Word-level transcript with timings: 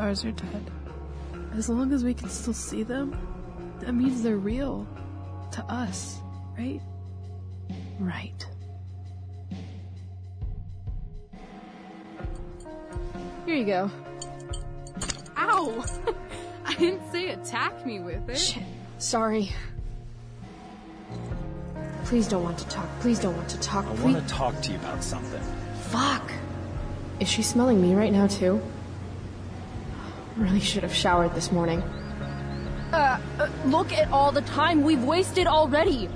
cares 0.00 0.20
stars 0.20 0.32
are 0.32 0.46
dead? 0.52 0.70
As 1.54 1.68
long 1.68 1.92
as 1.92 2.04
we 2.04 2.14
can 2.14 2.28
still 2.28 2.54
see 2.54 2.82
them, 2.82 3.16
that 3.80 3.92
means 3.92 4.22
they're 4.22 4.36
real. 4.36 4.86
To 5.52 5.64
us, 5.64 6.20
right? 6.56 6.80
Right. 7.98 8.46
Here 13.44 13.56
you 13.56 13.66
go. 13.66 13.90
Ow! 15.36 15.84
I 16.64 16.74
didn't 16.74 17.10
say 17.10 17.30
attack 17.30 17.84
me 17.84 17.98
with 17.98 18.28
it. 18.28 18.38
Shit. 18.38 18.62
Sorry. 18.98 19.50
Please 22.04 22.28
don't 22.28 22.44
want 22.44 22.58
to 22.58 22.68
talk. 22.68 22.88
Please 23.00 23.18
don't 23.18 23.36
want 23.36 23.48
to 23.48 23.58
talk. 23.60 23.86
I 23.86 23.94
Please. 23.96 24.14
want 24.14 24.28
to 24.28 24.34
talk 24.34 24.60
to 24.62 24.72
you 24.72 24.78
about 24.78 25.02
something. 25.02 25.42
Fuck. 25.88 26.30
Is 27.18 27.28
she 27.28 27.42
smelling 27.42 27.82
me 27.82 27.94
right 27.94 28.12
now, 28.12 28.28
too? 28.28 28.62
Really 30.40 30.58
should 30.58 30.82
have 30.82 30.94
showered 30.94 31.34
this 31.34 31.52
morning. 31.52 31.82
Uh, 32.92 33.20
uh, 33.38 33.48
look 33.66 33.92
at 33.92 34.10
all 34.10 34.32
the 34.32 34.40
time 34.40 34.82
we've 34.82 35.04
wasted 35.04 35.46
already. 35.46 36.08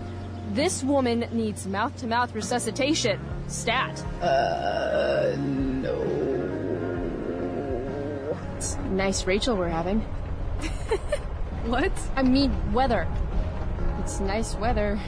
This 0.53 0.83
woman 0.83 1.27
needs 1.31 1.67
mouth 1.67 1.95
to 1.99 2.07
mouth 2.07 2.35
resuscitation. 2.35 3.21
Stat. 3.49 4.03
Uh, 4.23 5.37
no. 5.39 6.01
It's 8.57 8.77
nice 8.91 9.27
Rachel 9.27 9.57
we're 9.57 9.69
having. 9.69 10.05
What? 11.67 11.93
I 12.15 12.23
mean, 12.23 12.53
weather. 12.75 13.09
It's 14.01 14.21
nice 14.21 14.55
weather. 14.57 15.01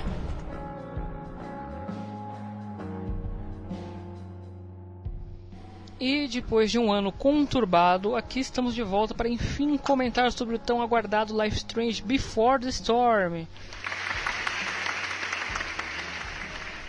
Depois 6.40 6.70
de 6.70 6.78
um 6.78 6.92
ano 6.92 7.10
conturbado, 7.10 8.14
aqui 8.14 8.40
estamos 8.40 8.74
de 8.74 8.82
volta 8.82 9.14
para 9.14 9.28
enfim 9.28 9.76
comentar 9.76 10.30
sobre 10.32 10.54
o 10.56 10.58
tão 10.58 10.82
aguardado 10.82 11.40
Life 11.40 11.56
Strange 11.58 12.02
Before 12.02 12.60
the 12.60 12.68
Storm. 12.68 13.46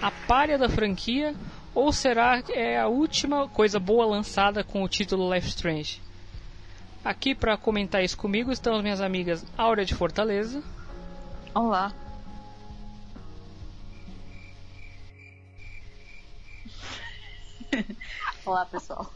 A 0.02 0.12
palha 0.28 0.58
da 0.58 0.70
franquia 0.70 1.34
ou 1.74 1.92
será 1.92 2.42
que 2.42 2.52
é 2.52 2.80
a 2.80 2.88
última 2.88 3.48
coisa 3.48 3.80
boa 3.80 4.06
lançada 4.06 4.64
com 4.64 4.84
o 4.84 4.90
título 4.90 5.34
Life 5.34 5.48
Strange? 5.50 6.02
Aqui 7.04 7.34
para 7.34 7.58
comentar 7.58 8.04
isso 8.04 8.18
comigo 8.18 8.52
estão 8.52 8.76
as 8.76 8.84
minhas 8.84 9.02
amigas 9.02 9.46
Áurea 9.58 9.86
de 9.86 9.96
Fortaleza, 9.96 10.62
Olá. 11.58 11.92
Olá, 18.46 18.66
pessoal. 18.66 19.12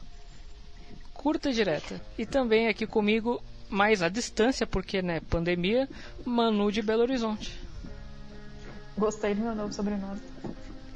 Curta 1.22 1.50
e 1.50 1.54
direta. 1.54 2.02
E 2.18 2.26
também 2.26 2.68
aqui 2.68 2.88
comigo, 2.88 3.42
mais 3.70 4.02
à 4.02 4.10
distância, 4.10 4.66
porque 4.66 5.02
né, 5.02 5.20
pandemia, 5.30 5.88
Manu 6.26 6.72
de 6.72 6.82
Belo 6.82 7.04
Horizonte. 7.04 7.58
Gostei 8.98 9.36
do 9.36 9.42
meu 9.42 9.56
novo 9.56 9.72
sobrenome. 9.72 10.20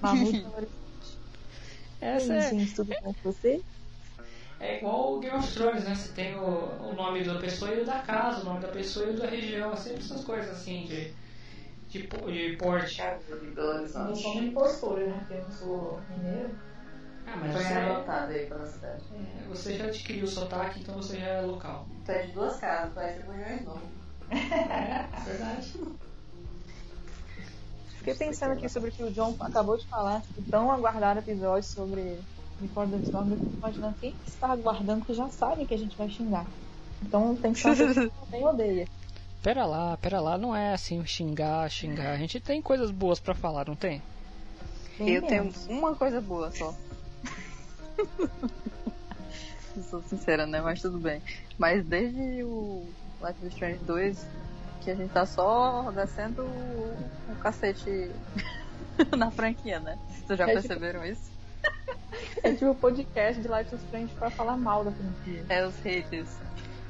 Mahmoud 0.01 0.41
Flores. 0.41 0.69
Essa 2.01 2.33
Oi, 2.33 2.39
é, 2.39 2.49
gente, 2.49 2.75
tudo 2.75 2.93
bom 3.01 3.13
com 3.13 3.31
você? 3.31 3.63
é 4.59 4.77
igual 4.77 5.15
o 5.15 5.19
Game 5.19 5.35
of 5.37 5.53
Thrones, 5.53 5.83
né? 5.83 5.95
Você 5.95 6.13
tem 6.13 6.35
o, 6.35 6.41
o 6.41 6.93
nome 6.93 7.23
da 7.23 7.35
pessoa 7.35 7.71
e 7.71 7.81
o 7.81 7.85
da 7.85 7.99
casa, 7.99 8.41
o 8.41 8.45
nome 8.45 8.61
da 8.61 8.67
pessoa 8.69 9.05
e 9.05 9.09
o 9.11 9.17
da 9.17 9.27
região, 9.27 9.71
é 9.71 9.75
sempre 9.75 9.99
essas 9.99 10.23
coisas 10.23 10.49
assim 10.49 10.85
de, 10.85 11.13
de, 11.89 12.07
de 12.07 12.57
porte. 12.57 13.01
Eu 13.01 14.15
sou 14.15 14.33
uma 14.33 14.43
impostora, 14.43 15.05
né? 15.07 15.17
Porque 15.19 15.33
eu 15.33 15.43
não 15.43 15.51
sou 15.51 16.01
mineiro. 16.09 16.55
Ah, 17.27 17.37
mas 17.37 17.51
Foi 17.51 17.63
você, 17.63 17.73
adotado 17.73 18.31
aí 18.31 18.45
pela 18.45 18.65
cidade. 18.65 19.03
é, 19.13 19.47
você 19.49 19.75
já 19.75 19.85
adquiriu 19.85 20.25
o 20.25 20.27
sotaque, 20.27 20.79
então 20.79 20.95
você 20.95 21.17
já 21.17 21.25
é 21.27 21.41
local. 21.41 21.87
Tu 22.05 22.11
é 22.11 22.21
de 22.23 22.31
duas 22.33 22.57
casas, 22.57 22.93
parece 22.93 23.19
que 23.23 23.29
é 23.29 23.59
novo. 23.63 23.81
É, 24.29 25.23
verdade. 25.25 25.73
Fiquei 27.97 28.13
pensando 28.13 28.51
aqui 28.53 28.69
sobre 28.69 28.89
o 28.89 28.93
que 28.93 29.03
o 29.03 29.11
John 29.11 29.35
acabou 29.39 29.77
de 29.77 29.87
falar, 29.87 30.21
o 30.37 30.43
tão 30.43 30.71
aguardado 30.71 31.19
episódio 31.19 31.63
sobre 31.63 32.19
the 32.59 32.97
Storm. 33.03 33.31
Eu 33.31 33.37
fico 33.37 33.57
imaginando 33.57 33.95
quem 33.99 34.15
está 34.27 34.51
aguardando 34.51 35.05
que 35.05 35.13
já 35.13 35.27
sabe 35.29 35.65
que 35.65 35.73
a 35.73 35.77
gente 35.77 35.97
vai 35.97 36.09
xingar. 36.09 36.45
Então 37.01 37.35
tem 37.35 37.53
que 37.53 37.59
ser 37.59 37.69
uma 37.69 37.75
pessoa 37.75 38.09
que 38.09 38.25
também 38.25 38.45
odeia. 38.45 38.87
Pera 39.41 39.63
lá, 39.63 39.95
pera 39.97 40.19
lá, 40.19 40.39
não 40.39 40.55
é 40.55 40.73
assim 40.73 41.05
xingar, 41.05 41.69
xingar. 41.69 42.13
A 42.13 42.17
gente 42.17 42.39
tem 42.39 42.63
coisas 42.63 42.89
boas 42.89 43.19
pra 43.19 43.35
falar, 43.35 43.67
não 43.67 43.75
tem? 43.75 44.01
Eu 44.99 45.21
tenho 45.21 45.53
uma 45.69 45.95
coisa 45.95 46.19
boa 46.19 46.49
só. 46.49 46.73
Sou 49.89 50.01
sincera, 50.03 50.45
né? 50.45 50.61
Mas 50.61 50.81
tudo 50.81 50.97
bem. 50.97 51.21
Mas 51.57 51.83
desde 51.85 52.43
o 52.43 52.85
Life 53.21 53.45
is 53.45 53.53
Strange 53.53 53.79
2, 53.85 54.25
que 54.81 54.91
a 54.91 54.95
gente 54.95 55.11
tá 55.11 55.25
só 55.25 55.91
descendo 55.91 56.43
o, 56.43 56.97
o 57.29 57.35
cacete 57.41 58.09
na 59.17 59.29
franquia, 59.31 59.79
né? 59.79 59.97
Vocês 60.25 60.39
já 60.39 60.45
É 60.45 60.55
tipo- 60.55 60.61
perceberam 60.67 61.05
isso? 61.05 61.35
É 62.43 62.51
tipo 62.53 62.69
o 62.71 62.75
podcast 62.75 63.41
de 63.41 63.47
Life 63.47 63.75
is 63.75 63.81
Strange 63.83 64.13
pra 64.17 64.29
falar 64.29 64.55
mal 64.55 64.83
da 64.85 64.91
franquia. 64.91 65.43
É 65.49 65.65
os 65.65 65.75
haters. 65.81 66.29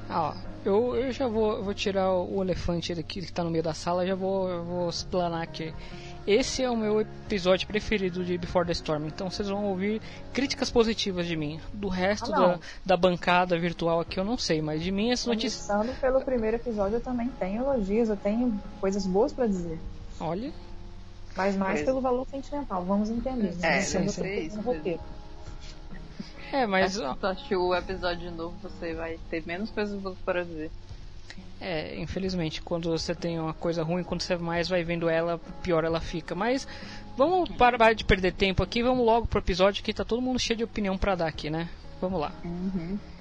Ah, 0.08 0.30
ó, 0.30 0.34
eu, 0.64 0.94
eu 0.94 1.12
já 1.12 1.26
vou, 1.26 1.64
vou 1.64 1.74
tirar 1.74 2.12
o 2.12 2.40
elefante 2.42 2.94
daqui 2.94 3.20
que 3.22 3.32
tá 3.32 3.42
no 3.42 3.50
meio 3.50 3.64
da 3.64 3.74
sala, 3.74 4.06
já 4.06 4.14
vou, 4.14 4.62
vou 4.64 4.88
explanar 4.88 5.42
aqui. 5.42 5.74
Esse 6.26 6.60
é 6.62 6.68
o 6.68 6.76
meu 6.76 7.00
episódio 7.00 7.68
preferido 7.68 8.24
de 8.24 8.36
Before 8.36 8.66
the 8.66 8.72
Storm, 8.72 9.06
então 9.06 9.30
vocês 9.30 9.48
vão 9.48 9.64
ouvir 9.66 10.02
críticas 10.32 10.68
positivas 10.70 11.24
de 11.24 11.36
mim. 11.36 11.60
Do 11.72 11.86
resto 11.88 12.34
Ah, 12.34 12.38
da, 12.38 12.58
da 12.84 12.96
bancada 12.96 13.56
virtual 13.56 14.00
aqui 14.00 14.18
eu 14.18 14.24
não 14.24 14.36
sei, 14.36 14.60
mas 14.60 14.82
de 14.82 14.90
mim 14.90 15.12
essa 15.12 15.28
notícia. 15.30 15.72
Começando 15.72 16.00
pelo 16.00 16.20
primeiro 16.22 16.56
episódio, 16.56 16.96
eu 16.96 17.00
também 17.00 17.28
tenho 17.38 17.62
elogios, 17.62 18.08
eu 18.08 18.16
tenho 18.16 18.60
coisas 18.80 19.06
boas 19.06 19.32
pra 19.32 19.46
dizer. 19.46 19.78
Olha, 20.18 20.50
Mas 21.36 21.54
mais 21.54 21.74
Pois. 21.74 21.84
pelo 21.86 22.00
valor 22.00 22.26
sentimental, 22.28 22.84
vamos 22.84 23.08
entender. 23.08 23.54
É, 23.62 23.76
né? 23.76 23.80
sim, 23.82 24.08
sim. 24.08 24.22
pensando 24.22 24.46
Isso 24.48 24.60
roteiro. 24.62 25.00
é, 26.52 26.66
mas 26.66 26.94
Se 26.94 27.14
tu 27.20 27.26
assistiu 27.26 27.62
o 27.66 27.74
episódio 27.74 28.30
de 28.30 28.34
novo, 28.36 28.54
você 28.62 28.94
vai 28.94 29.16
ter 29.30 29.44
menos 29.46 29.70
coisas 29.70 29.96
boas 30.00 30.18
para 30.24 30.44
dizer. 30.44 30.72
É, 31.60 31.98
infelizmente, 31.98 32.60
quando 32.60 32.90
você 32.90 33.14
tem 33.14 33.38
uma 33.38 33.54
coisa 33.54 33.82
ruim, 33.82 34.04
quando 34.04 34.22
você 34.22 34.36
mais 34.36 34.68
vai 34.68 34.84
vendo 34.84 35.08
ela, 35.08 35.40
pior 35.62 35.84
ela 35.84 36.00
fica. 36.00 36.34
Mas 36.34 36.66
vamos 37.16 37.48
parar 37.50 37.92
de 37.94 38.04
perder 38.04 38.32
tempo 38.32 38.62
aqui, 38.62 38.82
vamos 38.82 39.04
logo 39.04 39.26
pro 39.26 39.38
episódio 39.38 39.82
que 39.82 39.94
tá 39.94 40.04
todo 40.04 40.22
mundo 40.22 40.38
cheio 40.38 40.58
de 40.58 40.64
opinião 40.64 40.98
pra 40.98 41.14
dar 41.14 41.26
aqui, 41.26 41.48
né? 41.48 41.68
Vamos 42.00 42.20
lá. 42.20 42.32
I 42.44 43.15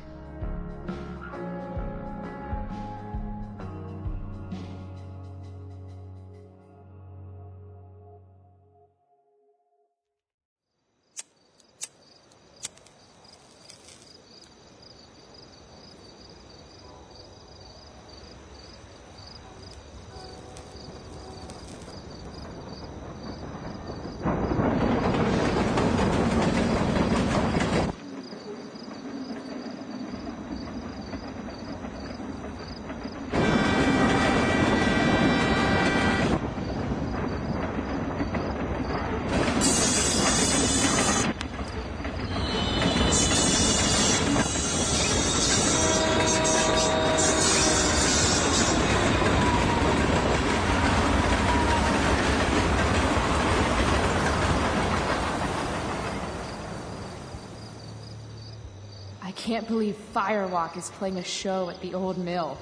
can't 59.55 59.67
believe 59.69 59.95
Firewalk 60.13 60.75
is 60.75 60.89
playing 60.89 61.15
a 61.15 61.23
show 61.23 61.69
at 61.69 61.79
the 61.79 61.93
old 61.93 62.17
mill. 62.17 62.57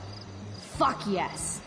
Fuck 0.77 1.01
yes. 1.07 1.59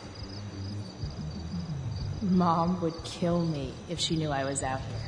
Mom 2.23 2.81
would 2.81 2.94
kill 3.02 3.44
me 3.44 3.75
if 3.88 3.99
she 3.99 4.14
knew 4.14 4.31
I 4.31 4.44
was 4.44 4.62
out 4.62 4.81
here. 4.81 5.00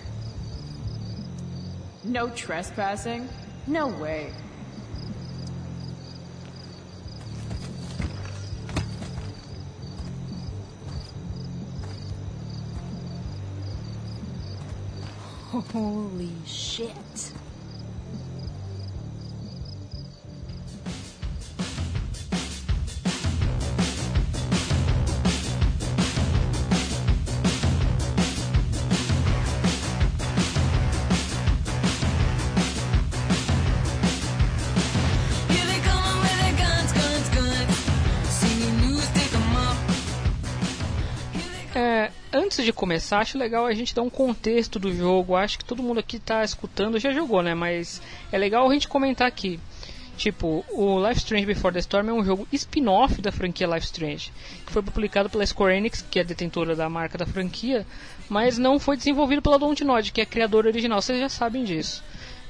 No 2.02 2.30
trespassing? 2.30 3.28
No 3.68 3.86
way. 3.86 4.32
Holy 15.52 16.32
shit. 16.44 17.07
De 42.68 42.72
começar, 42.72 43.20
acho 43.20 43.38
legal 43.38 43.64
a 43.64 43.72
gente 43.72 43.94
dar 43.94 44.02
um 44.02 44.10
contexto 44.10 44.78
do 44.78 44.94
jogo. 44.94 45.34
Acho 45.34 45.58
que 45.58 45.64
todo 45.64 45.82
mundo 45.82 46.00
aqui 46.00 46.18
está 46.18 46.44
escutando 46.44 46.98
já 46.98 47.12
jogou, 47.12 47.42
né? 47.42 47.54
Mas 47.54 48.02
é 48.30 48.36
legal 48.36 48.68
a 48.68 48.72
gente 48.72 48.86
comentar 48.86 49.26
aqui. 49.26 49.58
Tipo, 50.18 50.64
o 50.70 50.98
Life 51.06 51.20
Strange 51.20 51.46
Before 51.46 51.72
the 51.72 51.78
Storm 51.78 52.08
é 52.08 52.12
um 52.12 52.24
jogo 52.24 52.46
spin-off 52.52 53.22
da 53.22 53.30
franquia 53.30 53.68
Life 53.68 53.86
Strange, 53.86 54.32
que 54.66 54.72
foi 54.72 54.82
publicado 54.82 55.30
pela 55.30 55.46
Square 55.46 55.76
Enix, 55.76 56.04
que 56.10 56.18
é 56.18 56.24
detentora 56.24 56.74
da 56.74 56.88
marca 56.90 57.16
da 57.16 57.24
franquia, 57.24 57.86
mas 58.28 58.58
não 58.58 58.80
foi 58.80 58.96
desenvolvido 58.96 59.40
pela 59.40 59.58
Dontnod, 59.58 60.10
que 60.10 60.20
é 60.20 60.24
a 60.24 60.26
criadora 60.26 60.68
original. 60.68 61.00
Vocês 61.00 61.20
já 61.20 61.28
sabem 61.28 61.62
disso. 61.64 62.02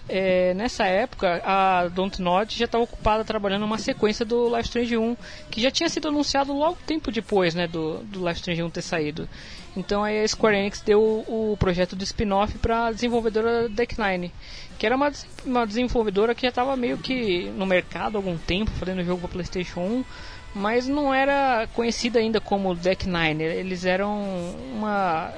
É, 0.09 0.55
nessa 0.55 0.87
época, 0.87 1.43
a 1.45 1.87
Dontnod 1.89 2.57
já 2.57 2.65
estava 2.65 2.85
ocupada 2.85 3.25
trabalhando 3.25 3.65
uma 3.65 3.77
sequência 3.77 4.25
do 4.25 4.49
Life 4.49 4.69
Strange 4.69 4.97
1, 4.97 5.17
que 5.51 5.61
já 5.61 5.71
tinha 5.71 5.89
sido 5.89 6.09
anunciado 6.09 6.53
logo 6.53 6.79
tempo 6.87 7.13
depois 7.13 7.55
né, 7.55 7.67
do, 7.67 7.99
do 8.05 8.27
Life 8.27 8.41
Strange 8.41 8.63
1 8.63 8.71
ter 8.71 8.83
saído. 8.83 9.29
Então 9.77 10.03
aí 10.03 10.25
a 10.25 10.27
Square 10.27 10.57
Enix 10.57 10.81
deu 10.81 11.01
o, 11.01 11.53
o 11.53 11.57
projeto 11.59 11.95
de 11.95 12.05
spin-off 12.05 12.57
para 12.59 12.87
a 12.87 12.93
desenvolvedora 12.93 13.69
Deck9, 13.69 14.31
que 14.79 14.87
era 14.87 14.97
uma, 14.97 15.13
uma 15.45 15.67
desenvolvedora 15.67 16.35
que 16.35 16.43
já 16.43 16.49
estava 16.49 16.75
meio 16.75 16.97
que 16.97 17.51
no 17.57 17.67
mercado 17.67 18.17
há 18.17 18.19
algum 18.19 18.39
tempo, 18.39 18.71
fazendo 18.73 19.05
jogo 19.05 19.21
para 19.21 19.29
PlayStation 19.29 19.81
1, 19.81 20.05
mas 20.55 20.89
não 20.89 21.13
era 21.13 21.69
conhecida 21.75 22.19
ainda 22.19 22.41
como 22.41 22.75
Deck9. 22.75 23.41
Eles 23.41 23.85
eram 23.85 24.19
uma 24.73 25.33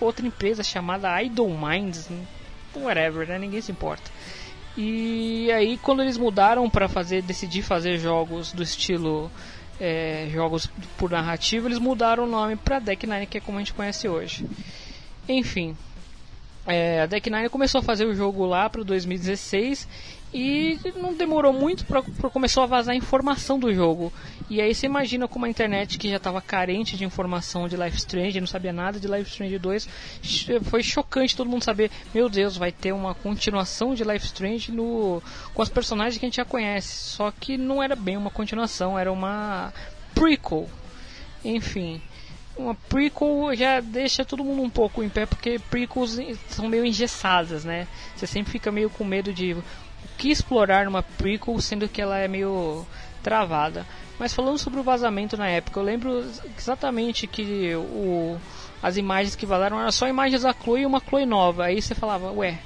outra 0.00 0.26
empresa 0.26 0.64
chamada 0.64 1.22
Idle 1.22 1.56
Minds, 1.56 2.10
whatever, 2.74 3.26
né? 3.26 3.38
Ninguém 3.38 3.60
se 3.60 3.72
importa. 3.72 4.10
E 4.76 5.50
aí 5.52 5.78
quando 5.78 6.02
eles 6.02 6.18
mudaram 6.18 6.68
para 6.68 6.88
fazer, 6.88 7.22
decidir 7.22 7.62
fazer 7.62 7.98
jogos 7.98 8.52
do 8.52 8.62
estilo 8.62 9.30
é, 9.80 10.28
jogos 10.30 10.70
por 10.96 11.10
narrativa, 11.10 11.68
eles 11.68 11.78
mudaram 11.78 12.24
o 12.24 12.26
nome 12.26 12.56
para 12.56 12.78
Deck 12.78 13.06
Nine, 13.06 13.26
que 13.26 13.38
é 13.38 13.40
como 13.40 13.58
a 13.58 13.60
gente 13.60 13.74
conhece 13.74 14.08
hoje. 14.08 14.44
Enfim, 15.28 15.76
é, 16.66 17.02
a 17.02 17.06
Deck 17.06 17.30
Nine 17.30 17.48
começou 17.48 17.80
a 17.80 17.84
fazer 17.84 18.06
o 18.06 18.14
jogo 18.14 18.44
lá 18.44 18.68
para 18.68 18.82
2016 18.82 19.88
e 20.36 20.78
não 20.96 21.14
demorou 21.14 21.50
muito 21.50 21.86
para 21.86 22.02
começou 22.30 22.62
a 22.62 22.66
vazar 22.66 22.94
informação 22.94 23.58
do 23.58 23.72
jogo. 23.72 24.12
E 24.50 24.60
aí 24.60 24.74
você 24.74 24.84
imagina 24.84 25.26
como 25.26 25.46
a 25.46 25.48
internet 25.48 25.98
que 25.98 26.10
já 26.10 26.18
estava 26.18 26.42
carente 26.42 26.94
de 26.94 27.06
informação 27.06 27.66
de 27.66 27.74
Life 27.74 27.96
Strange, 27.96 28.38
não 28.38 28.46
sabia 28.46 28.72
nada 28.72 29.00
de 29.00 29.08
Life 29.08 29.30
Strange 29.30 29.58
2, 29.58 29.88
foi 30.64 30.82
chocante 30.82 31.34
todo 31.34 31.48
mundo 31.48 31.64
saber, 31.64 31.90
meu 32.12 32.28
Deus, 32.28 32.58
vai 32.58 32.70
ter 32.70 32.92
uma 32.92 33.14
continuação 33.14 33.94
de 33.94 34.04
Life 34.04 34.26
Strange 34.26 34.70
no 34.70 35.22
com 35.54 35.62
os 35.62 35.70
personagens 35.70 36.18
que 36.18 36.26
a 36.26 36.28
gente 36.28 36.36
já 36.36 36.44
conhece. 36.44 36.88
Só 37.16 37.30
que 37.30 37.56
não 37.56 37.82
era 37.82 37.96
bem 37.96 38.18
uma 38.18 38.30
continuação, 38.30 38.98
era 38.98 39.10
uma 39.10 39.72
prequel. 40.14 40.68
Enfim, 41.42 42.02
uma 42.58 42.74
prequel 42.74 43.54
já 43.54 43.80
deixa 43.80 44.22
todo 44.22 44.44
mundo 44.44 44.60
um 44.60 44.70
pouco 44.70 45.02
em 45.02 45.08
pé 45.08 45.24
porque 45.24 45.58
prequels 45.70 46.18
são 46.50 46.68
meio 46.68 46.84
engessadas, 46.84 47.64
né? 47.64 47.88
Você 48.14 48.26
sempre 48.26 48.52
fica 48.52 48.70
meio 48.70 48.90
com 48.90 49.02
medo 49.02 49.32
de 49.32 49.56
que 50.16 50.30
explorar 50.30 50.84
numa 50.84 51.02
prequel, 51.02 51.60
sendo 51.60 51.88
que 51.88 52.00
ela 52.00 52.18
é 52.18 52.28
meio 52.28 52.86
travada. 53.22 53.86
Mas 54.18 54.32
falando 54.32 54.58
sobre 54.58 54.80
o 54.80 54.82
vazamento 54.82 55.36
na 55.36 55.48
época, 55.48 55.78
eu 55.78 55.84
lembro 55.84 56.24
exatamente 56.56 57.26
que 57.26 57.74
o, 57.74 58.38
as 58.82 58.96
imagens 58.96 59.36
que 59.36 59.44
vazaram 59.44 59.78
eram 59.78 59.92
só 59.92 60.08
imagens 60.08 60.42
da 60.42 60.54
Chloe 60.54 60.82
e 60.82 60.86
uma 60.86 61.00
Chloe 61.00 61.26
nova. 61.26 61.64
Aí 61.64 61.82
você 61.82 61.94
falava, 61.94 62.32
ué, 62.32 62.58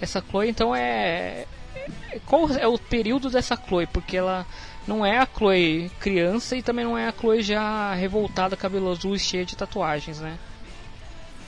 essa 0.00 0.20
Chloe 0.20 0.48
então 0.48 0.74
é. 0.74 1.46
Qual 2.24 2.48
é 2.50 2.66
o 2.66 2.78
período 2.78 3.30
dessa 3.30 3.56
Chloe? 3.56 3.86
Porque 3.86 4.16
ela 4.16 4.44
não 4.86 5.06
é 5.06 5.18
a 5.18 5.26
Chloe 5.26 5.90
criança 6.00 6.56
e 6.56 6.62
também 6.62 6.84
não 6.84 6.98
é 6.98 7.08
a 7.08 7.12
Chloe 7.12 7.42
já 7.42 7.94
revoltada, 7.94 8.56
cabelo 8.56 8.90
azul 8.90 9.14
e 9.14 9.18
cheia 9.18 9.44
de 9.44 9.56
tatuagens, 9.56 10.20
né? 10.20 10.38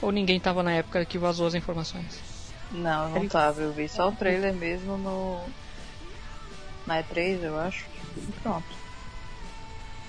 Ou 0.00 0.12
ninguém 0.12 0.38
tava 0.38 0.62
na 0.62 0.72
época 0.72 1.04
que 1.04 1.18
vazou 1.18 1.46
as 1.46 1.54
informações? 1.54 2.27
Não, 2.70 3.10
não 3.10 3.28
tava. 3.28 3.62
Eu 3.62 3.72
vi 3.72 3.88
só 3.88 4.08
o 4.08 4.16
trailer 4.16 4.54
mesmo 4.54 4.96
no. 4.98 5.40
Na 6.86 7.02
E3, 7.02 7.42
eu 7.42 7.58
acho. 7.58 7.86
E 8.16 8.32
pronto. 8.42 8.66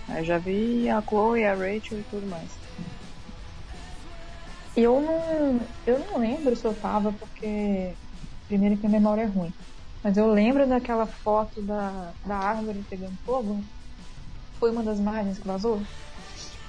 Aí 0.10 0.24
já 0.24 0.38
vi 0.38 0.90
a 0.90 1.02
Chloe, 1.02 1.46
a 1.46 1.54
Rachel 1.54 2.00
e 2.00 2.04
tudo 2.10 2.28
mais. 2.28 2.50
Eu 4.76 5.02
não, 5.02 5.60
eu 5.86 6.00
não 6.00 6.20
lembro 6.20 6.56
se 6.56 6.66
eu 6.66 6.74
tava 6.74 7.12
porque 7.12 7.94
primeiro 8.48 8.78
que 8.78 8.88
a 8.88 8.90
memória 8.90 9.24
é 9.24 9.26
ruim. 9.26 9.54
Mas 10.04 10.18
eu 10.18 10.28
lembro 10.28 10.68
daquela 10.68 11.06
foto 11.06 11.62
da, 11.62 12.14
da 12.26 12.36
árvore 12.36 12.84
pegando 12.90 13.16
fogo. 13.26 13.62
Foi 14.60 14.72
uma 14.72 14.84
das 14.84 15.00
imagens 15.00 15.38
que 15.38 15.48
vazou? 15.48 15.82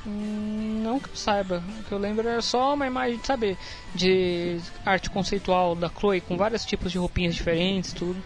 Hum, 0.06 0.80
não 0.82 0.98
que 0.98 1.08
eu 1.08 1.14
saiba. 1.14 1.62
O 1.80 1.84
que 1.84 1.92
eu 1.92 1.98
lembro 1.98 2.28
era 2.28 2.40
só 2.40 2.74
uma 2.74 2.86
imagem 2.86 3.18
de 3.18 3.26
saber 3.26 3.58
de 3.94 4.58
arte 4.84 5.10
conceitual 5.10 5.74
da 5.74 5.88
Chloe 5.88 6.20
com 6.20 6.36
vários 6.36 6.64
tipos 6.64 6.90
de 6.90 6.98
roupinhas 6.98 7.34
diferentes, 7.34 7.92
tudo. 7.92 8.22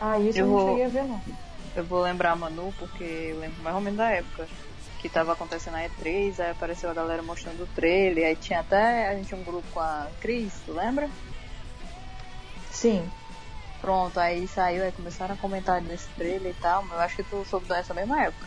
Ah, 0.00 0.18
isso 0.18 0.38
eu, 0.38 0.46
eu 0.46 0.50
não 0.50 0.58
vou... 0.58 0.68
cheguei 0.68 0.84
a 0.84 0.88
ver 0.88 1.04
não. 1.04 1.22
Eu 1.74 1.84
vou 1.84 2.02
lembrar 2.02 2.32
a 2.32 2.36
Manu 2.36 2.74
porque 2.78 3.04
eu 3.04 3.38
lembro 3.38 3.62
mais 3.62 3.74
ou 3.74 3.82
menos 3.82 3.98
da 3.98 4.10
época 4.10 4.48
que 4.98 5.08
tava 5.08 5.32
acontecendo 5.32 5.76
a 5.76 5.80
E3, 5.82 6.38
aí 6.38 6.50
apareceu 6.50 6.88
a 6.88 6.94
galera 6.94 7.22
mostrando 7.22 7.64
o 7.64 7.66
trailer, 7.66 8.24
aí 8.26 8.36
tinha 8.36 8.60
até 8.60 9.08
a 9.08 9.16
gente 9.16 9.34
um 9.34 9.42
grupo 9.42 9.66
com 9.72 9.80
a 9.80 10.06
Cris, 10.20 10.60
tu 10.64 10.72
lembra? 10.72 11.10
Sim. 12.70 13.10
Pronto, 13.80 14.20
aí 14.20 14.46
saiu, 14.46 14.84
aí 14.84 14.92
começaram 14.92 15.34
a 15.34 15.38
comentar 15.38 15.82
nesse 15.82 16.08
trailer 16.10 16.52
e 16.52 16.54
tal, 16.54 16.84
mas 16.84 16.92
eu 16.92 17.00
acho 17.00 17.16
que 17.16 17.24
tu 17.24 17.44
soube 17.44 17.66
dessa 17.66 17.92
mesma 17.92 18.22
época. 18.22 18.46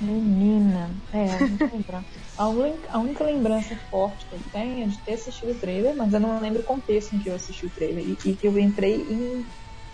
Menina, 0.00 0.90
é. 1.12 1.26
A 2.38 2.48
única, 2.48 2.88
a 2.90 2.98
única 2.98 3.22
lembrança 3.22 3.76
forte 3.90 4.24
que 4.24 4.32
eu 4.32 4.40
tenho 4.50 4.84
é 4.84 4.86
de 4.86 4.98
ter 4.98 5.12
assistido 5.12 5.52
o 5.52 5.54
trailer, 5.54 5.94
mas 5.94 6.12
eu 6.14 6.20
não 6.20 6.40
lembro 6.40 6.62
o 6.62 6.64
contexto 6.64 7.14
em 7.14 7.18
que 7.18 7.28
eu 7.28 7.34
assisti 7.34 7.66
o 7.66 7.70
trailer 7.70 8.02
e, 8.02 8.12
e 8.24 8.34
que 8.34 8.46
eu 8.46 8.58
entrei 8.58 8.94
em 8.94 9.44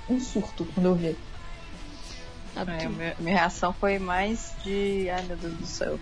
um 0.09 0.21
surto 0.21 0.65
quando 0.75 0.87
eu 0.87 0.95
vi. 0.95 1.17
É, 2.55 2.89
minha, 2.89 3.17
minha, 3.19 3.37
reação 3.37 3.73
foi 3.73 3.99
mais 3.99 4.55
de 4.65 5.11
ai 5.11 5.23
meu 5.25 5.37
Deus 5.37 5.55
do 5.55 5.67
céu. 5.67 5.99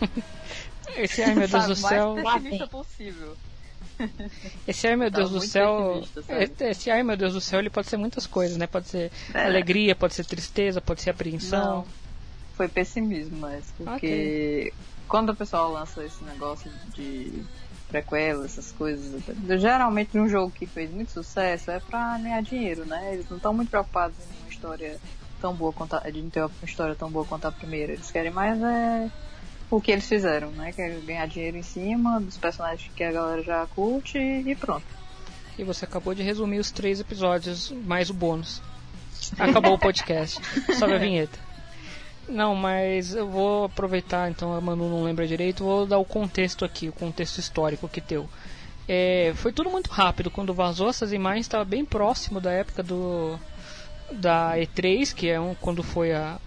Esse 0.96 1.22
ai 1.22 1.34
meu 1.34 1.46
Deus 1.46 1.66
do 1.66 1.76
céu. 1.76 2.16
Mais 2.16 2.68
possível. 2.68 3.36
Esse 4.66 4.88
ai 4.88 4.96
meu 4.96 5.10
Deus 5.10 5.30
tá 5.30 5.36
do 5.36 5.40
céu. 5.42 6.02
Esse 6.60 6.90
ai 6.90 7.02
meu 7.02 7.16
Deus 7.16 7.34
do 7.34 7.40
céu, 7.40 7.60
ele 7.60 7.70
pode 7.70 7.88
ser 7.88 7.98
muitas 7.98 8.26
coisas, 8.26 8.56
né? 8.56 8.66
Pode 8.66 8.88
ser 8.88 9.12
é. 9.32 9.44
alegria, 9.44 9.94
pode 9.94 10.14
ser 10.14 10.24
tristeza, 10.24 10.80
pode 10.80 11.02
ser 11.02 11.10
apreensão. 11.10 11.76
Não, 11.76 11.86
foi 12.56 12.68
pessimismo, 12.68 13.38
mas 13.38 13.64
porque 13.76 14.70
okay. 14.70 14.72
quando 15.06 15.30
o 15.30 15.36
pessoal 15.36 15.70
lança 15.70 16.02
esse 16.02 16.24
negócio 16.24 16.70
de 16.94 17.44
prequela, 17.88 18.44
essas 18.44 18.72
coisas, 18.72 19.22
geralmente 19.60 20.18
um 20.18 20.28
jogo 20.28 20.50
que 20.50 20.66
fez 20.66 20.90
muito 20.90 21.12
sucesso 21.12 21.70
é 21.70 21.78
pra 21.78 22.18
ganhar 22.18 22.42
dinheiro, 22.42 22.84
né? 22.84 23.14
Eles 23.14 23.28
não 23.28 23.36
estão 23.36 23.54
muito 23.54 23.70
preocupados 23.70 24.16
em 24.18 24.40
uma 24.42 24.50
história 24.50 24.98
tão 25.40 25.54
boa 25.54 25.72
contar, 25.72 26.00
de 26.10 26.20
não 26.20 26.30
ter 26.30 26.40
uma 26.40 26.50
história 26.64 26.94
tão 26.94 27.10
boa 27.10 27.24
quanto 27.24 27.46
a 27.46 27.52
primeira. 27.52 27.92
Eles 27.92 28.10
querem 28.10 28.32
mais 28.32 28.60
é 28.60 29.10
o 29.70 29.80
que 29.80 29.90
eles 29.90 30.08
fizeram, 30.08 30.50
né? 30.52 30.72
Que 30.72 30.82
é 30.82 30.90
ganhar 31.04 31.26
dinheiro 31.26 31.56
em 31.56 31.62
cima 31.62 32.20
dos 32.20 32.36
personagens 32.36 32.90
que 32.94 33.04
a 33.04 33.12
galera 33.12 33.42
já 33.42 33.66
curte 33.66 34.18
e 34.18 34.54
pronto. 34.54 34.86
E 35.58 35.64
você 35.64 35.84
acabou 35.84 36.14
de 36.14 36.22
resumir 36.22 36.58
os 36.58 36.70
três 36.70 37.00
episódios, 37.00 37.70
mais 37.70 38.10
o 38.10 38.14
bônus. 38.14 38.60
Acabou 39.38 39.74
o 39.74 39.78
podcast. 39.78 40.40
Sobe 40.78 40.94
a 40.94 40.98
vinheta. 40.98 41.45
Não, 42.28 42.56
mas 42.56 43.14
eu 43.14 43.28
vou 43.28 43.64
aproveitar, 43.64 44.30
então 44.30 44.52
a 44.52 44.60
Manu 44.60 44.88
não 44.88 45.04
lembra 45.04 45.26
direito, 45.26 45.62
vou 45.62 45.86
dar 45.86 45.98
o 45.98 46.04
contexto 46.04 46.64
aqui, 46.64 46.88
o 46.88 46.92
contexto 46.92 47.38
histórico 47.38 47.88
que 47.88 48.00
teu. 48.00 48.28
É, 48.88 49.32
foi 49.36 49.52
tudo 49.52 49.70
muito 49.70 49.90
rápido, 49.90 50.30
quando 50.30 50.52
vazou 50.52 50.88
essas 50.88 51.12
imagens 51.12 51.46
estava 51.46 51.64
bem 51.64 51.84
próximo 51.84 52.40
da 52.40 52.50
época 52.50 52.82
do, 52.82 53.38
da 54.10 54.54
E3, 54.56 55.14
que 55.14 55.28
é 55.28 55.40
um, 55.40 55.54
quando 55.54 55.82
foi 55.82 56.12
a, 56.12 56.38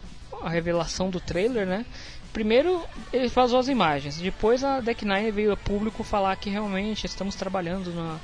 a 0.41 0.50
revelação 0.50 1.09
do 1.09 1.19
trailer, 1.19 1.65
né? 1.65 1.86
Primeiro 2.33 2.83
ele 3.12 3.27
vazou 3.27 3.59
as 3.59 3.67
imagens, 3.67 4.17
depois 4.17 4.63
a 4.63 4.79
Deck 4.81 5.03
Nine 5.05 5.31
veio 5.31 5.51
a 5.51 5.57
público 5.57 6.03
falar 6.03 6.36
que 6.36 6.50
realmente 6.50 7.05
estamos 7.05 7.36
trabalhando 7.36 7.91
numa, 7.91 8.21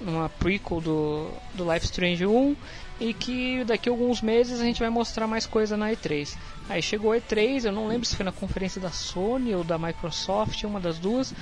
numa 0.00 0.28
prequel 0.28 0.80
do, 0.80 1.30
do 1.54 1.70
Life 1.72 1.86
Strange 1.86 2.26
1 2.26 2.56
e 3.00 3.14
que 3.14 3.64
daqui 3.64 3.88
a 3.88 3.92
alguns 3.92 4.20
meses 4.20 4.60
a 4.60 4.64
gente 4.64 4.80
vai 4.80 4.90
mostrar 4.90 5.26
mais 5.26 5.46
coisa 5.46 5.76
na 5.76 5.90
E3. 5.90 6.36
Aí 6.68 6.80
chegou 6.80 7.12
a 7.12 7.16
E3, 7.16 7.66
eu 7.66 7.72
não 7.72 7.86
lembro 7.86 8.06
se 8.06 8.16
foi 8.16 8.24
na 8.24 8.32
conferência 8.32 8.80
da 8.80 8.90
Sony 8.90 9.54
ou 9.54 9.62
da 9.62 9.78
Microsoft, 9.78 10.64
uma 10.64 10.80
das 10.80 10.98
duas, 10.98 11.34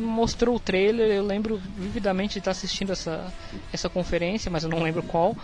mostrou 0.00 0.56
o 0.56 0.60
trailer, 0.60 1.10
eu 1.10 1.24
lembro 1.24 1.60
vividamente 1.76 2.34
de 2.34 2.38
estar 2.38 2.52
assistindo 2.52 2.92
essa, 2.92 3.32
essa 3.72 3.88
conferência, 3.88 4.50
mas 4.50 4.64
eu 4.64 4.70
não 4.70 4.82
lembro 4.82 5.02
qual 5.02 5.36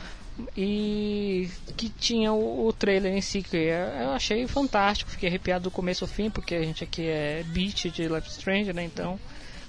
e 0.56 1.48
que 1.76 1.88
tinha 1.88 2.32
o, 2.32 2.66
o, 2.66 2.72
trailer 2.72 3.14
em 3.14 3.20
si 3.20 3.42
que 3.42 3.56
eu 3.56 4.10
achei 4.10 4.46
fantástico, 4.48 5.10
fiquei 5.10 5.28
arrepiado 5.28 5.64
do 5.64 5.70
começo 5.70 6.04
ao 6.04 6.08
fim, 6.08 6.28
porque 6.28 6.54
a 6.54 6.62
gente 6.62 6.82
aqui 6.82 7.06
é 7.06 7.44
beat 7.46 7.90
de 7.90 8.08
Life 8.08 8.28
Strange, 8.28 8.72
né? 8.72 8.82
Então 8.82 9.18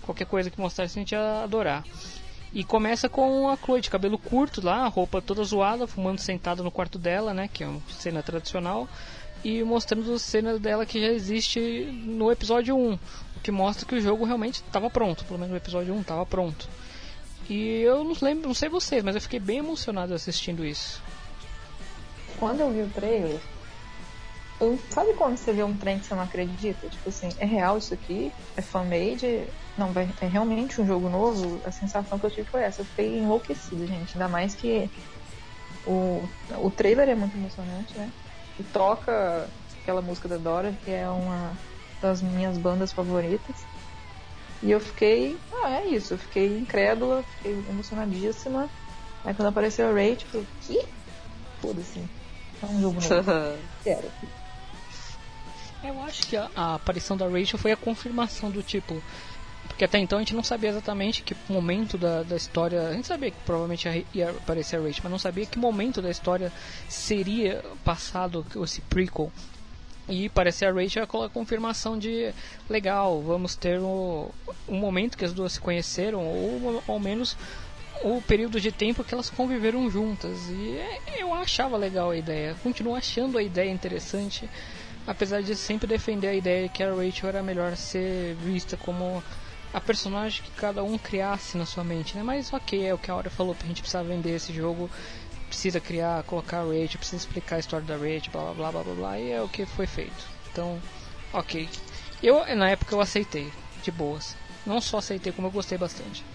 qualquer 0.01 0.25
coisa 0.25 0.49
que 0.49 0.59
mostrasse 0.59 0.97
a 0.97 1.01
gente 1.01 1.11
ia 1.11 1.43
adorar. 1.43 1.83
E 2.53 2.63
começa 2.63 3.09
com 3.09 3.49
a 3.49 3.57
Chloe 3.57 3.81
de 3.81 3.89
cabelo 3.89 4.17
curto 4.17 4.63
lá, 4.63 4.87
roupa 4.87 5.21
toda 5.21 5.43
zoada, 5.43 5.87
fumando 5.87 6.19
sentada 6.19 6.63
no 6.63 6.71
quarto 6.71 6.97
dela, 6.97 7.33
né? 7.33 7.49
Que 7.51 7.63
é 7.63 7.67
uma 7.67 7.81
cena 7.89 8.23
tradicional. 8.23 8.87
E 9.45 9.63
mostrando 9.63 10.17
cenas 10.17 10.59
dela 10.59 10.87
que 10.87 10.99
já 10.99 11.09
existe 11.09 11.59
no 12.03 12.31
episódio 12.31 12.75
1, 12.75 12.93
o 12.93 12.99
que 13.43 13.51
mostra 13.51 13.85
que 13.85 13.93
o 13.93 14.01
jogo 14.01 14.25
realmente 14.25 14.55
estava 14.55 14.89
pronto, 14.89 15.23
pelo 15.23 15.37
menos 15.37 15.51
no 15.51 15.57
episódio 15.57 15.93
1 15.93 16.01
estava 16.01 16.25
pronto. 16.25 16.67
E 17.47 17.81
eu 17.81 18.03
não 18.03 18.15
lembro, 18.19 18.47
não 18.47 18.55
sei 18.55 18.69
vocês, 18.69 19.03
mas 19.03 19.13
eu 19.13 19.21
fiquei 19.21 19.39
bem 19.39 19.59
emocionado 19.59 20.15
assistindo 20.15 20.65
isso. 20.65 20.99
Quando 22.39 22.61
eu 22.61 22.71
vi 22.71 22.81
o 22.81 22.89
trailer, 22.89 23.39
eu, 24.59 24.79
sabe 24.89 25.13
quando 25.13 25.37
você 25.37 25.53
vê 25.53 25.61
um 25.61 25.77
trem 25.77 25.99
que 25.99 26.07
você 26.07 26.15
não 26.15 26.23
acredita? 26.23 26.89
Tipo 26.89 27.09
assim, 27.09 27.29
é 27.37 27.45
real 27.45 27.77
isso 27.77 27.93
aqui? 27.93 28.31
É 28.57 28.63
fan-made? 28.63 29.45
Não, 29.77 29.91
é 30.21 30.25
realmente 30.25 30.81
um 30.81 30.87
jogo 30.87 31.07
novo? 31.07 31.61
A 31.63 31.71
sensação 31.71 32.17
que 32.17 32.25
eu 32.25 32.31
tive 32.31 32.49
foi 32.49 32.63
essa. 32.63 32.81
Eu 32.81 32.85
fiquei 32.85 33.19
enlouquecido, 33.19 33.85
gente. 33.85 34.15
Ainda 34.15 34.27
mais 34.27 34.55
que 34.55 34.89
o, 35.85 36.27
o 36.63 36.71
trailer 36.71 37.09
é 37.09 37.15
muito 37.15 37.37
emocionante, 37.37 37.95
né? 37.95 38.09
E 38.59 38.63
toca 38.63 39.47
aquela 39.81 40.01
música 40.01 40.27
da 40.27 40.37
Dora, 40.37 40.73
que 40.83 40.91
é 40.91 41.07
uma 41.09 41.53
das 42.01 42.21
minhas 42.21 42.57
bandas 42.57 42.91
favoritas. 42.91 43.55
E 44.63 44.71
eu 44.71 44.79
fiquei, 44.79 45.37
ah, 45.63 45.71
é 45.71 45.85
isso, 45.87 46.13
eu 46.13 46.17
fiquei 46.17 46.57
incrédula, 46.57 47.23
fiquei 47.37 47.53
emocionadíssima. 47.69 48.69
Aí 49.23 49.33
quando 49.33 49.49
apareceu 49.49 49.87
a 49.87 49.91
Rachel, 49.91 50.17
eu 50.21 50.27
falei, 50.29 50.47
que? 50.61 50.85
Foda-se. 51.61 51.99
É 52.61 52.65
um 52.65 52.81
jogo 52.81 53.01
novo. 53.01 53.31
Quero. 53.83 54.11
Eu 55.83 56.01
acho 56.03 56.25
que 56.27 56.35
a, 56.35 56.49
a 56.55 56.75
aparição 56.75 57.15
da 57.15 57.27
Rachel 57.27 57.59
foi 57.59 57.71
a 57.71 57.77
confirmação 57.77 58.49
do 58.49 58.63
tipo. 58.63 59.01
Porque 59.75 59.83
até 59.83 59.99
então 59.99 60.17
a 60.17 60.21
gente 60.21 60.33
não 60.33 60.41
sabia 60.41 60.69
exatamente 60.69 61.21
que 61.21 61.35
momento 61.49 61.97
da, 61.97 62.23
da 62.23 62.37
história. 62.37 62.87
A 62.87 62.93
gente 62.93 63.07
sabia 63.07 63.29
que 63.29 63.37
provavelmente 63.45 64.05
ia 64.13 64.29
aparecer 64.29 64.77
a 64.77 64.79
Rachel, 64.79 65.01
mas 65.03 65.11
não 65.11 65.19
sabia 65.19 65.45
que 65.45 65.59
momento 65.59 66.01
da 66.01 66.09
história 66.09 66.49
seria 66.87 67.61
passado 67.83 68.45
esse 68.63 68.79
prequel. 68.79 69.29
E 70.07 70.29
parecer 70.29 70.67
a 70.67 70.71
Rachel 70.71 71.01
é 71.01 71.03
aquela 71.03 71.27
confirmação 71.27 71.99
de 71.99 72.33
legal, 72.69 73.21
vamos 73.21 73.57
ter 73.57 73.77
um, 73.81 74.29
um 74.65 74.77
momento 74.77 75.17
que 75.17 75.25
as 75.25 75.33
duas 75.33 75.51
se 75.51 75.59
conheceram, 75.59 76.25
ou 76.25 76.81
ao 76.87 76.97
menos 76.97 77.35
o 78.01 78.21
período 78.21 78.61
de 78.61 78.71
tempo 78.71 79.03
que 79.03 79.13
elas 79.13 79.29
conviveram 79.29 79.91
juntas. 79.91 80.39
E 80.51 80.79
eu 81.19 81.33
achava 81.33 81.75
legal 81.75 82.11
a 82.11 82.17
ideia, 82.17 82.55
continuo 82.63 82.95
achando 82.95 83.37
a 83.37 83.43
ideia 83.43 83.69
interessante, 83.69 84.49
apesar 85.05 85.43
de 85.43 85.53
sempre 85.53 85.85
defender 85.85 86.29
a 86.29 86.33
ideia 86.33 86.63
de 86.63 86.69
que 86.69 86.81
a 86.81 86.93
Rachel 86.93 87.27
era 87.27 87.43
melhor 87.43 87.75
ser 87.75 88.35
vista 88.35 88.77
como 88.77 89.21
a 89.75 89.81
personagem 89.81 90.43
que 90.43 90.51
cada 90.51 90.83
um 90.83 90.97
criasse 90.97 91.57
na 91.57 91.65
sua 91.65 91.83
mente, 91.83 92.15
né? 92.15 92.23
Mas 92.23 92.51
ok, 92.53 92.85
é 92.85 92.93
o 92.93 92.97
que 92.97 93.11
a 93.11 93.13
Aura 93.13 93.29
falou, 93.29 93.55
a 93.61 93.67
gente 93.67 93.81
precisa 93.81 94.03
vender 94.03 94.35
esse 94.35 94.53
jogo 94.53 94.89
precisa 95.47 95.79
criar, 95.79 96.23
colocar 96.23 96.59
a 96.59 96.63
Rachel, 96.63 96.97
precisa 96.97 97.17
explicar 97.17 97.55
a 97.55 97.59
história 97.59 97.85
da 97.85 97.95
Rachel, 97.95 98.31
blá 98.31 98.53
blá 98.53 98.71
blá 98.71 98.83
blá 98.83 98.93
blá, 98.93 99.19
e 99.19 99.31
é 99.31 99.41
o 99.41 99.47
que 99.47 99.65
foi 99.65 99.87
feito. 99.87 100.27
Então, 100.51 100.79
ok. 101.31 101.69
Eu, 102.21 102.45
na 102.55 102.69
época, 102.69 102.93
eu 102.93 103.01
aceitei, 103.01 103.51
de 103.81 103.91
boas. 103.91 104.35
Não 104.65 104.81
só 104.81 104.97
aceitei, 104.97 105.31
como 105.31 105.47
eu 105.47 105.51
gostei 105.51 105.77
bastante. 105.77 106.25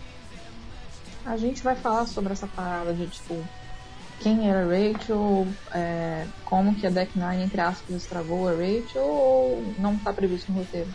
A 1.25 1.37
gente 1.37 1.63
vai 1.63 1.75
falar 1.75 2.07
sobre 2.07 2.33
essa 2.33 2.47
parada 2.47 2.95
de, 2.95 3.07
tipo, 3.09 3.45
quem 4.21 4.49
era 4.49 4.65
Rachel, 4.65 5.47
é, 5.73 6.27
como 6.45 6.75
que 6.75 6.87
a 6.87 6.91
Deck 6.91 7.19
Nine, 7.19 7.45
entre 7.45 7.61
aspas, 7.61 7.97
estragou 7.97 8.49
a 8.49 8.53
Rachel, 8.53 9.05
ou 9.05 9.75
não 9.79 9.95
está 9.95 10.13
previsto 10.13 10.51
no 10.53 10.59
roteiro? 10.59 10.89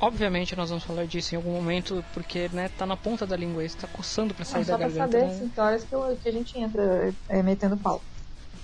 Obviamente 0.00 0.54
nós 0.54 0.70
vamos 0.70 0.84
falar 0.84 1.06
disso 1.06 1.34
em 1.34 1.36
algum 1.36 1.52
momento, 1.52 2.04
porque 2.14 2.48
né, 2.52 2.70
tá 2.78 2.86
na 2.86 2.96
ponta 2.96 3.26
da 3.26 3.36
língua, 3.36 3.64
está 3.64 3.88
coçando 3.88 4.32
para 4.32 4.44
sair 4.44 4.62
ah, 4.62 4.64
da 4.64 4.76
garganta. 4.78 4.92
Só 4.92 5.08
pra 5.08 5.18
saber, 5.18 5.26
né? 5.26 5.34
assim, 5.34 5.48
que 5.48 5.60
horas 5.60 5.84
que, 5.84 5.92
eu, 5.92 6.18
que 6.22 6.28
a 6.28 6.32
gente 6.32 6.58
entra 6.58 7.14
é, 7.28 7.42
metendo 7.42 7.76
pau. 7.76 8.00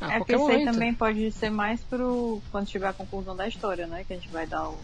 Ah, 0.00 0.14
é 0.14 0.18
porque 0.18 0.34
isso 0.34 0.46
aí 0.46 0.64
também 0.64 0.94
pode 0.94 1.30
ser 1.32 1.50
mais 1.50 1.80
pro 1.80 2.40
quando 2.50 2.66
tiver 2.66 2.88
a 2.88 2.92
conclusão 2.92 3.34
da 3.34 3.48
história, 3.48 3.86
né? 3.86 4.04
Que 4.04 4.12
a 4.12 4.16
gente 4.16 4.28
vai 4.28 4.46
dar 4.46 4.68
o 4.68 4.78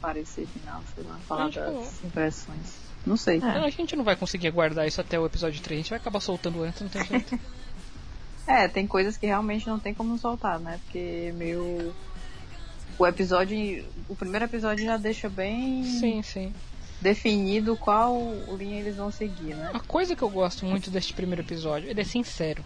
parecer 0.00 0.46
final, 0.46 0.82
sei 0.94 1.04
lá, 1.04 1.16
falar 1.26 1.50
das 1.50 1.72
não... 1.72 2.08
impressões. 2.08 2.84
Não 3.06 3.16
sei. 3.16 3.38
É. 3.38 3.58
a 3.58 3.70
gente 3.70 3.96
não 3.96 4.04
vai 4.04 4.16
conseguir 4.16 4.50
guardar 4.50 4.86
isso 4.86 5.00
até 5.00 5.18
o 5.18 5.26
episódio 5.26 5.62
3, 5.62 5.78
a 5.78 5.82
gente 5.82 5.90
vai 5.90 5.98
acabar 5.98 6.20
soltando 6.20 6.62
antes, 6.62 6.80
não 6.82 6.88
tem 6.88 7.04
jeito. 7.04 7.38
é, 8.46 8.68
tem 8.68 8.86
coisas 8.86 9.16
que 9.16 9.26
realmente 9.26 9.66
não 9.66 9.78
tem 9.78 9.94
como 9.94 10.18
soltar, 10.18 10.58
né? 10.58 10.80
Porque 10.84 11.32
meio 11.36 11.94
o 12.98 13.06
episódio, 13.06 13.84
o 14.08 14.14
primeiro 14.14 14.44
episódio 14.44 14.84
já 14.84 14.96
deixa 14.96 15.28
bem 15.28 15.84
sim, 15.84 16.22
sim. 16.22 16.52
definido 17.00 17.76
qual 17.76 18.20
linha 18.56 18.80
eles 18.80 18.96
vão 18.96 19.10
seguir, 19.10 19.54
né? 19.54 19.70
A 19.72 19.80
coisa 19.80 20.14
que 20.14 20.22
eu 20.22 20.30
gosto 20.30 20.64
muito 20.64 20.90
deste 20.90 21.12
primeiro 21.12 21.42
episódio, 21.42 21.88
ele 21.88 22.00
é 22.00 22.04
sincero. 22.04 22.64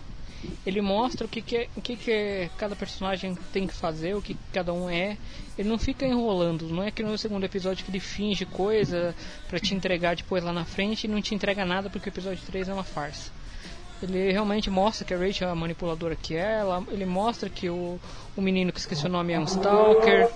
Ele 0.64 0.80
mostra 0.80 1.26
o 1.26 1.28
que, 1.28 1.42
que, 1.42 1.56
é, 1.56 1.68
o 1.74 1.80
que, 1.80 1.96
que 1.96 2.12
é, 2.12 2.50
cada 2.56 2.76
personagem 2.76 3.36
tem 3.52 3.66
que 3.66 3.74
fazer, 3.74 4.14
o 4.14 4.22
que 4.22 4.36
cada 4.52 4.72
um 4.72 4.88
é. 4.88 5.16
Ele 5.56 5.68
não 5.68 5.78
fica 5.78 6.06
enrolando, 6.06 6.68
não 6.68 6.82
é 6.82 6.92
que 6.92 7.02
no 7.02 7.18
segundo 7.18 7.42
episódio 7.44 7.84
que 7.84 7.90
ele 7.90 7.98
finge 7.98 8.46
coisa 8.46 9.14
para 9.48 9.58
te 9.58 9.74
entregar 9.74 10.14
depois 10.14 10.44
lá 10.44 10.52
na 10.52 10.64
frente 10.64 11.04
e 11.04 11.08
não 11.08 11.20
te 11.20 11.34
entrega 11.34 11.64
nada 11.64 11.90
porque 11.90 12.08
o 12.08 12.12
episódio 12.12 12.40
3 12.46 12.68
é 12.68 12.72
uma 12.72 12.84
farsa. 12.84 13.32
Ele 14.02 14.30
realmente 14.30 14.70
mostra 14.70 15.04
que 15.04 15.12
a 15.12 15.18
Rachel 15.18 15.48
é 15.48 15.50
a 15.50 15.54
manipuladora 15.54 16.14
que 16.14 16.36
é, 16.36 16.60
ela, 16.60 16.84
ele 16.88 17.04
mostra 17.04 17.48
que 17.48 17.68
o, 17.68 17.98
o 18.36 18.40
menino 18.40 18.72
que 18.72 18.78
esqueci 18.78 19.04
o 19.06 19.08
nome 19.08 19.32
é 19.32 19.40
um 19.40 19.44
stalker, 19.44 20.30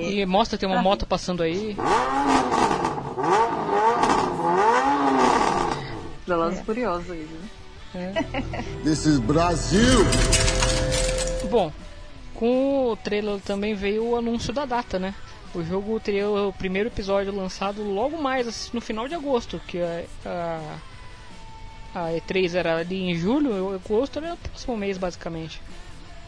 e 0.00 0.24
mostra 0.24 0.56
que 0.56 0.64
tem 0.64 0.72
uma 0.72 0.82
moto 0.82 1.06
passando 1.06 1.42
aí. 1.42 1.76
Velozes 6.24 6.60
é. 6.60 6.62
Furiosos 6.62 7.10
aí, 7.10 7.28
né? 7.28 7.48
É. 7.92 8.52
This 8.84 9.06
is 9.06 9.18
Brasil! 9.18 10.04
Bom, 11.50 11.72
com 12.34 12.92
o 12.92 12.96
trailer 12.96 13.40
também 13.40 13.74
veio 13.74 14.10
o 14.10 14.16
anúncio 14.16 14.52
da 14.52 14.64
data, 14.64 15.00
né? 15.00 15.14
O 15.52 15.64
jogo 15.64 15.98
teria 15.98 16.30
o 16.30 16.52
primeiro 16.52 16.88
episódio 16.88 17.34
lançado 17.34 17.82
logo 17.82 18.16
mais, 18.16 18.70
no 18.72 18.80
final 18.80 19.08
de 19.08 19.16
agosto, 19.16 19.60
que 19.66 19.78
é 19.78 20.06
a, 20.24 20.76
a 21.94 22.10
E3 22.10 22.54
era 22.54 22.78
ali 22.78 23.10
em 23.10 23.14
julho, 23.14 23.70
o 23.70 23.74
agosto 23.74 24.18
era 24.18 24.30
no 24.30 24.36
próximo 24.36 24.76
mês 24.76 24.96
basicamente. 24.96 25.60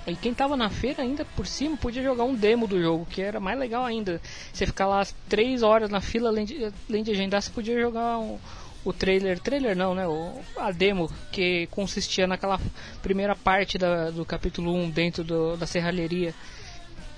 E 0.07 0.17
quem 0.17 0.35
tava 0.35 0.57
na 0.57 0.69
feira 0.69 1.03
ainda 1.03 1.25
por 1.25 1.47
cima 1.47 1.77
podia 1.77 2.03
jogar 2.03 2.25
um 2.25 2.35
demo 2.35 2.67
do 2.67 2.81
jogo, 2.81 3.07
que 3.07 3.23
era 3.23 3.39
mais 3.39 3.57
legal 3.59 3.85
ainda. 3.85 4.21
Você 4.53 4.67
ficar 4.67 4.87
lá 4.87 5.07
3 5.29 5.63
horas 5.63 5.91
na 5.91 6.01
fila, 6.01 6.29
além 6.29 6.45
de, 6.45 6.73
além 6.89 7.05
de 7.05 7.13
agendar, 7.13 7.41
você 7.41 7.51
podia 7.51 7.81
jogar 7.81 8.19
um, 8.19 8.39
o 8.85 8.93
trailer, 8.93 9.39
trailer 9.39 9.77
não, 9.77 9.95
né? 9.95 10.07
O, 10.09 10.41
a 10.57 10.73
demo 10.73 11.09
que 11.31 11.69
consistia 11.71 12.27
naquela 12.27 12.61
primeira 13.01 13.37
parte 13.37 13.79
da, 13.79 14.11
do 14.11 14.25
capítulo 14.25 14.75
1 14.75 14.91
dentro 14.91 15.23
do, 15.23 15.57
da 15.57 15.67
serralheria. 15.67 16.35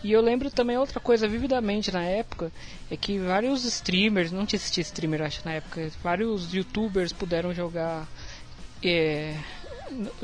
E 0.03 0.13
eu 0.13 0.21
lembro 0.21 0.51
também 0.51 0.77
outra 0.77 1.01
coisa 1.01 1.27
vividamente 1.27 1.91
na 1.91 2.03
época, 2.03 2.53
é 2.91 2.97
que 2.99 3.19
vários 3.19 3.65
streamers, 3.65 4.31
não 4.31 4.45
tinha 4.45 4.61
streamer 4.61 5.23
acho 5.23 5.41
na 5.47 5.53
época, 5.53 5.91
vários 6.03 6.53
youtubers 6.53 7.11
puderam 7.11 7.55
jogar 7.55 8.07
é, 8.89 9.37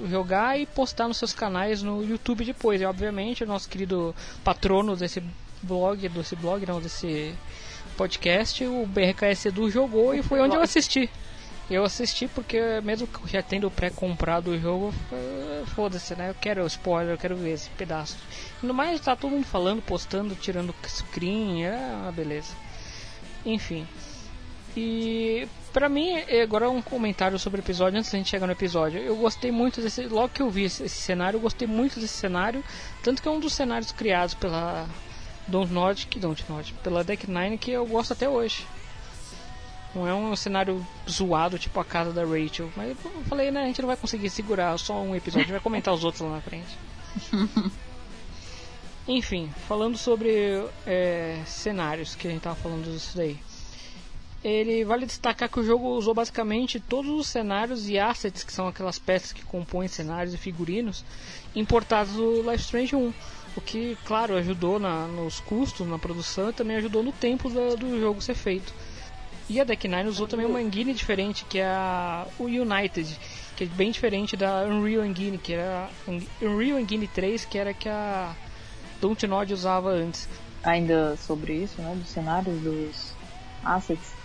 jogar 0.09 0.59
e 0.59 0.67
postar 0.67 1.09
nos 1.09 1.17
seus 1.17 1.33
canais 1.33 1.83
no 1.83 2.03
YouTube 2.03 2.45
depois. 2.45 2.81
E 2.81 2.85
obviamente 2.85 3.45
o 3.45 3.47
nosso 3.47 3.69
querido 3.69 4.15
patrono 4.45 4.97
desse 4.97 5.23
blog, 5.63 6.09
desse 6.09 6.37
blog 6.37 6.65
não, 6.67 6.81
desse 6.81 7.35
podcast, 7.97 8.65
o 8.65 8.87
BRKS 8.87 9.47
Edu 9.47 9.71
jogou 9.71 10.15
e 10.15 10.23
foi 10.23 10.41
onde 10.41 10.57
eu 10.57 10.63
assisti. 10.63 11.11
Eu 11.71 11.85
assisti 11.85 12.27
porque 12.27 12.59
mesmo 12.83 13.09
já 13.27 13.43
tendo 13.43 13.71
pré-comprado 13.71 14.51
o 14.51 14.59
jogo, 14.59 14.93
foda-se, 15.67 16.17
né? 16.17 16.31
Eu 16.31 16.35
quero 16.35 16.67
spoiler, 16.67 17.15
eu 17.15 17.19
quero 17.19 17.37
ver 17.37 17.53
esse 17.53 17.71
pedaço. 17.71 18.17
No 18.61 18.75
mais 18.75 19.01
tá 19.01 19.15
todo 19.15 19.31
mundo 19.31 19.47
falando, 19.47 19.81
postando, 19.81 20.35
tirando 20.35 20.75
screen, 20.85 21.65
é 21.65 21.77
uma 22.03 22.11
beleza. 22.11 22.53
Enfim. 23.47 23.87
E 24.77 25.47
Pra 25.73 25.89
mim, 25.89 26.11
é, 26.11 26.43
agora 26.43 26.69
um 26.69 26.83
comentário 26.83 27.39
sobre 27.39 27.61
o 27.61 27.63
episódio 27.63 27.99
antes 27.99 28.11
da 28.11 28.19
gente 28.19 28.29
chegar 28.29 28.47
no 28.47 28.53
episódio. 28.53 29.01
Eu 29.01 29.17
gostei 29.17 29.53
muito 29.53 29.81
desse. 29.81 30.07
Logo 30.07 30.29
que 30.29 30.43
eu 30.43 30.51
vi 30.51 30.65
esse, 30.65 30.83
esse 30.83 31.01
cenário, 31.01 31.37
eu 31.37 31.41
gostei 31.41 31.69
muito 31.69 32.01
desse 32.01 32.15
cenário. 32.15 32.65
Tanto 33.03 33.23
que 33.23 33.29
é 33.29 33.31
um 33.31 33.39
dos 33.39 33.53
cenários 33.53 33.93
criados 33.93 34.35
pela 34.35 34.89
Don't 35.47 35.73
Nordic, 35.73 36.19
Don't 36.19 36.45
Nordic, 36.49 36.77
pela 36.79 37.05
Deck 37.05 37.31
Nine 37.31 37.57
que 37.57 37.71
eu 37.71 37.87
gosto 37.87 38.13
até 38.13 38.29
hoje. 38.29 38.67
Não 39.95 40.07
é 40.07 40.15
um 40.15 40.35
cenário 40.35 40.85
zoado, 41.09 41.59
tipo 41.59 41.79
a 41.79 41.85
casa 41.85 42.13
da 42.13 42.25
Rachel. 42.25 42.69
Mas 42.77 42.91
eu 42.91 43.25
falei, 43.29 43.53
né? 43.53 43.63
A 43.63 43.67
gente 43.67 43.81
não 43.81 43.89
vai 43.89 43.97
conseguir 43.97 44.31
segurar 44.31 44.77
só 44.77 45.01
um 45.01 45.15
episódio, 45.15 45.43
a 45.43 45.45
gente 45.45 45.53
vai 45.53 45.61
comentar 45.61 45.95
os 45.95 46.03
outros 46.03 46.23
lá 46.23 46.37
na 46.37 46.41
frente. 46.41 46.77
Enfim, 49.07 49.53
falando 49.69 49.97
sobre 49.97 50.65
é, 50.87 51.41
cenários 51.47 52.15
que 52.17 52.27
a 52.27 52.31
gente 52.31 52.43
tava 52.43 52.57
falando 52.57 52.85
disso 52.93 53.17
daí 53.17 53.39
ele 54.43 54.85
vale 54.85 55.05
destacar 55.05 55.49
que 55.49 55.61
o 55.61 55.65
jogo 55.65 55.89
usou 55.89 56.15
basicamente 56.15 56.81
todos 56.81 57.11
os 57.11 57.27
cenários 57.27 57.89
e 57.89 57.99
assets, 57.99 58.43
que 58.43 58.53
são 58.53 58.67
aquelas 58.67 58.99
peças 58.99 59.33
que 59.33 59.45
compõem 59.45 59.87
cenários 59.87 60.33
e 60.33 60.39
figurinos, 60.39 61.05
importados 61.55 62.15
do 62.15 62.43
Life 62.43 62.65
Strange 62.65 62.97
1. 62.97 63.13
O 63.57 63.61
que, 63.61 63.99
claro, 64.05 64.37
ajudou 64.37 64.79
na, 64.79 65.07
nos 65.09 65.41
custos, 65.41 65.87
na 65.87 65.99
produção 65.99 66.51
e 66.51 66.53
também 66.53 66.77
ajudou 66.77 67.03
no 67.03 67.13
tempo 67.13 67.51
do, 67.51 67.77
do 67.77 68.01
jogo 68.01 68.23
ser 68.23 68.35
feito. 68.35 68.73
E 69.49 69.61
a 69.61 69.65
Deck 69.65 69.89
Nine 69.89 70.09
usou 70.09 70.29
também 70.29 70.47
uma 70.47 70.63
engine 70.63 70.95
diferente, 70.95 71.45
que 71.45 71.59
é 71.59 71.67
a, 71.67 72.25
o 72.39 72.45
United, 72.45 73.19
que 73.57 73.65
é 73.65 73.67
bem 73.67 73.91
diferente 73.91 74.37
da 74.37 74.63
Unreal 74.63 75.05
Engine, 75.05 75.37
que 75.37 75.55
era 75.55 75.91
Unreal 76.41 76.79
Engine 76.79 77.09
3, 77.09 77.45
que 77.45 77.59
era 77.59 77.75
que 77.75 77.89
a 77.89 78.33
Dontnod 79.01 79.53
usava 79.53 79.91
antes. 79.91 80.29
Ainda 80.63 81.17
sobre 81.17 81.55
isso, 81.55 81.83
né, 81.83 81.95
dos 81.97 82.09
cenários, 82.09 82.61
dos 82.61 83.13
assets, 83.65 84.20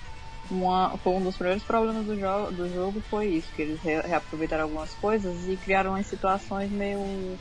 uma, 0.49 0.97
foi 0.97 1.13
um 1.13 1.23
dos 1.23 1.37
primeiros 1.37 1.63
problemas 1.63 2.05
do, 2.05 2.15
jo 2.15 2.51
do 2.51 2.69
jogo 2.73 3.01
foi 3.09 3.27
isso, 3.27 3.51
que 3.55 3.61
eles 3.61 3.81
re 3.81 4.01
reaproveitaram 4.01 4.63
algumas 4.63 4.93
coisas 4.95 5.47
e 5.47 5.57
criaram 5.57 5.91
umas 5.91 6.07
situações 6.07 6.71
meio 6.71 7.37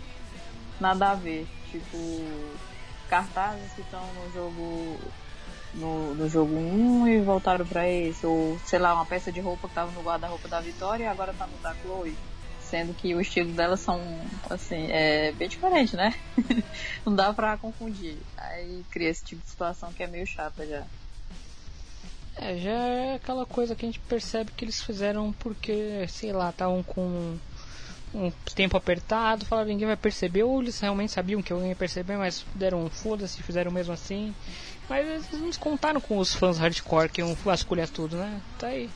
nada 0.80 1.10
a 1.10 1.14
ver, 1.14 1.46
tipo 1.70 1.96
cartazes 3.08 3.72
que 3.74 3.82
estão 3.82 4.00
no 4.14 4.32
jogo 4.32 4.98
no, 5.74 6.14
no 6.14 6.28
jogo 6.28 6.54
1 6.54 7.08
e 7.08 7.20
voltaram 7.20 7.66
para 7.66 7.88
esse, 7.88 8.24
ou 8.26 8.58
sei 8.60 8.78
lá, 8.78 8.94
uma 8.94 9.04
peça 9.04 9.30
de 9.30 9.40
roupa 9.40 9.68
que 9.68 9.74
tava 9.74 9.90
no 9.92 10.02
guarda-roupa 10.02 10.48
da 10.48 10.60
Vitória 10.60 11.04
e 11.04 11.06
agora 11.06 11.34
tá 11.34 11.46
no 11.46 11.58
da 11.58 11.74
Chloe. 11.74 12.16
Sendo 12.60 12.94
que 12.94 13.14
o 13.14 13.20
estilo 13.20 13.52
delas 13.52 13.80
são, 13.80 14.00
assim, 14.50 14.90
é 14.90 15.32
bem 15.32 15.48
diferente, 15.48 15.94
né? 15.96 16.14
Não 17.04 17.14
dá 17.14 17.32
pra 17.32 17.58
confundir. 17.58 18.16
Aí 18.36 18.84
cria 18.90 19.10
esse 19.10 19.24
tipo 19.24 19.42
de 19.42 19.48
situação 19.48 19.92
que 19.92 20.02
é 20.02 20.06
meio 20.06 20.26
chata 20.26 20.66
já. 20.66 20.84
É, 22.36 22.56
já 22.58 22.70
é 22.70 23.14
aquela 23.14 23.46
coisa 23.46 23.74
que 23.74 23.84
a 23.84 23.88
gente 23.88 24.00
percebe 24.00 24.50
que 24.56 24.64
eles 24.64 24.82
fizeram 24.82 25.32
porque, 25.38 26.04
sei 26.08 26.32
lá, 26.32 26.50
estavam 26.50 26.82
com 26.82 27.36
um 28.14 28.30
tempo 28.54 28.76
apertado, 28.76 29.44
falaram 29.44 29.68
ninguém 29.68 29.86
vai 29.86 29.96
perceber, 29.96 30.44
ou 30.44 30.62
eles 30.62 30.78
realmente 30.78 31.12
sabiam 31.12 31.42
que 31.42 31.52
alguém 31.52 31.70
ia 31.70 31.76
perceber, 31.76 32.16
mas 32.16 32.44
deram 32.54 32.84
um 32.84 32.90
foda-se, 32.90 33.42
fizeram 33.42 33.70
mesmo 33.70 33.92
assim. 33.92 34.34
Mas 34.88 35.06
eles 35.06 35.40
não 35.40 35.50
contaram 35.52 36.00
com 36.00 36.18
os 36.18 36.34
fãs 36.34 36.58
hardcore 36.58 37.08
que 37.08 37.20
iam 37.20 37.34
vasculhar 37.34 37.88
tudo, 37.88 38.16
né? 38.16 38.40
Tá 38.58 38.68
aí. 38.68 38.90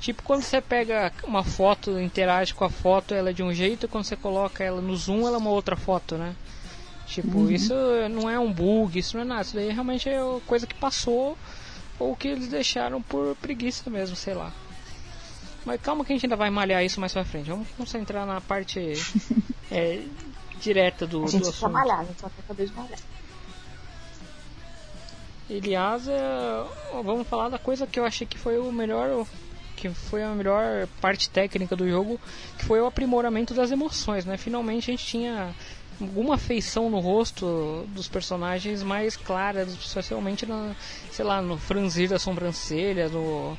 Tipo 0.00 0.22
quando 0.22 0.42
você 0.42 0.60
pega 0.60 1.12
uma 1.24 1.44
foto, 1.44 1.98
interage 2.00 2.54
com 2.54 2.64
a 2.64 2.70
foto, 2.70 3.14
ela 3.14 3.30
é 3.30 3.32
de 3.32 3.42
um 3.42 3.52
jeito, 3.52 3.84
e 3.84 3.88
quando 3.88 4.04
você 4.04 4.16
coloca 4.16 4.64
ela 4.64 4.80
no 4.80 4.96
zoom, 4.96 5.26
ela 5.26 5.36
é 5.36 5.38
uma 5.38 5.50
outra 5.50 5.76
foto, 5.76 6.16
né? 6.16 6.34
Tipo, 7.06 7.38
uhum. 7.38 7.50
isso 7.50 7.74
não 8.10 8.30
é 8.30 8.38
um 8.38 8.52
bug, 8.52 8.98
isso 8.98 9.16
não 9.16 9.22
é 9.22 9.26
nada, 9.26 9.42
isso 9.42 9.54
daí 9.54 9.70
realmente 9.70 10.08
é 10.08 10.20
coisa 10.46 10.66
que 10.66 10.74
passou 10.74 11.36
ou 12.00 12.16
que 12.16 12.28
eles 12.28 12.48
deixaram 12.48 13.00
por 13.00 13.36
preguiça 13.36 13.88
mesmo, 13.90 14.16
sei 14.16 14.34
lá. 14.34 14.52
Mas 15.64 15.80
calma 15.80 16.04
que 16.04 16.12
a 16.12 16.16
gente 16.16 16.24
ainda 16.24 16.36
vai 16.36 16.48
malhar 16.48 16.82
isso 16.82 16.98
mais 16.98 17.12
pra 17.12 17.24
frente. 17.24 17.50
Vamos 17.50 17.68
concentrar 17.76 18.26
na 18.26 18.40
parte 18.40 18.94
é, 19.70 20.02
direta 20.58 21.06
do, 21.06 21.24
a 21.24 21.26
gente 21.28 21.42
do 21.42 21.48
assunto. 21.50 21.70
malhar, 21.70 22.00
a 22.00 22.04
gente 22.04 22.20
só 22.20 22.26
acabou 22.26 22.66
de 22.66 22.72
malhar. 22.72 22.98
Aliás, 25.50 26.08
é, 26.08 26.20
vamos 27.04 27.26
falar 27.28 27.50
da 27.50 27.58
coisa 27.58 27.86
que 27.86 28.00
eu 28.00 28.04
achei 28.04 28.26
que 28.26 28.38
foi 28.38 28.58
o 28.58 28.72
melhor 28.72 29.26
que 29.76 29.88
foi 29.88 30.22
a 30.22 30.28
melhor 30.30 30.86
parte 31.00 31.30
técnica 31.30 31.74
do 31.74 31.88
jogo, 31.88 32.20
que 32.58 32.66
foi 32.66 32.80
o 32.80 32.86
aprimoramento 32.86 33.54
das 33.54 33.70
emoções, 33.70 34.26
né? 34.26 34.36
Finalmente 34.36 34.90
a 34.90 34.92
gente 34.92 35.06
tinha 35.06 35.54
alguma 36.00 36.38
feição 36.38 36.88
no 36.88 36.98
rosto 36.98 37.86
dos 37.88 38.08
personagens 38.08 38.82
mais 38.82 39.16
clara, 39.16 39.62
especialmente 39.62 40.46
na, 40.46 40.74
sei 41.10 41.24
lá, 41.24 41.42
no 41.42 41.58
franzir 41.58 42.08
da 42.08 42.18
sobrancelha, 42.18 43.08
no, 43.08 43.56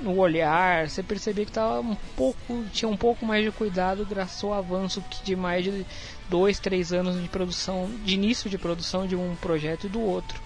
no 0.00 0.18
olhar, 0.18 0.88
você 0.88 1.02
percebia 1.02 1.46
que 1.46 1.52
tava 1.52 1.80
um 1.80 1.96
pouco, 2.16 2.64
tinha 2.72 2.88
um 2.88 2.96
pouco 2.96 3.24
mais 3.24 3.44
de 3.44 3.50
cuidado 3.50 4.04
graças 4.04 4.42
ao 4.42 4.52
avanço 4.52 5.02
de 5.24 5.34
mais 5.34 5.64
de 5.64 5.86
dois, 6.28 6.58
três 6.58 6.92
anos 6.92 7.20
de 7.20 7.28
produção, 7.28 7.90
de 8.04 8.14
início 8.14 8.50
de 8.50 8.58
produção 8.58 9.06
de 9.06 9.16
um 9.16 9.34
projeto 9.36 9.86
e 9.86 9.88
do 9.90 10.00
outro. 10.00 10.40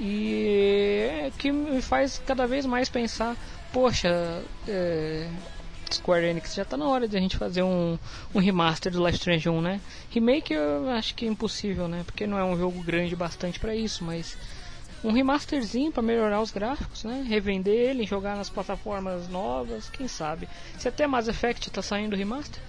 E 0.00 1.08
é 1.10 1.32
que 1.36 1.50
me 1.50 1.82
faz 1.82 2.22
cada 2.24 2.46
vez 2.46 2.64
mais 2.64 2.88
pensar, 2.88 3.36
poxa, 3.72 4.42
é, 4.66 5.28
Square 5.94 6.26
Enix 6.26 6.54
já 6.54 6.62
está 6.62 6.76
na 6.76 6.86
hora 6.86 7.08
de 7.08 7.16
a 7.16 7.20
gente 7.20 7.36
fazer 7.36 7.62
um, 7.62 7.98
um 8.34 8.38
remaster 8.38 8.92
do 8.92 9.04
Life 9.04 9.18
Strange 9.18 9.48
1, 9.48 9.60
né? 9.60 9.80
Remake 10.10 10.52
eu 10.52 10.88
acho 10.90 11.14
que 11.14 11.24
é 11.24 11.28
impossível, 11.28 11.88
né? 11.88 12.02
Porque 12.04 12.26
não 12.26 12.38
é 12.38 12.44
um 12.44 12.56
jogo 12.56 12.82
grande 12.82 13.14
bastante 13.16 13.58
para 13.58 13.74
isso, 13.74 14.04
mas 14.04 14.36
um 15.02 15.12
remasterzinho 15.12 15.92
para 15.92 16.02
melhorar 16.02 16.40
os 16.40 16.50
gráficos, 16.50 17.04
né? 17.04 17.24
Revender 17.28 17.74
ele, 17.74 18.06
jogar 18.06 18.36
nas 18.36 18.50
plataformas 18.50 19.28
novas, 19.28 19.88
quem 19.88 20.08
sabe. 20.08 20.48
Se 20.78 20.88
até 20.88 21.06
Mass 21.06 21.28
Effect 21.28 21.68
está 21.68 21.82
saindo 21.82 22.16
remaster. 22.16 22.62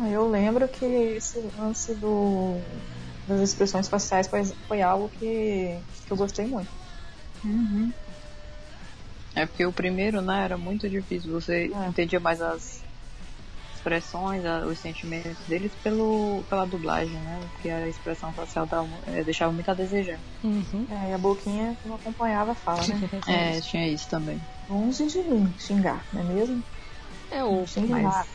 Eu 0.00 0.28
lembro 0.28 0.66
que 0.68 0.84
esse 0.84 1.38
lance 1.56 1.94
do 1.94 2.60
das 3.26 3.40
expressões 3.40 3.88
faciais 3.88 4.26
foi, 4.26 4.44
foi 4.44 4.82
algo 4.82 5.08
que, 5.08 5.78
que 6.06 6.12
eu 6.12 6.16
gostei 6.16 6.46
muito. 6.46 6.68
Uhum. 7.44 7.92
É 9.34 9.46
porque 9.46 9.64
o 9.66 9.72
primeiro, 9.72 10.22
né, 10.22 10.44
era 10.44 10.56
muito 10.56 10.88
difícil. 10.88 11.32
Você 11.32 11.70
é. 11.74 11.88
entendia 11.88 12.20
mais 12.20 12.40
as 12.40 12.82
expressões, 13.74 14.42
os 14.66 14.78
sentimentos 14.78 15.36
deles 15.46 15.72
pelo, 15.82 16.42
pela 16.48 16.64
dublagem, 16.64 17.14
né? 17.20 17.40
Porque 17.52 17.68
a 17.68 17.86
expressão 17.86 18.32
facial 18.32 18.66
tava, 18.66 18.88
é, 19.08 19.22
deixava 19.22 19.52
muito 19.52 19.70
a 19.70 19.74
desejar. 19.74 20.18
Uhum. 20.42 20.86
É, 20.90 21.10
e 21.10 21.12
a 21.12 21.18
boquinha 21.18 21.76
não 21.84 21.96
acompanhava 21.96 22.52
a 22.52 22.54
fala, 22.54 22.86
né? 22.86 23.10
é, 23.28 23.60
tinha 23.60 23.86
isso 23.86 24.08
também. 24.08 24.40
Longe 24.70 25.06
de 25.06 25.18
mim 25.18 25.52
xingar, 25.58 26.02
não 26.12 26.22
é 26.22 26.24
mesmo? 26.24 26.64
É 27.30 27.44
o. 27.44 27.64
Mas, 27.88 28.28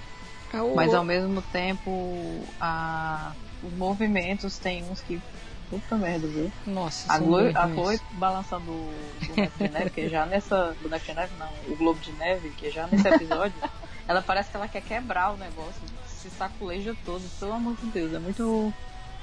é 0.54 0.62
o... 0.62 0.76
mas 0.76 0.94
ao 0.94 1.04
mesmo 1.04 1.42
tempo, 1.42 2.44
a 2.60 3.34
os 3.62 3.74
movimentos 3.74 4.58
tem 4.58 4.84
uns 4.84 5.02
que. 5.02 5.22
Puta 5.70 5.98
merda, 5.98 6.28
viu? 6.28 6.52
Nossa, 6.66 7.14
a 7.14 7.18
Chloe, 7.18 7.56
a 7.56 7.68
Chloe 7.68 8.00
balançando 8.14 8.72
o 8.72 8.92
boneco 9.28 9.58
de 9.60 9.70
neve, 9.70 9.90
que 9.92 10.10
já 10.10 10.26
nessa. 10.26 10.76
Boneco 10.82 11.06
de 11.06 11.14
neve, 11.14 11.34
não, 11.38 11.50
o 11.72 11.76
Globo 11.76 12.00
de 12.00 12.12
Neve, 12.14 12.50
que 12.50 12.72
já 12.72 12.88
nesse 12.88 13.08
episódio, 13.08 13.54
ela 14.08 14.22
parece 14.22 14.50
que 14.50 14.58
ela 14.58 14.68
quer 14.68 14.82
quebrar 14.82 15.32
o 15.32 15.38
negócio, 15.38 15.82
se 16.08 16.30
saculeja 16.32 16.96
todo, 17.06 17.22
pelo 17.40 17.54
amor 17.54 17.76
de 17.76 17.86
Deus, 17.88 18.14
é 18.14 18.20
muito 18.20 18.74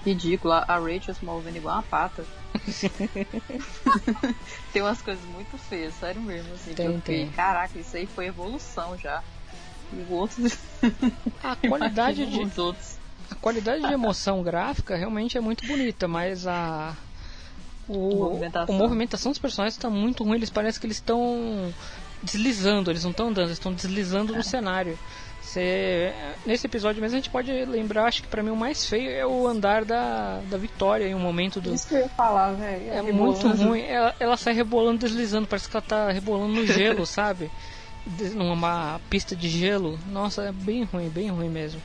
ridículo. 0.04 0.54
A 0.54 0.78
Rachel 0.78 1.14
se 1.14 1.24
movendo 1.24 1.56
igual 1.56 1.74
uma 1.74 1.82
pata. 1.82 2.24
tem 4.72 4.82
umas 4.82 5.02
coisas 5.02 5.24
muito 5.24 5.58
feias, 5.58 5.94
sério 5.94 6.22
mesmo, 6.22 6.54
assim. 6.54 6.74
Tem, 6.74 6.92
que 6.92 7.00
tem. 7.00 7.28
Caraca, 7.30 7.76
isso 7.76 7.96
aí 7.96 8.06
foi 8.06 8.26
evolução 8.26 8.96
já. 8.96 9.20
E 9.92 9.96
o 10.08 10.12
outro. 10.12 10.44
A 11.42 11.56
qualidade 11.56 12.24
de. 12.30 12.40
Os 12.40 12.56
outros 12.56 12.98
a 13.30 13.34
qualidade 13.34 13.86
de 13.86 13.92
emoção 13.92 14.42
gráfica 14.42 14.96
realmente 14.96 15.36
é 15.36 15.40
muito 15.40 15.66
bonita, 15.66 16.06
mas 16.06 16.46
a 16.46 16.94
o, 17.88 18.16
movimentação. 18.16 18.74
a 18.74 18.78
movimentação 18.78 19.32
dos 19.32 19.38
personagens 19.38 19.76
está 19.76 19.88
muito 19.88 20.24
ruim. 20.24 20.36
Eles 20.36 20.50
parecem 20.50 20.80
que 20.80 20.86
eles 20.86 20.96
estão 20.96 21.72
deslizando, 22.22 22.90
eles 22.90 23.04
não 23.04 23.10
estão 23.10 23.28
andando, 23.28 23.46
eles 23.46 23.58
estão 23.58 23.72
deslizando 23.72 24.34
é. 24.34 24.36
no 24.36 24.42
cenário. 24.42 24.98
Nesse 26.44 26.66
episódio 26.66 27.00
mesmo 27.00 27.16
a 27.16 27.20
gente 27.20 27.30
pode 27.30 27.50
lembrar, 27.64 28.06
acho 28.06 28.22
que 28.22 28.28
para 28.28 28.42
mim 28.42 28.50
o 28.50 28.56
mais 28.56 28.84
feio 28.84 29.10
é 29.10 29.24
o 29.24 29.46
andar 29.46 29.84
da, 29.84 30.40
da 30.50 30.58
Vitória 30.58 31.06
em 31.06 31.14
um 31.14 31.18
momento 31.18 31.60
do. 31.60 31.72
Isso 31.72 31.88
que 31.88 31.94
eu 31.94 32.00
ia 32.00 32.08
falar, 32.10 32.52
velho. 32.52 32.90
É, 32.90 32.98
é 32.98 33.02
muito 33.02 33.48
ruim. 33.48 33.80
Ela, 33.82 34.14
ela 34.18 34.36
sai 34.36 34.52
rebolando, 34.52 34.98
deslizando, 34.98 35.46
parece 35.46 35.68
que 35.68 35.76
ela 35.76 35.86
tá 35.86 36.10
rebolando 36.10 36.52
no 36.52 36.66
gelo, 36.66 37.06
sabe? 37.06 37.50
Numa 38.34 39.00
pista 39.08 39.34
de 39.34 39.48
gelo. 39.48 39.98
Nossa, 40.10 40.42
é 40.42 40.52
bem 40.52 40.84
ruim, 40.84 41.08
bem 41.08 41.30
ruim 41.30 41.48
mesmo. 41.48 41.80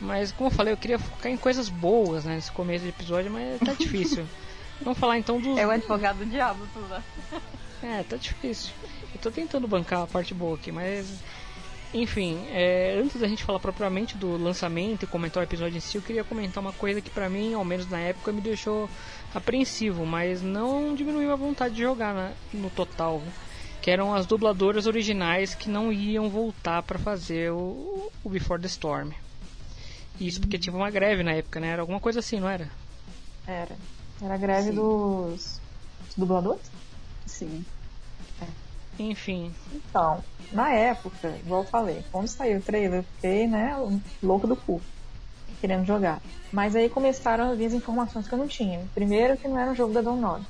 Mas 0.00 0.32
como 0.32 0.48
eu 0.48 0.54
falei, 0.54 0.72
eu 0.72 0.76
queria 0.76 0.98
focar 0.98 1.32
em 1.32 1.36
coisas 1.36 1.68
boas 1.68 2.24
né, 2.24 2.34
nesse 2.34 2.52
começo 2.52 2.84
de 2.84 2.90
episódio, 2.90 3.30
mas 3.30 3.58
tá 3.60 3.72
difícil. 3.78 4.26
Vamos 4.80 4.98
falar 4.98 5.18
então 5.18 5.40
dos. 5.40 5.56
É 5.56 5.66
o 5.66 5.70
advogado 5.70 6.18
do 6.18 6.26
diabo, 6.26 6.66
tudo. 6.72 6.88
Né? 6.88 7.02
É, 7.82 8.02
tá 8.02 8.16
difícil. 8.16 8.72
Eu 9.14 9.20
tô 9.20 9.30
tentando 9.30 9.68
bancar 9.68 10.02
a 10.02 10.06
parte 10.06 10.32
boa 10.32 10.56
aqui, 10.56 10.72
mas. 10.72 11.20
Enfim, 11.92 12.44
é, 12.50 12.98
antes 13.02 13.20
da 13.20 13.28
gente 13.28 13.44
falar 13.44 13.60
propriamente 13.60 14.16
do 14.16 14.36
lançamento 14.36 15.04
e 15.04 15.06
comentar 15.06 15.42
o 15.42 15.44
episódio 15.44 15.76
em 15.76 15.80
si, 15.80 15.96
eu 15.96 16.02
queria 16.02 16.24
comentar 16.24 16.62
uma 16.62 16.72
coisa 16.72 17.00
que 17.00 17.10
pra 17.10 17.28
mim, 17.28 17.54
ao 17.54 17.64
menos 17.64 17.88
na 17.88 17.98
época, 17.98 18.32
me 18.32 18.40
deixou 18.40 18.88
apreensivo, 19.34 20.04
mas 20.06 20.42
não 20.42 20.94
diminuiu 20.94 21.30
a 21.32 21.36
vontade 21.36 21.74
de 21.74 21.82
jogar 21.82 22.14
na, 22.14 22.32
no 22.52 22.70
total. 22.70 23.22
Que 23.80 23.90
eram 23.90 24.12
as 24.12 24.26
dubladoras 24.26 24.86
originais 24.86 25.54
que 25.54 25.68
não 25.68 25.92
iam 25.92 26.28
voltar 26.28 26.82
para 26.82 26.98
fazer 26.98 27.52
o, 27.52 28.10
o 28.24 28.28
Before 28.28 28.60
the 28.60 28.66
Storm. 28.66 29.12
Isso 30.20 30.40
porque 30.40 30.58
tinha 30.58 30.74
uma 30.74 30.90
greve 30.90 31.22
na 31.22 31.32
época, 31.32 31.60
né? 31.60 31.68
Era 31.68 31.82
alguma 31.82 32.00
coisa 32.00 32.20
assim, 32.20 32.40
não 32.40 32.48
era? 32.48 32.68
Era. 33.46 33.76
Era 34.20 34.34
a 34.34 34.38
greve 34.38 34.72
dos... 34.72 35.60
dubladores? 36.16 36.70
Sim. 37.26 37.64
É. 38.40 38.46
Enfim. 39.02 39.54
Então, 39.72 40.24
na 40.52 40.70
época, 40.70 41.36
igual 41.44 41.62
eu 41.62 41.68
falei, 41.68 42.02
quando 42.10 42.28
saiu 42.28 42.58
o 42.58 42.62
trailer, 42.62 43.00
eu 43.00 43.02
fiquei, 43.02 43.46
né, 43.46 43.76
louco 44.22 44.46
do 44.46 44.56
cu, 44.56 44.80
querendo 45.60 45.84
jogar. 45.84 46.20
Mas 46.50 46.74
aí 46.74 46.88
começaram 46.88 47.50
a 47.50 47.54
vir 47.54 47.66
as 47.66 47.72
informações 47.74 48.26
que 48.26 48.32
eu 48.32 48.38
não 48.38 48.48
tinha. 48.48 48.86
Primeiro, 48.94 49.36
que 49.36 49.48
não 49.48 49.58
era 49.58 49.70
um 49.70 49.74
jogo 49.74 49.92
da 49.92 50.00
Download. 50.00 50.46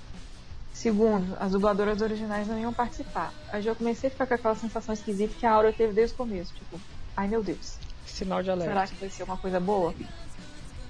Segundo, 0.72 1.36
as 1.40 1.52
dubladoras 1.52 2.02
originais 2.02 2.46
não 2.46 2.58
iam 2.58 2.72
participar. 2.72 3.32
Aí 3.50 3.62
já 3.62 3.74
comecei 3.74 4.08
a 4.08 4.10
ficar 4.10 4.26
com 4.26 4.34
aquela 4.34 4.54
sensação 4.54 4.92
esquisita 4.92 5.34
que 5.34 5.46
a 5.46 5.52
Aura 5.52 5.72
teve 5.72 5.94
desde 5.94 6.14
o 6.14 6.18
começo. 6.18 6.54
Tipo, 6.54 6.78
ai 7.16 7.26
meu 7.26 7.42
Deus. 7.42 7.78
Sinal 8.06 8.42
de 8.42 8.50
alerta. 8.50 8.72
Será 8.72 8.86
que 8.86 8.94
vai 8.96 9.10
ser 9.10 9.22
uma 9.24 9.36
coisa 9.36 9.60
boa? 9.60 9.94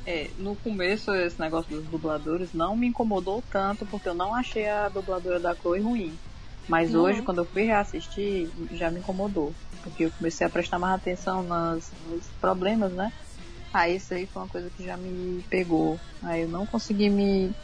É, 0.06 0.30
no 0.38 0.54
começo 0.54 1.12
esse 1.14 1.40
negócio 1.40 1.68
dos 1.76 1.84
dubladores 1.86 2.52
não 2.52 2.76
me 2.76 2.86
incomodou 2.86 3.42
tanto 3.50 3.84
porque 3.86 4.08
eu 4.08 4.14
não 4.14 4.34
achei 4.34 4.68
a 4.68 4.88
dubladora 4.88 5.40
da 5.40 5.54
Chloe 5.54 5.80
ruim. 5.80 6.16
Mas 6.68 6.94
uhum. 6.94 7.02
hoje, 7.02 7.22
quando 7.22 7.38
eu 7.38 7.44
fui 7.44 7.64
reassistir, 7.64 8.48
já 8.72 8.90
me 8.90 9.00
incomodou. 9.00 9.54
Porque 9.82 10.04
eu 10.04 10.10
comecei 10.12 10.46
a 10.46 10.50
prestar 10.50 10.78
mais 10.78 10.94
atenção 10.94 11.42
nas, 11.42 11.90
nos 12.08 12.26
problemas, 12.40 12.92
né? 12.92 13.12
Aí 13.72 13.96
isso 13.96 14.14
aí 14.14 14.26
foi 14.26 14.42
uma 14.42 14.48
coisa 14.48 14.70
que 14.70 14.84
já 14.84 14.96
me 14.96 15.42
pegou. 15.50 15.98
Aí 16.22 16.42
eu 16.42 16.48
não 16.48 16.66
consegui 16.66 17.08
me 17.08 17.54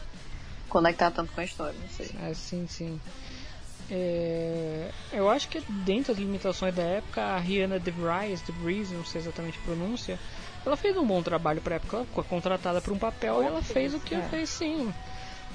conectar 0.69 1.11
tanto 1.11 1.33
com 1.33 1.41
a 1.41 1.45
história, 1.45 1.75
não 1.81 1.89
sei. 1.89 2.11
É, 2.21 2.35
sim, 2.35 2.67
sim. 2.67 3.01
É, 3.91 4.91
eu 5.13 5.29
acho 5.29 5.49
que 5.49 5.61
dentro 5.85 6.13
das 6.13 6.19
limitações 6.19 6.75
da 6.75 6.83
época, 6.83 7.21
a 7.23 7.39
Rihanna 7.39 7.79
DeVries, 7.79 8.41
DeVries, 8.43 8.91
não 8.93 9.05
sei 9.05 9.21
exatamente 9.21 9.59
a 9.59 9.63
pronúncia, 9.63 10.19
ela 10.65 10.77
fez 10.77 10.97
um 10.97 11.07
bom 11.07 11.23
trabalho 11.23 11.61
pra 11.61 11.77
época. 11.77 11.97
Ela 11.99 12.07
ficou 12.07 12.25
contratada 12.25 12.81
para 12.81 12.93
um 12.93 12.99
papel 12.99 13.43
e 13.43 13.47
ela 13.47 13.63
fez 13.63 13.95
o 13.95 14.01
que 14.01 14.15
ela 14.15 14.25
fez 14.25 14.49
sim. 14.51 14.93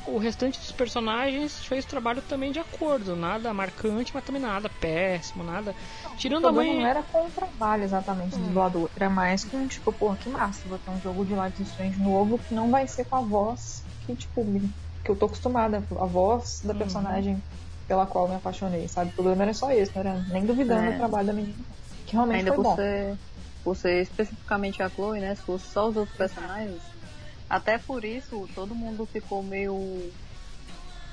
O 0.05 0.17
restante 0.17 0.59
dos 0.59 0.71
personagens 0.71 1.65
fez 1.65 1.85
trabalho 1.85 2.21
também 2.21 2.51
de 2.51 2.59
acordo, 2.59 3.15
nada 3.15 3.53
marcante, 3.53 4.11
mas 4.13 4.23
também 4.23 4.41
nada 4.41 4.69
péssimo, 4.69 5.43
nada. 5.43 5.75
Tirando 6.17 6.45
o 6.45 6.49
a 6.49 6.51
mãe. 6.53 6.77
não 6.77 6.87
era 6.87 7.03
com 7.03 7.27
o 7.27 7.31
trabalho 7.31 7.83
exatamente 7.83 8.37
do 8.37 8.43
Hum. 8.43 8.47
dublador, 8.49 8.89
era 8.95 9.09
mais 9.09 9.43
com, 9.43 9.67
tipo, 9.67 9.91
pô, 9.91 10.15
que 10.15 10.29
massa, 10.29 10.67
vou 10.69 10.79
ter 10.79 10.91
um 10.91 11.01
jogo 11.01 11.25
de 11.25 11.33
Life 11.33 11.61
is 11.61 11.69
Strange 11.69 11.99
novo 11.99 12.39
que 12.39 12.53
não 12.53 12.69
vai 12.69 12.87
ser 12.87 13.05
com 13.05 13.17
a 13.17 13.21
voz 13.21 13.85
que, 14.05 14.15
tipo, 14.15 14.45
que 15.03 15.11
eu 15.11 15.17
tô 15.17 15.25
acostumada, 15.25 15.77
a 15.99 16.05
voz 16.07 16.61
da 16.63 16.73
Uhum. 16.73 16.79
personagem 16.79 17.43
pela 17.87 18.05
qual 18.05 18.25
eu 18.25 18.29
me 18.31 18.35
apaixonei, 18.35 18.87
sabe? 18.87 19.11
O 19.11 19.13
problema 19.15 19.43
era 19.43 19.53
só 19.53 19.71
isso, 19.71 19.91
não 19.95 20.01
era 20.01 20.21
nem 20.29 20.45
duvidando 20.45 20.89
É. 20.89 20.91
do 20.91 20.97
trabalho 20.97 21.27
da 21.27 21.33
menina, 21.33 21.63
que 22.05 22.13
realmente 22.13 22.39
Ainda 22.39 22.49
foi 22.53 22.55
por 22.57 22.63
bom. 22.63 22.75
ser, 22.75 23.17
por 23.63 23.75
ser 23.75 24.01
especificamente 24.01 24.83
a 24.83 24.89
Chloe, 24.89 25.19
né? 25.19 25.33
Se 25.35 25.43
fosse 25.43 25.71
só 25.71 25.87
os 25.87 25.95
outros 25.95 26.17
personagens, 26.17 26.81
até 27.49 27.77
por 27.77 28.03
isso 28.03 28.47
todo 28.53 28.75
mundo 28.75 29.05
ficou 29.07 29.41
meio 29.41 30.11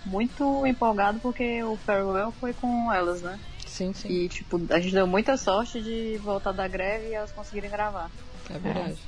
muito 0.05 0.67
empolgado 0.67 1.19
porque 1.21 1.63
o 1.63 1.77
Farewell 1.77 2.33
foi 2.33 2.53
com 2.53 2.93
elas, 2.93 3.23
né? 3.23 3.39
Sim, 3.67 3.93
sim. 3.93 4.09
E 4.09 4.29
tipo, 4.29 4.61
a 4.71 4.79
gente 4.81 4.95
deu 4.95 5.07
muita 5.07 5.37
sorte 5.37 5.81
de 5.83 6.19
voltar 6.19 6.53
da 6.53 6.69
greve 6.69 7.09
e 7.09 7.15
elas 7.15 7.33
conseguirem 7.33 7.71
gravar. 7.71 8.11
É 8.51 8.59
verdade. 8.59 9.01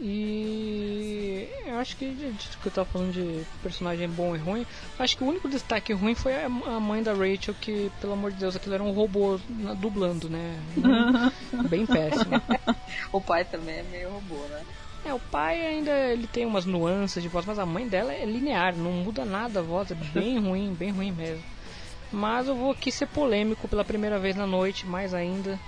E 0.00 1.48
eu 1.66 1.76
acho 1.78 1.96
que 1.96 2.12
de, 2.14 2.32
de 2.32 2.56
que 2.58 2.66
eu 2.66 2.72
tava 2.72 2.88
falando 2.88 3.12
de 3.12 3.44
personagem 3.62 4.08
bom 4.08 4.34
e 4.34 4.38
ruim, 4.38 4.66
acho 4.98 5.16
que 5.16 5.24
o 5.24 5.26
único 5.26 5.48
destaque 5.48 5.92
ruim 5.92 6.14
foi 6.14 6.34
a, 6.34 6.46
a 6.46 6.80
mãe 6.80 7.02
da 7.02 7.12
Rachel, 7.12 7.54
que, 7.54 7.90
pelo 8.00 8.12
amor 8.12 8.32
de 8.32 8.38
Deus, 8.38 8.56
aquilo 8.56 8.74
era 8.74 8.82
um 8.82 8.90
robô 8.92 9.38
na- 9.48 9.74
dublando, 9.74 10.28
né? 10.28 10.58
Bem 11.68 11.86
péssimo. 11.86 12.40
O 13.12 13.20
pai 13.20 13.44
também 13.44 13.78
é 13.78 13.82
meio 13.82 14.10
robô, 14.10 14.36
né? 14.48 14.62
É, 15.04 15.12
o 15.12 15.20
pai 15.20 15.60
ainda 15.66 15.90
ele 15.90 16.26
tem 16.26 16.46
umas 16.46 16.64
nuances 16.64 17.22
de 17.22 17.28
voz, 17.28 17.44
mas 17.44 17.58
a 17.58 17.66
mãe 17.66 17.86
dela 17.86 18.12
é 18.12 18.24
linear, 18.24 18.74
não 18.74 18.90
muda 18.90 19.24
nada 19.24 19.60
a 19.60 19.62
voz, 19.62 19.90
é 19.90 19.94
bem 19.94 20.38
ruim, 20.38 20.74
bem 20.74 20.90
ruim 20.90 21.12
mesmo. 21.12 21.44
Mas 22.10 22.48
eu 22.48 22.54
vou 22.56 22.70
aqui 22.70 22.90
ser 22.90 23.06
polêmico 23.06 23.68
pela 23.68 23.84
primeira 23.84 24.18
vez 24.18 24.34
na 24.36 24.46
noite, 24.46 24.86
mais 24.86 25.12
ainda. 25.12 25.58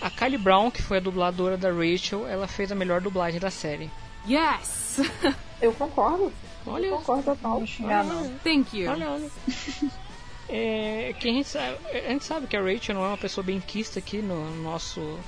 A 0.00 0.10
Kylie 0.10 0.38
Brown, 0.38 0.70
que 0.70 0.82
foi 0.82 0.98
a 0.98 1.00
dubladora 1.00 1.56
da 1.56 1.70
Rachel, 1.70 2.26
ela 2.26 2.46
fez 2.46 2.70
a 2.70 2.74
melhor 2.74 3.00
dublagem 3.00 3.40
da 3.40 3.50
série. 3.50 3.90
Yes! 4.28 5.00
Eu 5.60 5.72
concordo, 5.72 6.32
Olha, 6.66 6.86
eu 6.86 6.96
concordo 6.96 7.22
total. 7.22 7.60
Não 7.60 7.66
xingar 7.66 8.04
não. 8.04 8.38
Thank 8.38 8.78
you. 8.78 8.90
olha, 8.90 9.10
olha. 9.10 9.30
É, 10.46 11.14
que 11.18 11.26
a, 11.26 11.32
gente 11.32 11.48
sabe, 11.48 11.78
a 11.90 12.12
gente 12.12 12.22
sabe 12.22 12.46
que 12.46 12.54
a 12.54 12.60
Rachel 12.60 12.94
não 12.94 13.04
é 13.04 13.08
uma 13.08 13.16
pessoa 13.16 13.42
bem 13.42 13.58
quista 13.58 13.98
aqui 13.98 14.18
no 14.18 14.54
nosso, 14.62 15.18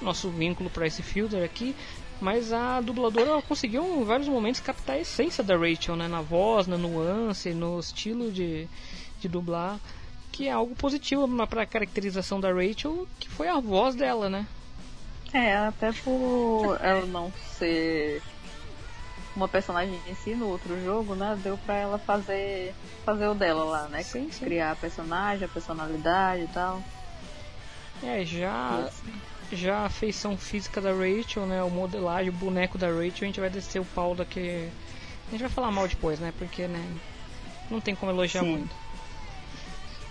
nosso 0.00 0.30
vínculo 0.30 0.70
para 0.70 0.86
esse 0.86 1.02
filter 1.02 1.44
aqui, 1.44 1.76
mas 2.18 2.50
a 2.50 2.80
dubladora 2.80 3.28
ela 3.28 3.42
conseguiu 3.42 3.84
em 3.84 4.04
vários 4.04 4.26
momentos 4.26 4.60
captar 4.60 4.96
a 4.96 5.00
essência 5.00 5.44
da 5.44 5.54
Rachel, 5.54 5.96
né? 5.96 6.08
Na 6.08 6.22
voz, 6.22 6.66
na 6.66 6.78
nuance, 6.78 7.52
no 7.52 7.78
estilo 7.78 8.32
de, 8.32 8.66
de 9.20 9.28
dublar, 9.28 9.78
que 10.34 10.48
é 10.48 10.50
algo 10.50 10.74
positivo 10.74 11.28
para 11.46 11.62
a 11.62 11.66
caracterização 11.66 12.40
da 12.40 12.52
Rachel, 12.52 13.06
que 13.20 13.28
foi 13.28 13.46
a 13.48 13.60
voz 13.60 13.94
dela, 13.94 14.28
né? 14.28 14.44
É, 15.32 15.56
até 15.56 15.92
por 15.92 16.76
ela 16.80 17.06
não 17.06 17.32
ser 17.56 18.20
uma 19.36 19.46
personagem 19.46 19.96
em 20.08 20.14
si 20.16 20.34
no 20.34 20.48
outro 20.48 20.82
jogo, 20.82 21.14
né? 21.14 21.38
Deu 21.40 21.56
pra 21.58 21.76
ela 21.76 21.98
fazer 21.98 22.74
fazer 23.04 23.28
o 23.28 23.34
dela 23.34 23.62
lá, 23.62 23.88
né? 23.88 24.02
Sim, 24.02 24.28
sim. 24.32 24.46
Criar 24.46 24.72
a 24.72 24.76
personagem, 24.76 25.44
a 25.44 25.48
personalidade 25.48 26.42
e 26.42 26.48
tal. 26.48 26.82
É, 28.02 28.24
já, 28.24 28.90
já 29.52 29.84
a 29.84 29.88
feição 29.88 30.36
física 30.36 30.80
da 30.80 30.92
Rachel, 30.92 31.46
né? 31.46 31.62
O 31.62 31.70
modelagem, 31.70 32.30
o 32.30 32.32
boneco 32.32 32.76
da 32.76 32.88
Rachel, 32.88 33.22
a 33.22 33.26
gente 33.26 33.40
vai 33.40 33.50
descer 33.50 33.80
o 33.80 33.84
pau 33.84 34.16
daqui. 34.16 34.68
A 35.28 35.30
gente 35.30 35.42
vai 35.42 35.50
falar 35.50 35.70
mal 35.70 35.86
depois, 35.86 36.18
né? 36.18 36.32
Porque, 36.36 36.66
né? 36.66 36.84
Não 37.70 37.80
tem 37.80 37.94
como 37.94 38.10
elogiar 38.10 38.42
Sim. 38.42 38.56
muito. 38.56 38.83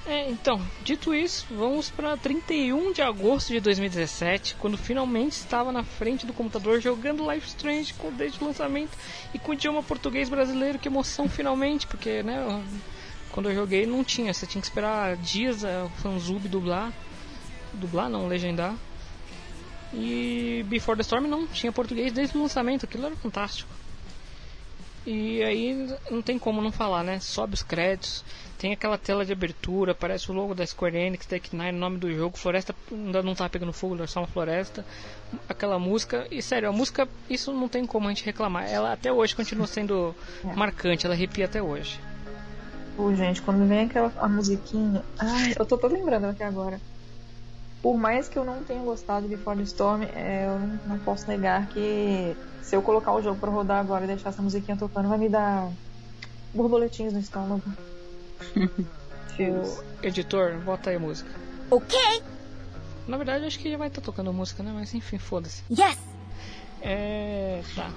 É, 0.06 0.30
então, 0.30 0.62
dito 0.84 1.16
isso, 1.16 1.46
vamos 1.50 1.90
para 1.90 2.18
31 2.18 2.92
de 2.92 3.02
agosto 3.02 3.54
de 3.54 3.62
2017, 3.62 4.56
quando 4.56 4.78
finalmente 4.78 5.32
estava 5.32 5.72
na 5.72 5.82
frente 5.82 6.26
do 6.26 6.34
computador 6.34 6.82
jogando 6.82 7.30
Life 7.32 7.48
Strange 7.48 7.94
com, 7.94 8.12
desde 8.12 8.44
o 8.44 8.48
lançamento 8.48 8.92
e 9.34 9.40
com 9.40 9.52
o 9.52 9.54
idioma 9.54 9.82
português 9.82 10.28
brasileiro. 10.28 10.78
Que 10.78 10.90
emoção, 10.90 11.30
finalmente, 11.30 11.88
porque, 11.88 12.22
né? 12.22 12.64
Quando 13.32 13.50
eu 13.50 13.56
joguei 13.56 13.86
não 13.86 14.04
tinha, 14.04 14.34
você 14.34 14.46
tinha 14.46 14.62
que 14.62 14.68
esperar 14.68 15.16
dias 15.16 15.64
a 15.64 15.88
fanzub 16.02 16.50
dublar. 16.50 16.92
Dublar 17.74 18.10
não, 18.10 18.28
legendar. 18.28 18.76
E 19.94 20.66
Before 20.68 20.98
the 20.98 21.02
Storm 21.02 21.28
não 21.28 21.48
tinha 21.48 21.72
português 21.72 22.12
desde 22.12 22.38
o 22.38 22.42
lançamento, 22.42 22.84
aquilo 22.86 23.06
era 23.06 23.16
fantástico. 23.16 23.70
E 25.06 25.44
aí 25.44 25.96
não 26.10 26.22
tem 26.22 26.38
como 26.38 26.62
não 26.62 26.72
falar, 26.72 27.04
né? 27.04 27.20
Sobe 27.20 27.54
os 27.54 27.64
créditos, 27.64 28.24
tem 28.64 28.72
aquela 28.72 28.98
tela 28.98 29.26
de 29.26 29.34
abertura, 29.34 29.92
aparece 29.92 30.32
o 30.32 30.34
logo 30.34 30.56
da 30.56 30.66
Square 30.66 30.96
Enix, 30.96 31.26
Tech 31.26 31.54
Nine, 31.54 31.72
o 31.72 31.82
nome 31.82 31.98
do 31.98 32.10
jogo, 32.16 32.38
Floresta 32.38 32.74
ainda 32.90 33.22
não 33.22 33.36
tá 33.36 33.50
pegando 33.50 33.74
fogo, 33.74 34.02
é 34.02 34.08
só 34.08 34.22
uma 34.22 34.28
floresta. 34.28 34.86
Aquela 35.50 35.78
música, 35.78 36.26
e 36.32 36.42
sério, 36.42 36.70
a 36.70 36.72
música, 36.72 37.06
isso 37.30 37.52
não 37.52 37.68
tem 37.68 37.86
como 37.86 38.08
a 38.08 38.10
gente 38.10 38.24
reclamar. 38.24 38.72
Ela 38.72 38.94
até 38.94 39.12
hoje 39.12 39.36
continua 39.36 39.68
sendo 39.68 40.16
marcante, 40.56 41.06
ela 41.06 41.14
arrepia 41.14 41.44
até 41.44 41.62
hoje. 41.62 42.00
Pô, 42.96 43.14
gente, 43.14 43.42
quando 43.42 43.68
vem 43.68 43.82
aquela 43.82 44.14
a 44.16 44.30
musiquinha. 44.30 45.04
Ai, 45.20 45.56
eu 45.60 45.66
tô, 45.66 45.78
tô 45.78 45.88
lembrando 45.88 46.28
aqui 46.28 46.44
agora. 46.44 46.80
Por 47.82 47.98
mais 47.98 48.30
que 48.30 48.40
eu 48.40 48.46
não 48.46 48.64
tenha 48.64 48.82
gostado 48.82 49.28
de 49.28 49.36
Before 49.36 49.58
the 49.58 49.64
Storm, 49.64 50.04
é, 50.04 50.46
eu 50.48 50.58
não, 50.58 50.80
não 50.88 51.00
posso 51.00 51.28
negar 51.28 51.68
que 51.68 52.34
se 52.62 52.78
eu 52.78 52.82
colocar 52.82 53.12
o 53.12 53.22
jogo 53.22 53.38
pra 53.38 53.50
rodar 53.50 53.82
agora 53.82 54.06
e 54.06 54.08
deixar 54.08 54.30
essa 54.30 54.42
musiquinha 54.42 54.78
tocando, 54.78 55.10
vai 55.10 55.18
me 55.18 55.28
dar 55.28 55.70
borboletinhos 56.54 57.12
no 57.12 57.20
estômago. 57.20 57.62
O 59.40 60.06
editor, 60.06 60.60
bota 60.60 60.92
aí 60.92 60.96
a 60.96 61.00
música. 61.00 61.30
Ok. 61.72 61.98
Na 63.08 63.18
verdade, 63.18 63.46
acho 63.46 63.58
que 63.58 63.72
já 63.72 63.78
vai 63.78 63.88
estar 63.88 64.00
tocando 64.02 64.32
música, 64.32 64.62
né? 64.62 64.72
Mas 64.74 64.94
enfim, 64.94 65.18
foda-se. 65.18 65.64
Yes. 65.72 65.98
É. 66.82 67.62
Tá. 67.76 67.90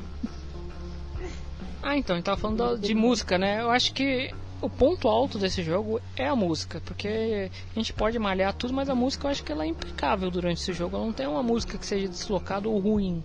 Ah, 1.83 1.97
então, 1.97 2.15
a 2.15 2.19
gente 2.19 2.25
tava 2.25 2.41
falando 2.41 2.57
da- 2.57 2.75
de 2.77 2.95
música, 2.95 3.37
né? 3.37 3.61
Eu 3.61 3.71
acho 3.71 3.93
que 3.93 4.33
o 4.61 4.69
ponto 4.71 5.09
alto 5.09 5.39
desse 5.39 5.63
jogo 5.63 6.01
é 6.17 6.27
a 6.27 6.35
música, 6.35 6.81
porque 6.85 7.51
a 7.75 7.79
gente 7.79 7.93
pode 7.93 8.19
malhar 8.19 8.55
tudo, 8.55 8.73
mas 8.73 8.89
a 8.89 8.95
música 8.95 9.27
eu 9.27 9.31
acho 9.31 9.45
que 9.45 9.53
ela 9.53 9.65
é 9.65 9.67
impecável 9.69 10.31
durante 10.31 10.63
esse 10.63 10.73
jogo. 10.73 10.97
Ela 10.97 11.05
não 11.05 11.13
tem 11.13 11.27
uma 11.27 11.43
música 11.43 11.77
que 11.77 11.85
seja 11.87 12.09
deslocada 12.09 12.69
ou 12.69 12.79
ruim. 12.79 13.23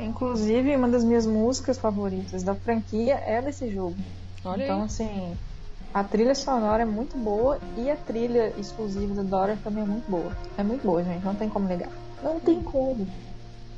Inclusive, 0.00 0.76
uma 0.76 0.88
das 0.88 1.02
minhas 1.04 1.26
músicas 1.26 1.78
favoritas 1.78 2.42
da 2.42 2.54
franquia 2.54 3.14
é 3.14 3.40
desse 3.40 3.70
jogo. 3.72 3.96
Olha 4.44 4.64
então, 4.64 4.80
aí. 4.80 4.84
assim, 4.86 5.36
a 5.92 6.04
trilha 6.04 6.34
sonora 6.34 6.82
é 6.82 6.86
muito 6.86 7.16
boa 7.16 7.58
e 7.76 7.90
a 7.90 7.96
trilha 7.96 8.52
exclusiva 8.58 9.14
da 9.14 9.22
Dora 9.22 9.58
também 9.62 9.82
é 9.82 9.86
muito 9.86 10.10
boa. 10.10 10.32
É 10.56 10.62
muito 10.62 10.86
boa, 10.86 11.02
gente, 11.02 11.24
não 11.24 11.34
tem 11.34 11.48
como 11.48 11.66
negar. 11.66 11.90
Não 12.22 12.38
tem 12.38 12.62
como. 12.62 13.06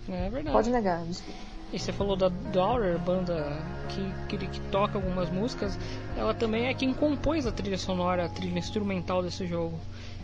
É 0.08 0.28
verdade. 0.28 0.52
Pode 0.52 0.70
negar, 0.70 1.04
desculpa. 1.04 1.38
E 1.72 1.78
você 1.78 1.92
falou 1.92 2.16
da 2.16 2.28
Daughter, 2.28 2.98
banda 2.98 3.62
que, 3.88 4.36
que, 4.36 4.46
que 4.46 4.60
toca 4.72 4.98
algumas 4.98 5.30
músicas, 5.30 5.78
ela 6.16 6.34
também 6.34 6.66
é 6.66 6.74
quem 6.74 6.92
compôs 6.92 7.46
a 7.46 7.52
trilha 7.52 7.78
sonora, 7.78 8.24
a 8.24 8.28
trilha 8.28 8.58
instrumental 8.58 9.22
desse 9.22 9.46
jogo. 9.46 9.78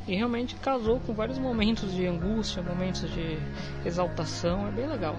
E 0.08 0.14
realmente 0.16 0.56
casou 0.56 0.98
com 1.00 1.12
vários 1.12 1.38
momentos 1.38 1.92
de 1.92 2.04
angústia, 2.06 2.62
momentos 2.62 3.08
de 3.12 3.38
exaltação, 3.84 4.66
é 4.66 4.70
bem 4.72 4.88
legal. 4.88 5.16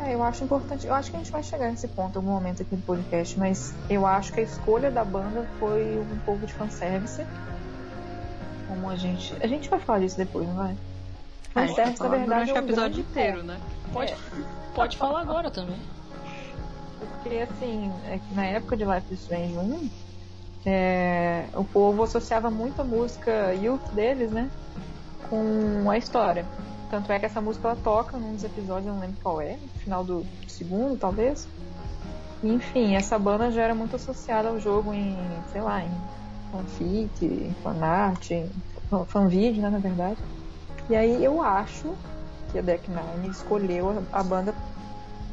É, 0.00 0.14
eu 0.14 0.22
acho 0.22 0.44
importante. 0.44 0.86
Eu 0.86 0.94
acho 0.94 1.10
que 1.10 1.16
a 1.16 1.18
gente 1.18 1.32
vai 1.32 1.42
chegar 1.42 1.70
nesse 1.70 1.88
ponto 1.88 2.14
em 2.14 2.18
algum 2.18 2.30
momento 2.30 2.62
aqui 2.62 2.76
do 2.76 2.82
podcast, 2.82 3.38
mas 3.38 3.74
eu 3.90 4.06
acho 4.06 4.32
que 4.32 4.40
a 4.40 4.42
escolha 4.42 4.90
da 4.90 5.04
banda 5.04 5.46
foi 5.58 5.98
um 5.98 6.18
pouco 6.24 6.46
de 6.46 6.52
fanservice. 6.52 7.26
Como 8.68 8.88
a 8.88 8.96
gente. 8.96 9.34
A 9.40 9.46
gente 9.46 9.68
vai 9.68 9.80
falar 9.80 10.00
disso 10.00 10.16
depois, 10.16 10.46
não 10.46 10.54
vai? 10.54 10.68
Gente 10.68 10.76
tá 11.54 11.66
Fanservice, 11.66 12.02
na 12.02 12.08
verdade, 12.08 12.28
durante 12.28 12.50
é 12.50 12.52
o 12.52 12.54
um 12.54 12.64
episódio 12.64 12.94
grande 12.94 13.00
inteiro, 13.00 13.42
né? 13.42 13.60
Pode, 13.92 14.14
pode 14.74 14.96
falar 14.96 15.20
agora 15.20 15.50
também. 15.50 15.80
Porque, 16.98 17.38
assim, 17.38 17.92
é 18.06 18.18
que 18.18 18.34
na 18.34 18.44
época 18.44 18.76
de 18.76 18.84
Life 18.84 19.12
is 19.12 19.20
Strange 19.20 19.56
1, 19.56 19.90
é, 20.66 21.46
o 21.54 21.64
povo 21.64 22.02
associava 22.02 22.50
muito 22.50 22.80
a 22.80 22.84
música 22.84 23.54
Youth 23.54 23.88
deles, 23.92 24.30
né? 24.30 24.50
Com 25.28 25.90
a 25.90 25.96
história. 25.96 26.44
Tanto 26.90 27.12
é 27.12 27.18
que 27.18 27.26
essa 27.26 27.40
música 27.40 27.68
ela 27.68 27.76
toca 27.76 28.16
num 28.18 28.34
dos 28.34 28.44
episódios, 28.44 28.86
eu 28.86 28.94
não 28.94 29.00
lembro 29.00 29.18
qual 29.22 29.40
é, 29.40 29.56
no 29.56 29.80
final 29.80 30.04
do 30.04 30.26
segundo, 30.46 30.96
talvez. 30.96 31.46
Enfim, 32.42 32.94
essa 32.94 33.18
banda 33.18 33.50
já 33.50 33.62
era 33.62 33.74
muito 33.74 33.96
associada 33.96 34.48
ao 34.48 34.60
jogo 34.60 34.94
em, 34.94 35.16
sei 35.52 35.60
lá, 35.60 35.82
em 35.82 35.90
fanfic, 36.50 37.24
em 37.24 37.54
fanart, 37.62 38.30
em 38.30 38.50
fanvídeo, 39.06 39.60
né, 39.60 39.70
na 39.70 39.78
verdade. 39.78 40.18
E 40.88 40.96
aí 40.96 41.22
eu 41.22 41.42
acho 41.42 41.94
que 42.50 42.58
a 42.58 42.62
Deck 42.62 42.88
Nine 42.90 43.28
escolheu 43.28 44.02
a, 44.12 44.22
banda 44.22 44.54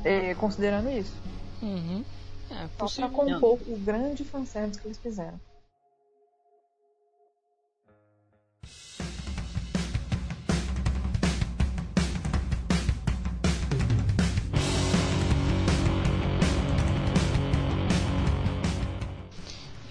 É, 0.03 0.35
considerando 0.35 0.89
isso. 0.89 1.15
Uhum. 1.61 2.03
É 2.51 2.85
Só 2.85 3.07
pra 3.07 3.09
compor 3.09 3.59
o 3.65 3.77
grande 3.77 4.23
fanservice 4.23 4.79
que 4.79 4.87
eles 4.87 4.97
fizeram. 4.97 5.39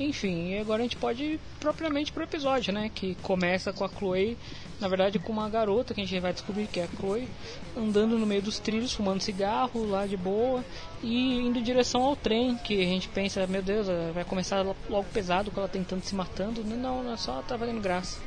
Enfim, 0.04 0.52
e 0.52 0.58
agora 0.58 0.80
a 0.80 0.82
gente 0.82 0.96
pode 0.96 1.22
ir 1.22 1.40
propriamente 1.58 2.12
pro 2.12 2.22
episódio, 2.22 2.72
né? 2.72 2.90
Que 2.94 3.14
começa 3.16 3.72
com 3.72 3.84
a 3.84 3.88
Chloe, 3.88 4.36
na 4.80 4.88
verdade 4.88 5.18
com 5.18 5.32
uma 5.32 5.48
garota 5.48 5.94
que 5.94 6.00
a 6.00 6.04
gente 6.04 6.20
vai 6.20 6.32
descobrir 6.32 6.66
que 6.66 6.80
é 6.80 6.84
a 6.84 6.88
Chloe, 6.98 7.28
andando 7.76 8.18
no 8.18 8.26
meio 8.26 8.42
dos 8.42 8.58
trilhos, 8.58 8.92
fumando 8.92 9.20
cigarro 9.20 9.88
lá 9.88 10.06
de 10.06 10.16
boa 10.16 10.64
e 11.02 11.38
indo 11.38 11.58
em 11.58 11.62
direção 11.62 12.02
ao 12.02 12.16
trem, 12.16 12.56
que 12.56 12.80
a 12.80 12.86
gente 12.86 13.08
pensa, 13.08 13.46
meu 13.46 13.62
Deus, 13.62 13.86
vai 14.12 14.24
começar 14.24 14.62
logo 14.62 15.06
pesado 15.12 15.50
com 15.50 15.60
ela 15.60 15.68
tentando 15.68 16.02
se 16.02 16.14
matando. 16.14 16.62
Não, 16.64 17.02
não 17.02 17.12
é 17.12 17.16
só 17.16 17.42
tá 17.42 17.58
fazendo 17.58 17.80
graça. 17.80 18.18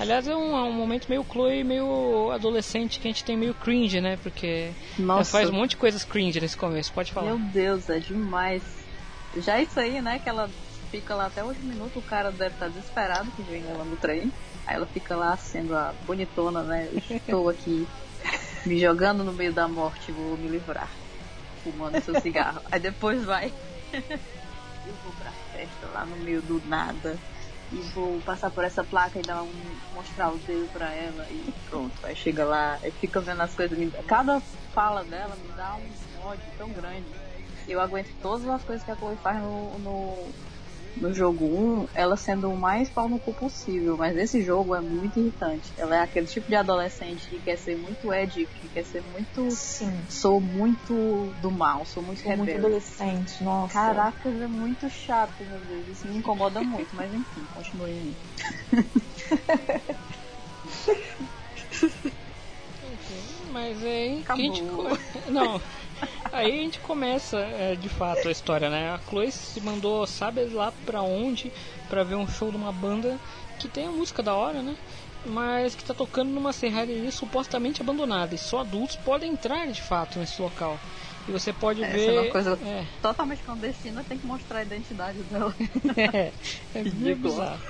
Aliás, 0.00 0.26
é 0.26 0.34
um, 0.34 0.56
é 0.56 0.62
um 0.62 0.72
momento 0.72 1.06
meio 1.10 1.22
Chloe, 1.30 1.62
meio 1.62 2.30
adolescente, 2.30 2.98
que 2.98 3.06
a 3.06 3.10
gente 3.10 3.22
tem 3.22 3.36
meio 3.36 3.52
cringe, 3.52 4.00
né? 4.00 4.18
Porque 4.22 4.70
ela 4.98 5.06
Nossa, 5.06 5.30
faz 5.30 5.50
um 5.50 5.52
monte 5.52 5.70
de 5.70 5.76
coisas 5.76 6.04
cringe 6.04 6.40
nesse 6.40 6.56
começo, 6.56 6.90
pode 6.90 7.12
falar. 7.12 7.34
meu 7.34 7.38
Deus, 7.50 7.90
é 7.90 7.98
demais. 7.98 8.79
Já 9.36 9.60
isso 9.60 9.78
aí, 9.78 10.00
né? 10.02 10.18
Que 10.18 10.28
ela 10.28 10.48
fica 10.90 11.14
lá 11.14 11.26
até 11.26 11.44
hoje 11.44 11.60
minuto, 11.60 11.98
o 11.98 12.02
cara 12.02 12.30
deve 12.32 12.54
estar 12.54 12.68
desesperado 12.68 13.30
que 13.32 13.42
vem 13.42 13.62
ela 13.68 13.84
no 13.84 13.96
trem. 13.96 14.32
Aí 14.66 14.74
ela 14.76 14.86
fica 14.86 15.14
lá 15.16 15.36
sendo 15.36 15.74
a 15.76 15.92
bonitona, 16.04 16.62
né? 16.62 16.88
Eu 16.92 17.16
Estou 17.16 17.48
aqui 17.48 17.86
me 18.66 18.78
jogando 18.78 19.22
no 19.24 19.32
meio 19.32 19.52
da 19.52 19.68
morte, 19.68 20.10
vou 20.12 20.36
me 20.36 20.48
livrar. 20.48 20.90
Fumando 21.62 22.00
seu 22.02 22.18
cigarro. 22.20 22.60
Aí 22.70 22.80
depois 22.80 23.24
vai. 23.24 23.52
Eu 24.86 24.94
vou 25.04 25.12
pra 25.12 25.30
festa 25.52 25.86
lá 25.92 26.06
no 26.06 26.16
meio 26.16 26.40
do 26.40 26.60
nada. 26.66 27.18
E 27.70 27.76
vou 27.94 28.18
passar 28.22 28.50
por 28.50 28.64
essa 28.64 28.82
placa 28.82 29.18
e 29.18 29.22
dar 29.22 29.42
um, 29.42 29.52
mostrar 29.94 30.30
o 30.32 30.38
dedo 30.38 30.68
pra 30.72 30.92
ela 30.92 31.24
e 31.30 31.52
pronto. 31.68 31.92
Aí 32.02 32.16
chega 32.16 32.44
lá, 32.44 32.78
aí 32.82 32.90
fica 32.90 33.20
vendo 33.20 33.42
as 33.42 33.54
coisas. 33.54 33.78
me- 33.78 33.90
Cada 34.08 34.40
fala 34.74 35.04
dela 35.04 35.36
me 35.36 35.52
dá 35.52 35.76
um 35.76 36.26
ódio 36.26 36.42
tão 36.58 36.70
grande. 36.70 37.04
Eu 37.70 37.80
aguento 37.80 38.08
todas 38.20 38.46
as 38.48 38.64
coisas 38.64 38.84
que 38.84 38.90
a 38.90 38.96
Chloe 38.96 39.16
faz 39.22 39.40
no, 39.40 39.78
no, 39.78 40.28
no 40.96 41.14
jogo 41.14 41.44
1, 41.84 41.86
ela 41.94 42.16
sendo 42.16 42.50
o 42.50 42.56
mais 42.60 42.90
pau 42.90 43.08
no 43.08 43.20
cu 43.20 43.32
possível, 43.32 43.96
mas 43.96 44.16
esse 44.16 44.42
jogo 44.42 44.74
é 44.74 44.80
muito 44.80 45.20
irritante. 45.20 45.72
Ela 45.78 45.98
é 45.98 46.00
aquele 46.00 46.26
tipo 46.26 46.48
de 46.48 46.56
adolescente 46.56 47.28
que 47.28 47.38
quer 47.38 47.56
ser 47.56 47.76
muito 47.76 48.12
Ed, 48.12 48.44
que 48.60 48.68
quer 48.68 48.84
ser 48.84 49.02
muito. 49.02 49.48
Sim. 49.52 50.04
Sou 50.08 50.40
muito 50.40 51.32
do 51.40 51.50
mal, 51.52 51.84
sou 51.86 52.02
muito 52.02 52.20
Sou 52.20 52.30
muito 52.36 52.48
rebelde. 52.48 52.66
adolescente, 52.66 53.44
nossa. 53.44 53.72
Caracas, 53.72 54.40
é 54.40 54.48
muito 54.48 54.90
chato, 54.90 55.44
meu 55.44 55.60
Deus. 55.60 55.86
Isso 55.96 56.08
me 56.08 56.16
incomoda 56.18 56.60
muito, 56.62 56.94
mas 56.96 57.14
enfim, 57.14 57.46
continue 57.54 57.92
aí. 57.92 58.14
Mas 63.52 63.82
aí 63.84 64.20
Acabou. 64.20 64.42
a 64.42 64.54
gente. 64.54 64.62
co- 64.70 65.30
Não. 65.30 65.60
Aí 66.32 66.52
a 66.52 66.62
gente 66.62 66.78
começa 66.80 67.38
é, 67.38 67.74
de 67.74 67.88
fato 67.88 68.28
a 68.28 68.30
história, 68.30 68.70
né? 68.70 68.90
A 68.90 68.98
Chloe 69.08 69.32
se 69.32 69.60
mandou, 69.60 70.06
sabe 70.06 70.44
lá 70.44 70.72
pra 70.86 71.02
onde, 71.02 71.52
pra 71.88 72.04
ver 72.04 72.14
um 72.14 72.28
show 72.28 72.50
de 72.50 72.56
uma 72.56 72.72
banda 72.72 73.18
que 73.58 73.68
tem 73.68 73.86
a 73.86 73.90
música 73.90 74.22
da 74.22 74.34
hora, 74.34 74.62
né? 74.62 74.76
Mas 75.26 75.74
que 75.74 75.84
tá 75.84 75.92
tocando 75.92 76.30
numa 76.30 76.52
serraria 76.52 77.10
supostamente 77.10 77.82
abandonada. 77.82 78.34
E 78.34 78.38
só 78.38 78.60
adultos 78.60 78.96
podem 78.96 79.32
entrar 79.32 79.66
de 79.66 79.82
fato 79.82 80.18
nesse 80.18 80.40
local. 80.40 80.78
E 81.28 81.32
você 81.32 81.52
pode 81.52 81.82
Essa 81.82 81.92
ver. 81.92 82.14
é 82.14 82.20
uma 82.20 82.30
coisa 82.30 82.58
É, 82.64 82.84
totalmente 83.02 83.42
clandestina, 83.42 84.04
tem 84.08 84.16
que 84.18 84.26
mostrar 84.26 84.60
a 84.60 84.62
identidade 84.62 85.18
dela. 85.24 85.54
é, 85.96 86.32
é 86.74 87.14
bizarro. 87.14 87.60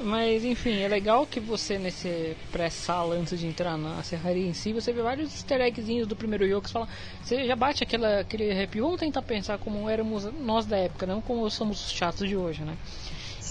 Mas 0.00 0.44
enfim, 0.44 0.80
é 0.80 0.88
legal 0.88 1.24
que 1.26 1.38
você 1.40 1.78
nesse 1.78 2.36
pré-sala 2.50 3.14
antes 3.14 3.38
de 3.38 3.46
entrar 3.46 3.78
na 3.78 4.02
serraria 4.02 4.46
em 4.46 4.52
si, 4.52 4.72
você 4.72 4.92
vê 4.92 5.00
vários 5.02 5.32
easter 5.32 5.60
eggzinhos 5.60 6.06
do 6.08 6.16
primeiro 6.16 6.46
jogo 6.48 6.62
que 6.62 6.68
você 6.68 6.72
fala, 6.72 6.88
você 7.22 7.46
já 7.46 7.54
bate 7.56 7.84
aquela, 7.84 8.20
aquele 8.20 8.50
arrepio, 8.50 8.84
vamos 8.84 8.98
tentar 9.00 9.22
pensar 9.22 9.56
como 9.58 9.88
éramos 9.88 10.24
nós 10.40 10.66
da 10.66 10.76
época, 10.76 11.06
não 11.06 11.20
como 11.22 11.48
somos 11.48 11.84
os 11.86 11.92
chatos 11.92 12.28
de 12.28 12.36
hoje, 12.36 12.62
né? 12.64 12.76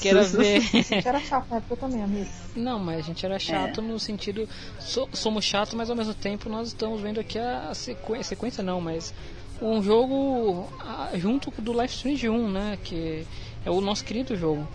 Que 0.02 0.10
era 0.10 0.24
ver. 0.28 0.62
Você 0.62 1.02
era 1.08 1.20
chato 1.22 1.50
na 1.50 1.58
época 1.58 1.78
também, 1.78 2.04
amigo. 2.04 2.30
Não, 2.56 2.78
mas 2.78 3.00
a 3.00 3.02
gente 3.02 3.26
era 3.26 3.40
chato 3.40 3.82
no 3.82 3.98
sentido. 3.98 4.48
so- 4.80 5.08
somos 5.14 5.46
chatos, 5.46 5.74
mas 5.76 5.90
ao 5.90 5.96
mesmo 5.96 6.14
tempo 6.14 6.50
nós 6.50 6.68
estamos 6.68 7.00
vendo 7.00 7.20
aqui 7.22 7.40
a, 7.40 7.70
a 7.70 7.74
sequência. 7.74 8.24
Sequência 8.26 8.62
não, 8.64 8.82
mas. 8.82 9.14
Um 9.62 9.82
jogo 9.82 10.68
ah, 10.82 11.10
junto 11.16 11.50
do 11.62 11.72
Life 11.80 11.94
Strange 11.96 12.28
1, 12.28 12.50
né? 12.52 12.78
Que 12.84 13.26
é 13.64 13.72
o 13.72 13.80
nosso 13.80 14.04
querido 14.04 14.36
jogo. 14.36 14.68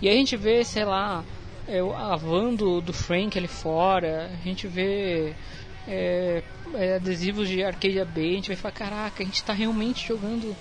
E 0.00 0.08
aí 0.08 0.14
a 0.14 0.18
gente 0.18 0.36
vê, 0.36 0.64
sei 0.64 0.84
lá, 0.84 1.24
é, 1.68 1.80
a 1.80 2.16
van 2.16 2.54
do, 2.54 2.80
do 2.80 2.92
Frank 2.92 3.36
ali 3.38 3.48
fora, 3.48 4.30
a 4.32 4.44
gente 4.44 4.66
vê 4.66 5.34
é, 5.88 6.42
é, 6.74 6.96
adesivos 6.96 7.48
de 7.48 7.62
Arcadia 7.64 8.04
Bay, 8.04 8.32
a 8.32 8.34
gente 8.36 8.48
vai 8.48 8.56
falar, 8.56 8.72
caraca, 8.72 9.22
a 9.22 9.26
gente 9.26 9.36
está 9.36 9.52
realmente 9.52 10.06
jogando 10.06 10.54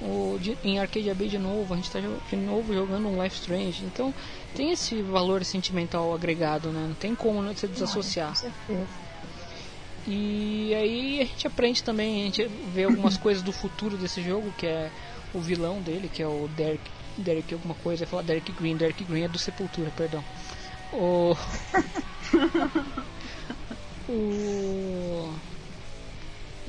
o, 0.00 0.38
de- 0.40 0.56
em 0.64 0.78
Arcadia 0.78 1.14
Bay 1.14 1.28
de 1.28 1.38
novo, 1.38 1.74
a 1.74 1.76
gente 1.76 1.86
está 1.86 2.00
de 2.00 2.36
novo 2.36 2.72
jogando 2.72 3.08
um 3.08 3.22
Life 3.22 3.36
Strange. 3.36 3.84
Então 3.84 4.14
tem 4.54 4.70
esse 4.70 5.02
valor 5.02 5.44
sentimental 5.44 6.14
agregado, 6.14 6.70
né? 6.70 6.86
Não 6.88 6.94
tem 6.94 7.14
como 7.14 7.42
né, 7.42 7.52
se 7.54 7.66
desassociar. 7.66 8.34
Certeza. 8.36 8.86
E 10.06 10.72
aí 10.74 11.20
a 11.20 11.24
gente 11.24 11.46
aprende 11.46 11.82
também, 11.82 12.22
a 12.22 12.24
gente 12.26 12.46
vê 12.72 12.84
algumas 12.84 13.16
coisas 13.18 13.42
do 13.42 13.52
futuro 13.52 13.96
desse 13.96 14.22
jogo, 14.22 14.52
que 14.56 14.66
é 14.66 14.90
o 15.34 15.40
vilão 15.40 15.80
dele, 15.82 16.08
que 16.12 16.22
é 16.22 16.26
o 16.26 16.48
Derek, 16.56 16.80
Derek 17.18 17.52
alguma 17.54 17.74
coisa, 17.74 18.02
eu 18.02 18.06
ia 18.06 18.10
falar 18.10 18.22
Derek 18.22 18.52
Green, 18.52 18.76
Derek 18.76 19.04
Green 19.04 19.24
é 19.24 19.28
do 19.28 19.38
Sepultura, 19.38 19.90
perdão. 19.96 20.24
O... 20.92 21.36
o... 24.08 24.12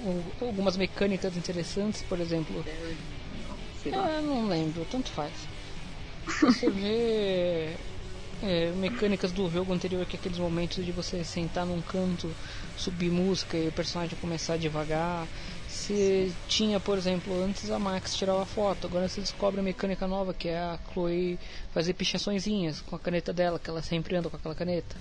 o- 0.03 0.23
Algumas 0.45 0.77
mecânicas 0.77 1.35
interessantes, 1.37 2.01
por 2.03 2.19
exemplo, 2.19 2.63
é, 3.85 4.21
não 4.21 4.47
lembro, 4.47 4.85
tanto 4.89 5.09
faz. 5.11 5.31
Você 6.27 6.69
vê 6.69 7.75
é, 8.43 8.71
mecânicas 8.77 9.31
do 9.31 9.49
jogo 9.49 9.73
anterior, 9.73 10.05
que 10.05 10.15
é 10.15 10.19
aqueles 10.19 10.37
momentos 10.37 10.83
de 10.85 10.91
você 10.91 11.23
sentar 11.23 11.65
num 11.65 11.81
canto, 11.81 12.33
subir 12.77 13.09
música 13.09 13.57
e 13.57 13.67
o 13.67 13.71
personagem 13.71 14.17
começar 14.19 14.57
devagar. 14.57 15.27
Você 15.89 16.31
tinha, 16.47 16.79
por 16.79 16.99
exemplo, 16.99 17.33
antes 17.43 17.71
a 17.71 17.79
Max 17.79 18.15
tirava 18.15 18.45
foto, 18.45 18.85
agora 18.85 19.07
você 19.09 19.21
descobre 19.21 19.59
a 19.59 19.63
mecânica 19.63 20.05
nova 20.05 20.35
que 20.35 20.47
é 20.47 20.59
a 20.59 20.77
Chloe 20.93 21.39
fazer 21.73 21.95
pichaçõezinhas 21.95 22.79
com 22.81 22.95
a 22.95 22.99
caneta 22.99 23.33
dela, 23.33 23.57
que 23.57 23.71
ela 23.71 23.81
sempre 23.81 24.15
anda 24.15 24.29
com 24.29 24.37
aquela 24.37 24.53
caneta. 24.53 24.95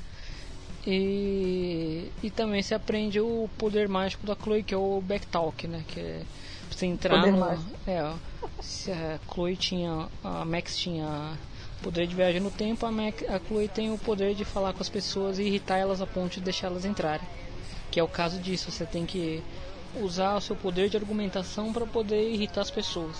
E, 0.86 2.10
e 2.22 2.30
também 2.30 2.62
você 2.62 2.74
aprende 2.74 3.20
o 3.20 3.50
poder 3.58 3.86
mágico 3.86 4.26
da 4.26 4.34
Chloe, 4.34 4.62
que 4.62 4.72
é 4.72 4.78
o 4.78 5.02
backtalk, 5.02 5.68
né? 5.68 5.84
Que 5.88 6.00
é 6.00 6.22
você 6.70 6.86
entrar 6.86 7.18
Poder 7.18 7.32
no. 7.32 7.40
mágico. 7.40 7.70
É, 7.86 8.02
ó, 8.02 8.14
se 8.62 8.90
a 8.90 9.20
Chloe 9.30 9.56
tinha. 9.58 10.08
A 10.24 10.42
Max 10.46 10.78
tinha 10.78 11.36
poder 11.82 12.06
de 12.06 12.14
viagem 12.14 12.40
no 12.40 12.50
tempo, 12.50 12.86
a, 12.86 12.90
Max, 12.90 13.22
a 13.28 13.38
Chloe 13.38 13.68
tem 13.68 13.92
o 13.92 13.98
poder 13.98 14.34
de 14.34 14.44
falar 14.46 14.72
com 14.72 14.80
as 14.80 14.88
pessoas 14.88 15.38
e 15.38 15.42
irritar 15.42 15.76
elas 15.76 16.00
a 16.00 16.06
ponto 16.06 16.32
de 16.32 16.40
deixar 16.40 16.68
elas 16.68 16.86
entrarem. 16.86 17.28
Que 17.90 18.00
é 18.00 18.02
o 18.02 18.08
caso 18.08 18.40
disso, 18.40 18.70
você 18.70 18.86
tem 18.86 19.04
que 19.04 19.42
usar 19.94 20.36
o 20.36 20.40
seu 20.40 20.56
poder 20.56 20.88
de 20.88 20.96
argumentação 20.96 21.72
para 21.72 21.86
poder 21.86 22.30
irritar 22.30 22.60
as 22.60 22.70
pessoas. 22.70 23.16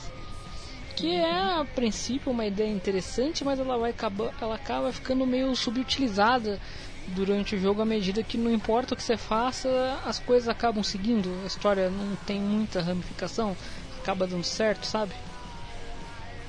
Que 0.97 1.15
é 1.15 1.61
a 1.61 1.65
princípio 1.65 2.33
uma 2.33 2.47
ideia 2.47 2.71
interessante, 2.71 3.45
mas 3.45 3.61
ela 3.61 3.79
vai 3.79 3.91
acabar, 3.91 4.35
ela 4.41 4.57
acaba 4.57 4.93
ficando 4.93 5.25
meio 5.25 5.55
subutilizada 5.55 6.61
durante 7.07 7.55
o 7.55 7.59
jogo 7.59 7.81
à 7.81 7.87
medida 7.87 8.23
que 8.23 8.37
não 8.37 8.51
importa 8.51 8.95
o 8.95 8.97
que 8.97 9.03
você 9.03 9.17
faça, 9.17 9.69
as 10.05 10.19
coisas 10.19 10.49
acabam 10.49 10.83
seguindo, 10.83 11.31
a 11.45 11.47
história 11.47 11.89
não 11.89 12.17
tem 12.27 12.41
muita 12.41 12.83
ramificação, 12.83 13.57
acaba 14.01 14.27
dando 14.27 14.45
certo, 14.45 14.85
sabe? 14.85 15.15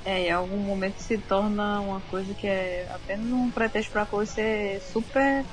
É, 0.04 0.28
em 0.28 0.32
algum 0.32 0.58
momento 0.58 0.98
se 1.00 1.18
torna 1.18 1.80
uma 1.82 2.02
coisa 2.02 2.34
que 2.34 2.48
é 2.48 2.88
apenas 2.90 3.32
um 3.32 3.52
pretexto 3.52 3.92
pra 3.92 4.06
coisa 4.06 4.32
ser 4.32 4.82
super 4.82 5.46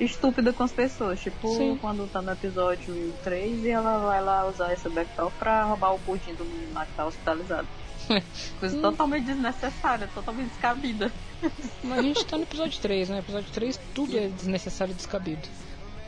estúpida 0.00 0.52
com 0.52 0.62
as 0.62 0.72
pessoas. 0.72 1.20
Tipo, 1.20 1.48
Sim. 1.56 1.78
quando 1.80 2.10
tá 2.10 2.20
no 2.22 2.32
episódio 2.32 3.12
3 3.24 3.64
e 3.64 3.70
ela 3.70 3.98
vai 3.98 4.22
lá 4.22 4.46
usar 4.46 4.72
essa 4.72 4.88
backtalk 4.90 5.32
pra 5.38 5.64
roubar 5.64 5.94
o 5.94 5.98
pudim 6.00 6.34
do 6.34 6.44
menino 6.44 6.72
lá 6.74 6.84
que 6.86 6.92
tá 6.92 7.06
hospitalizado. 7.06 7.68
Coisa 8.60 8.78
totalmente 8.80 9.24
desnecessária, 9.24 10.08
totalmente 10.14 10.48
descabida. 10.50 11.10
Mas 11.82 11.98
a 11.98 12.02
gente 12.02 12.24
tá 12.24 12.36
no 12.36 12.44
episódio 12.44 12.80
3, 12.80 13.08
né? 13.08 13.18
Episódio 13.18 13.50
3 13.52 13.80
tudo 13.94 14.16
é 14.16 14.28
desnecessário 14.28 14.92
e 14.92 14.94
descabido. 14.94 15.48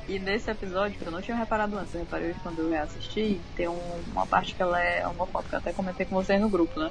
E 0.08 0.18
nesse 0.18 0.50
episódio, 0.50 0.98
que 0.98 1.04
eu 1.04 1.12
não 1.12 1.20
tinha 1.20 1.36
reparado 1.36 1.76
antes, 1.76 1.92
eu 1.92 2.00
reparei 2.00 2.34
quando 2.42 2.60
eu 2.60 2.70
reassisti, 2.70 3.38
tem 3.54 3.68
um- 3.68 4.02
uma 4.12 4.26
parte 4.26 4.54
que 4.54 4.62
ela 4.62 4.80
é 4.80 5.06
homofóbica, 5.06 5.56
eu 5.56 5.58
até 5.60 5.72
comentei 5.72 6.06
com 6.06 6.14
vocês 6.14 6.40
no 6.40 6.48
grupo, 6.48 6.80
né? 6.80 6.90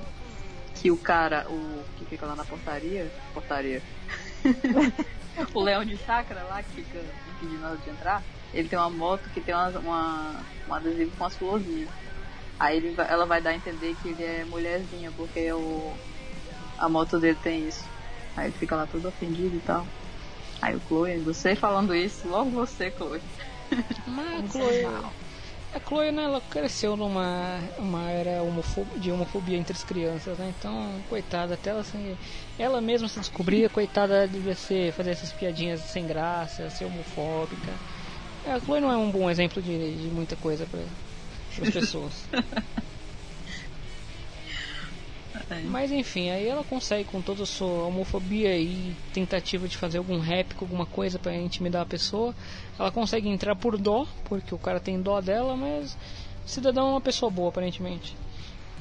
Que 0.76 0.92
o 0.92 0.98
cara, 0.98 1.48
o 1.50 1.84
que 1.98 2.06
fica 2.06 2.28
lá 2.28 2.36
na 2.36 2.46
portaria, 2.46 3.12
portaria, 3.34 3.82
o 5.54 5.62
leão 5.62 5.86
de 5.86 5.98
chakra 5.98 6.44
lá, 6.44 6.64
que 6.64 6.84
fica 6.84 7.00
impedindo 7.36 7.66
ela 7.66 7.78
de 7.78 7.90
entrar, 7.90 8.24
ele 8.54 8.68
tem 8.68 8.78
uma 8.78 8.90
moto 8.90 9.30
que 9.34 9.42
tem 9.42 9.54
uma, 9.54 9.70
uma, 9.80 10.36
um 10.68 10.74
adesivo 10.74 11.12
com 11.18 11.26
as 11.26 11.36
florzinhas. 11.36 11.90
Aí 12.60 12.78
ele, 12.78 12.96
ela 12.98 13.26
vai 13.26 13.42
dar 13.42 13.52
a 13.52 13.56
entender 13.56 13.96
que 14.02 14.10
ele 14.10 14.24
é 14.24 14.46
mulherzinha, 14.46 15.12
porque 15.16 15.52
o, 15.52 15.94
a 16.78 16.90
moto 16.90 17.20
dele 17.20 17.38
tem 17.44 17.68
isso. 17.68 17.86
Aí 18.36 18.48
ele 18.48 18.58
fica 18.58 18.76
lá 18.76 18.88
todo 18.88 19.08
ofendido 19.08 19.56
e 19.56 19.60
tal. 19.60 19.86
Aí 20.62 20.76
o 20.76 20.82
Chloe, 20.88 21.20
você 21.20 21.56
falando 21.56 21.94
isso, 21.94 22.28
logo 22.28 22.50
você, 22.50 22.92
Chloe. 22.92 23.22
Mas 24.08 24.52
Chloe, 24.52 24.88
a 25.78 25.80
Chloe 25.88 26.12
né, 26.12 26.24
ela 26.24 26.42
cresceu 26.42 26.98
numa 26.98 27.60
uma 27.78 28.10
era 28.12 28.42
homofo- 28.44 28.88
de 28.98 29.12
homofobia 29.12 29.58
entre 29.58 29.74
as 29.74 29.84
crianças, 29.84 30.38
né? 30.38 30.54
Então, 30.58 31.02
coitada, 31.10 31.54
até 31.54 31.70
ela, 31.70 31.82
assim, 31.82 32.18
ela 32.58 32.82
mesma 32.82 33.08
se 33.08 33.20
descobria, 33.20 33.70
coitada, 33.70 34.28
devia 34.28 34.56
ser, 34.56 34.92
fazer 34.92 35.12
essas 35.12 35.32
piadinhas 35.32 35.80
sem 35.82 36.06
graça, 36.06 36.70
ser 36.70 36.86
homofóbica. 36.86 37.74
A 38.46 38.60
Chloe 38.60 38.80
não 38.82 38.92
é 38.92 38.98
um 38.98 39.12
bom 39.12 39.30
exemplo 39.30 39.62
de, 39.62 39.96
de 39.96 40.08
muita 40.10 40.36
coisa 40.36 40.66
para 40.66 40.82
as 41.62 41.70
pessoas. 41.70 42.14
Mas 45.70 45.92
enfim, 45.92 46.30
aí 46.30 46.48
ela 46.48 46.64
consegue 46.64 47.06
com 47.06 47.22
toda 47.22 47.44
a 47.44 47.46
sua 47.46 47.86
homofobia 47.88 48.58
e 48.58 48.94
tentativa 49.14 49.68
de 49.68 49.78
fazer 49.78 49.98
algum 49.98 50.20
rap, 50.20 50.54
alguma 50.60 50.86
coisa 50.86 51.18
pra 51.18 51.34
intimidar 51.36 51.84
a 51.84 51.86
pessoa, 51.86 52.36
ela 52.78 52.92
consegue 52.92 53.30
entrar 53.30 53.56
por 53.56 53.78
dó, 53.78 54.06
porque 54.26 54.54
o 54.54 54.58
cara 54.58 54.80
tem 54.80 55.02
dó 55.02 55.22
dela, 55.22 55.56
mas 55.56 55.98
o 56.46 56.50
cidadão 56.50 56.88
é 56.88 56.92
uma 56.92 57.02
pessoa 57.02 57.32
boa 57.32 57.50
aparentemente. 57.50 58.16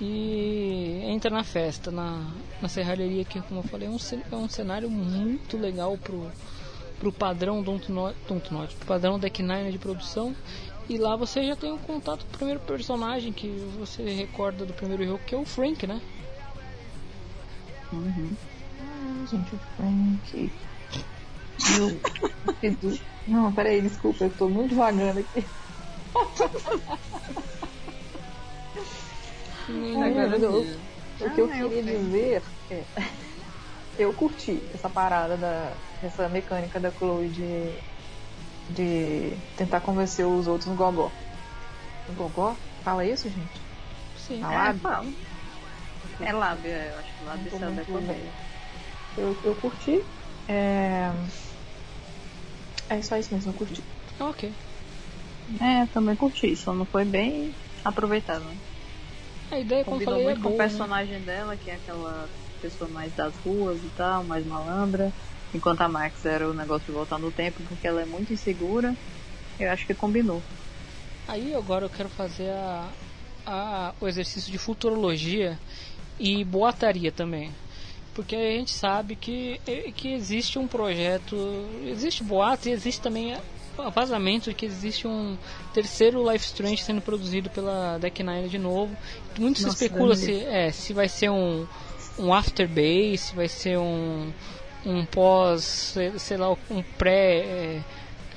E 0.01 1.03
entra 1.05 1.31
na 1.31 1.43
festa, 1.43 1.91
na, 1.91 2.31
na 2.61 2.69
serralheria 2.69 3.25
que, 3.25 3.41
como 3.41 3.61
eu 3.61 3.65
falei, 3.65 3.89
é 3.89 3.91
um, 3.91 3.97
é 4.33 4.37
um 4.37 4.49
cenário 4.49 4.91
muito 4.91 5.57
legal 5.57 5.97
pro, 5.97 6.31
pro 6.99 7.13
padrão 7.13 7.63
Dontnod, 7.63 8.15
Dontnod, 8.29 8.75
pro 8.75 8.87
padrão 8.87 9.19
Deck 9.19 9.43
Nine 9.43 9.73
de 9.73 9.79
produção. 9.79 10.35
E 10.89 10.99
lá 10.99 11.17
você 11.17 11.45
já 11.47 11.57
tem 11.57 11.73
um 11.73 11.79
contato 11.79 12.25
com 12.27 12.35
o 12.35 12.37
primeiro 12.37 12.61
personagem 12.61 13.33
que 13.33 13.49
você 13.79 14.03
recorda 14.11 14.67
do 14.67 14.73
primeiro 14.73 15.05
jogo, 15.05 15.21
que 15.27 15.35
é 15.35 15.39
o 15.39 15.45
Frank, 15.45 15.87
né? 15.87 16.01
Ah, 17.93 19.27
gente, 19.31 19.55
o 19.55 19.59
Frank. 19.77 20.53
Eu 21.79 22.01
fiz 22.61 22.83
o- 22.83 23.01
Não, 23.27 23.53
peraí, 23.53 23.81
desculpa, 23.81 24.25
eu 24.25 24.31
tô 24.31 24.49
muito 24.49 24.71
devagando 24.71 25.21
aqui. 25.21 25.47
Ai, 30.01 30.11
meu 30.13 30.39
Deus. 30.39 30.79
O 31.21 31.31
que 31.31 31.41
eu 31.41 31.51
Ah, 31.51 31.59
eu 31.59 31.69
queria 31.71 31.99
dizer 31.99 32.43
é. 32.71 32.85
Eu 33.99 34.13
curti 34.13 34.63
essa 34.75 34.89
parada 34.91 35.37
da. 35.37 35.73
essa 36.03 36.29
mecânica 36.29 36.79
da 36.79 36.91
Chloe 36.91 37.29
de. 37.29 37.73
de 38.75 39.37
tentar 39.57 39.81
convencer 39.81 40.27
os 40.27 40.47
outros 40.47 40.69
no 40.69 40.77
gogó. 40.77 41.11
No 42.09 42.15
gogó? 42.15 42.55
Fala 42.85 43.05
isso, 43.07 43.29
gente? 43.29 43.61
Sim. 44.19 44.43
Ah, 44.45 44.69
É, 44.69 44.75
fala. 44.75 45.07
É 46.21 46.33
lábio, 46.33 46.71
é, 46.71 46.93
eu 46.93 46.99
acho 46.99 47.13
bem. 47.35 48.07
bem. 48.07 48.33
Eu, 49.17 49.37
eu 49.43 49.55
curti. 49.57 50.01
É... 50.49 51.11
é 52.89 53.03
só 53.03 53.17
isso 53.17 53.35
mesmo, 53.35 53.51
eu 53.53 53.57
curti. 53.57 53.83
Ok. 54.21 54.55
É, 55.61 55.87
também 55.87 56.17
curti, 56.17 56.55
só 56.57 56.73
não 56.75 56.87
foi 56.87 57.05
bem 57.05 57.55
aproveitado, 57.85 58.45
né? 58.45 58.57
A 59.51 59.59
ideia, 59.61 59.85
como 59.85 59.97
Combinou 59.99 60.19
falei, 60.19 60.27
é 60.27 60.31
muito 60.31 60.43
com 60.43 60.49
o 60.49 60.53
né? 60.53 60.57
personagem 60.59 61.21
dela, 61.23 61.57
que 61.57 61.71
é 61.71 61.75
aquela 61.77 62.29
pessoa 62.61 62.91
mais 62.91 63.13
das 63.15 63.37
ruas 63.39 63.83
e 63.83 63.91
tal, 63.91 64.25
mais 64.25 64.45
malandra. 64.45 65.13
Enquanto 65.55 65.83
a 65.83 65.89
Max 65.89 66.25
era 66.25 66.49
o 66.51 66.55
negócio 66.55 66.87
de 66.87 66.93
voltar 66.93 67.19
no 67.19 67.31
tempo, 67.31 67.63
porque 67.69 67.87
ela 67.87 68.03
é 68.03 68.07
muito 68.07 68.33
insegura. 68.33 68.95
Eu 69.59 69.71
acho 69.71 69.87
que 69.87 69.95
combinou. 69.95 70.43
Aí 71.29 71.55
agora 71.55 71.85
eu 71.87 71.91
quero 71.91 72.09
fazer 72.11 72.51
a, 72.51 72.93
a- 73.47 73.95
o 74.01 74.07
exercício 74.09 74.51
de 74.51 74.59
futurologia 74.59 75.59
e 76.19 76.45
boataria 76.45 77.13
também. 77.13 77.51
Porque 78.15 78.35
a 78.35 78.51
gente 78.53 78.71
sabe 78.71 79.15
que, 79.15 79.61
eh, 79.67 79.93
que 79.95 80.13
existe 80.15 80.59
um 80.59 80.67
projeto, 80.67 81.37
existe 81.85 82.25
boato 82.25 82.69
e 82.69 82.73
existe 82.73 83.01
também 83.01 83.37
vazamento 83.95 84.49
de 84.49 84.57
que 84.57 84.65
existe 84.65 85.07
um 85.07 85.37
terceiro 85.75 86.31
Life 86.31 86.47
Strange 86.47 86.83
sendo 86.83 87.01
produzido 87.01 87.51
pela 87.51 87.99
Deck 87.99 88.23
Nine 88.23 88.49
de 88.49 88.59
novo. 88.59 88.97
Muito 89.39 89.59
se 89.59 89.67
Nossa, 89.67 89.85
especula 89.85 90.15
Deus 90.15 90.27
me 90.27 90.39
se, 90.39 90.45
é, 90.45 90.73
se 90.73 90.93
vai 90.93 91.09
ser 91.09 91.31
um, 91.31 91.67
um 92.19 92.33
after 92.33 92.67
base, 92.67 93.19
se 93.19 93.35
vai 93.35 93.49
ser 93.49 93.79
um, 93.79 94.33
um 94.85 95.05
pós, 95.05 95.63
sei, 95.65 96.19
sei 96.19 96.37
lá, 96.37 96.51
um 96.71 96.83
pré 96.97 97.39
é, 97.39 97.83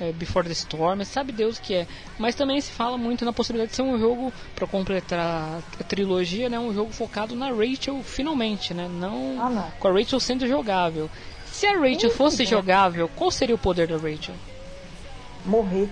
é, 0.00 0.12
Before 0.12 0.46
the 0.46 0.52
Storm, 0.52 1.04
sabe 1.04 1.32
Deus 1.32 1.58
o 1.58 1.60
que 1.60 1.74
é. 1.74 1.86
Mas 2.18 2.34
também 2.34 2.60
se 2.60 2.70
fala 2.70 2.96
muito 2.96 3.24
na 3.24 3.32
possibilidade 3.32 3.70
de 3.70 3.76
ser 3.76 3.82
um 3.82 3.98
jogo, 3.98 4.32
para 4.54 4.66
completar 4.66 5.62
a 5.78 5.84
trilogia, 5.84 6.48
né, 6.48 6.58
um 6.58 6.72
jogo 6.72 6.92
focado 6.92 7.36
na 7.36 7.50
Rachel 7.50 8.02
finalmente, 8.02 8.72
né, 8.74 8.88
não 8.88 9.36
Ah, 9.40 9.70
com 9.78 9.88
a 9.88 9.92
Rachel 9.92 10.20
sendo 10.20 10.46
jogável. 10.48 11.10
Se 11.46 11.66
a 11.66 11.78
Rachel 11.78 12.10
fosse 12.10 12.44
jogável, 12.44 13.08
qual 13.14 13.30
seria 13.30 13.54
o 13.54 13.58
poder 13.58 13.86
da 13.88 13.96
Rachel? 13.96 14.34
Morrer. 15.44 15.88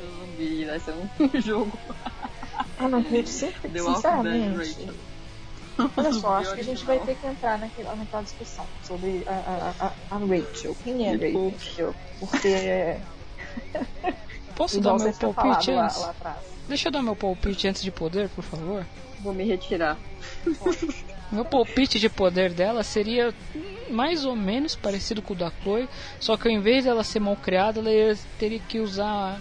Zumbi, 0.00 0.64
vai 0.66 0.80
ser 0.80 0.92
um 0.92 1.08
jogo. 1.40 1.72
Ah, 2.78 2.88
não, 2.88 3.02
Dead 3.02 3.26
sinceramente. 3.26 4.88
Rachel. 5.88 6.04
Olha 6.04 6.12
só, 6.12 6.34
acho 6.36 6.54
que 6.54 6.60
a 6.60 6.64
gente 6.64 6.84
vai 6.84 6.98
ter 7.00 7.14
que 7.16 7.26
entrar 7.26 7.58
naquela, 7.58 7.94
naquela 7.96 8.22
discussão 8.22 8.66
sobre 8.82 9.24
a, 9.26 9.32
a, 9.32 9.86
a, 9.86 10.16
a 10.16 10.18
Rachel. 10.18 10.76
Quem 10.84 11.08
é 11.08 11.16
Desculpe. 11.16 11.56
Rachel? 11.56 11.94
Porque. 12.18 12.96
Posso 14.56 14.78
igual 14.78 14.98
dar 14.98 15.04
meu 15.04 15.14
palpite 15.34 15.70
lá, 15.70 15.84
antes? 15.86 15.98
lá 16.00 16.10
atrás. 16.10 16.38
Deixa 16.68 16.88
eu 16.88 16.92
dar 16.92 17.02
meu 17.02 17.16
palpite 17.16 17.66
antes 17.68 17.82
de 17.82 17.90
poder, 17.90 18.28
por 18.28 18.44
favor. 18.44 18.86
Vou 19.20 19.32
me 19.34 19.44
retirar. 19.44 19.98
Meu 21.30 21.44
palpite 21.44 22.00
de 22.00 22.08
poder 22.08 22.52
dela 22.52 22.82
seria 22.82 23.32
mais 23.88 24.24
ou 24.24 24.34
menos 24.34 24.74
parecido 24.74 25.22
com 25.22 25.32
o 25.32 25.36
da 25.36 25.48
Chloe, 25.62 25.88
só 26.18 26.36
que 26.36 26.48
ao 26.48 26.52
invés 26.54 26.84
dela 26.84 27.04
ser 27.04 27.20
mal 27.20 27.36
criada, 27.36 27.78
ela 27.78 27.88
ia- 27.92 28.18
teria 28.36 28.58
que 28.58 28.80
usar 28.80 29.40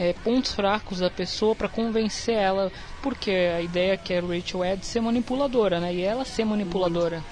é, 0.00 0.14
pontos 0.24 0.52
fracos 0.54 0.98
da 1.00 1.10
pessoa 1.10 1.54
para 1.54 1.68
convencer 1.68 2.34
ela, 2.34 2.72
porque 3.02 3.30
a 3.30 3.60
ideia 3.60 3.96
que 3.98 4.14
a 4.14 4.20
Rachel 4.22 4.64
é 4.64 4.74
de 4.74 4.86
ser 4.86 5.00
manipuladora, 5.02 5.78
né? 5.78 5.94
E 5.94 6.00
ela 6.02 6.24
ser 6.24 6.44
manipuladora. 6.46 7.22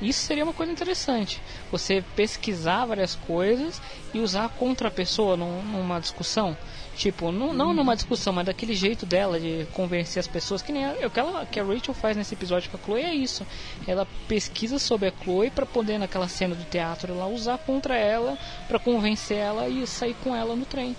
Isso 0.00 0.20
seria 0.20 0.42
uma 0.44 0.52
coisa 0.52 0.70
interessante. 0.72 1.40
Você 1.70 2.04
pesquisar 2.16 2.84
várias 2.86 3.14
coisas 3.14 3.80
e 4.12 4.18
usar 4.18 4.48
contra 4.50 4.88
a 4.88 4.90
pessoa 4.90 5.36
num- 5.36 5.62
numa 5.62 6.00
discussão. 6.00 6.56
Tipo, 6.96 7.30
não, 7.32 7.54
não 7.54 7.72
numa 7.72 7.94
discussão, 7.94 8.32
mas 8.32 8.44
daquele 8.44 8.74
jeito 8.74 9.06
dela 9.06 9.38
de 9.40 9.64
convencer 9.72 10.18
as 10.20 10.26
pessoas. 10.26 10.60
Que 10.60 10.72
nem 10.72 10.84
o 11.06 11.08
que, 11.08 11.20
ela, 11.20 11.46
que 11.46 11.58
a 11.60 11.64
Rachel 11.64 11.94
faz 11.94 12.16
nesse 12.16 12.34
episódio 12.34 12.68
com 12.68 12.76
a 12.76 12.80
Chloe 12.84 13.00
é 13.02 13.14
isso. 13.14 13.46
Ela 13.86 14.06
pesquisa 14.28 14.78
sobre 14.78 15.08
a 15.08 15.12
Chloe 15.22 15.50
para 15.50 15.64
poder, 15.64 15.98
naquela 15.98 16.28
cena 16.28 16.54
do 16.56 16.64
teatro, 16.64 17.16
lá 17.16 17.26
usar 17.28 17.56
contra 17.58 17.96
ela 17.96 18.36
para 18.66 18.80
convencer 18.80 19.38
ela 19.38 19.68
e 19.68 19.86
sair 19.86 20.14
com 20.22 20.34
ela 20.34 20.54
no 20.56 20.66
trem. 20.66 20.96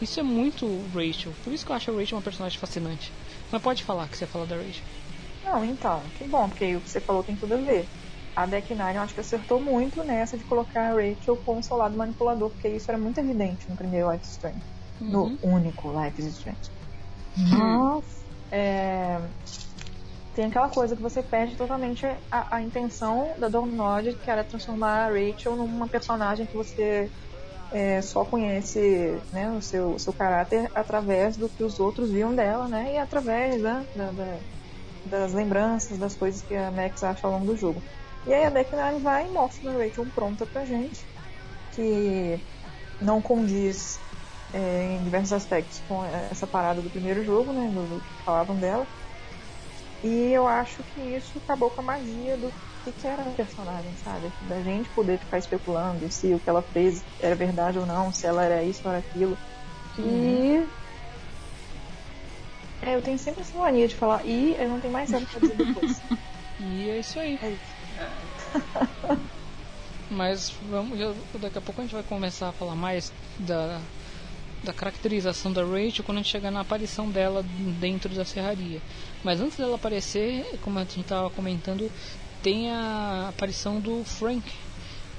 Isso 0.00 0.18
é 0.18 0.22
muito 0.22 0.66
Rachel. 0.94 1.32
Por 1.44 1.52
isso 1.52 1.64
que 1.64 1.72
eu 1.72 1.76
acho 1.76 1.90
a 1.90 1.94
Rachel 1.94 2.16
uma 2.18 2.22
personagem 2.22 2.58
fascinante. 2.58 3.12
Mas 3.52 3.62
pode 3.62 3.84
falar 3.84 4.08
que 4.08 4.16
você 4.16 4.26
fala 4.26 4.46
da 4.46 4.56
Rachel. 4.56 4.84
Não, 5.44 5.64
então, 5.64 6.02
que 6.16 6.24
bom, 6.24 6.48
porque 6.48 6.76
o 6.76 6.80
que 6.80 6.90
você 6.90 7.00
falou 7.00 7.22
tem 7.22 7.36
tudo 7.36 7.54
a 7.54 7.56
ver. 7.58 7.86
A 8.36 8.46
Deck 8.46 8.72
Nine 8.74 8.94
eu 8.94 9.02
acho 9.02 9.14
que 9.14 9.20
acertou 9.20 9.60
muito 9.60 10.02
nessa 10.04 10.38
de 10.38 10.44
colocar 10.44 10.92
a 10.92 10.94
Rachel 10.94 11.36
como 11.44 11.62
seu 11.62 11.76
lado 11.76 11.96
manipulador, 11.96 12.50
porque 12.50 12.68
isso 12.68 12.90
era 12.90 12.98
muito 12.98 13.18
evidente 13.18 13.68
no 13.68 13.76
primeiro 13.76 14.10
Life 14.10 14.24
is 14.24 14.30
Strange. 14.32 14.62
Uhum. 15.00 15.08
No 15.08 15.38
único 15.42 15.92
Life 15.92 16.20
is 16.20 16.26
Strange. 16.28 16.70
Mas 17.36 18.04
é, 18.52 19.20
tem 20.34 20.46
aquela 20.46 20.68
coisa 20.68 20.96
que 20.96 21.02
você 21.02 21.22
perde 21.22 21.56
totalmente 21.56 22.06
a, 22.30 22.56
a 22.56 22.62
intenção 22.62 23.34
da 23.38 23.48
Download, 23.48 24.14
que 24.14 24.30
era 24.30 24.44
transformar 24.44 25.06
a 25.06 25.08
Rachel 25.08 25.56
numa 25.56 25.88
personagem 25.88 26.46
que 26.46 26.56
você 26.56 27.10
é, 27.70 28.02
só 28.02 28.24
conhece 28.24 28.80
né, 29.32 29.52
o 29.52 29.60
seu, 29.60 29.98
seu 29.98 30.12
caráter 30.14 30.70
através 30.74 31.36
do 31.36 31.48
que 31.50 31.62
os 31.64 31.78
outros 31.80 32.12
viam 32.12 32.34
dela, 32.34 32.68
né? 32.68 32.94
E 32.94 32.98
através 32.98 33.60
né, 33.62 33.86
da, 33.94 34.12
da- 34.12 34.44
das 35.04 35.32
lembranças, 35.34 35.98
das 35.98 36.16
coisas 36.16 36.42
que 36.42 36.54
a 36.54 36.70
Max 36.72 37.02
acha 37.02 37.26
ao 37.26 37.32
longo 37.34 37.46
do 37.46 37.56
jogo. 37.56 37.84
E 38.26 38.32
aí 38.34 38.44
a 38.44 38.50
Deck 38.50 38.74
Nine 38.76 39.00
vai 39.02 39.26
e 39.26 39.30
mostra 39.30 39.70
a 39.72 39.74
Rachel 39.84 40.10
pronta 40.14 40.46
pra 40.46 40.64
gente, 40.64 41.08
que 41.70 42.40
não 43.00 43.22
condiz 43.22 44.04
é, 44.52 44.84
em 44.94 45.04
diversos 45.04 45.32
aspectos 45.34 45.80
com 45.88 46.04
essa 46.04 46.46
parada 46.48 46.82
do 46.82 46.90
primeiro 46.90 47.24
jogo, 47.24 47.52
né? 47.54 47.70
Do, 47.72 47.88
do 47.88 48.02
que 48.02 48.14
falavam 48.24 48.58
dela. 48.58 48.88
E 50.02 50.30
eu 50.34 50.46
acho 50.46 50.82
que 50.84 51.00
isso 51.16 51.38
acabou 51.38 51.70
com 51.70 51.80
a 51.80 51.84
magia 51.84 52.36
do 52.38 52.54
que, 52.84 52.92
que 52.92 53.06
era 53.06 53.22
a 53.22 53.30
personagem, 53.30 53.92
sabe? 54.02 54.30
Da 54.48 54.60
gente 54.62 54.88
poder 54.90 55.18
ficar 55.18 55.38
especulando 55.38 56.10
se 56.10 56.34
o 56.34 56.38
que 56.40 56.48
ela 56.50 56.62
fez 56.62 57.04
era 57.20 57.34
verdade 57.34 57.78
ou 57.78 57.86
não, 57.86 58.12
se 58.12 58.26
ela 58.26 58.44
era 58.44 58.62
isso 58.62 58.80
ou 58.84 58.90
era 58.90 58.98
aquilo. 58.98 59.38
E. 59.98 60.66
É, 62.82 62.94
eu 62.94 63.02
tenho 63.02 63.18
sempre 63.18 63.42
essa 63.42 63.58
mania 63.58 63.86
de 63.86 63.94
falar 63.94 64.24
e 64.24 64.54
eu 64.58 64.68
não 64.68 64.80
tenho 64.80 64.92
mais 64.92 65.10
nada 65.10 65.26
pra 65.26 65.40
dizer 65.40 65.56
depois. 65.56 66.00
E 66.62 66.90
é 66.90 66.98
isso 66.98 67.18
aí. 67.18 67.38
É 67.40 67.50
isso. 67.52 69.20
Mas 70.10 70.50
vamos, 70.68 70.98
já- 70.98 71.14
daqui 71.38 71.56
a 71.56 71.60
pouco 71.62 71.80
a 71.80 71.84
gente 71.84 71.94
vai 71.94 72.02
começar 72.02 72.50
a 72.50 72.52
falar 72.52 72.74
mais 72.74 73.10
da, 73.38 73.80
da 74.62 74.72
caracterização 74.74 75.52
da 75.54 75.62
Rachel 75.64 76.04
quando 76.04 76.18
a 76.18 76.20
gente 76.22 76.30
chegar 76.32 76.50
na 76.50 76.60
aparição 76.60 77.08
dela 77.08 77.42
dentro 77.42 78.14
da 78.14 78.26
serraria. 78.26 78.82
Mas 79.24 79.40
antes 79.40 79.56
dela 79.56 79.76
aparecer, 79.76 80.58
como 80.60 80.78
a 80.78 80.82
gente 80.82 81.00
estava 81.00 81.30
comentando, 81.30 81.90
tem 82.42 82.70
a 82.70 83.28
aparição 83.28 83.80
do 83.80 84.04
Frank, 84.04 84.42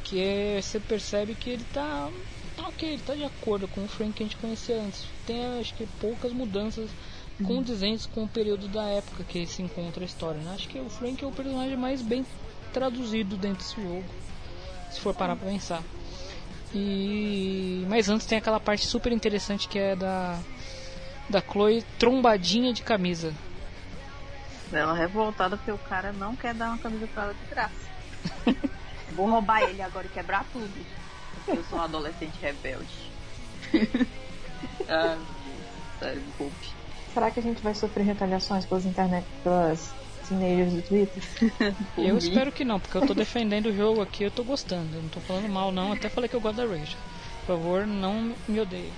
que 0.03 0.19
é, 0.19 0.59
você 0.61 0.79
percebe 0.79 1.35
que 1.35 1.49
ele 1.49 1.65
tá, 1.73 2.09
tá 2.55 2.67
ok, 2.67 2.89
ele 2.89 3.01
tá 3.01 3.15
de 3.15 3.23
acordo 3.23 3.67
com 3.67 3.83
o 3.83 3.87
Frank 3.87 4.13
que 4.13 4.23
a 4.23 4.25
gente 4.25 4.37
conhecia 4.37 4.81
antes. 4.81 5.05
Tem 5.25 5.59
acho 5.59 5.73
que 5.75 5.85
poucas 5.99 6.33
mudanças 6.33 6.89
condizentes 7.43 8.05
com 8.05 8.23
o 8.23 8.27
período 8.27 8.67
da 8.67 8.83
época 8.83 9.23
que 9.23 9.45
se 9.45 9.61
encontra 9.61 10.03
a 10.03 10.05
história. 10.05 10.39
Né? 10.41 10.51
Acho 10.53 10.67
que 10.67 10.79
o 10.79 10.89
Frank 10.89 11.23
é 11.23 11.27
o 11.27 11.31
personagem 11.31 11.77
mais 11.77 12.01
bem 12.01 12.25
traduzido 12.73 13.35
dentro 13.35 13.59
desse 13.59 13.75
jogo, 13.75 14.05
se 14.91 14.99
for 14.99 15.13
parar 15.13 15.35
pra 15.35 15.49
pensar. 15.49 15.83
E 16.73 17.85
mas 17.89 18.07
antes 18.09 18.25
tem 18.25 18.37
aquela 18.37 18.59
parte 18.59 18.85
super 18.85 19.11
interessante 19.11 19.67
que 19.67 19.77
é 19.77 19.95
da 19.95 20.39
da 21.29 21.41
Chloe 21.41 21.83
trombadinha 21.99 22.73
de 22.73 22.81
camisa. 22.81 23.33
Ela 24.71 24.93
revoltada 24.93 25.57
porque 25.57 25.71
o 25.71 25.77
cara 25.77 26.11
não 26.13 26.35
quer 26.35 26.53
dar 26.53 26.69
uma 26.69 26.77
camisa 26.77 27.07
pra 27.07 27.23
ela 27.23 27.33
de 27.33 27.45
graça. 27.49 27.91
Vou 29.15 29.29
roubar 29.29 29.61
ele 29.63 29.81
agora 29.81 30.05
e 30.05 30.09
quebrar 30.09 30.45
tudo. 30.53 30.71
Porque 31.35 31.59
eu 31.59 31.63
sou 31.65 31.79
um 31.79 31.81
adolescente 31.81 32.33
rebelde. 32.41 33.11
ah, 34.87 35.17
meu 35.17 35.25
Deus, 35.45 36.21
sério. 36.39 36.51
Será 37.13 37.29
que 37.29 37.39
a 37.39 37.43
gente 37.43 37.61
vai 37.61 37.75
sofrer 37.75 38.05
retaliações 38.05 38.65
pelas 38.65 38.85
internet, 38.85 39.25
pelas 39.43 39.91
teenagers 40.29 40.73
do 40.73 40.81
Twitter? 40.81 41.23
Eu 41.97 42.13
mim. 42.13 42.17
espero 42.17 42.51
que 42.51 42.63
não, 42.63 42.79
porque 42.79 42.97
eu 42.97 43.05
tô 43.05 43.13
defendendo 43.13 43.65
o 43.65 43.75
jogo 43.75 44.01
aqui, 44.01 44.23
eu 44.23 44.31
tô 44.31 44.43
gostando. 44.43 44.95
Eu 44.95 45.01
não 45.01 45.09
tô 45.09 45.19
falando 45.19 45.49
mal 45.49 45.71
não, 45.71 45.91
até 45.91 46.07
falei 46.07 46.29
que 46.29 46.35
eu 46.35 46.41
gosto 46.41 46.55
da 46.57 46.63
Rachel. 46.65 46.97
Por 47.41 47.57
favor, 47.57 47.85
não 47.85 48.33
me 48.47 48.59
odeie. 48.59 48.91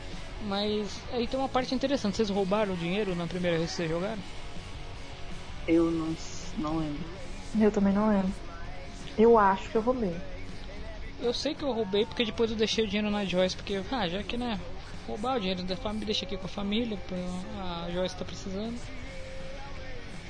Mas 0.46 1.00
aí 1.12 1.26
tem 1.26 1.40
uma 1.40 1.50
parte 1.50 1.74
interessante, 1.74 2.18
vocês 2.18 2.30
roubaram 2.30 2.74
o 2.74 2.78
dinheiro 2.78 3.16
na 3.16 3.26
primeira 3.26 3.58
vez 3.58 3.72
que 3.72 3.78
vocês 3.78 3.90
jogaram? 3.90 4.20
Eu 5.68 5.92
não, 5.92 6.16
não 6.58 6.78
lembro. 6.78 7.04
Eu 7.60 7.72
também 7.72 7.94
não 7.94 8.10
lembro. 8.10 8.32
Eu 9.18 9.38
acho 9.38 9.70
que 9.70 9.76
eu 9.76 9.82
roubei. 9.82 10.16
Eu 11.22 11.34
sei 11.34 11.54
que 11.54 11.64
eu 11.64 11.72
roubei 11.72 12.06
porque 12.06 12.26
depois 12.26 12.52
eu 12.52 12.58
deixei 12.58 12.84
o 12.84 12.88
dinheiro 12.88 13.10
na 13.10 13.24
Joyce, 13.24 13.56
porque, 13.56 13.82
ah, 13.92 14.08
já 14.10 14.22
que 14.24 14.36
né, 14.36 14.60
roubar 15.08 15.38
o 15.38 15.40
dinheiro 15.40 15.64
da 15.64 15.76
família, 15.76 16.08
deixa 16.08 16.26
aqui 16.26 16.36
com 16.36 16.46
a 16.46 16.50
família, 16.50 16.98
a 17.60 17.90
Joyce 17.92 18.16
tá 18.16 18.26
precisando. 18.26 18.78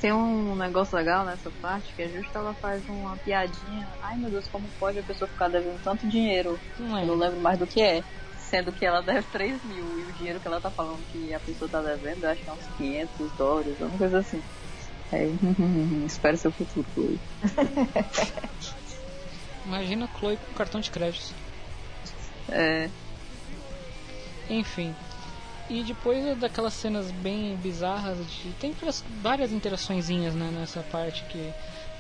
Tem 0.02 0.12
um 0.12 0.54
negócio 0.56 0.98
legal 0.98 1.24
nessa 1.24 1.50
parte 1.62 1.94
que 1.96 2.02
é 2.02 2.10
justo 2.10 2.38
ela 2.38 2.54
faz 2.54 2.84
uma 2.90 3.16
piadinha. 3.16 3.88
Ai 4.02 4.18
meu 4.18 4.30
Deus, 4.30 4.46
como 4.50 4.68
pode 4.78 5.00
a 5.00 5.04
pessoa 5.04 5.30
ficar 5.30 5.48
devendo 5.48 5.82
tanto 5.82 6.06
dinheiro? 6.08 6.60
Não 6.78 7.00
Eu 7.00 7.06
não 7.08 7.14
é. 7.16 7.28
lembro 7.28 7.40
mais 7.40 7.58
do 7.58 7.66
que 7.66 7.82
é. 7.82 8.04
Sendo 8.38 8.72
que 8.74 8.86
ela 8.86 9.02
deve 9.02 9.24
3 9.32 9.64
mil 9.64 10.00
e 10.00 10.02
o 10.04 10.14
dinheiro 10.18 10.40
que 10.42 10.48
ela 10.48 10.60
tá 10.60 10.70
falando 10.70 11.00
que 11.12 11.34
a 11.34 11.40
pessoa 11.40 11.70
tá 11.70 11.82
devendo, 11.82 12.24
eu 12.26 12.30
acho 12.30 12.42
que 12.42 12.50
é 12.50 12.54
uns 12.54 12.68
500 12.78 13.32
dólares, 13.32 13.82
alguma 13.82 13.98
coisa 13.98 14.20
assim. 14.20 14.44
É, 15.14 15.30
espero 16.08 16.36
seu 16.38 16.52
futuro, 16.52 16.86
Chloe. 16.96 17.20
Imagina 19.66 20.06
a 20.06 20.20
Chloe 20.20 20.38
com 20.38 20.54
cartão 20.56 20.82
de 20.82 20.90
crédito. 20.90 21.34
É, 22.50 22.90
Enfim. 24.50 24.94
E 25.70 25.84
depois 25.84 26.38
daquelas 26.40 26.74
cenas 26.74 27.12
bem 27.12 27.56
bizarras, 27.58 28.18
de, 28.18 28.50
tem 28.60 28.76
várias 29.22 29.52
interaçõezinhas 29.52 30.34
né, 30.34 30.50
nessa 30.52 30.82
parte 30.82 31.24
que 31.30 31.54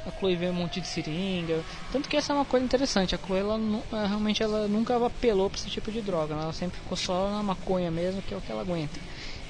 a 0.06 0.12
Chloe 0.20 0.36
vê 0.36 0.50
um 0.50 0.54
monte 0.54 0.82
de 0.82 0.88
seringa. 0.88 1.64
Tanto 1.92 2.10
que 2.10 2.18
essa 2.18 2.34
é 2.34 2.36
uma 2.36 2.46
coisa 2.46 2.66
interessante, 2.66 3.16
a 3.16 3.18
Chloe 3.18 3.40
ela, 3.40 3.60
ela 3.92 4.08
realmente 4.08 4.42
ela 4.42 4.68
nunca 4.68 4.98
apelou 5.06 5.50
para 5.50 5.60
esse 5.60 5.70
tipo 5.70 5.92
de 5.92 6.02
droga, 6.02 6.36
né? 6.36 6.42
ela 6.44 6.52
sempre 6.52 6.80
ficou 6.80 6.98
só 6.98 7.30
na 7.30 7.44
maconha 7.44 7.90
mesmo, 7.92 8.22
que 8.24 8.34
é 8.34 8.38
o 8.38 8.42
que 8.42 8.52
ela 8.52 8.62
aguenta. 8.62 9.00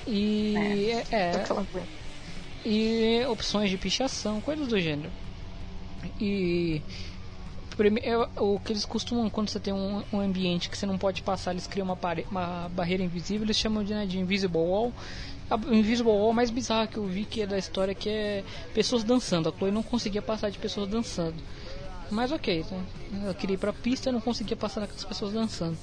E 0.06 0.92
é, 1.10 1.16
é, 1.16 1.32
Aquela 1.32 1.66
coisa. 1.66 2.03
E 2.66 3.26
opções 3.28 3.70
de 3.70 3.78
pichação, 3.78 4.42
coisas 4.42 4.68
do 4.68 4.80
gênero. 4.80 5.12
E 6.20 6.82
é, 8.04 8.18
o 8.40 8.60
que 8.60 8.72
eles 8.72 8.86
costumam, 8.86 9.30
quando 9.30 9.50
você 9.50 9.60
tem 9.60 9.74
um, 9.74 10.04
ambiente 10.20 10.70
que 10.70 10.78
você 10.78 10.86
não 10.86 10.98
pode 10.98 11.24
passar, 11.24 11.52
eles 11.52 11.66
criam 11.66 11.86
uma, 11.86 11.98
uma 12.30 12.70
barreira 12.70 13.04
invisível, 13.04 13.46
eles 13.46 13.58
chamam 13.58 13.84
de, 13.84 13.94
né, 13.94 14.06
de 14.06 14.20
Invisible 14.20 14.60
Wall. 14.60 14.94
A 15.50 15.56
Invisible 15.56 16.12
Wall 16.12 16.34
mais 16.34 16.50
bizarra 16.50 16.88
que 16.88 16.98
eu 16.98 17.06
vi 17.06 17.26
que 17.26 17.42
é 17.42 17.48
da 17.48 17.58
história 17.58 17.96
que 17.96 18.10
é 18.10 18.44
pessoas 18.74 19.04
dançando. 19.04 19.50
A 19.50 19.52
Chloe 19.52 19.72
não 19.72 19.84
conseguia 19.84 20.22
passar 20.22 20.50
de 20.50 20.60
pessoas 20.60 20.88
dançando. 20.88 21.36
Mas 22.12 22.32
ok, 22.32 22.64
né? 22.70 22.84
ela 23.24 23.34
queria 23.34 23.56
ir 23.56 23.58
pra 23.58 23.74
pista 23.74 24.10
e 24.10 24.12
não 24.12 24.22
conseguia 24.22 24.56
passar 24.56 24.82
daquelas 24.82 25.04
pessoas 25.04 25.34
dançando. 25.34 25.78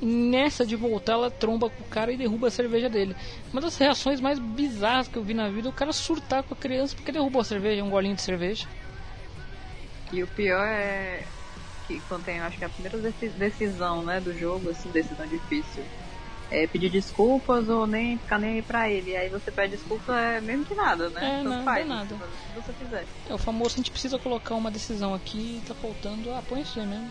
E 0.00 0.06
nessa 0.06 0.66
de 0.66 0.76
voltar, 0.76 1.12
ela 1.14 1.30
tromba 1.30 1.70
com 1.70 1.82
o 1.82 1.86
cara 1.88 2.12
e 2.12 2.16
derruba 2.16 2.48
a 2.48 2.50
cerveja 2.50 2.88
dele. 2.90 3.16
Uma 3.52 3.60
das 3.62 3.76
reações 3.78 4.20
mais 4.20 4.38
bizarras 4.38 5.08
que 5.08 5.16
eu 5.16 5.22
vi 5.24 5.32
na 5.34 5.48
vida 5.48 5.68
é 5.68 5.70
o 5.70 5.72
cara 5.72 5.92
surtar 5.92 6.42
com 6.42 6.52
a 6.54 6.56
criança 6.56 6.94
porque 6.94 7.12
derrubou 7.12 7.40
a 7.40 7.44
cerveja, 7.44 7.82
um 7.82 7.90
golinho 7.90 8.14
de 8.16 8.22
cerveja. 8.22 8.66
e 10.12 10.22
o 10.22 10.26
pior 10.28 10.64
é 10.66 11.26
que 11.86 12.00
quando 12.08 12.24
tem, 12.24 12.40
acho 12.40 12.56
que 12.58 12.64
é 12.64 12.66
a 12.66 12.70
primeira 12.70 12.98
deci- 12.98 13.28
decisão, 13.30 14.02
né, 14.04 14.20
do 14.20 14.32
jogo, 14.36 14.70
assim, 14.70 14.90
decisão 14.90 15.26
difícil. 15.26 15.84
É 16.50 16.66
pedir 16.66 16.90
desculpas 16.90 17.68
ou 17.68 17.86
nem 17.86 18.18
ficar 18.18 18.38
nem 18.38 18.56
aí 18.56 18.62
pra 18.62 18.88
ele. 18.90 19.16
Aí 19.16 19.28
você 19.28 19.50
pede 19.50 19.76
desculpa 19.76 20.14
é 20.16 20.40
mesmo 20.40 20.64
que 20.64 20.74
nada, 20.74 21.08
né? 21.10 21.40
É, 21.40 21.42
Tanto 21.42 21.48
não, 21.56 21.64
faz, 21.64 21.84
é 21.84 21.88
nada. 21.88 22.16
você 22.54 22.72
fizer. 22.74 23.06
É 23.28 23.34
o 23.34 23.38
famoso, 23.38 23.74
a 23.74 23.76
gente 23.78 23.90
precisa 23.90 24.18
colocar 24.18 24.54
uma 24.54 24.70
decisão 24.70 25.14
aqui 25.14 25.58
e 25.62 25.66
tá 25.66 25.74
faltando, 25.74 26.32
ah, 26.32 26.42
põe 26.46 26.60
isso 26.60 26.78
aí 26.78 26.86
mesmo. 26.86 27.10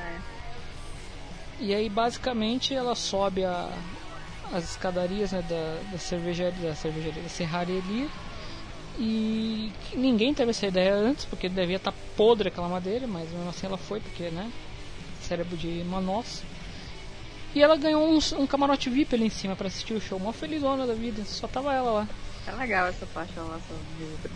É. 0.00 0.31
E 1.60 1.74
aí 1.74 1.88
basicamente 1.88 2.74
ela 2.74 2.94
sobe 2.94 3.44
a, 3.44 3.70
as 4.52 4.64
escadarias 4.64 5.32
né, 5.32 5.42
da, 5.42 5.90
da 5.90 5.98
cervejaria, 5.98 6.68
da 6.68 6.74
cervejaria, 6.74 7.22
da 7.22 7.28
serraria 7.28 7.82
e 8.98 9.72
ninguém 9.94 10.34
teve 10.34 10.50
essa 10.50 10.66
ideia 10.66 10.94
antes, 10.94 11.24
porque 11.24 11.48
devia 11.48 11.76
estar 11.76 11.92
podre 12.16 12.48
aquela 12.48 12.68
madeira, 12.68 13.06
mas 13.06 13.30
mesmo 13.30 13.48
assim 13.48 13.66
ela 13.66 13.78
foi, 13.78 14.00
porque 14.00 14.24
né, 14.24 14.50
cérebro 15.20 15.56
de 15.56 15.82
uma 15.82 16.00
nossa. 16.00 16.44
E 17.54 17.62
ela 17.62 17.76
ganhou 17.76 18.06
um, 18.06 18.18
um 18.38 18.46
camarote 18.46 18.90
VIP 18.90 19.14
ali 19.14 19.26
em 19.26 19.30
cima 19.30 19.56
para 19.56 19.66
assistir 19.66 19.94
o 19.94 20.00
show, 20.00 20.18
uma 20.18 20.32
felizona 20.32 20.86
da 20.86 20.94
vida, 20.94 21.24
só 21.24 21.46
tava 21.46 21.74
ela 21.74 21.90
lá. 21.90 22.08
É 22.46 22.52
legal 22.52 22.88
essa 22.88 23.06
da 23.06 23.42
nossa 23.42 23.74
vida. 23.98 24.30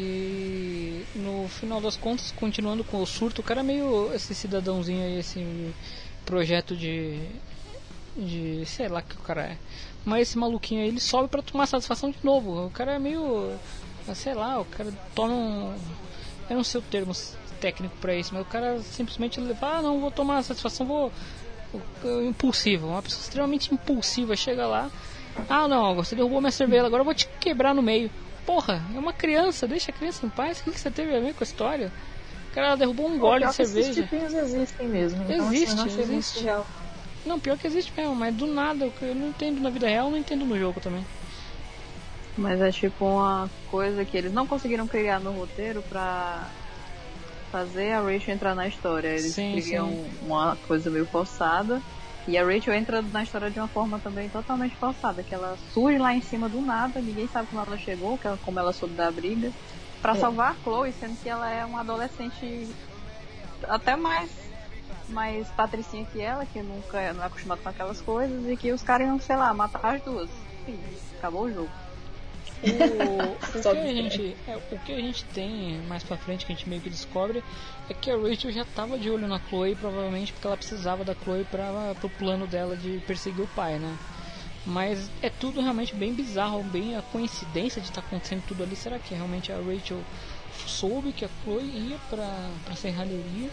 E 0.00 1.04
no 1.16 1.48
final 1.48 1.80
das 1.80 1.96
contas, 1.96 2.30
continuando 2.30 2.84
com 2.84 3.02
o 3.02 3.06
surto, 3.06 3.40
o 3.40 3.44
cara 3.44 3.60
é 3.60 3.64
meio 3.64 4.14
esse 4.14 4.32
cidadãozinho 4.32 5.04
aí, 5.04 5.18
esse 5.18 5.74
projeto 6.24 6.76
de. 6.76 7.18
de. 8.16 8.64
sei 8.64 8.86
lá 8.86 9.02
que 9.02 9.16
o 9.16 9.20
cara 9.20 9.42
é. 9.42 9.58
Mas 10.04 10.28
esse 10.28 10.38
maluquinho 10.38 10.82
aí, 10.82 10.88
ele 10.88 11.00
sobe 11.00 11.28
pra 11.28 11.42
tomar 11.42 11.66
satisfação 11.66 12.12
de 12.12 12.18
novo. 12.22 12.66
O 12.66 12.70
cara 12.70 12.92
é 12.92 12.98
meio. 13.00 13.58
sei 14.14 14.34
lá, 14.34 14.60
o 14.60 14.64
cara 14.66 14.92
toma 15.16 15.34
um. 15.34 15.74
eu 16.48 16.56
não 16.56 16.64
sei 16.64 16.80
o 16.80 16.84
termo 16.84 17.12
técnico 17.60 17.96
pra 18.00 18.14
isso, 18.14 18.32
mas 18.32 18.42
o 18.42 18.48
cara 18.48 18.80
simplesmente 18.82 19.40
fala: 19.56 19.78
ah, 19.78 19.82
não, 19.82 20.00
vou 20.00 20.12
tomar 20.12 20.44
satisfação, 20.44 20.86
vou. 20.86 21.12
impulsivo, 22.24 22.86
uma 22.86 23.02
pessoa 23.02 23.20
extremamente 23.20 23.74
impulsiva 23.74 24.36
chega 24.36 24.64
lá. 24.64 24.88
Ah, 25.48 25.66
não, 25.66 25.96
você 25.96 26.14
derrubou 26.14 26.40
minha 26.40 26.52
cerveja, 26.52 26.86
agora 26.86 27.00
eu 27.00 27.04
vou 27.04 27.14
te 27.14 27.28
quebrar 27.40 27.74
no 27.74 27.82
meio. 27.82 28.08
Porra, 28.48 28.80
é 28.94 28.98
uma 28.98 29.12
criança, 29.12 29.68
deixa 29.68 29.90
a 29.90 29.94
criança 29.94 30.24
em 30.24 30.30
paz. 30.30 30.58
O 30.58 30.64
que 30.64 30.70
que 30.70 30.80
você 30.80 30.90
teve 30.90 31.14
a 31.14 31.20
ver 31.20 31.34
com 31.34 31.44
a 31.44 31.46
história? 31.46 31.92
O 32.50 32.54
cara 32.54 32.76
derrubou 32.76 33.06
um 33.06 33.18
gole 33.18 33.46
de 33.46 33.54
que 33.54 33.62
Esses 33.62 33.74
cerveja. 33.74 34.02
tipinhos 34.02 34.32
existem 34.32 34.88
mesmo. 34.88 35.22
Então, 35.24 35.46
assim, 35.48 35.54
Existe, 35.54 35.74
muito 35.76 36.00
existe. 36.00 36.44
real. 36.44 36.66
Não, 37.26 37.38
pior 37.38 37.58
que 37.58 37.66
existe 37.66 37.92
mesmo, 37.94 38.14
mas 38.14 38.34
do 38.34 38.46
nada, 38.46 38.90
eu 39.02 39.14
não 39.14 39.28
entendo 39.28 39.60
na 39.60 39.68
vida 39.68 39.86
real, 39.86 40.10
não 40.10 40.16
entendo 40.16 40.46
no 40.46 40.58
jogo 40.58 40.80
também. 40.80 41.04
Mas 42.38 42.58
é 42.62 42.70
tipo 42.70 43.04
uma 43.04 43.50
coisa 43.70 44.02
que 44.02 44.16
eles 44.16 44.32
não 44.32 44.46
conseguiram 44.46 44.88
criar 44.88 45.20
no 45.20 45.32
roteiro 45.32 45.82
pra 45.82 46.48
fazer 47.52 47.92
a 47.92 48.00
Rachel 48.00 48.34
entrar 48.34 48.54
na 48.54 48.66
história. 48.66 49.08
Eles 49.08 49.34
Sim, 49.34 49.60
criam 49.60 49.90
sim. 49.90 50.10
uma 50.22 50.56
coisa 50.56 50.90
meio 50.90 51.04
forçada. 51.04 51.82
E 52.28 52.36
a 52.36 52.44
Rachel 52.44 52.74
entra 52.74 53.00
na 53.00 53.22
história 53.22 53.50
de 53.50 53.58
uma 53.58 53.68
forma 53.68 53.98
também 53.98 54.28
totalmente 54.28 54.76
forçada, 54.76 55.22
que 55.22 55.34
ela 55.34 55.56
surge 55.72 55.96
lá 55.96 56.12
em 56.12 56.20
cima 56.20 56.46
do 56.46 56.60
nada, 56.60 57.00
ninguém 57.00 57.26
sabe 57.26 57.48
como 57.48 57.62
ela 57.62 57.78
chegou, 57.78 58.20
como 58.44 58.58
ela 58.60 58.70
soube 58.70 58.94
da 58.94 59.10
briga, 59.10 59.50
pra 60.02 60.12
É. 60.12 60.16
salvar 60.16 60.52
a 60.52 60.54
Chloe, 60.56 60.92
sendo 60.92 61.16
que 61.16 61.26
ela 61.28 61.50
é 61.50 61.64
uma 61.64 61.80
adolescente 61.80 62.68
até 63.66 63.96
mais 63.96 64.46
mais 65.08 65.48
patricinha 65.52 66.04
que 66.04 66.20
ela, 66.20 66.44
que 66.44 66.62
nunca 66.62 67.00
é- 67.00 67.14
não 67.14 67.22
é 67.22 67.26
acostumada 67.26 67.62
com 67.62 67.68
aquelas 67.70 67.98
coisas, 68.02 68.46
e 68.46 68.58
que 68.58 68.70
os 68.74 68.82
caras 68.82 69.06
iam, 69.06 69.18
sei 69.18 69.36
lá, 69.36 69.54
matar 69.54 69.94
as 69.94 70.02
duas. 70.02 70.28
Enfim, 70.66 70.78
acabou 71.16 71.44
o 71.44 71.50
jogo. 71.50 71.70
O, 72.60 73.58
o, 73.58 73.62
que 73.62 73.68
a 73.68 73.92
gente, 73.92 74.36
é, 74.46 74.56
o 74.56 74.78
que 74.80 74.92
a 74.92 75.00
gente 75.00 75.24
tem 75.26 75.80
mais 75.86 76.02
pra 76.02 76.16
frente, 76.16 76.44
que 76.44 76.52
a 76.52 76.56
gente 76.56 76.68
meio 76.68 76.82
que 76.82 76.90
descobre, 76.90 77.42
é 77.88 77.94
que 77.94 78.10
a 78.10 78.16
Rachel 78.16 78.50
já 78.50 78.64
tava 78.64 78.98
de 78.98 79.10
olho 79.10 79.28
na 79.28 79.38
Chloe, 79.38 79.76
provavelmente 79.76 80.32
porque 80.32 80.46
ela 80.46 80.56
precisava 80.56 81.04
da 81.04 81.14
Chloe 81.14 81.44
para 81.44 81.94
pro 82.00 82.10
plano 82.10 82.46
dela 82.46 82.76
de 82.76 83.00
perseguir 83.06 83.44
o 83.44 83.48
pai, 83.48 83.78
né? 83.78 83.96
Mas 84.66 85.08
é 85.22 85.30
tudo 85.30 85.60
realmente 85.60 85.94
bem 85.94 86.12
bizarro, 86.12 86.62
bem 86.64 86.96
a 86.96 87.02
coincidência 87.02 87.80
de 87.80 87.88
estar 87.88 88.02
tá 88.02 88.06
acontecendo 88.06 88.42
tudo 88.46 88.62
ali. 88.62 88.76
Será 88.76 88.98
que 88.98 89.14
realmente 89.14 89.52
a 89.52 89.56
Rachel 89.56 90.00
soube 90.66 91.12
que 91.12 91.24
a 91.24 91.28
Chloe 91.42 91.64
ia 91.64 91.96
pra, 92.10 92.50
pra 92.64 92.74
serralheria? 92.74 93.50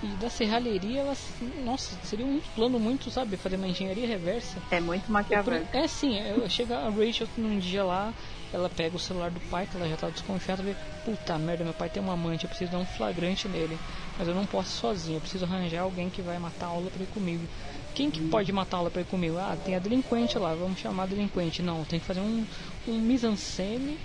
E 0.00 0.06
da 0.20 0.30
serralheria, 0.30 1.00
ela. 1.00 1.16
Nossa, 1.64 1.96
seria 2.04 2.24
um 2.24 2.40
plano 2.54 2.78
muito, 2.78 3.10
sabe? 3.10 3.36
Fazer 3.36 3.56
uma 3.56 3.66
engenharia 3.66 4.06
reversa. 4.06 4.58
É 4.70 4.78
muito 4.78 5.10
maquiavélico. 5.10 5.76
É 5.76 5.88
sim, 5.88 6.16
chega 6.48 6.78
a 6.78 6.88
Rachel 6.88 7.26
num 7.36 7.58
dia 7.58 7.82
lá, 7.82 8.14
ela 8.52 8.70
pega 8.70 8.96
o 8.96 9.00
celular 9.00 9.30
do 9.30 9.40
pai, 9.50 9.66
que 9.66 9.76
ela 9.76 9.88
já 9.88 9.96
tá 9.96 10.08
desconfiada, 10.08 10.62
vê, 10.62 10.76
puta 11.04 11.36
merda, 11.36 11.64
meu 11.64 11.74
pai 11.74 11.88
tem 11.88 12.00
uma 12.00 12.12
amante, 12.12 12.44
eu 12.44 12.48
preciso 12.48 12.70
dar 12.70 12.78
um 12.78 12.86
flagrante 12.86 13.48
nele. 13.48 13.76
Mas 14.16 14.28
eu 14.28 14.34
não 14.34 14.46
posso 14.46 14.70
sozinho, 14.70 15.16
eu 15.16 15.20
preciso 15.20 15.44
arranjar 15.44 15.82
alguém 15.82 16.08
que 16.08 16.22
vai 16.22 16.38
matar 16.38 16.66
a 16.66 16.68
aula 16.68 16.90
pra 16.90 17.02
ir 17.02 17.08
comigo. 17.08 17.44
Quem 17.92 18.08
que 18.08 18.20
pode 18.28 18.52
matar 18.52 18.76
a 18.76 18.78
aula 18.78 18.90
pra 18.90 19.02
ir 19.02 19.06
comigo? 19.06 19.36
Ah, 19.36 19.56
tem 19.64 19.74
a 19.74 19.80
delinquente 19.80 20.38
lá, 20.38 20.54
vamos 20.54 20.78
chamar 20.78 21.02
a 21.02 21.06
delinquente. 21.06 21.60
Não, 21.60 21.84
tem 21.84 21.98
que 21.98 22.06
fazer 22.06 22.20
um, 22.20 22.46
um 22.86 22.98
mise-en-scène 23.00 23.98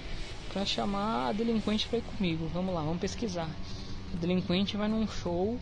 pra 0.52 0.66
chamar 0.66 1.30
a 1.30 1.32
delinquente 1.32 1.88
pra 1.88 2.00
ir 2.00 2.04
comigo. 2.18 2.50
Vamos 2.52 2.74
lá, 2.74 2.82
vamos 2.82 3.00
pesquisar. 3.00 3.48
A 4.12 4.18
delinquente 4.18 4.76
vai 4.76 4.88
num 4.88 5.08
show 5.08 5.60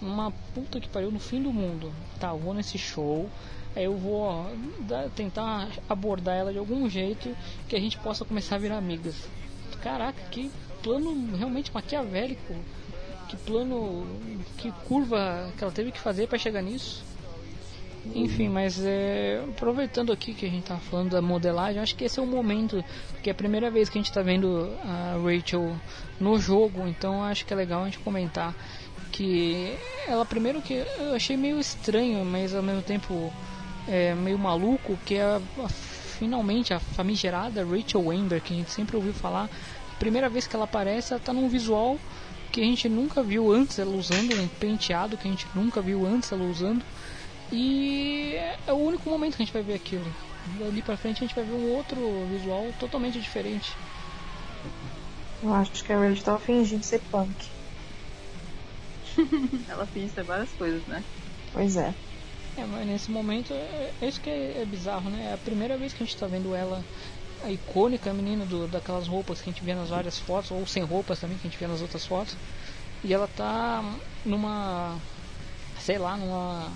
uma 0.00 0.30
puta 0.54 0.80
que 0.80 0.88
pariu 0.88 1.10
no 1.10 1.18
fim 1.18 1.42
do 1.42 1.52
mundo. 1.52 1.92
Tá, 2.18 2.28
eu 2.28 2.38
vou 2.38 2.54
nesse 2.54 2.78
show, 2.78 3.28
aí 3.74 3.84
eu 3.84 3.96
vou 3.96 4.46
tentar 5.14 5.68
abordar 5.88 6.36
ela 6.36 6.52
de 6.52 6.58
algum 6.58 6.88
jeito 6.88 7.34
que 7.68 7.76
a 7.76 7.80
gente 7.80 7.98
possa 7.98 8.24
começar 8.24 8.56
a 8.56 8.58
virar 8.58 8.78
amigas. 8.78 9.28
Caraca, 9.82 10.20
que 10.30 10.50
plano 10.82 11.36
realmente 11.36 11.72
maquiavélico. 11.72 12.54
Que 13.28 13.36
plano, 13.38 14.06
que 14.56 14.70
curva 14.86 15.52
que 15.58 15.64
ela 15.64 15.72
teve 15.72 15.90
que 15.90 15.98
fazer 15.98 16.28
para 16.28 16.38
chegar 16.38 16.62
nisso. 16.62 17.04
Enfim, 18.14 18.48
mas 18.48 18.80
é, 18.84 19.42
aproveitando 19.48 20.12
aqui 20.12 20.32
que 20.32 20.46
a 20.46 20.48
gente 20.48 20.64
tá 20.64 20.76
falando 20.76 21.10
da 21.10 21.22
modelagem, 21.22 21.80
acho 21.80 21.96
que 21.96 22.04
esse 22.04 22.18
é 22.20 22.22
o 22.22 22.26
momento, 22.26 22.84
porque 23.10 23.30
é 23.30 23.32
a 23.32 23.34
primeira 23.34 23.70
vez 23.70 23.88
que 23.88 23.98
a 23.98 24.00
gente 24.00 24.10
está 24.10 24.22
vendo 24.22 24.70
a 24.84 25.16
Rachel 25.22 25.76
no 26.20 26.38
jogo, 26.38 26.86
então 26.86 27.22
acho 27.24 27.44
que 27.44 27.52
é 27.52 27.56
legal 27.56 27.82
a 27.82 27.84
gente 27.86 27.98
comentar 27.98 28.54
que 29.16 29.74
ela 30.06 30.26
primeiro 30.26 30.60
que 30.60 30.74
eu 30.74 31.14
achei 31.14 31.36
meio 31.36 31.58
estranho, 31.58 32.22
mas 32.22 32.54
ao 32.54 32.62
mesmo 32.62 32.82
tempo 32.82 33.32
é, 33.88 34.14
meio 34.14 34.38
maluco, 34.38 34.98
que 35.06 35.14
é 35.14 35.22
a, 35.22 35.40
a, 35.58 35.68
finalmente 35.68 36.74
a 36.74 36.78
famigerada 36.78 37.64
Rachel 37.64 38.10
Amber, 38.10 38.42
que 38.42 38.52
a 38.52 38.56
gente 38.56 38.70
sempre 38.70 38.94
ouviu 38.94 39.14
falar. 39.14 39.48
Primeira 39.98 40.28
vez 40.28 40.46
que 40.46 40.54
ela 40.54 40.66
aparece, 40.66 41.14
ela 41.14 41.22
tá 41.22 41.32
num 41.32 41.48
visual 41.48 41.98
que 42.52 42.60
a 42.60 42.64
gente 42.64 42.88
nunca 42.90 43.22
viu 43.22 43.50
antes 43.50 43.78
ela 43.78 43.96
usando, 43.96 44.34
um 44.34 44.48
penteado 44.48 45.16
que 45.16 45.26
a 45.26 45.30
gente 45.30 45.46
nunca 45.54 45.80
viu 45.80 46.06
antes 46.06 46.30
ela 46.30 46.44
usando. 46.44 46.84
E 47.50 48.34
é 48.66 48.72
o 48.72 48.76
único 48.76 49.08
momento 49.08 49.36
que 49.36 49.42
a 49.42 49.46
gente 49.46 49.52
vai 49.52 49.62
ver 49.62 49.74
aquilo. 49.74 50.06
Dali 50.58 50.82
pra 50.82 50.96
frente 50.96 51.24
a 51.24 51.26
gente 51.26 51.34
vai 51.34 51.44
ver 51.44 51.54
um 51.54 51.74
outro 51.74 51.96
visual 52.30 52.66
totalmente 52.78 53.18
diferente. 53.18 53.72
Eu 55.42 55.54
acho 55.54 55.82
que 55.82 55.92
a 55.92 55.98
Rachel 55.98 56.22
tava 56.22 56.38
fingindo 56.38 56.84
ser 56.84 57.00
punk. 57.10 57.55
Ela 59.68 59.86
finge 59.86 60.08
ser 60.08 60.24
várias 60.24 60.50
coisas, 60.50 60.84
né? 60.86 61.02
Pois 61.52 61.76
é. 61.76 61.94
É, 62.56 62.64
mas 62.64 62.86
nesse 62.86 63.10
momento 63.10 63.52
é, 63.52 63.92
é 64.00 64.08
isso 64.08 64.20
que 64.20 64.30
é, 64.30 64.62
é, 64.62 64.64
bizarro, 64.64 65.10
né? 65.10 65.30
É 65.30 65.34
a 65.34 65.38
primeira 65.38 65.76
vez 65.76 65.92
que 65.92 66.02
a 66.02 66.06
gente 66.06 66.16
tá 66.16 66.26
vendo 66.26 66.54
ela, 66.54 66.82
a 67.44 67.50
icônica 67.50 68.12
menina 68.14 68.46
do, 68.46 68.66
daquelas 68.66 69.06
roupas 69.06 69.40
que 69.40 69.50
a 69.50 69.52
gente 69.52 69.64
vê 69.64 69.74
nas 69.74 69.90
várias 69.90 70.18
fotos, 70.18 70.50
ou 70.50 70.66
sem 70.66 70.82
roupas 70.82 71.20
também 71.20 71.36
que 71.36 71.46
a 71.46 71.50
gente 71.50 71.60
vê 71.60 71.66
nas 71.66 71.82
outras 71.82 72.06
fotos. 72.06 72.34
E 73.04 73.12
ela 73.12 73.28
tá 73.28 73.84
numa. 74.24 74.96
sei 75.80 75.98
lá, 75.98 76.16
numa. 76.16 76.70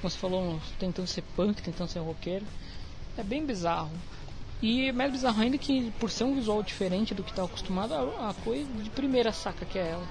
Como 0.00 0.08
você 0.08 0.18
falou, 0.18 0.60
tentando 0.78 1.08
ser 1.08 1.22
punk, 1.34 1.60
tentando 1.60 1.88
ser 1.88 1.98
roqueiro. 1.98 2.46
É 3.16 3.22
bem 3.24 3.44
bizarro. 3.44 3.90
E 4.62 4.86
é 4.88 4.92
mais 4.92 5.10
bizarro 5.10 5.40
ainda 5.40 5.58
que, 5.58 5.90
por 5.98 6.10
ser 6.10 6.24
um 6.24 6.34
visual 6.34 6.62
diferente 6.62 7.14
do 7.14 7.24
que 7.24 7.32
tá 7.32 7.44
acostumado, 7.44 7.94
a, 7.94 8.30
a 8.30 8.34
coisa 8.34 8.70
de 8.72 8.90
primeira 8.90 9.32
saca 9.32 9.66
que 9.66 9.78
é 9.78 9.88
ela 9.90 10.08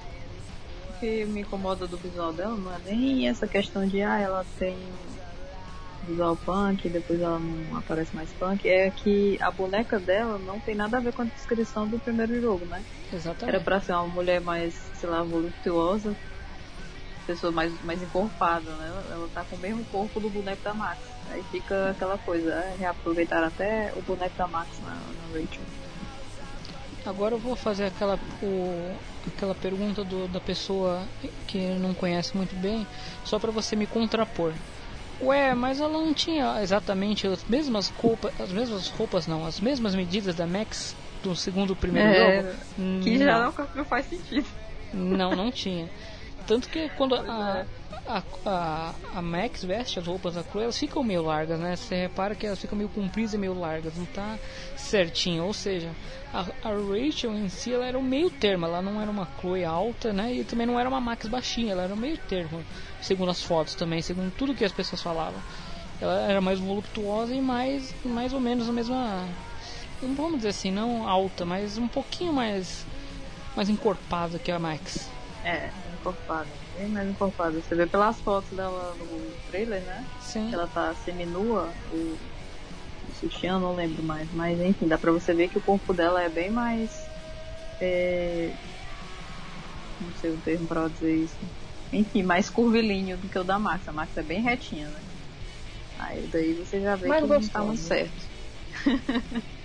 que 1.00 1.26
me 1.26 1.42
incomoda 1.42 1.88
do 1.88 1.98
visual 1.98 2.34
dela 2.34 2.56
não 2.56 2.74
é 2.74 2.80
nem 2.86 3.28
essa 3.28 3.48
questão 3.48 3.88
de, 3.88 4.02
ah, 4.02 4.20
ela 4.20 4.46
tem 4.58 4.78
visual 6.08 6.36
punk, 6.38 6.88
depois 6.90 7.22
ela 7.22 7.38
não 7.38 7.78
aparece 7.78 8.16
mais 8.16 8.30
punk, 8.34 8.68
é 8.68 8.90
que 8.90 9.38
a 9.42 9.52
boneca 9.52 10.00
dela 10.00 10.40
não 10.40 10.60
tem 10.60 10.74
nada 10.74 10.98
a 10.98 11.00
ver 11.00 11.14
com 11.14 11.22
a 11.22 11.26
descrição 11.26 11.88
do 11.88 12.00
primeiro 12.00 12.40
jogo, 12.42 12.66
né? 12.66 12.84
Exatamente. 13.14 13.56
Era 13.56 13.64
pra 13.64 13.82
ser 13.82 13.94
uma 13.94 14.08
mulher 14.08 14.40
mais, 14.40 14.74
sei 14.96 15.10
lá, 15.10 15.22
voluptuosa, 15.22 16.16
pessoa 17.26 17.52
mais, 17.52 17.74
mais 17.84 18.02
encorpada, 18.02 18.72
né? 18.72 18.88
Ela, 18.88 19.16
ela 19.16 19.30
tá 19.34 19.44
com 19.44 19.58
o 19.58 19.60
mesmo 19.60 19.84
corpo 19.86 20.20
do 20.20 20.30
boneco 20.30 20.64
da 20.64 20.74
Max. 20.74 21.00
Aí 21.30 21.44
fica 21.52 21.90
aquela 21.92 22.18
coisa, 22.18 22.52
é, 22.52 22.76
reaproveitar 22.80 23.44
até 23.44 23.92
o 23.98 24.02
boneco 24.02 24.38
da 24.38 24.48
Max 24.48 24.70
na, 24.82 24.92
na 24.92 25.28
Rachel. 25.34 25.62
Agora 27.06 27.36
eu 27.36 27.40
vou 27.40 27.56
fazer 27.56 27.86
aquela, 27.86 28.18
o, 28.42 28.96
aquela 29.28 29.56
pergunta 29.56 30.04
do, 30.04 30.28
da 30.28 30.40
pessoa 30.40 31.04
que 31.48 31.58
não 31.76 31.94
conhece 31.94 32.36
muito 32.36 32.56
bem, 32.56 32.86
só 33.24 33.40
para 33.40 33.52
você 33.52 33.76
me 33.76 33.88
contrapor. 33.88 34.54
Ué, 35.22 35.56
mas 35.56 35.80
ela 35.80 35.92
não 35.92 36.14
tinha 36.14 36.62
exatamente 36.62 37.26
as 37.28 37.44
mesmas 37.46 37.90
roupas, 37.90 38.32
as 38.40 38.52
mesmas 38.52 38.88
roupas 38.90 39.26
não, 39.26 39.46
as 39.46 39.60
mesmas 39.60 39.96
medidas 39.96 40.36
da 40.36 40.46
Max 40.46 40.96
do 41.24 41.36
segundo 41.36 41.76
primeiro 41.76 42.10
é, 42.10 42.42
jogo? 42.44 42.56
Que 43.04 43.18
não. 43.18 43.26
já 43.26 43.40
não, 43.40 43.68
não 43.76 43.86
faz 43.86 44.06
sentido. 44.06 44.48
Não, 44.94 45.36
não 45.36 45.52
tinha. 45.52 45.90
Tanto 46.46 46.70
que 46.70 46.88
quando 46.90 47.16
a, 47.16 47.66
a, 48.08 48.24
a, 48.46 48.94
a, 49.16 49.22
Max 49.22 49.64
veste 49.64 50.00
as 50.00 50.08
roupas 50.08 50.36
da 50.36 50.44
Chloe, 50.44 50.64
elas 50.64 50.78
ficam 50.78 51.04
meio 51.04 51.22
largas, 51.22 51.60
né? 51.60 51.76
Você 51.76 51.96
repara 51.96 52.36
que 52.36 52.46
elas 52.46 52.60
ficam 52.60 52.78
meio 52.78 52.90
compridas 52.90 53.34
e 53.34 53.38
meio 53.38 53.54
largas, 53.54 53.96
não 53.96 54.06
tá 54.06 54.38
certinho. 54.76 55.44
Ou 55.44 55.54
seja, 55.54 55.92
a, 56.34 56.40
a 56.40 56.70
Rachel 56.70 57.34
em 57.34 57.50
si 57.50 57.74
ela 57.74 57.86
era 57.86 57.98
um 57.98 58.04
meio 58.04 58.30
termo, 58.30 58.66
ela 58.66 58.82
não 58.82 59.02
era 59.02 59.12
uma 59.12 59.28
Chloe 59.40 59.66
alta, 59.66 60.14
né? 60.14 60.34
E 60.34 60.44
também 60.44 60.66
não 60.66 60.80
era 60.80 60.88
uma 60.88 61.02
Max 61.02 61.28
baixinha, 61.28 61.74
ela 61.74 61.84
era 61.84 61.94
um 61.94 61.98
meio 61.98 62.18
termo, 62.18 62.64
segundo 63.02 63.30
as 63.30 63.44
fotos 63.44 63.76
também, 63.76 64.02
segundo 64.02 64.32
tudo 64.32 64.56
que 64.56 64.66
as 64.66 64.72
pessoas 64.72 65.02
falavam. 65.02 65.42
Ela 66.00 66.30
era 66.30 66.42
mais 66.42 66.60
voluptuosa 66.60 67.34
e 67.34 67.42
mais, 67.42 67.94
mais 68.06 68.32
ou 68.32 68.40
menos 68.40 68.70
a 68.70 68.72
mesma. 68.72 69.28
Vamos 70.02 70.38
dizer 70.38 70.50
assim, 70.50 70.72
não 70.72 71.08
alta, 71.08 71.44
mas 71.44 71.78
um 71.78 71.88
pouquinho 71.88 72.32
mais, 72.32 72.86
mais 73.56 73.68
encorpada 73.68 74.38
que 74.38 74.52
a 74.52 74.60
Max. 74.60 75.10
É, 75.44 75.72
encorpada 76.00 76.48
bem 76.78 76.90
mais 76.90 77.10
encorpada. 77.10 77.60
Você 77.60 77.76
vê 77.76 77.88
pelas 77.88 78.20
fotos 78.22 78.52
dela 78.52 78.96
no 78.96 79.32
trailer, 79.48 79.84
né? 79.84 80.06
Sim. 80.20 80.54
Ela 80.54 80.68
tá 80.68 80.94
seminua, 80.94 81.74
o, 81.92 82.18
o 83.10 83.14
sutiã, 83.14 83.60
não 83.60 83.76
lembro 83.76 84.04
mais. 84.04 84.32
Mas 84.34 84.60
enfim, 84.60 84.88
dá 84.88 84.98
pra 84.98 85.12
você 85.12 85.34
ver 85.34 85.50
que 85.50 85.58
o 85.58 85.62
corpo 85.62 85.94
dela 85.94 86.22
é 86.22 86.30
bem 86.30 86.52
mais. 86.52 87.08
É... 87.82 88.52
Não 90.00 90.14
sei 90.14 90.32
o 90.32 90.38
termo 90.38 90.68
pra 90.68 90.88
dizer 90.88 91.16
isso. 91.16 91.40
Enfim, 91.92 92.24
mais 92.24 92.50
curvilíneo 92.50 93.18
do 93.18 93.28
que 93.28 93.40
o 93.40 93.44
da 93.44 93.58
Max. 93.58 93.88
A 93.88 93.94
Max 93.94 94.16
é 94.18 94.24
bem 94.24 94.42
retinha, 94.42 94.88
né? 94.90 95.02
Aí 96.00 96.22
daí 96.28 96.54
você 96.54 96.80
já 96.80 96.96
vê 96.96 97.08
Mas 97.08 97.22
que 97.22 97.28
não 97.28 97.50
tá 97.50 97.64
muito 97.64 97.82
certo. 97.82 98.24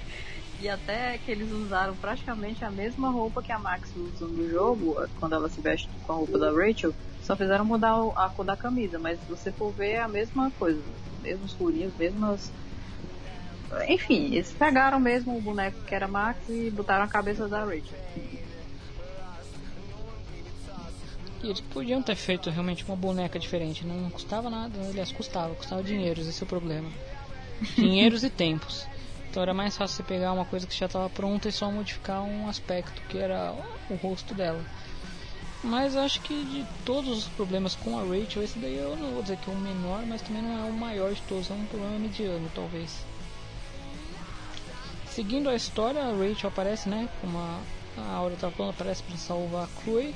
E 0.63 0.69
até 0.69 1.19
que 1.19 1.29
eles 1.29 1.51
usaram 1.51 1.97
praticamente 1.97 2.65
a 2.65 2.71
mesma 2.71 3.11
roupa 3.11 3.43
que 3.43 3.51
a 3.51 3.59
Max 3.59 3.91
usa 3.97 4.29
no 4.29 4.49
jogo, 4.49 4.97
quando 5.19 5.35
ela 5.35 5.49
se 5.49 5.61
veste 5.61 5.91
com 6.07 6.13
a 6.13 6.17
roupa 6.17 6.39
da 6.39 6.53
Rachel, 6.53 6.95
só 7.21 7.35
fizeram 7.35 7.65
mudar 7.65 7.97
a 8.15 8.29
cor 8.29 8.45
da 8.45 8.57
camisa, 8.57 8.97
mas 8.97 9.19
se 9.19 9.27
você 9.27 9.51
for 9.51 9.73
ver 9.73 9.95
é 9.95 10.01
a 10.01 10.07
mesma 10.07 10.53
coisa, 10.53 10.81
mesmos 11.21 11.53
furinhos, 11.55 11.93
mesmas. 11.99 12.53
Enfim, 13.89 14.27
eles 14.27 14.53
pegaram 14.53 15.01
mesmo 15.01 15.37
o 15.37 15.41
boneco 15.41 15.81
que 15.85 15.97
era 15.97 16.07
Max 16.07 16.39
e 16.49 16.71
botaram 16.71 17.07
a 17.07 17.09
cabeça 17.09 17.49
da 17.49 17.65
Rachel. 17.65 17.99
E 21.43 21.47
eles 21.47 21.61
podiam 21.61 22.01
ter 22.01 22.15
feito 22.15 22.51
realmente 22.51 22.85
uma 22.85 22.95
boneca 22.95 23.37
diferente, 23.37 23.85
não 23.85 24.09
custava 24.11 24.49
nada, 24.49 24.79
aliás, 24.81 25.11
custava, 25.11 25.57
custava 25.57 25.83
dinheiro, 25.83 26.21
esse 26.21 26.41
é 26.41 26.45
o 26.45 26.49
problema. 26.49 26.89
Dinheiros 27.77 28.23
e 28.23 28.31
tempos. 28.31 28.87
Então 29.33 29.43
era 29.43 29.55
mais 29.55 29.75
fácil 29.75 29.97
você 29.97 30.03
pegar 30.03 30.31
uma 30.31 30.45
coisa 30.45 30.67
que 30.67 30.79
já 30.79 30.85
estava 30.85 31.09
pronta 31.09 31.49
e 31.49 31.53
só 31.53 31.71
modificar 31.71 32.23
um 32.23 32.51
aspecto 32.51 33.01
que 33.09 33.17
era 33.17 33.55
o 33.89 33.95
rosto 33.95 34.35
dela. 34.35 34.63
Mas 35.65 35.97
acho 35.97 36.21
que 36.21 36.45
de 36.45 36.67
todos 36.85 37.17
os 37.17 37.29
problemas 37.29 37.75
com 37.75 37.99
a 37.99 38.03
Rachel, 38.03 38.43
esse 38.43 38.59
daí 38.59 38.77
eu 38.77 38.95
não 38.95 39.13
vou 39.13 39.23
dizer 39.23 39.39
que 39.39 39.51
é 39.51 39.55
o 39.55 39.57
menor, 39.57 40.05
mas 40.05 40.21
também 40.21 40.43
não 40.43 40.67
é 40.67 40.69
o 40.69 40.73
maior 40.75 41.15
de 41.15 41.23
todos, 41.23 41.51
é 41.51 41.55
um 41.55 41.65
problema 41.65 41.99
mediano 41.99 42.47
talvez. 42.55 43.07
Seguindo 45.07 45.49
a 45.49 45.55
história, 45.55 46.03
a 46.03 46.11
Rachel 46.11 46.51
aparece, 46.51 46.91
né? 46.91 47.09
Como 47.23 47.39
a, 47.39 47.59
Aura 48.13 48.35
estava 48.35 48.53
falando, 48.53 48.75
aparece 48.75 49.03
para 49.03 49.17
salvar 49.17 49.65
a 49.65 49.83
Chloe 49.83 50.15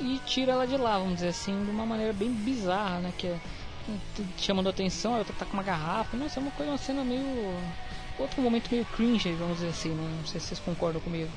e 0.00 0.18
tira 0.24 0.52
ela 0.52 0.66
de 0.66 0.78
lá, 0.78 0.96
vamos 0.96 1.16
dizer 1.16 1.28
assim, 1.28 1.66
de 1.66 1.70
uma 1.70 1.84
maneira 1.84 2.14
bem 2.14 2.32
bizarra, 2.32 2.98
né? 3.00 3.12
Que 3.18 3.26
é 3.26 3.38
chamando 4.38 4.68
a 4.68 4.70
atenção, 4.70 5.16
ela 5.16 5.24
tá 5.26 5.44
com 5.44 5.52
uma 5.52 5.62
garrafa, 5.62 6.16
nossa, 6.16 6.40
é 6.40 6.42
uma 6.42 6.50
coisa, 6.52 6.72
uma 6.72 6.78
cena 6.78 7.04
meio 7.04 7.54
outro 8.18 8.42
momento 8.42 8.68
meio 8.70 8.84
cringe, 8.86 9.32
vamos 9.32 9.56
dizer 9.58 9.68
assim, 9.68 9.90
não 9.90 10.26
sei 10.26 10.40
se 10.40 10.48
vocês 10.48 10.60
concordam 10.60 11.00
comigo. 11.00 11.30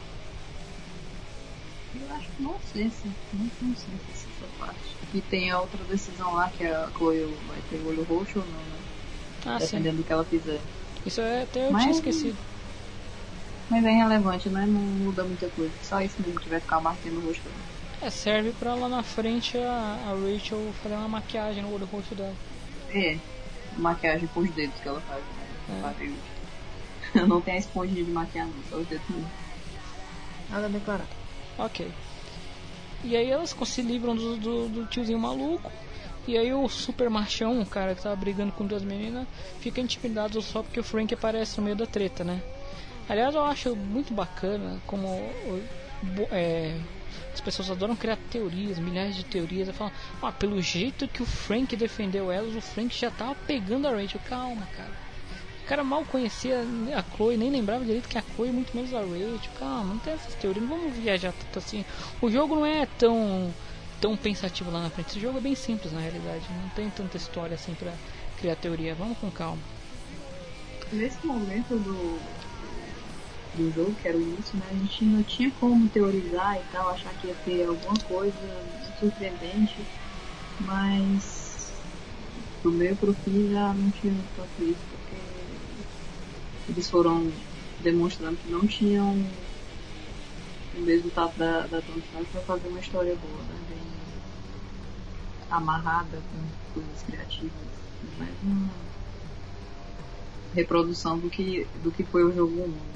Eu 1.95 2.15
acho 2.15 2.27
que 2.29 2.41
não 2.41 2.55
sei 2.71 2.89
se 2.89 3.07
não, 3.33 3.49
não 3.61 3.75
sei 3.75 3.93
se 4.13 4.25
essa 4.27 4.47
parte. 4.59 4.79
E 5.13 5.21
tem 5.21 5.51
a 5.51 5.59
outra 5.59 5.83
decisão 5.85 6.33
lá 6.33 6.49
que 6.49 6.65
a 6.65 6.89
Chloe 6.97 7.35
vai 7.47 7.57
ter 7.69 7.81
olho 7.85 8.03
roxo 8.03 8.39
ou 8.39 8.45
não, 8.45 8.51
né? 8.53 8.79
Ah, 9.45 9.57
Dependendo 9.59 9.97
sim. 9.97 10.01
do 10.01 10.07
que 10.07 10.13
ela 10.13 10.23
fizer. 10.25 10.59
Isso 11.05 11.19
é 11.21 11.43
até 11.43 11.67
eu 11.67 11.71
Mas- 11.71 11.83
tinha 11.83 11.95
esquecido. 11.95 12.37
Mas 13.69 13.85
é 13.85 13.91
irrelevante, 13.91 14.49
né? 14.49 14.65
Não 14.65 14.79
muda 14.81 15.23
muita 15.23 15.47
coisa. 15.49 15.71
Só 15.81 16.01
isso 16.01 16.15
mesmo 16.19 16.39
que 16.39 16.49
vai 16.49 16.59
ficar 16.59 16.79
marcando 16.81 17.13
no 17.13 17.27
rosto 17.27 17.41
dela. 17.43 17.55
É, 18.01 18.09
serve 18.09 18.51
pra 18.59 18.73
lá 18.75 18.89
na 18.89 19.03
frente 19.03 19.57
a, 19.57 19.97
a 20.07 20.09
Rachel 20.33 20.73
fazer 20.81 20.95
uma 20.95 21.07
maquiagem 21.07 21.63
no 21.63 21.73
olho 21.73 21.85
rosto 21.85 22.13
dela. 22.15 22.35
É, 22.93 23.17
maquiagem 23.77 24.27
com 24.33 24.41
os 24.41 24.49
dedos 24.51 24.75
que 24.81 24.87
ela 24.87 24.99
faz, 25.01 25.21
né? 25.23 25.77
É. 25.77 25.81
Eu 27.15 27.27
não 27.27 27.41
tenho 27.41 27.57
a 27.57 27.59
esponjinha 27.59 28.03
de 28.03 28.11
maquiar, 28.11 28.47
não, 28.47 28.53
só 28.69 28.77
os 28.77 28.87
dedos. 28.87 29.05
Nada 30.49 30.65
a 30.65 30.69
declarar. 30.69 31.07
Ok. 31.57 31.91
E 33.03 33.15
aí 33.15 33.29
elas 33.31 33.55
se 33.65 33.81
livram 33.81 34.15
do, 34.15 34.37
do, 34.37 34.67
do 34.69 34.85
tiozinho 34.85 35.19
maluco. 35.19 35.71
E 36.27 36.37
aí 36.37 36.53
o 36.53 36.67
super 36.69 37.09
machão, 37.09 37.61
o 37.61 37.65
cara 37.65 37.95
que 37.95 38.01
tava 38.01 38.15
brigando 38.15 38.51
com 38.51 38.65
duas 38.65 38.83
meninas, 38.83 39.27
fica 39.59 39.81
intimidado 39.81 40.39
só 40.41 40.61
porque 40.61 40.79
o 40.79 40.83
Frank 40.83 41.11
aparece 41.13 41.57
no 41.57 41.63
meio 41.63 41.75
da 41.75 41.87
treta, 41.87 42.23
né? 42.23 42.41
Aliás, 43.09 43.33
eu 43.33 43.43
acho 43.43 43.75
muito 43.75 44.13
bacana 44.13 44.79
como 44.85 45.07
o- 45.07 45.63
é, 46.31 46.79
as 47.33 47.41
pessoas 47.41 47.71
adoram 47.71 47.95
criar 47.95 48.17
teorias, 48.29 48.77
milhares 48.77 49.15
de 49.15 49.23
teorias. 49.25 49.67
E 49.67 49.73
falam, 49.73 49.91
ah, 50.21 50.31
pelo 50.31 50.61
jeito 50.61 51.07
que 51.07 51.23
o 51.23 51.25
Frank 51.25 51.75
defendeu 51.75 52.31
elas, 52.31 52.55
o 52.55 52.61
Frank 52.61 52.95
já 52.95 53.09
tava 53.09 53.33
pegando 53.47 53.87
a 53.87 53.91
Rachel. 53.91 54.21
Calma, 54.29 54.67
cara. 54.77 55.00
Cara 55.71 55.85
mal 55.85 56.03
conhecia 56.03 56.65
a 56.93 57.15
Chloe, 57.15 57.37
nem 57.37 57.49
lembrava 57.49 57.85
direito 57.85 58.09
que 58.09 58.17
a 58.17 58.21
Chloe, 58.21 58.51
muito 58.51 58.75
menos 58.75 58.93
a 58.93 58.99
Rachel. 58.99 59.39
Calma, 59.57 59.93
não 59.93 59.99
tem 59.99 60.11
essas 60.11 60.35
teorias, 60.35 60.67
não 60.67 60.77
vamos 60.77 60.97
viajar 60.97 61.31
tanto 61.31 61.59
assim. 61.59 61.85
O 62.21 62.29
jogo 62.29 62.55
não 62.55 62.65
é 62.65 62.85
tão, 62.99 63.53
tão 64.01 64.17
pensativo 64.17 64.69
lá 64.69 64.81
na 64.81 64.89
frente. 64.89 65.11
Esse 65.11 65.19
jogo 65.21 65.37
é 65.37 65.41
bem 65.41 65.55
simples 65.55 65.93
na 65.93 66.01
realidade, 66.01 66.43
não 66.61 66.67
tem 66.71 66.89
tanta 66.89 67.15
história 67.15 67.55
assim 67.55 67.73
pra 67.73 67.93
criar 68.37 68.57
teoria. 68.57 68.93
Vamos 68.95 69.17
com 69.17 69.31
calma. 69.31 69.61
Nesse 70.91 71.25
momento 71.25 71.79
do, 71.79 72.19
do 73.55 73.73
jogo, 73.73 73.95
que 74.01 74.09
era 74.09 74.17
o 74.17 74.21
início, 74.21 74.57
né? 74.57 74.65
A 74.71 74.73
gente 74.73 75.05
não 75.05 75.23
tinha 75.23 75.51
como 75.51 75.87
teorizar 75.87 76.57
e 76.57 76.63
tal, 76.73 76.89
achar 76.89 77.13
que 77.13 77.27
ia 77.27 77.35
ter 77.45 77.63
alguma 77.63 77.97
coisa 78.09 78.35
surpreendente, 78.99 79.77
mas 80.59 81.71
do 82.61 82.73
meio 82.73 82.97
pro 82.97 83.13
fim 83.13 83.49
já 83.49 83.73
não 83.73 83.89
tinha 83.89 84.13
tanto 84.35 84.63
isso, 84.63 84.91
eles 86.71 86.89
foram 86.89 87.31
demonstrando 87.81 88.37
que 88.37 88.49
não 88.49 88.65
tinham 88.65 89.13
o 90.77 90.81
mesmo 90.81 91.11
tato 91.11 91.37
da, 91.37 91.67
da 91.67 91.81
pra 91.81 92.41
fazer 92.41 92.67
uma 92.69 92.79
história 92.79 93.15
boa, 93.15 93.43
né? 93.43 93.55
Bem 93.69 93.77
amarrada 95.49 96.17
com 96.31 96.73
coisas 96.73 97.03
criativas, 97.03 97.51
mas 98.17 98.29
uma 98.43 98.69
reprodução 100.53 101.17
do 101.17 101.29
que, 101.29 101.67
do 101.83 101.91
que 101.91 102.03
foi 102.03 102.23
o 102.23 102.33
jogo 102.33 102.53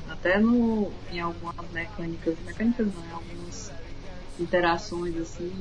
1. 0.07 0.11
Até 0.11 0.39
no, 0.39 0.91
em 1.11 1.19
algumas 1.19 1.55
mecânicas, 1.71 2.35
mecânicas 2.45 2.87
não, 2.87 3.05
em 3.05 3.11
algumas 3.11 3.71
interações 4.39 5.17
assim 5.17 5.51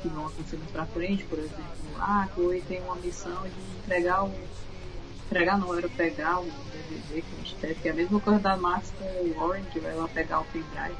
que 0.00 0.08
vão 0.08 0.26
acontecendo 0.26 0.70
pra 0.72 0.86
frente, 0.86 1.24
por 1.24 1.38
exemplo, 1.38 1.64
ah, 1.98 2.22
a 2.22 2.28
Chloe 2.28 2.62
tem 2.62 2.80
uma 2.82 2.94
missão 2.96 3.42
de 3.42 3.78
entregar 3.82 4.24
o. 4.24 4.32
Entregar 5.30 5.58
não, 5.58 5.76
era 5.76 5.88
pegar 5.90 6.40
o 6.40 6.44
DVD 6.72 7.20
que 7.20 7.34
a 7.34 7.38
gente 7.38 7.54
teve, 7.56 7.74
que 7.74 7.88
é 7.88 7.90
a 7.90 7.94
mesma 7.94 8.18
coisa 8.18 8.40
da 8.40 8.56
Max 8.56 8.90
com 8.98 9.04
o 9.04 9.34
Warren, 9.34 9.62
que 9.64 9.78
vai 9.78 9.94
lá 9.94 10.08
pegar 10.08 10.40
o 10.40 10.44
pendrive. 10.46 10.96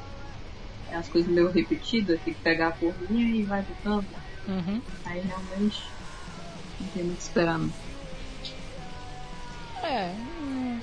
É 0.91 0.97
as 0.97 1.09
coisas 1.09 1.33
meio 1.33 1.51
repetidas, 1.51 2.20
tem 2.20 2.35
que 2.35 2.41
pegar 2.41 2.68
a 2.68 2.72
corrinha 2.72 3.37
e 3.37 3.43
vai 3.45 3.62
botando. 3.62 4.07
Uhum. 4.47 4.83
Aí 5.07 5.20
realmente 5.20 5.83
não 6.79 6.89
tem 6.89 7.05
muito 7.05 7.14
o 7.14 7.16
que 7.16 7.22
esperar 7.22 7.59
não. 7.59 7.72
É. 9.83 10.12
hum, 10.43 10.81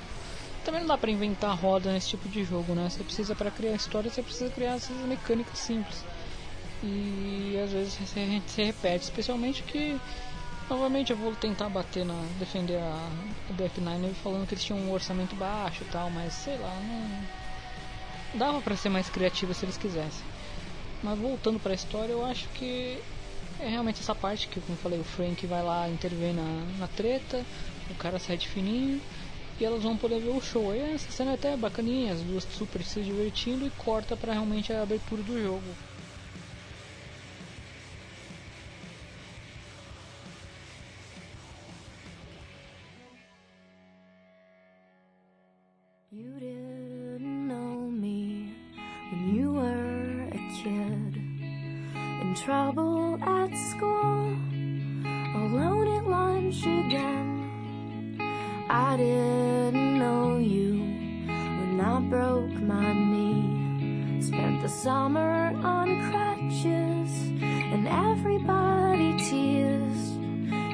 também 0.63 0.81
não 0.81 0.87
dá 0.87 0.97
pra 0.97 1.11
inventar 1.11 1.55
roda 1.55 1.91
nesse 1.93 2.09
tipo 2.09 2.27
de 2.27 2.43
jogo, 2.43 2.73
né? 2.73 2.89
Você 2.89 3.03
precisa 3.03 3.35
pra 3.35 3.51
criar 3.51 3.75
história, 3.75 4.09
você 4.09 4.23
precisa 4.23 4.49
criar 4.49 4.73
essas 4.73 4.97
mecânicas 4.97 5.59
simples. 5.59 6.03
E 6.83 7.59
às 7.63 7.71
vezes 7.71 7.95
gente 8.15 8.51
se 8.51 8.63
repete, 8.63 9.05
especialmente 9.05 9.61
que 9.63 9.99
novamente 10.69 11.11
eu 11.11 11.17
vou 11.17 11.35
tentar 11.35 11.69
bater 11.69 12.05
na 12.05 12.19
defender 12.39 12.77
a, 12.77 13.09
Death 13.51 13.77
Nine 13.77 14.13
falando 14.15 14.47
que 14.47 14.53
eles 14.53 14.63
tinham 14.63 14.79
um 14.79 14.91
orçamento 14.91 15.35
baixo 15.35 15.83
e 15.83 15.87
tal, 15.87 16.09
mas 16.09 16.33
sei 16.33 16.57
lá, 16.57 16.73
não 16.81 18.39
dava 18.39 18.61
pra 18.61 18.75
ser 18.75 18.89
mais 18.89 19.09
criativo 19.09 19.53
se 19.53 19.65
eles 19.65 19.77
quisessem. 19.77 20.25
Mas 21.01 21.19
voltando 21.19 21.59
pra 21.59 21.73
história, 21.73 22.11
eu 22.11 22.25
acho 22.25 22.49
que 22.49 23.01
é 23.59 23.69
realmente 23.69 24.01
essa 24.01 24.15
parte 24.15 24.47
que, 24.47 24.59
como 24.59 24.73
eu 24.73 24.81
falei, 24.81 24.99
o 24.99 25.03
Frank 25.03 25.45
vai 25.47 25.63
lá 25.63 25.87
intervir 25.87 26.33
na, 26.33 26.65
na 26.77 26.87
treta, 26.87 27.45
o 27.89 27.95
cara 27.95 28.19
sai 28.19 28.37
de 28.37 28.47
fininho 28.47 28.99
e 29.59 29.63
elas 29.63 29.83
vão 29.83 29.95
poder 29.95 30.19
ver 30.19 30.29
o 30.29 30.41
show. 30.41 30.73
E 30.73 30.79
essa 30.79 31.11
cena 31.11 31.31
é 31.31 31.33
até 31.35 31.55
bacaninha, 31.55 32.13
as 32.13 32.21
duas 32.21 32.43
super 32.43 32.83
se 32.83 33.01
divertindo 33.01 33.65
e 33.65 33.69
corta 33.71 34.17
pra 34.17 34.33
realmente 34.33 34.73
a 34.73 34.81
abertura 34.81 35.23
do 35.23 35.41
jogo. 35.41 35.75
Summer 64.83 65.53
on 65.63 65.87
crutches, 66.11 67.11
and 67.73 67.87
everybody 67.87 69.17
teased. 69.17 70.19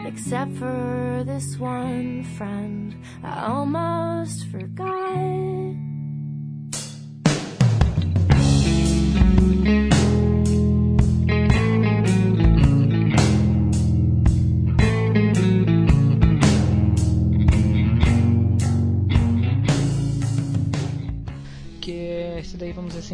Except 0.06 0.52
for 0.58 1.24
this 1.26 1.58
one 1.58 2.24
friend 2.38 2.96
I 3.24 3.46
almost 3.46 4.48
forgot. 4.48 4.91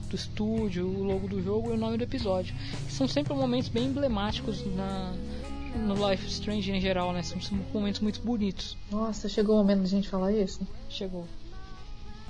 do 0.08 0.16
estúdio 0.16 0.86
o 0.86 1.02
logo 1.04 1.28
do 1.28 1.42
jogo 1.42 1.70
e 1.70 1.74
o 1.74 1.78
nome 1.78 1.96
do 1.96 2.04
episódio 2.04 2.54
são 2.88 3.08
sempre 3.08 3.32
momentos 3.34 3.68
bem 3.68 3.86
emblemáticos 3.86 4.64
na 4.74 5.14
no 5.74 5.94
Life 6.10 6.26
Strange 6.26 6.70
em 6.70 6.80
geral 6.80 7.12
né 7.12 7.22
são, 7.22 7.40
são 7.40 7.58
momentos 7.72 8.00
muito 8.00 8.20
bonitos 8.20 8.76
Nossa, 8.90 9.28
chegou 9.28 9.54
o 9.54 9.58
momento 9.58 9.80
da 9.80 9.88
gente 9.88 10.08
falar 10.08 10.32
isso? 10.32 10.66
chegou 10.88 11.26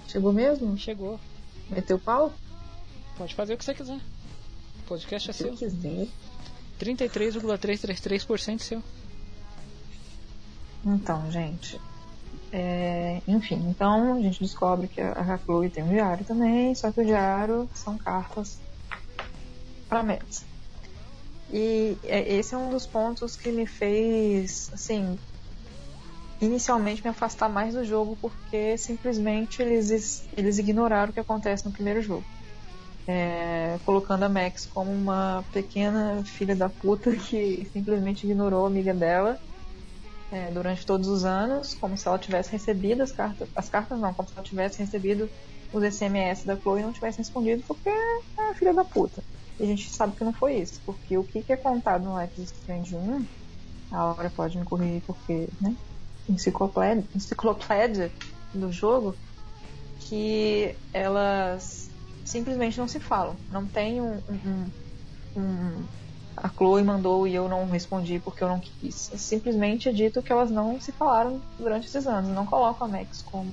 Chegou 0.08 0.32
mesmo? 0.32 0.76
chegou 0.76 1.18
Meteu 1.70 1.98
pau? 1.98 2.32
pode 3.16 3.34
fazer 3.34 3.54
o 3.54 3.58
que 3.58 3.64
você 3.64 3.74
quiser 3.74 3.96
o 3.96 4.82
podcast 4.86 5.30
é 5.30 5.32
Se 5.32 5.42
eu 5.44 5.56
seu 5.56 5.68
quiser. 5.70 6.06
33,333% 6.78 8.58
seu 8.60 8.82
Então, 10.84 11.30
gente. 11.30 11.80
é, 12.52 13.20
Enfim, 13.26 13.56
então 13.68 14.16
a 14.16 14.20
gente 14.20 14.40
descobre 14.42 14.88
que 14.88 15.00
a 15.00 15.38
Chloe 15.38 15.70
tem 15.70 15.84
um 15.84 15.88
diário 15.90 16.24
também, 16.24 16.74
só 16.74 16.90
que 16.92 17.00
o 17.00 17.06
diário 17.06 17.68
são 17.74 17.96
cartas 17.98 18.60
para 19.88 20.02
Mads. 20.02 20.44
E 21.52 21.98
é, 22.04 22.32
esse 22.34 22.54
é 22.54 22.58
um 22.58 22.70
dos 22.70 22.86
pontos 22.86 23.36
que 23.36 23.52
me 23.52 23.66
fez, 23.66 24.70
assim, 24.72 25.18
inicialmente 26.40 27.02
me 27.02 27.10
afastar 27.10 27.48
mais 27.48 27.74
do 27.74 27.84
jogo, 27.84 28.16
porque 28.20 28.76
simplesmente 28.78 29.60
eles, 29.62 29.90
es- 29.90 30.28
eles 30.36 30.58
ignoraram 30.58 31.10
o 31.10 31.12
que 31.14 31.20
acontece 31.20 31.64
no 31.66 31.72
primeiro 31.72 32.00
jogo. 32.00 32.24
É, 33.06 33.78
colocando 33.84 34.22
a 34.22 34.28
Max 34.28 34.64
como 34.66 34.90
uma 34.92 35.44
pequena 35.52 36.22
filha 36.24 36.54
da 36.54 36.68
puta 36.68 37.10
que 37.16 37.64
simplesmente 37.72 38.24
ignorou 38.24 38.64
a 38.64 38.68
amiga 38.68 38.94
dela 38.94 39.38
é, 40.32 40.50
durante 40.50 40.86
todos 40.86 41.08
os 41.08 41.24
anos, 41.24 41.74
como 41.74 41.96
se 41.96 42.08
ela 42.08 42.18
tivesse 42.18 42.50
recebido 42.50 43.02
as 43.02 43.12
cartas, 43.12 43.48
as 43.54 43.68
cartas 43.68 44.00
não, 44.00 44.14
como 44.14 44.26
se 44.26 44.34
ela 44.34 44.42
tivesse 44.44 44.78
recebido 44.78 45.28
os 45.70 45.84
SMS 45.84 46.46
da 46.46 46.56
Chloe 46.56 46.80
e 46.80 46.82
não 46.82 46.92
tivesse 46.92 47.18
respondido 47.18 47.62
porque 47.68 47.88
é 47.90 48.54
filha 48.54 48.72
da 48.72 48.82
puta. 48.82 49.22
E 49.60 49.64
a 49.64 49.66
gente 49.66 49.94
sabe 49.94 50.16
que 50.16 50.24
não 50.24 50.32
foi 50.32 50.56
isso, 50.56 50.80
porque 50.86 51.18
o 51.18 51.24
que, 51.24 51.42
que 51.42 51.52
é 51.52 51.56
contado 51.56 52.04
no 52.04 52.18
Life 52.18 52.40
is 52.40 52.50
Strange 52.50 52.96
1, 52.96 53.26
a 53.92 54.06
hora 54.06 54.30
pode 54.30 54.58
me 54.58 54.64
corrigir 54.64 55.02
porque, 55.06 55.48
né, 55.60 55.76
enciclopédia 57.14 58.10
do 58.54 58.72
jogo, 58.72 59.14
que 60.08 60.74
elas 60.94 61.90
simplesmente 62.24 62.78
não 62.78 62.88
se 62.88 63.00
falam. 63.00 63.36
Não 63.50 63.66
tem 63.66 64.00
um, 64.00 64.22
um, 64.30 64.70
um- 65.36 65.88
a 66.36 66.48
Chloe 66.48 66.82
mandou 66.82 67.26
e 67.26 67.34
eu 67.34 67.48
não 67.48 67.66
respondi 67.66 68.18
porque 68.18 68.42
eu 68.42 68.48
não 68.48 68.60
quis. 68.60 69.12
É 69.12 69.16
simplesmente 69.16 69.92
dito 69.92 70.22
que 70.22 70.32
elas 70.32 70.50
não 70.50 70.80
se 70.80 70.92
falaram 70.92 71.40
durante 71.58 71.86
esses 71.86 72.06
anos. 72.06 72.30
Não 72.30 72.46
coloco 72.46 72.84
a 72.84 72.88
Max 72.88 73.22
como 73.22 73.52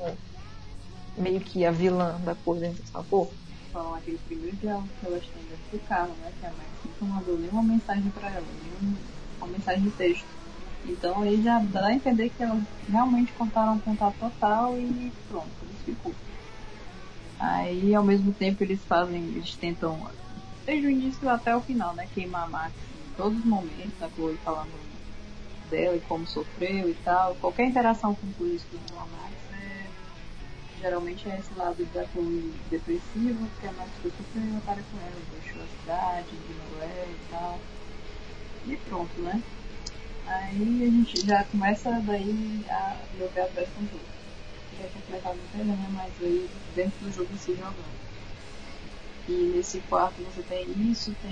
meio 1.18 1.40
que 1.42 1.66
a 1.66 1.72
vilã 1.72 2.20
da 2.24 2.36
coisa, 2.36 2.68
então, 2.68 2.86
sabe? 2.92 3.08
Pô, 3.10 3.28
Falam 3.72 3.94
aquele 3.94 4.18
primeiro 4.28 4.56
diálogo 4.58 4.88
que 5.00 5.06
elas 5.06 5.22
têm 5.22 5.44
dentro 5.44 5.72
do 5.72 5.80
carro, 5.88 6.14
né? 6.24 6.32
Que 6.40 6.46
a 6.46 6.50
Max 6.50 6.70
nunca 6.86 7.06
mandou 7.06 7.38
nenhuma 7.38 7.64
mensagem 7.64 8.10
pra 8.10 8.30
ela, 8.30 8.46
nenhuma 8.64 8.98
uma 9.40 9.48
mensagem 9.48 9.84
de 9.84 9.92
texto. 9.92 10.26
Então 10.86 11.22
aí 11.22 11.42
já 11.42 11.60
dá 11.60 11.88
a 11.88 11.94
entender 11.94 12.30
que 12.30 12.44
elas 12.44 12.64
realmente 12.88 13.32
cortaram 13.34 13.76
o 13.76 13.82
contato 13.82 14.16
total 14.20 14.78
e 14.78 15.12
pronto, 15.28 15.48
isso 15.74 15.86
ficou. 15.86 16.14
Aí 17.40 17.94
ao 17.94 18.04
mesmo 18.04 18.34
tempo 18.34 18.64
eles 18.64 18.84
fazem, 18.84 19.22
eles 19.24 19.56
tentam, 19.56 19.98
desde 20.70 20.86
o 20.86 20.90
início 20.92 21.28
até 21.28 21.56
o 21.56 21.62
final, 21.62 21.96
né? 21.96 22.08
Queimar 22.14 22.44
a 22.44 22.48
Max 22.48 22.74
em 22.76 23.14
todos 23.18 23.40
os 23.40 23.46
momentos, 23.46 24.04
a 24.04 24.10
Chloe 24.10 24.38
falando 24.46 24.70
dela 25.68 25.96
e 25.96 26.00
como 26.02 26.28
sofreu 26.28 26.88
e 26.88 26.94
tal. 27.04 27.34
Qualquer 27.36 27.66
interação 27.66 28.14
com 28.14 28.28
o 28.44 28.48
isso 28.48 28.68
com 28.94 29.00
a 29.00 29.06
Max 29.06 29.34
é, 29.52 29.88
geralmente 30.80 31.28
é 31.28 31.40
esse 31.40 31.52
lado 31.58 31.84
da 31.92 32.06
Chloe 32.10 32.54
depressiva, 32.70 33.48
porque 33.56 33.68
a 33.68 33.72
Max 33.72 33.90
foi 34.00 34.12
sofreu, 34.12 34.62
para 34.64 34.76
com 34.76 34.98
ela, 35.00 35.22
deixou 35.42 35.64
a 35.64 35.82
cidade, 35.82 36.28
ignorou 36.34 36.84
ela 36.84 37.12
e 37.12 37.32
tal. 37.32 37.60
E 38.68 38.78
pronto, 38.88 39.22
né? 39.22 39.42
Aí 40.28 40.84
a 40.84 40.92
gente 40.92 41.26
já 41.26 41.44
começa 41.46 41.90
daí 42.02 42.64
a 42.70 42.96
pé 43.34 43.42
atrás 43.42 43.68
com 43.70 43.86
tudo. 43.88 44.06
Já 44.80 44.88
tinha 44.88 45.02
começado 45.08 45.36
no 45.36 45.48
trailer, 45.52 45.76
né? 45.76 45.90
Mas 45.94 46.14
aí 46.22 46.48
dentro 46.76 47.00
do 47.00 47.12
jogo 47.12 47.36
se 47.40 47.56
jogando. 47.56 48.09
E 49.30 49.32
nesse 49.32 49.80
quarto 49.82 50.24
você 50.24 50.42
tem 50.42 50.68
isso, 50.90 51.16
tem. 51.22 51.32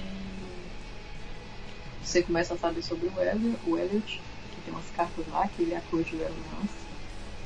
Você 2.03 2.21
começa 2.21 2.53
a 2.53 2.57
saber 2.57 2.83
sobre 2.83 3.07
o 3.07 3.19
Elliot, 3.19 3.59
o 3.65 3.75
Elliot 3.75 4.21
que 4.51 4.61
tem 4.61 4.71
umas 4.73 4.89
cartas 4.91 5.27
lá 5.27 5.47
que 5.47 5.63
ele 5.63 5.71
e 5.71 5.75
a 5.75 5.81
Chloe 5.81 6.03
tiveram 6.03 6.35
um 6.35 6.59
lance. 6.59 6.75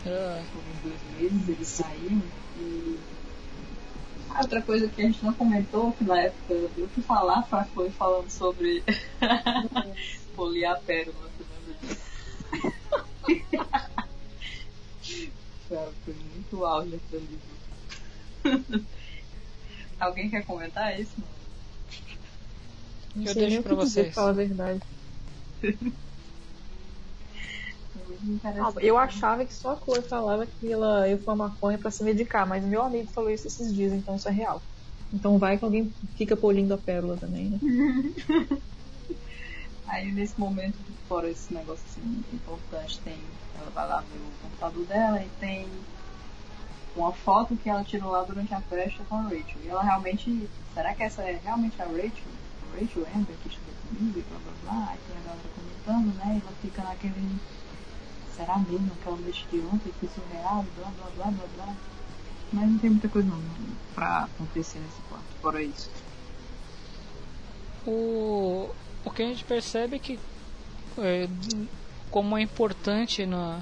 Ah, 0.05 0.43
Por 0.51 0.59
uns 0.59 0.77
dois 0.83 1.21
meses 1.21 1.47
eles 1.49 1.67
saíram 1.69 2.21
e. 2.59 2.99
Ah, 4.29 4.41
outra 4.41 4.61
coisa 4.61 4.89
que 4.89 5.01
a 5.01 5.05
gente 5.05 5.23
não 5.23 5.33
comentou, 5.33 5.93
que 5.93 6.03
na 6.03 6.19
época 6.19 6.53
eu 6.53 6.89
fui 6.89 7.03
falar 7.03 7.43
pra 7.43 7.63
foi 7.63 7.89
falando 7.91 8.29
sobre 8.29 8.83
polir 10.35 10.65
a 10.65 10.75
pérola? 10.75 11.31
Cara, 15.69 15.91
foi 16.03 16.13
muito 16.13 16.65
auge 16.65 16.95
aquele 16.95 17.27
livro. 18.43 18.85
Alguém 20.01 20.31
quer 20.31 20.43
comentar 20.43 20.99
isso? 20.99 21.13
não 23.15 23.23
Eu 23.23 23.35
deixo 23.35 23.61
pra 23.61 23.75
dizer, 23.75 23.85
vocês. 23.85 24.07
pra 24.07 24.15
falar 24.15 24.29
a 24.29 24.33
verdade. 24.33 24.81
Ah, 28.43 28.73
eu 28.79 28.97
achava 28.97 29.45
que 29.45 29.53
só 29.53 29.73
a 29.73 29.77
Chloe 29.77 30.01
falava 30.01 30.45
que 30.47 30.71
ela 30.71 31.07
ia 31.07 31.17
fumar 31.19 31.49
maconha 31.49 31.77
pra 31.77 31.91
se 31.91 32.03
medicar, 32.03 32.47
mas 32.47 32.63
meu 32.63 32.81
amigo 32.81 33.11
falou 33.11 33.29
isso 33.29 33.47
esses 33.47 33.73
dias, 33.73 33.93
então 33.93 34.15
isso 34.15 34.27
é 34.27 34.31
real. 34.31 34.61
Então 35.13 35.37
vai 35.37 35.57
que 35.57 35.65
alguém 35.65 35.93
fica 36.15 36.35
polindo 36.35 36.73
a 36.73 36.77
pérola 36.77 37.17
também, 37.17 37.49
né? 37.49 37.59
Aí 39.87 40.11
nesse 40.11 40.39
momento, 40.39 40.77
fora 41.07 41.29
esse 41.29 41.53
negócio 41.53 41.83
assim 41.85 42.23
importante, 42.33 42.99
tem. 43.01 43.19
Ela 43.59 43.69
vai 43.69 43.87
lá 43.87 44.01
ver 44.01 44.17
o 44.17 44.31
computador 44.41 44.85
dela 44.85 45.21
e 45.21 45.29
tem 45.39 45.67
uma 46.95 47.11
foto 47.11 47.55
que 47.55 47.69
ela 47.69 47.83
tirou 47.83 48.11
lá 48.11 48.23
durante 48.23 48.53
a 48.53 48.61
festa 48.61 49.03
com 49.07 49.15
a 49.15 49.21
Rachel. 49.23 49.57
E 49.63 49.69
ela 49.69 49.83
realmente. 49.83 50.49
Será 50.73 50.93
que 50.93 51.03
essa 51.03 51.21
é 51.23 51.39
realmente 51.43 51.81
a 51.81 51.85
Rachel? 51.85 52.31
Rachel 52.73 53.05
Amber 53.15 53.35
que 53.43 53.49
estudou 53.49 53.73
comigo 53.87 54.19
e 54.19 54.21
blá 54.21 54.39
blá 54.39 54.53
blá. 54.63 54.91
Aí 54.91 54.99
tem 55.07 55.17
a 55.17 55.21
galera 55.21 55.49
comentando, 55.55 56.15
né? 56.17 56.41
Ela 56.43 56.53
fica 56.61 56.83
naquele. 56.83 57.39
Será 58.35 58.57
mesmo 58.57 58.91
aquela 58.99 59.17
noite 59.17 59.45
de 59.51 59.59
ontem 59.59 59.93
foi 59.99 60.09
surreal? 60.09 60.65
Blá 60.77 60.89
blá 60.89 61.07
blá 61.15 61.25
blá 61.31 61.45
blá. 61.55 61.75
Mas 62.53 62.69
não 62.69 62.77
tem 62.79 62.89
muita 62.89 63.07
coisa 63.07 63.27
não, 63.29 63.41
pra 63.95 64.23
acontecer 64.25 64.79
nesse 64.79 65.01
quarto, 65.07 65.23
fora 65.41 65.63
isso. 65.63 65.89
o, 67.85 68.69
o 69.03 69.11
que 69.11 69.23
a 69.23 69.25
gente 69.25 69.43
percebe 69.43 69.95
é 69.95 69.99
que 69.99 70.19
é, 70.97 71.27
como 72.09 72.37
é 72.37 72.41
importante 72.41 73.25
na, 73.25 73.61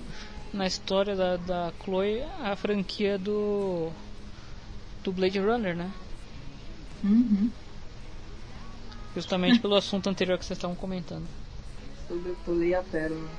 na 0.54 0.66
história 0.68 1.16
da, 1.16 1.38
da 1.38 1.74
Chloe 1.84 2.24
a 2.42 2.56
franquia 2.56 3.18
do 3.18 3.92
do 5.04 5.12
Blade 5.12 5.40
Runner, 5.40 5.76
né? 5.76 5.92
Uhum. 7.04 7.50
Justamente 9.16 9.60
pelo 9.60 9.76
assunto 9.76 10.10
anterior 10.10 10.38
que 10.38 10.46
vocês 10.46 10.58
estavam 10.58 10.76
comentando. 10.76 11.26
Sobre 12.08 12.32
o 12.32 12.36
Pulei 12.38 12.76
a 12.76 12.84
Pérola. 12.84 13.30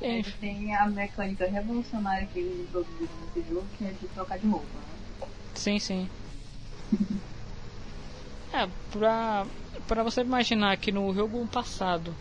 Ele 0.00 0.32
tem 0.40 0.74
a 0.74 0.86
mecânica 0.86 1.46
revolucionária 1.48 2.26
que 2.26 2.40
eles 2.40 2.60
introduziram 2.60 3.08
nesse 3.34 3.48
jogo, 3.48 3.66
que 3.78 3.84
é 3.84 3.90
de 3.92 4.06
trocar 4.08 4.38
de 4.38 4.46
roupa, 4.46 4.66
né? 4.66 5.28
Sim, 5.54 5.78
sim. 5.78 6.08
É, 8.54 8.68
pra, 8.90 9.46
pra 9.88 10.02
você 10.02 10.20
imaginar 10.20 10.76
que 10.76 10.92
no 10.92 11.14
jogo 11.14 11.46
passado 11.46 12.14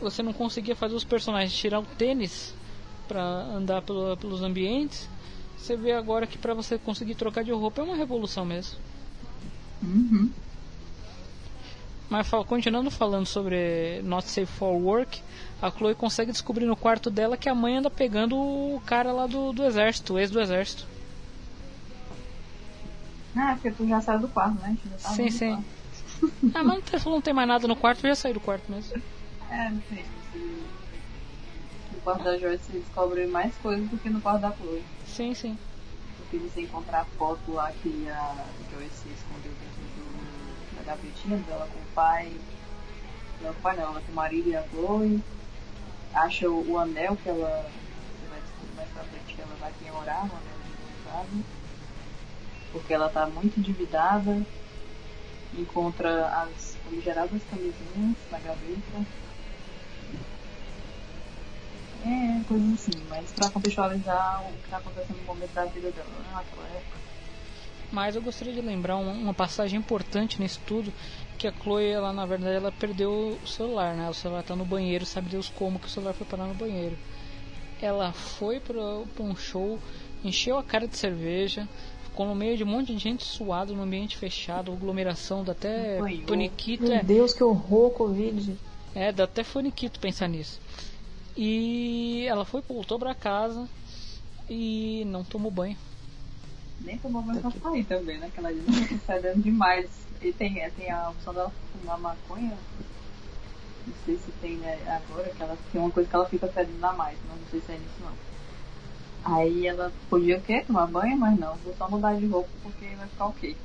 você 0.00 0.22
não 0.22 0.32
conseguia 0.32 0.74
fazer 0.76 0.94
os 0.94 1.04
personagens 1.04 1.52
tirar 1.54 1.80
o 1.80 1.86
tênis 1.86 2.54
pra 3.08 3.22
andar 3.22 3.82
pelo- 3.82 4.16
pelos 4.16 4.42
ambientes, 4.42 5.08
você 5.56 5.76
vê 5.76 5.92
agora 5.92 6.26
que 6.26 6.38
pra 6.38 6.54
você 6.54 6.78
conseguir 6.78 7.14
trocar 7.14 7.42
de 7.44 7.52
roupa 7.52 7.80
é 7.80 7.84
uma 7.84 7.96
revolução 7.96 8.44
mesmo. 8.44 8.78
Uhum. 9.82 10.30
Mas 12.08 12.28
continuando 12.46 12.90
falando 12.90 13.26
sobre 13.26 14.00
Not 14.04 14.28
Safe 14.28 14.46
for 14.46 14.72
Work, 14.74 15.20
a 15.60 15.70
Chloe 15.70 15.94
consegue 15.94 16.30
descobrir 16.30 16.64
no 16.64 16.76
quarto 16.76 17.10
dela 17.10 17.36
que 17.36 17.48
a 17.48 17.54
mãe 17.54 17.78
anda 17.78 17.90
pegando 17.90 18.36
o 18.36 18.80
cara 18.86 19.10
lá 19.12 19.26
do, 19.26 19.52
do 19.52 19.64
exército, 19.64 20.14
o 20.14 20.18
ex 20.18 20.30
do 20.30 20.40
exército. 20.40 20.86
Ah, 23.36 23.52
porque 23.54 23.70
tu 23.72 23.86
já 23.86 24.00
saiu 24.00 24.20
do 24.20 24.28
quarto, 24.28 24.54
né? 24.60 24.76
Sim, 24.98 25.30
sim. 25.30 25.54
quarto. 25.56 25.76
Ah, 26.54 26.64
mas 26.64 26.74
não 26.76 26.80
tem, 26.80 27.00
não 27.12 27.20
tem 27.20 27.34
mais 27.34 27.48
nada 27.48 27.66
no 27.68 27.76
quarto, 27.76 28.04
eu 28.04 28.10
já 28.10 28.14
saí 28.14 28.32
do 28.32 28.40
quarto 28.40 28.70
mesmo. 28.70 29.02
É, 29.50 29.70
No 29.70 29.80
quarto 32.02 32.24
da 32.24 32.36
Joyce 32.36 32.64
você 32.64 32.78
descobre 32.78 33.26
mais 33.26 33.54
coisas 33.56 33.88
do 33.88 33.96
que 33.98 34.10
no 34.10 34.20
quarto 34.20 34.40
da 34.40 34.52
Chloe. 34.52 34.82
Sim, 35.06 35.34
sim. 35.34 35.56
Porque 36.18 36.38
você 36.38 36.62
encontra 36.62 36.98
a 36.98 37.04
foto 37.04 37.52
lá 37.52 37.70
que 37.82 38.08
a 38.08 38.34
Joyce 38.72 39.08
escondeu 39.08 39.52
dentro 39.52 39.82
do, 39.94 40.76
da 40.76 40.82
gavetinha 40.82 41.36
dela 41.38 41.68
com 41.72 41.78
o 41.78 41.94
pai. 41.94 42.32
Não, 43.42 43.52
com 43.52 43.58
o 43.58 43.62
pai 43.62 43.76
não, 43.76 43.84
ela 43.84 44.00
com 44.00 44.12
o 44.12 44.14
marido 44.14 44.48
e 44.48 44.56
a 44.56 44.62
Chloe. 44.68 45.20
Acha 46.12 46.50
o, 46.50 46.72
o 46.72 46.78
anel 46.78 47.16
que 47.16 47.28
ela. 47.28 47.48
Você 47.48 48.26
vai 48.28 48.40
descobrir 48.40 48.76
mais 48.76 48.88
pra 48.90 49.04
frente 49.04 49.34
que 49.34 49.42
ela 49.42 49.56
vai 49.60 49.72
penhorar, 49.80 50.22
o 50.22 50.24
anel 50.24 50.58
de 50.64 50.72
noivado. 51.04 51.44
Porque 52.72 52.92
ela 52.94 53.08
tá 53.08 53.26
muito 53.26 53.60
endividada. 53.60 54.42
Encontra 55.56 56.26
as 56.26 56.76
famigeradas 56.84 57.42
camisinhas 57.44 58.16
na 58.30 58.38
gaveta. 58.38 59.25
É, 62.06 62.40
coisas 62.44 62.72
assim, 62.74 62.92
mas 63.08 63.32
pra 63.32 63.50
contextualizar 63.50 64.44
o 64.48 64.52
que 64.62 64.68
tá 64.68 64.76
acontecendo 64.76 65.16
no 65.16 65.24
momento 65.24 65.52
da 65.52 65.64
vida 65.64 65.90
dela, 65.90 66.08
né, 66.08 66.30
naquela 66.32 66.68
época. 66.68 66.96
Mas 67.90 68.14
eu 68.14 68.22
gostaria 68.22 68.52
de 68.52 68.60
lembrar 68.60 68.96
uma, 68.96 69.12
uma 69.12 69.34
passagem 69.34 69.78
importante 69.78 70.40
nesse 70.40 70.60
tudo, 70.60 70.92
que 71.36 71.48
a 71.48 71.52
Chloe, 71.52 71.84
ela 71.84 72.12
na 72.12 72.24
verdade, 72.24 72.54
ela 72.56 72.70
perdeu 72.70 73.38
o 73.42 73.46
celular, 73.46 73.94
né? 73.96 74.08
O 74.08 74.14
celular 74.14 74.44
tá 74.44 74.54
no 74.54 74.64
banheiro, 74.64 75.04
sabe 75.04 75.30
Deus 75.30 75.48
como 75.48 75.80
que 75.80 75.86
o 75.86 75.90
celular 75.90 76.12
foi 76.12 76.26
parar 76.26 76.46
no 76.46 76.54
banheiro. 76.54 76.96
Ela 77.82 78.12
foi 78.12 78.60
pra, 78.60 79.02
pra 79.14 79.24
um 79.24 79.34
show, 79.34 79.78
encheu 80.24 80.58
a 80.58 80.62
cara 80.62 80.86
de 80.86 80.96
cerveja, 80.96 81.68
ficou 82.04 82.26
no 82.26 82.34
meio 82.34 82.56
de 82.56 82.64
um 82.64 82.68
monte 82.68 82.94
de 82.94 82.98
gente 82.98 83.24
suado, 83.24 83.74
no 83.74 83.82
ambiente 83.82 84.16
fechado, 84.16 84.72
aglomeração, 84.72 85.42
dá 85.42 85.52
até 85.52 85.98
paniquito, 86.26 86.84
Meu 86.84 86.92
é, 86.94 87.02
Deus, 87.02 87.32
que 87.34 87.42
horror, 87.44 87.90
Covid. 87.90 88.56
é, 88.94 89.12
dá 89.12 89.24
até 89.24 89.42
faniquito 89.42 90.00
pensar 90.00 90.28
nisso. 90.28 90.60
E 91.36 92.24
ela 92.26 92.44
foi, 92.44 92.62
voltou 92.66 92.98
pra 92.98 93.14
casa 93.14 93.68
e 94.48 95.04
não 95.06 95.22
tomou 95.22 95.50
banho. 95.50 95.76
Nem 96.80 96.98
tomou 96.98 97.22
banho 97.22 97.40
pra 97.40 97.50
sair 97.50 97.84
também, 97.84 98.18
né? 98.18 98.30
Que 98.32 98.38
ela 98.38 98.52
diz 98.52 98.64
que 98.88 98.98
tá 98.98 99.14
fedendo 99.14 99.42
demais. 99.42 99.90
E 100.22 100.32
tem, 100.32 100.60
é, 100.60 100.70
tem 100.70 100.90
a 100.90 101.10
opção 101.10 101.34
dela 101.34 101.52
fumar 101.72 101.98
maconha. 101.98 102.56
Não 103.86 103.94
sei 104.04 104.16
se 104.16 104.30
tem 104.40 104.56
né, 104.56 104.78
agora, 104.86 105.28
que 105.30 105.42
ela 105.42 105.58
tem 105.70 105.80
uma 105.80 105.90
coisa 105.90 106.08
que 106.08 106.16
ela 106.16 106.26
fica 106.26 106.48
fedendo 106.48 106.84
a 106.84 106.92
mais, 106.92 107.18
mas 107.28 107.38
não 107.38 107.46
sei 107.50 107.60
se 107.60 107.72
é 107.72 107.74
nisso 107.76 107.94
não. 108.00 108.26
Aí 109.36 109.66
ela 109.66 109.92
podia 110.08 110.38
o 110.38 110.42
quê? 110.42 110.62
Tomar 110.66 110.86
banho, 110.86 111.16
mas 111.16 111.38
não, 111.38 111.54
vou 111.56 111.74
só 111.76 111.88
mudar 111.88 112.16
de 112.18 112.26
roupa 112.26 112.48
porque 112.62 112.86
vai 112.96 113.08
ficar 113.08 113.26
ok. 113.26 113.56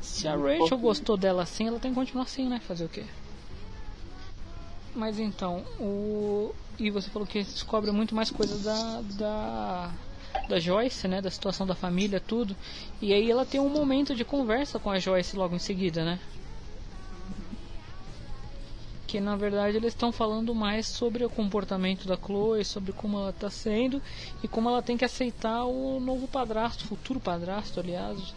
Se 0.00 0.28
a 0.28 0.36
Rachel 0.36 0.78
gostou 0.78 1.16
dela 1.16 1.42
assim, 1.42 1.66
ela 1.66 1.80
tem 1.80 1.90
que 1.90 1.98
continuar 1.98 2.24
assim, 2.24 2.48
né? 2.48 2.60
Fazer 2.60 2.84
o 2.84 2.88
quê? 2.88 3.06
Mas 4.94 5.18
então, 5.18 5.64
o. 5.80 6.54
E 6.78 6.90
você 6.90 7.08
falou 7.08 7.26
que 7.26 7.42
descobre 7.42 7.90
muito 7.90 8.14
mais 8.14 8.30
coisas 8.30 8.62
da. 8.62 9.00
da. 9.02 9.90
da 10.48 10.60
Joyce, 10.60 11.08
né? 11.08 11.20
Da 11.20 11.30
situação 11.30 11.66
da 11.66 11.74
família, 11.74 12.20
tudo. 12.20 12.56
E 13.00 13.12
aí 13.12 13.30
ela 13.30 13.46
tem 13.46 13.60
um 13.60 13.70
momento 13.70 14.14
de 14.14 14.24
conversa 14.24 14.78
com 14.78 14.90
a 14.90 14.98
Joyce 14.98 15.36
logo 15.36 15.54
em 15.54 15.58
seguida, 15.58 16.04
né? 16.04 16.20
Que 19.06 19.20
na 19.20 19.36
verdade 19.36 19.76
eles 19.76 19.92
estão 19.92 20.10
falando 20.10 20.54
mais 20.54 20.86
sobre 20.86 21.24
o 21.24 21.30
comportamento 21.30 22.06
da 22.06 22.16
Chloe, 22.16 22.64
sobre 22.64 22.92
como 22.92 23.18
ela 23.18 23.30
está 23.30 23.50
sendo 23.50 24.00
e 24.42 24.48
como 24.48 24.68
ela 24.68 24.82
tem 24.82 24.96
que 24.96 25.04
aceitar 25.04 25.64
o 25.64 26.00
novo 26.00 26.26
padrasto, 26.26 26.86
futuro 26.86 27.20
padrasto, 27.20 27.78
aliás, 27.78 28.34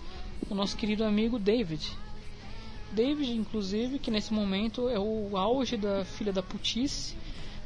o 0.49 0.55
nosso 0.55 0.75
querido 0.75 1.05
amigo 1.05 1.39
David. 1.39 1.97
David, 2.95 3.33
inclusive, 3.33 3.99
que 3.99 4.09
nesse 4.09 4.33
momento 4.33 4.89
é 4.89 4.97
o 4.97 5.35
auge 5.35 5.77
da 5.77 6.05
filha 6.05 6.31
da 6.31 6.41
putice, 6.41 7.15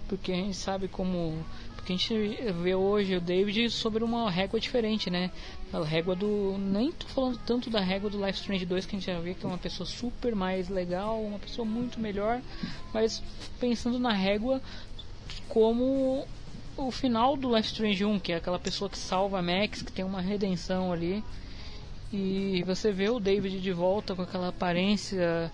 porque 0.08 0.32
a 0.32 0.36
gente 0.36 0.56
sabe 0.56 0.88
como 0.88 1.46
porque 1.90 1.94
a 1.94 1.98
gente 1.98 2.52
vê 2.62 2.76
hoje 2.76 3.16
o 3.16 3.22
David 3.22 3.70
sobre 3.72 4.04
uma 4.04 4.30
régua 4.30 4.60
diferente, 4.60 5.10
né? 5.10 5.32
A 5.74 5.84
régua 5.84 6.16
do. 6.16 6.56
Nem 6.60 6.92
tô 6.92 7.08
falando 7.08 7.40
tanto 7.46 7.70
da 7.70 7.80
régua 7.80 8.10
do 8.10 8.24
Life 8.24 8.40
Strange 8.40 8.66
2, 8.66 8.86
que 8.86 8.96
a 8.96 9.00
gente 9.00 9.08
já 9.08 9.20
vê 9.20 9.34
que 9.34 9.46
é 9.46 9.48
uma 9.48 9.58
pessoa 9.58 9.88
super 9.88 10.36
mais 10.36 10.70
legal, 10.70 11.20
uma 11.20 11.40
pessoa 11.40 11.66
muito 11.66 12.00
melhor, 12.00 12.42
mas 12.94 13.24
pensando 13.60 13.98
na 13.98 14.12
régua 14.12 14.62
como 15.48 16.28
o 16.78 16.92
final 16.92 17.36
do 17.36 17.56
Life 17.56 17.70
Strange 17.70 18.06
1, 18.06 18.20
que 18.20 18.34
é 18.34 18.36
aquela 18.36 18.60
pessoa 18.60 18.90
que 18.90 18.98
salva 18.98 19.40
a 19.40 19.42
Max, 19.42 19.82
que 19.82 19.92
tem 19.92 20.06
uma 20.06 20.22
redenção 20.22 20.94
ali. 20.94 21.24
E 22.12 22.64
você 22.66 22.92
vê 22.92 23.10
o 23.10 23.20
David 23.20 23.60
de 23.62 23.72
volta 23.72 24.16
com 24.16 24.22
aquela 24.24 24.50
aparência 24.50 25.52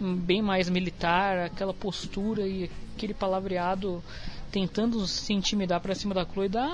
bem 0.00 0.40
mais 0.40 0.68
militar, 0.68 1.38
aquela 1.38 1.74
postura 1.74 2.46
e 2.46 2.70
aquele 2.94 3.12
palavreado 3.12 4.02
tentando 4.50 5.06
se 5.06 5.32
intimidar 5.32 5.80
pra 5.80 5.94
cima 5.94 6.14
da 6.14 6.24
Chloe, 6.24 6.48
dá, 6.48 6.68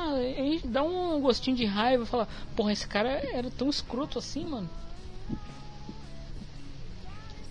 dá 0.65 0.83
um 0.83 1.21
gostinho 1.21 1.57
de 1.57 1.65
raiva, 1.65 2.07
fala, 2.07 2.29
porra, 2.55 2.73
esse 2.73 2.87
cara 2.87 3.09
era 3.33 3.51
tão 3.51 3.69
escroto 3.69 4.19
assim, 4.19 4.45
mano. 4.45 4.71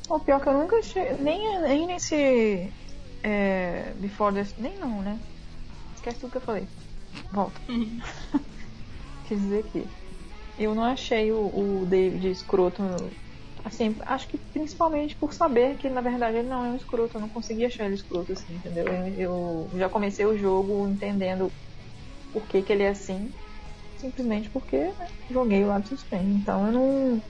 O 0.10 0.20
pior 0.20 0.40
que 0.40 0.48
eu 0.48 0.54
nunca 0.54 0.78
achei, 0.78 1.14
nem, 1.18 1.60
nem 1.62 1.88
nesse 1.88 2.72
é, 3.24 3.94
Before 4.00 4.34
the... 4.34 4.46
nem 4.58 4.78
não, 4.78 5.02
né? 5.02 5.20
Esquece 5.96 6.20
tudo 6.20 6.32
que 6.32 6.38
eu 6.38 6.42
falei. 6.42 6.68
Volta. 7.32 7.60
Quer 9.28 9.36
dizer 9.36 9.64
que 9.72 9.88
eu 10.58 10.76
não 10.76 10.84
achei 10.84 11.32
o, 11.32 11.38
o 11.38 11.86
David 11.86 12.30
escroto 12.30 12.84
Assim, 13.66 13.96
acho 14.06 14.28
que 14.28 14.38
principalmente 14.38 15.16
por 15.16 15.34
saber 15.34 15.78
que 15.78 15.90
na 15.90 16.02
verdade 16.02 16.38
ele 16.38 16.50
não 16.50 16.66
é 16.66 16.70
um 16.70 16.76
escroto, 16.76 17.16
eu 17.16 17.22
não 17.22 17.30
consegui 17.30 17.66
achar 17.66 17.86
ele 17.86 17.96
escroto 17.96 18.34
assim, 18.34 18.56
entendeu? 18.56 18.86
Eu, 19.18 19.70
eu 19.72 19.80
já 19.80 19.88
comecei 19.88 20.26
o 20.26 20.38
jogo 20.38 20.86
entendendo 20.90 21.50
por 22.34 22.44
que, 22.44 22.62
que 22.62 22.74
ele 22.74 22.84
é 22.84 22.90
assim, 22.90 23.32
simplesmente 23.98 24.50
porque 24.50 24.78
né, 24.78 25.08
joguei 25.32 25.64
o 25.64 25.68
Lapsus 25.68 26.02
Suspense. 26.02 26.26
Então 26.26 26.68
eu 26.68 26.74
não. 26.74 27.22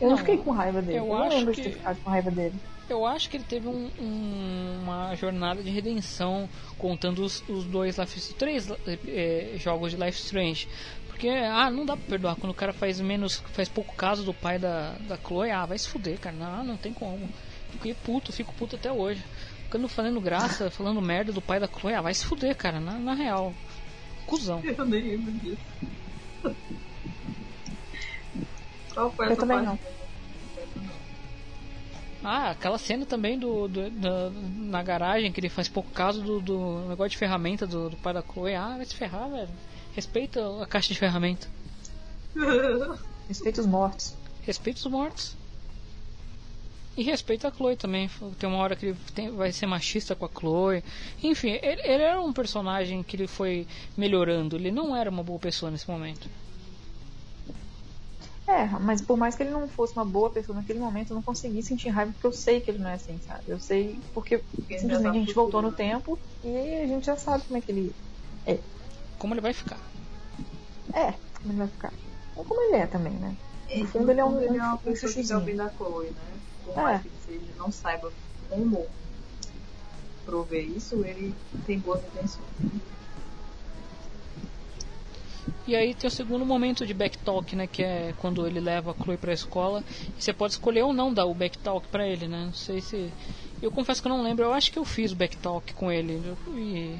Eu 0.00 0.08
não, 0.08 0.10
não 0.10 0.16
fiquei 0.16 0.38
com 0.38 0.50
raiva 0.50 0.80
dele. 0.80 0.98
Eu, 0.98 1.06
eu 1.06 1.18
não 1.18 1.28
lembro 1.28 1.52
que... 1.52 1.60
de 1.60 1.68
ter 1.68 1.76
ficado 1.76 1.98
com 2.02 2.10
raiva 2.10 2.30
dele. 2.30 2.54
Eu 2.88 3.06
acho 3.06 3.30
que 3.30 3.38
ele 3.38 3.44
teve 3.44 3.66
um, 3.66 3.90
um, 3.98 4.80
uma 4.82 5.14
jornada 5.14 5.62
de 5.62 5.70
redenção 5.70 6.48
contando 6.76 7.24
os, 7.24 7.42
os 7.48 7.64
dois 7.64 7.96
Life 7.96 8.34
três 8.34 8.68
é, 9.08 9.54
jogos 9.56 9.92
de 9.92 9.96
Life 9.96 10.18
Strange. 10.18 10.68
Porque, 11.14 11.28
ah, 11.28 11.70
não 11.70 11.86
dá 11.86 11.96
pra 11.96 12.08
perdoar 12.08 12.34
quando 12.34 12.50
o 12.50 12.56
cara 12.56 12.72
faz 12.72 13.00
menos, 13.00 13.36
faz 13.52 13.68
pouco 13.68 13.94
caso 13.94 14.24
do 14.24 14.34
pai 14.34 14.58
da, 14.58 14.96
da 15.06 15.16
Chloe. 15.16 15.48
Ah, 15.48 15.64
vai 15.64 15.78
se 15.78 15.88
fuder, 15.88 16.18
cara. 16.18 16.34
Não, 16.34 16.64
não 16.64 16.76
tem 16.76 16.92
como. 16.92 17.28
Fiquei 17.70 17.94
puto, 17.94 18.32
fico 18.32 18.52
puto 18.54 18.74
até 18.74 18.90
hoje. 18.90 19.22
Ficando 19.62 19.86
falando 19.86 20.20
graça, 20.20 20.68
falando 20.74 21.00
merda 21.00 21.32
do 21.32 21.40
pai 21.40 21.60
da 21.60 21.68
Chloe. 21.68 21.94
Ah, 21.94 22.02
vai 22.02 22.12
se 22.12 22.26
fuder, 22.26 22.56
cara. 22.56 22.80
Na, 22.80 22.94
na 22.98 23.14
real. 23.14 23.54
Cusão. 24.26 24.60
Eu 24.64 24.84
nem 24.84 25.02
lembro 25.02 25.30
disso. 25.34 25.62
Qual 28.92 29.12
foi 29.12 29.30
Eu 29.30 29.36
também 29.36 29.62
não. 29.62 29.78
Ah, 32.24 32.50
aquela 32.50 32.76
cena 32.76 33.06
também 33.06 33.38
do, 33.38 33.68
do, 33.68 33.88
do, 33.88 34.30
na 34.56 34.82
garagem 34.82 35.30
que 35.30 35.38
ele 35.38 35.48
faz 35.48 35.68
pouco 35.68 35.92
caso 35.92 36.20
do, 36.22 36.40
do 36.40 36.88
negócio 36.88 37.10
de 37.10 37.18
ferramenta 37.18 37.68
do, 37.68 37.90
do 37.90 37.96
pai 37.98 38.12
da 38.12 38.22
Chloe. 38.22 38.56
Ah, 38.56 38.74
vai 38.76 38.84
se 38.84 38.96
ferrar, 38.96 39.30
velho. 39.30 39.48
Respeita 39.94 40.40
a 40.62 40.66
caixa 40.66 40.92
de 40.92 40.98
ferramenta. 40.98 41.46
Respeita 43.28 43.60
os 43.60 43.66
mortos. 43.66 44.14
Respeita 44.42 44.80
os 44.80 44.86
mortos. 44.86 45.36
E 46.96 47.02
respeita 47.02 47.48
a 47.48 47.50
Chloe 47.50 47.76
também. 47.76 48.08
Tem 48.38 48.48
uma 48.48 48.58
hora 48.58 48.76
que 48.76 48.86
ele 48.86 48.96
tem, 49.14 49.30
vai 49.30 49.50
ser 49.50 49.66
machista 49.66 50.14
com 50.14 50.26
a 50.26 50.28
Chloe. 50.28 50.84
Enfim, 51.22 51.50
ele, 51.50 51.80
ele, 51.82 52.02
era 52.02 52.20
um 52.20 52.32
personagem 52.32 53.02
que 53.02 53.16
ele 53.16 53.26
foi 53.26 53.66
melhorando. 53.96 54.56
Ele 54.56 54.70
não 54.70 54.94
era 54.94 55.10
uma 55.10 55.22
boa 55.22 55.38
pessoa 55.38 55.72
nesse 55.72 55.90
momento. 55.90 56.28
É, 58.46 58.66
mas 58.78 59.00
por 59.00 59.16
mais 59.16 59.34
que 59.34 59.42
ele 59.42 59.50
não 59.50 59.66
fosse 59.66 59.94
uma 59.94 60.04
boa 60.04 60.30
pessoa 60.30 60.56
naquele 60.56 60.78
momento, 60.78 61.10
eu 61.10 61.14
não 61.14 61.22
consegui 61.22 61.62
sentir 61.62 61.88
raiva 61.88 62.12
porque 62.12 62.26
eu 62.26 62.32
sei 62.32 62.60
que 62.60 62.70
ele 62.70 62.78
não 62.78 62.90
é 62.90 62.94
assim, 62.94 63.18
sabe? 63.26 63.42
Eu 63.48 63.58
sei 63.58 63.98
porque 64.12 64.42
simplesmente 64.68 65.02
tá 65.02 65.10
a 65.10 65.12
gente 65.14 65.32
voltou 65.32 65.62
no 65.62 65.72
tempo 65.72 66.18
e 66.44 66.82
a 66.82 66.86
gente 66.86 67.06
já 67.06 67.16
sabe 67.16 67.42
como 67.44 67.56
é 67.56 67.60
que 67.62 67.72
ele 67.72 67.92
é 68.46 68.58
como 69.18 69.34
ele 69.34 69.40
vai 69.40 69.52
ficar. 69.52 69.78
É, 70.92 71.12
como 71.12 71.52
ele 71.52 71.58
vai 71.58 71.68
ficar. 71.68 71.92
Ou 72.36 72.44
como 72.44 72.60
ele 72.62 72.76
é 72.76 72.86
também, 72.86 73.12
né? 73.14 73.36
No 73.74 73.86
fundo 73.86 74.10
ele 74.10 74.20
é 74.20 74.24
um, 74.24 74.40
ele 74.40 74.58
é 74.58 74.62
uma 74.62 74.78
pessoa 74.78 75.12
que 75.12 75.26
tá 75.26 75.36
ouvindo 75.36 75.62
a 75.62 75.70
Chloe, 75.70 76.10
né? 76.10 76.40
Por 76.64 76.76
mais 76.76 77.00
é. 77.00 77.08
que 77.26 77.32
ele 77.32 77.54
não 77.56 77.70
saiba 77.72 78.12
como 78.48 78.86
prover 80.24 80.64
isso, 80.64 81.04
ele 81.04 81.34
tem 81.66 81.78
boas 81.78 82.00
intenções. 82.04 82.44
E 85.66 85.74
aí 85.74 85.94
tem 85.94 86.08
o 86.08 86.10
segundo 86.10 86.44
momento 86.44 86.86
de 86.86 86.92
backtalk, 86.92 87.56
né? 87.56 87.66
Que 87.66 87.82
é 87.82 88.14
quando 88.18 88.46
ele 88.46 88.60
leva 88.60 88.90
a 88.90 89.02
Chloe 89.02 89.16
pra 89.16 89.32
escola. 89.32 89.82
E 90.18 90.22
você 90.22 90.32
pode 90.32 90.54
escolher 90.54 90.82
ou 90.82 90.92
não 90.92 91.12
dar 91.12 91.24
o 91.24 91.34
backtalk 91.34 91.86
pra 91.88 92.06
ele, 92.06 92.28
né? 92.28 92.46
Não 92.46 92.52
sei 92.52 92.80
se. 92.80 93.10
Eu 93.62 93.70
confesso 93.70 94.02
que 94.02 94.08
eu 94.08 94.12
não 94.12 94.22
lembro. 94.22 94.44
Eu 94.44 94.52
acho 94.52 94.70
que 94.70 94.78
eu 94.78 94.84
fiz 94.84 95.12
o 95.12 95.16
backtalk 95.16 95.72
com 95.74 95.90
ele. 95.90 96.20
E 96.48 96.98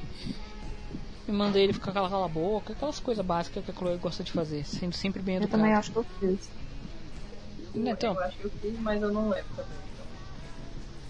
e 1.27 1.33
mandei 1.33 1.65
ele 1.65 1.73
ficar 1.73 1.93
cala, 1.93 2.11
cala 2.11 2.27
a 2.27 2.29
boca, 2.29 2.73
aquelas 2.73 3.01
coisas 3.01 3.25
básicas 3.25 3.65
que 3.65 3.71
a 3.71 3.75
Chloe 3.75 3.97
gosta 3.97 4.23
de 4.23 4.33
fazer, 4.33 4.65
sendo 4.65 4.95
sempre 4.95 5.23
bem 5.23 5.37
educado. 5.37 5.57
Eu 5.57 5.61
também 5.61 5.75
acho 5.75 5.91
que 5.91 5.97
eu 5.97 6.05
fiz. 6.21 6.51
Então, 7.75 8.15
eu 8.15 8.21
acho 8.21 8.39
que 8.39 8.45
eu 8.45 8.51
fiz, 8.51 8.79
mas 8.81 9.03
eu 9.03 9.13
não 9.13 9.31
lembro 9.31 9.49
também. 9.57 9.79
Então. 9.93 10.07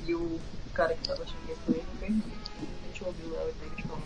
E 0.07 0.15
o 0.15 0.41
cara 0.73 0.95
que 0.95 1.09
tava 1.09 1.25
xingando 1.27 1.61
ele 1.69 1.85
não 1.87 1.97
perdi. 1.97 2.23
A 2.23 2.87
gente 2.87 3.05
ouviu 3.05 3.37
ela 3.37 3.51
e 3.51 3.55
David 3.55 3.83
falando. 3.83 4.05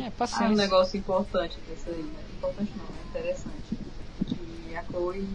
É, 0.00 0.10
paciência. 0.10 0.46
Ah, 0.46 0.50
um 0.50 0.56
negócio 0.56 0.98
importante 0.98 1.58
desse 1.68 1.88
aí, 1.88 2.02
né? 2.02 2.24
Importante 2.36 2.72
não, 2.76 2.84
é 2.84 3.08
interessante. 3.08 3.78
Que 4.26 4.76
a 4.76 4.84
Chloe 4.84 5.28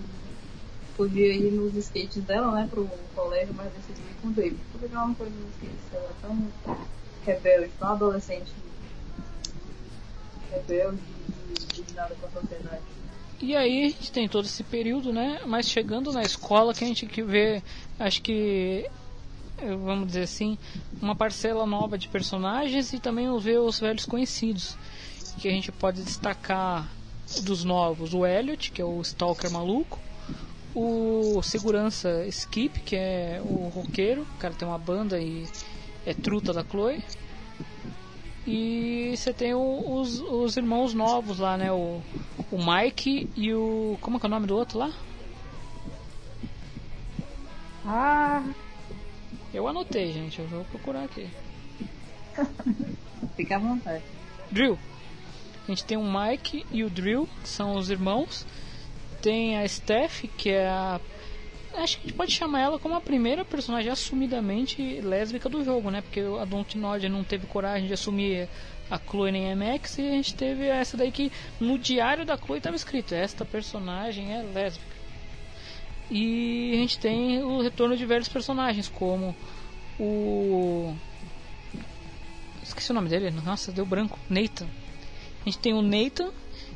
podia 0.97 1.33
ir 1.33 1.51
nos 1.51 1.75
skates 1.75 2.23
dela, 2.23 2.51
né, 2.51 2.67
pro 2.69 2.89
colégio, 3.15 3.53
mas 3.55 3.71
decidiu 3.71 4.03
ir 4.03 4.15
com 4.21 4.27
o 4.29 4.31
David. 4.31 4.59
Por 4.71 4.79
que 4.79 4.93
ela 4.93 5.07
não 5.07 5.15
foi 5.15 5.29
nos 5.29 5.49
skates? 5.51 5.93
Ela 5.93 6.09
é 6.09 6.21
tão 6.21 6.51
rebelde, 7.27 7.71
não 7.79 7.89
adolescente 7.89 8.51
rebelde 10.51 10.99
e 11.77 11.93
nada 11.93 12.15
com 12.15 12.27
a 12.27 12.41
sociedade. 12.41 12.81
E 13.39 13.55
aí 13.55 13.85
a 13.85 13.89
gente 13.89 14.11
tem 14.11 14.27
todo 14.27 14.45
esse 14.45 14.63
período, 14.63 15.13
né? 15.13 15.41
Mas 15.45 15.69
chegando 15.69 16.11
na 16.11 16.23
escola 16.23 16.73
que 16.73 16.83
a 16.83 16.87
gente 16.87 17.05
que 17.05 17.21
vê, 17.21 17.61
acho 17.99 18.21
que 18.21 18.89
eh, 19.59 19.75
vamos 19.75 20.07
dizer 20.07 20.23
assim, 20.23 20.57
uma 21.01 21.15
parcela 21.15 21.65
nova 21.65 21.97
de 21.97 22.07
personagens 22.07 22.93
e 22.93 22.99
também 22.99 23.27
ver 23.39 23.59
os 23.59 23.79
velhos 23.79 24.05
conhecidos. 24.05 24.75
Que 25.37 25.47
a 25.47 25.51
gente 25.51 25.71
pode 25.71 26.01
destacar 26.01 26.89
dos 27.43 27.63
novos, 27.63 28.13
o 28.13 28.25
Elliot, 28.25 28.71
que 28.71 28.81
é 28.81 28.85
o 28.85 28.99
Stalker 29.01 29.51
maluco, 29.51 29.99
o 30.73 31.41
segurança 31.43 32.25
Skip, 32.27 32.79
que 32.79 32.95
é 32.95 33.41
o 33.43 33.67
roqueiro, 33.67 34.21
o 34.21 34.39
cara 34.39 34.53
tem 34.53 34.67
uma 34.67 34.77
banda 34.79 35.19
e 35.19 35.45
é 36.07 36.13
truta 36.13 36.53
da 36.53 36.63
Chloe. 36.63 37.03
E 38.47 39.13
você 39.13 39.33
tem 39.33 39.53
o, 39.53 39.99
os, 39.99 40.21
os 40.21 40.55
irmãos 40.55 40.93
novos 40.93 41.37
lá, 41.37 41.57
né? 41.57 41.69
O, 41.69 42.01
o 42.49 42.57
Mike 42.57 43.29
e 43.35 43.53
o. 43.53 43.97
Como 43.99 44.15
é 44.15 44.19
que 44.21 44.25
é 44.25 44.29
o 44.29 44.29
nome 44.29 44.47
do 44.47 44.55
outro 44.55 44.79
lá? 44.79 44.93
Ah! 47.85 48.41
Eu 49.53 49.67
anotei, 49.67 50.13
gente. 50.13 50.39
Eu 50.39 50.47
vou 50.47 50.63
procurar 50.63 51.03
aqui. 51.03 51.29
Fica 53.35 53.57
à 53.57 53.59
vontade. 53.59 54.03
Drill. 54.49 54.79
A 55.65 55.71
gente 55.71 55.83
tem 55.83 55.97
o 55.97 56.03
Mike 56.03 56.65
e 56.71 56.85
o 56.85 56.89
Drill, 56.89 57.27
que 57.43 57.49
são 57.49 57.75
os 57.75 57.89
irmãos. 57.89 58.47
Tem 59.21 59.57
a 59.57 59.67
Steph, 59.67 60.23
que 60.37 60.51
é 60.51 60.69
a 60.69 61.01
acho 61.83 61.97
que 61.97 62.05
a 62.05 62.09
gente 62.09 62.17
pode 62.17 62.31
chamar 62.31 62.61
ela 62.61 62.79
como 62.79 62.95
a 62.95 63.01
primeira 63.01 63.45
personagem 63.45 63.91
assumidamente 63.91 65.01
lésbica 65.01 65.49
do 65.49 65.63
jogo, 65.63 65.89
né? 65.89 66.01
Porque 66.01 66.19
a 66.19 66.45
Dontnod 66.45 67.07
não 67.09 67.23
teve 67.23 67.47
coragem 67.47 67.87
de 67.87 67.93
assumir 67.93 68.49
a 68.89 68.97
Chloe 68.97 69.31
nem 69.31 69.51
a 69.51 69.55
Max 69.55 69.97
e 69.97 70.01
a 70.01 70.11
gente 70.11 70.33
teve 70.33 70.65
essa 70.65 70.95
daí 70.95 71.11
que 71.11 71.31
no 71.59 71.77
diário 71.77 72.25
da 72.25 72.37
Chloe 72.37 72.57
estava 72.57 72.75
escrito: 72.75 73.13
esta 73.13 73.45
personagem 73.45 74.33
é 74.33 74.41
lésbica. 74.43 74.97
E 76.09 76.71
a 76.73 76.77
gente 76.77 76.99
tem 76.99 77.43
o 77.43 77.61
retorno 77.61 77.97
de 77.97 78.05
velhos 78.05 78.29
personagens, 78.29 78.87
como 78.87 79.35
o. 79.99 80.93
Esqueci 82.63 82.91
o 82.91 82.93
nome 82.93 83.09
dele, 83.09 83.29
nossa, 83.31 83.71
deu 83.71 83.85
branco. 83.85 84.17
Nathan. 84.29 84.67
A 85.41 85.45
gente 85.45 85.59
tem 85.59 85.73
o 85.73 85.81
Nathan, 85.81 86.31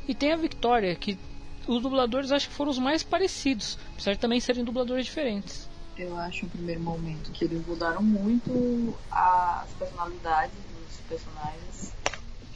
E 0.08 0.14
tem 0.14 0.32
a 0.32 0.36
Victoria, 0.36 0.94
que 0.94 1.18
os 1.66 1.82
dubladores 1.82 2.32
acho 2.32 2.48
que 2.48 2.54
foram 2.54 2.70
os 2.70 2.78
mais 2.78 3.02
parecidos, 3.02 3.78
apesar 3.92 4.12
de 4.12 4.18
também 4.18 4.40
serem 4.40 4.64
dubladores 4.64 5.06
diferentes. 5.06 5.68
Eu 5.96 6.16
acho, 6.18 6.46
no 6.46 6.50
primeiro 6.50 6.80
momento, 6.80 7.30
que 7.32 7.44
eles 7.44 7.64
mudaram 7.66 8.02
muito 8.02 8.94
as 9.10 9.68
personalidades 9.78 10.54
dos 10.54 11.00
personagens. 11.08 11.92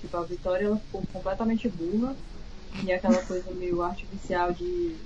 Tipo, 0.01 0.17
a 0.17 0.23
Vitória 0.23 0.67
ela 0.67 0.79
ficou 0.79 1.03
completamente 1.13 1.69
burra. 1.69 2.17
E 2.85 2.93
aquela 2.93 3.23
coisa 3.23 3.51
meio 3.53 3.83
artificial 3.83 4.53
de, 4.53 4.97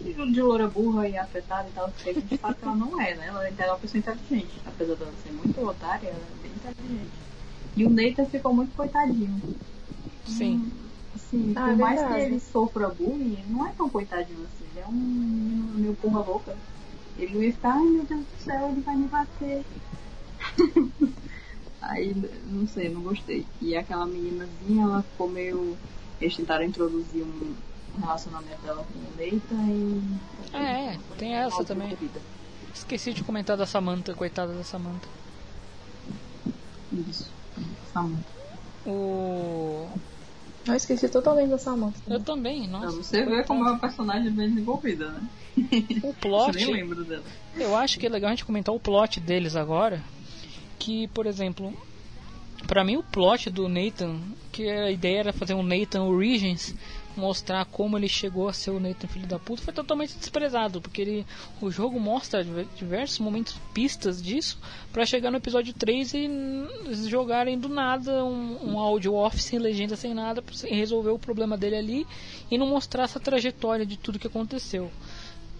de, 0.00 0.32
de 0.32 0.42
loura 0.42 0.66
burra 0.66 1.08
e 1.08 1.16
afetada 1.16 1.68
e 1.68 1.72
tal, 1.72 1.92
que 1.92 2.10
a 2.10 2.12
gente 2.12 2.38
sabe 2.38 2.54
que 2.54 2.64
ela 2.64 2.74
não 2.74 3.00
é, 3.00 3.14
né? 3.14 3.26
Ela 3.28 3.46
é 3.46 3.66
uma 3.66 3.78
pessoa 3.78 3.98
inteligente. 3.98 4.60
Apesar 4.66 4.94
dela 4.96 5.12
ser 5.22 5.32
muito 5.32 5.60
otária, 5.60 6.08
ela 6.08 6.16
é 6.16 6.42
bem 6.42 6.50
inteligente. 6.52 7.10
E 7.76 7.84
o 7.84 7.90
Nathan 7.90 8.24
ficou 8.26 8.52
muito 8.52 8.74
coitadinho. 8.74 9.40
Sim. 10.26 10.54
Hum, 10.54 10.87
Assim, 11.28 11.52
Ah, 11.54 11.66
por 11.66 11.76
mais 11.76 12.00
que 12.00 12.06
verdade. 12.06 12.24
ele 12.24 12.40
sofra 12.40 12.88
bullying, 12.88 13.44
não 13.48 13.66
é 13.66 13.72
tão 13.72 13.88
coitadinho 13.88 14.38
assim. 14.44 14.64
Ele 14.70 14.80
é 14.80 14.86
um 14.86 14.92
menino 14.92 15.74
meio 15.78 15.94
porra 15.94 16.20
louca. 16.20 16.56
Ele 17.18 17.34
não 17.34 17.52
ficar, 17.52 17.74
ai 17.74 17.84
meu 17.84 18.04
Deus 18.04 18.24
do 18.24 18.42
céu, 18.42 18.68
ele 18.70 18.80
vai 18.80 18.96
me 18.96 19.08
bater. 19.08 19.64
Aí, 21.82 22.14
não 22.46 22.66
sei, 22.66 22.88
não 22.88 23.02
gostei. 23.02 23.46
E 23.60 23.76
aquela 23.76 24.06
meninazinha, 24.06 24.84
ela 24.84 25.02
ficou 25.02 25.28
meio. 25.28 25.76
Eles 26.20 26.34
tentaram 26.36 26.64
introduzir 26.64 27.22
um 27.22 27.54
relacionamento 28.00 28.60
dela 28.62 28.84
com 28.84 28.98
o 28.98 29.10
Nathan 29.12 29.70
e. 29.70 30.56
É, 30.56 30.94
é, 30.94 30.98
tem 31.18 31.34
essa 31.34 31.64
também. 31.64 31.96
Esqueci 32.74 33.12
de 33.12 33.22
comentar 33.22 33.56
da 33.56 33.66
Samantha, 33.66 34.14
coitada 34.14 34.52
da 34.54 34.64
Samantha. 34.64 35.08
Isso. 36.92 37.30
Samantha. 37.92 38.24
O. 38.86 39.88
Eu 40.68 40.74
esqueci 40.76 41.08
totalmente 41.08 41.48
da 41.48 41.58
Samantha. 41.58 41.98
Eu 42.08 42.20
também, 42.20 42.68
nossa. 42.68 42.90
você 42.96 43.24
ver 43.24 43.44
como 43.46 43.64
é 43.66 43.70
uma 43.70 43.78
personagem 43.78 44.30
bem 44.30 44.50
desenvolvida, 44.50 45.08
né? 45.10 45.20
O 46.02 46.06
Eu 46.08 46.14
plot. 46.20 46.56
nem 46.56 46.72
lembro 46.72 47.04
dela. 47.04 47.22
Eu 47.56 47.74
acho 47.74 47.98
que 47.98 48.06
é 48.06 48.08
legal 48.08 48.28
a 48.28 48.32
gente 48.32 48.44
comentar 48.44 48.74
o 48.74 48.78
plot 48.80 49.18
deles 49.20 49.56
agora. 49.56 50.02
Que, 50.78 51.08
por 51.08 51.26
exemplo, 51.26 51.72
pra 52.66 52.84
mim 52.84 52.96
o 52.96 53.02
plot 53.02 53.50
do 53.50 53.68
Nathan, 53.68 54.18
que 54.52 54.68
a 54.68 54.90
ideia 54.90 55.20
era 55.20 55.32
fazer 55.32 55.54
um 55.54 55.62
Nathan 55.62 56.02
Origins, 56.04 56.74
mostrar 57.18 57.64
como 57.66 57.98
ele 57.98 58.08
chegou 58.08 58.48
a 58.48 58.52
ser 58.52 58.70
o 58.70 58.80
Nathan 58.80 59.08
filho 59.08 59.26
da 59.26 59.38
puta, 59.38 59.62
foi 59.62 59.72
totalmente 59.74 60.16
desprezado, 60.16 60.80
porque 60.80 61.02
ele, 61.02 61.26
o 61.60 61.70
jogo 61.70 61.98
mostra 62.00 62.44
diver- 62.44 62.66
diversos 62.76 63.18
momentos, 63.18 63.56
pistas 63.74 64.22
disso, 64.22 64.58
pra 64.92 65.04
chegar 65.04 65.30
no 65.30 65.36
episódio 65.36 65.74
3 65.74 66.14
e 66.14 66.30
jogarem 67.08 67.58
do 67.58 67.68
nada 67.68 68.24
um, 68.24 68.72
um 68.72 68.78
áudio 68.78 69.14
off, 69.14 69.42
sem 69.42 69.58
legenda, 69.58 69.96
sem 69.96 70.14
nada, 70.14 70.40
pra 70.40 70.54
se- 70.54 70.68
resolver 70.68 71.10
o 71.10 71.18
problema 71.18 71.56
dele 71.58 71.76
ali 71.76 72.06
e 72.50 72.56
não 72.56 72.66
mostrar 72.68 73.04
essa 73.04 73.20
trajetória 73.20 73.84
de 73.84 73.96
tudo 73.96 74.18
que 74.18 74.26
aconteceu. 74.26 74.90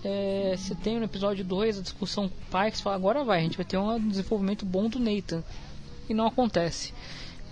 É, 0.05 0.55
você 0.57 0.75
tem 0.77 0.99
no 0.99 1.05
episódio 1.05 1.45
2 1.45 1.79
a 1.79 1.83
discussão 1.83 2.29
com 2.29 2.35
o 2.37 2.51
pai 2.51 2.71
que 2.71 2.81
fala, 2.81 2.95
agora 2.95 3.25
vai, 3.25 3.41
a 3.41 3.43
gente 3.43 3.57
vai 3.57 3.67
ter 3.67 3.77
um 3.77 3.99
desenvolvimento 4.09 4.65
bom 4.65 4.89
do 4.89 4.99
Nathan. 5.01 5.43
E 6.09 6.15
não 6.15 6.27
acontece. 6.29 6.95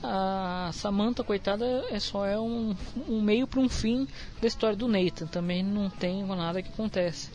A 0.02 0.70
Samantha, 0.72 1.24
coitada, 1.24 1.64
é 1.90 1.98
só 1.98 2.26
é 2.26 2.38
um, 2.38 2.74
um 3.08 3.20
meio 3.20 3.46
para 3.46 3.60
um 3.60 3.68
fim 3.68 4.06
da 4.40 4.46
história 4.46 4.76
do 4.76 4.86
Nathan. 4.86 5.26
Também 5.26 5.62
não 5.62 5.90
tem 5.90 6.24
nada 6.24 6.62
que 6.62 6.68
acontece. 6.68 7.30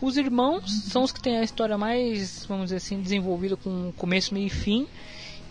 Os 0.00 0.16
irmãos 0.16 0.70
são 0.90 1.02
os 1.02 1.12
que 1.12 1.22
têm 1.22 1.38
a 1.38 1.42
história 1.42 1.78
mais, 1.78 2.44
vamos 2.46 2.64
dizer 2.64 2.76
assim, 2.76 3.00
desenvolvida 3.00 3.56
com 3.56 3.92
começo, 3.96 4.34
meio 4.34 4.46
e 4.46 4.50
fim. 4.50 4.86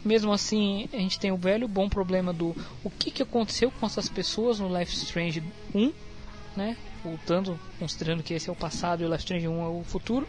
Mesmo 0.04 0.32
assim, 0.32 0.88
a 0.94 0.98
gente 0.98 1.20
tem 1.20 1.32
o 1.32 1.38
velho 1.38 1.68
bom 1.68 1.90
problema 1.90 2.32
do 2.32 2.56
o 2.84 2.92
que, 2.92 3.10
que 3.10 3.24
aconteceu 3.24 3.72
com 3.72 3.86
essas 3.88 4.08
pessoas 4.08 4.60
no 4.60 4.68
Life 4.78 4.94
Strange 4.94 5.44
1, 5.74 5.92
né? 6.56 6.78
Voltando, 7.04 7.60
considerando 7.80 8.22
que 8.22 8.36
esse 8.36 8.48
é 8.48 8.52
o 8.52 8.56
passado 8.56 9.02
e 9.02 9.06
o 9.06 9.10
Life 9.10 9.24
Strange 9.24 9.48
1 9.48 9.62
é 9.64 9.68
o 9.68 9.84
futuro. 9.84 10.28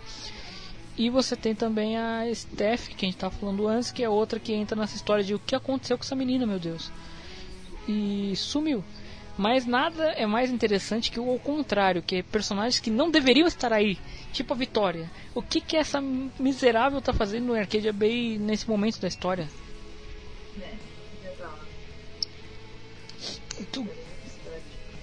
E 0.99 1.11
você 1.11 1.37
tem 1.37 1.55
também 1.55 1.97
a 1.99 2.23
Steph, 2.35 2.89
que 2.89 3.05
a 3.05 3.09
gente 3.09 3.17
estava 3.17 3.35
falando 3.35 3.69
antes, 3.69 3.91
que 3.93 4.03
é 4.03 4.09
outra 4.09 4.41
que 4.41 4.53
entra 4.55 4.79
nessa 4.81 4.97
história 4.97 5.23
de 5.23 5.35
o 5.35 5.39
que 5.39 5.55
aconteceu 5.55 5.99
com 5.99 6.05
essa 6.05 6.15
menina, 6.17 6.47
meu 6.47 6.59
Deus. 6.59 6.91
E 7.87 8.33
sumiu. 8.37 8.83
Mas 9.37 9.67
nada 9.67 10.05
é 10.13 10.25
mais 10.27 10.51
interessante 10.51 11.11
que 11.11 11.21
o 11.21 11.39
contrário, 11.39 12.03
que 12.03 12.17
é 12.17 12.23
personagens 12.23 12.81
que 12.81 12.89
não 12.91 13.11
deveriam 13.11 13.47
estar 13.47 13.71
aí, 13.71 13.99
tipo 14.33 14.55
a 14.55 14.57
Vitória. 14.57 15.11
O 15.35 15.43
que 15.43 15.61
que 15.61 15.77
essa 15.77 16.01
miserável 16.01 17.03
tá 17.03 17.13
fazendo 17.13 17.49
no 17.49 17.55
Arcadia 17.55 17.93
Bay 17.93 18.39
nesse 18.39 18.67
momento 18.67 18.99
da 18.99 19.07
história? 19.09 19.47
Tu- 23.73 23.87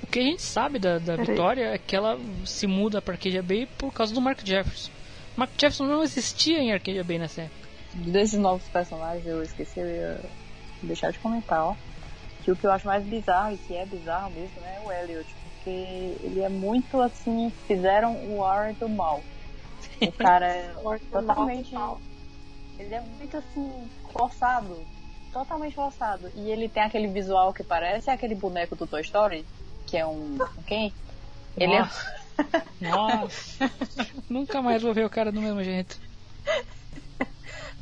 O 0.04 0.08
que 0.08 0.20
a 0.20 0.24
gente 0.24 0.41
sabe 0.41 0.80
da, 0.80 0.98
da. 1.00 1.16
Vitória 1.16 1.66
é 1.74 1.78
que 1.78 1.96
ela 1.96 2.20
se 2.46 2.66
muda 2.68 3.02
para 3.02 3.14
Arcadia 3.14 3.41
Bay 3.44 3.68
por 3.78 3.91
causa 3.94 4.14
do 4.14 4.22
Mark 4.22 4.39
Jefferson. 4.44 4.91
Mark 5.36 5.52
Jefferson 5.54 5.86
não 5.86 6.04
existia 6.04 6.60
em 6.60 6.72
Arcadia 6.72 7.04
Bay 7.04 7.18
nessa 7.18 7.44
época. 7.44 7.68
Desses 7.96 8.40
novos 8.40 8.68
personagens, 8.70 9.26
eu 9.26 9.42
esqueci, 9.44 9.80
eu 9.80 9.88
ia 9.88 10.22
deixar 10.82 11.12
de 11.12 11.20
comentar, 11.20 11.64
ó. 11.64 11.76
Que 12.44 12.52
o 12.52 12.56
que 12.56 12.66
eu 12.66 12.72
acho 12.72 12.86
mais 12.86 13.04
bizarro, 13.04 13.54
e 13.54 13.58
que 13.58 13.76
é 13.76 13.86
bizarro 13.86 14.32
mesmo, 14.32 14.60
né, 14.62 14.78
é 14.78 14.88
o 14.88 14.92
Elliot. 14.92 15.36
Porque 15.44 15.70
ele 15.70 16.42
é 16.42 16.50
muito 16.50 17.00
assim, 17.02 17.52
fizeram 17.68 18.16
o 18.16 18.40
Warren 18.40 18.74
do 18.74 18.90
mal. 18.90 19.24
O 20.02 20.12
cara 20.18 20.48
é 20.48 20.74
totalmente. 21.12 21.74
Ele 22.78 22.94
é 22.94 23.02
muito 23.02 23.38
assim, 23.38 23.90
forçado. 24.12 24.78
Totalmente 25.32 25.74
forçado. 25.74 26.30
E 26.36 26.52
ele 26.52 26.68
tem 26.68 26.84
aquele 26.84 27.08
visual 27.08 27.54
que 27.54 27.64
parece 27.64 28.10
aquele 28.10 28.36
boneco 28.36 28.76
do 28.76 28.86
Toy 28.86 29.02
Story, 29.02 29.46
que 29.88 29.98
é 29.98 30.06
um. 30.06 30.36
um 30.36 30.64
quem? 30.68 30.94
Ele 31.56 31.74
é. 31.74 31.90
Nossa. 32.82 33.72
Nunca 34.30 34.62
mais 34.62 34.82
vou 34.82 34.94
ver 34.94 35.06
o 35.06 35.10
cara 35.10 35.32
do 35.32 35.42
mesmo 35.42 35.64
jeito. 35.64 36.00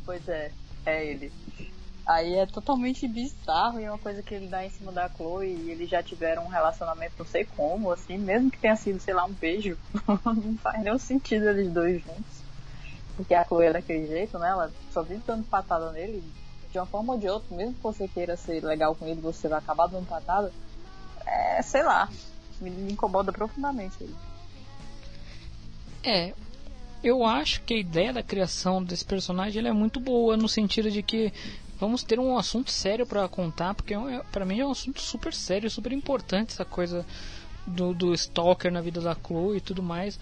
Pois 0.04 0.28
é, 0.28 0.50
é 0.86 1.06
ele. 1.06 1.32
Aí 2.04 2.34
é 2.34 2.46
totalmente 2.46 3.06
bizarro 3.06 3.78
e 3.78 3.84
é 3.84 3.90
uma 3.90 3.98
coisa 3.98 4.22
que 4.22 4.34
ele 4.34 4.48
dá 4.48 4.64
em 4.64 4.70
cima 4.70 4.90
da 4.90 5.08
Chloe 5.08 5.46
e 5.46 5.70
eles 5.70 5.88
já 5.88 6.02
tiveram 6.02 6.44
um 6.44 6.48
relacionamento 6.48 7.14
não 7.18 7.26
sei 7.26 7.44
como, 7.44 7.92
assim, 7.92 8.18
mesmo 8.18 8.50
que 8.50 8.58
tenha 8.58 8.74
sido, 8.74 8.98
sei 8.98 9.14
lá, 9.14 9.24
um 9.24 9.32
beijo, 9.32 9.78
não 10.04 10.56
faz 10.56 10.82
nenhum 10.82 10.98
sentido 10.98 11.48
eles 11.48 11.70
dois 11.72 12.02
juntos. 12.02 12.42
Porque 13.16 13.34
a 13.34 13.44
Chloe 13.44 13.66
é 13.66 13.72
daquele 13.72 14.06
jeito, 14.06 14.36
né? 14.38 14.48
Ela 14.48 14.72
só 14.92 15.02
vive 15.02 15.22
dando 15.24 15.44
patada 15.44 15.92
nele, 15.92 16.24
de 16.72 16.78
uma 16.78 16.86
forma 16.86 17.12
ou 17.12 17.18
de 17.18 17.28
outra, 17.28 17.54
mesmo 17.54 17.74
que 17.74 17.82
você 17.82 18.08
queira 18.08 18.36
ser 18.36 18.64
legal 18.64 18.96
com 18.96 19.06
ele, 19.06 19.20
você 19.20 19.46
vai 19.46 19.58
acabar 19.58 19.86
dando 19.86 20.08
patada. 20.08 20.52
É, 21.24 21.62
sei 21.62 21.84
lá, 21.84 22.08
me, 22.60 22.70
me 22.70 22.92
incomoda 22.92 23.30
profundamente 23.30 23.94
ele. 24.00 24.14
É, 26.02 26.32
eu 27.02 27.24
acho 27.24 27.62
que 27.62 27.74
a 27.74 27.78
ideia 27.78 28.12
da 28.12 28.22
criação 28.22 28.82
desse 28.82 29.04
personagem 29.04 29.66
é 29.66 29.72
muito 29.72 30.00
boa 30.00 30.36
no 30.36 30.48
sentido 30.48 30.90
de 30.90 31.02
que 31.02 31.32
vamos 31.78 32.02
ter 32.02 32.18
um 32.18 32.36
assunto 32.38 32.70
sério 32.70 33.06
pra 33.06 33.28
contar, 33.28 33.74
porque 33.74 33.94
é 33.94 33.98
um- 33.98 34.20
pra 34.30 34.44
mim 34.44 34.60
é 34.60 34.66
um 34.66 34.70
assunto 34.70 35.00
super 35.00 35.32
sério, 35.34 35.70
super 35.70 35.92
importante 35.92 36.52
essa 36.52 36.64
coisa 36.64 37.04
do, 37.66 37.92
do 37.94 38.14
Stalker 38.14 38.72
na 38.72 38.80
vida 38.80 39.00
da 39.00 39.14
Chloe 39.16 39.56
e 39.58 39.60
tudo 39.60 39.82
mais. 39.82 40.18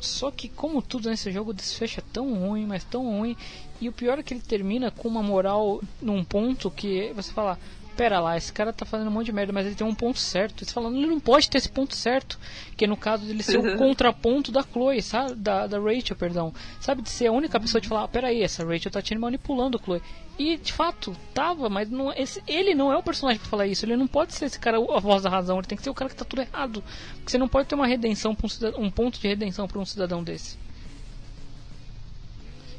Só 0.00 0.32
que 0.32 0.48
como 0.48 0.82
tudo 0.82 1.08
nesse 1.08 1.30
jogo 1.30 1.52
desfecha 1.54 2.02
tão 2.12 2.34
ruim, 2.34 2.66
mas 2.66 2.82
tão 2.82 3.04
ruim, 3.04 3.36
e 3.80 3.88
o 3.88 3.92
pior 3.92 4.18
é 4.18 4.22
que 4.22 4.34
ele 4.34 4.40
termina 4.40 4.90
com 4.90 5.06
uma 5.06 5.22
moral 5.22 5.80
num 6.00 6.24
ponto 6.24 6.70
que 6.72 7.12
você 7.14 7.32
fala, 7.32 7.56
pera 7.96 8.20
lá, 8.20 8.36
esse 8.36 8.52
cara 8.52 8.72
tá 8.72 8.84
fazendo 8.84 9.08
um 9.08 9.10
monte 9.10 9.26
de 9.26 9.32
merda, 9.32 9.52
mas 9.52 9.66
ele 9.66 9.74
tem 9.74 9.86
um 9.86 9.94
ponto 9.94 10.18
certo. 10.18 10.64
Você 10.64 10.72
falando, 10.72 10.96
ele 10.96 11.06
não 11.06 11.20
pode 11.20 11.48
ter 11.48 11.58
esse 11.58 11.68
ponto 11.68 11.94
certo, 11.94 12.38
que 12.76 12.84
é 12.84 12.88
no 12.88 12.96
caso 12.96 13.24
dele 13.24 13.42
ser 13.42 13.58
o 13.58 13.76
contraponto 13.78 14.50
da 14.50 14.62
Chloe, 14.62 15.02
sabe? 15.02 15.34
Da, 15.34 15.66
da 15.66 15.78
Rachel, 15.78 16.16
perdão. 16.16 16.52
Sabe, 16.80 17.02
de 17.02 17.10
ser 17.10 17.26
a 17.26 17.32
única 17.32 17.60
pessoa 17.60 17.80
de 17.80 17.88
falar, 17.88 18.04
ah, 18.04 18.08
pera 18.08 18.28
aí, 18.28 18.42
essa 18.42 18.64
Rachel 18.64 18.90
tá 18.90 19.00
te 19.00 19.16
manipulando, 19.16 19.80
Chloe. 19.82 20.02
E 20.38 20.56
de 20.56 20.72
fato, 20.72 21.14
tava, 21.34 21.68
mas 21.68 21.90
não, 21.90 22.12
esse, 22.12 22.42
ele 22.46 22.74
não 22.74 22.92
é 22.92 22.96
o 22.96 23.02
personagem 23.02 23.38
pra 23.38 23.48
falar 23.48 23.66
isso. 23.66 23.84
Ele 23.84 23.96
não 23.96 24.06
pode 24.06 24.34
ser 24.34 24.46
esse 24.46 24.58
cara 24.58 24.78
a 24.78 25.00
voz 25.00 25.22
da 25.22 25.30
razão, 25.30 25.58
ele 25.58 25.66
tem 25.66 25.76
que 25.76 25.84
ser 25.84 25.90
o 25.90 25.94
cara 25.94 26.08
que 26.08 26.16
tá 26.16 26.24
tudo 26.24 26.42
errado. 26.42 26.82
Porque 27.16 27.30
você 27.30 27.38
não 27.38 27.48
pode 27.48 27.68
ter 27.68 27.74
uma 27.74 27.86
redenção 27.86 28.34
pra 28.34 28.46
um, 28.46 28.48
cidadão, 28.48 28.80
um 28.80 28.90
ponto 28.90 29.20
de 29.20 29.28
redenção 29.28 29.68
pra 29.68 29.78
um 29.78 29.84
cidadão 29.84 30.24
desse. 30.24 30.56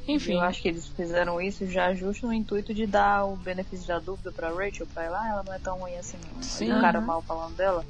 Enfim. 0.08 0.34
Eu 0.34 0.41
acho 0.41 0.62
que 0.62 0.68
eles 0.68 0.88
fizeram 0.88 1.39
isso 1.39 1.66
já 1.66 1.93
justo 1.93 2.28
no 2.28 2.34
intuito 2.34 2.74
de 2.74 2.86
dar 2.86 3.26
o 3.26 3.36
benefício 3.38 3.88
da 3.88 3.99
dúvida 3.99 4.32
pra 4.32 4.49
Rachel, 4.51 4.86
pra 4.93 5.04
ela, 5.04 5.22
ah, 5.22 5.28
ela 5.30 5.43
não 5.43 5.54
é 5.54 5.60
tão 5.60 5.78
ruim 5.80 5.95
assim, 5.95 6.18
não. 6.34 6.41
Sim. 6.43 6.66
Sim. 6.68 6.72
O 6.78 6.82
cara 6.82 6.99
mal 6.99 7.22
falando 7.22 7.56
dela. 7.56 7.86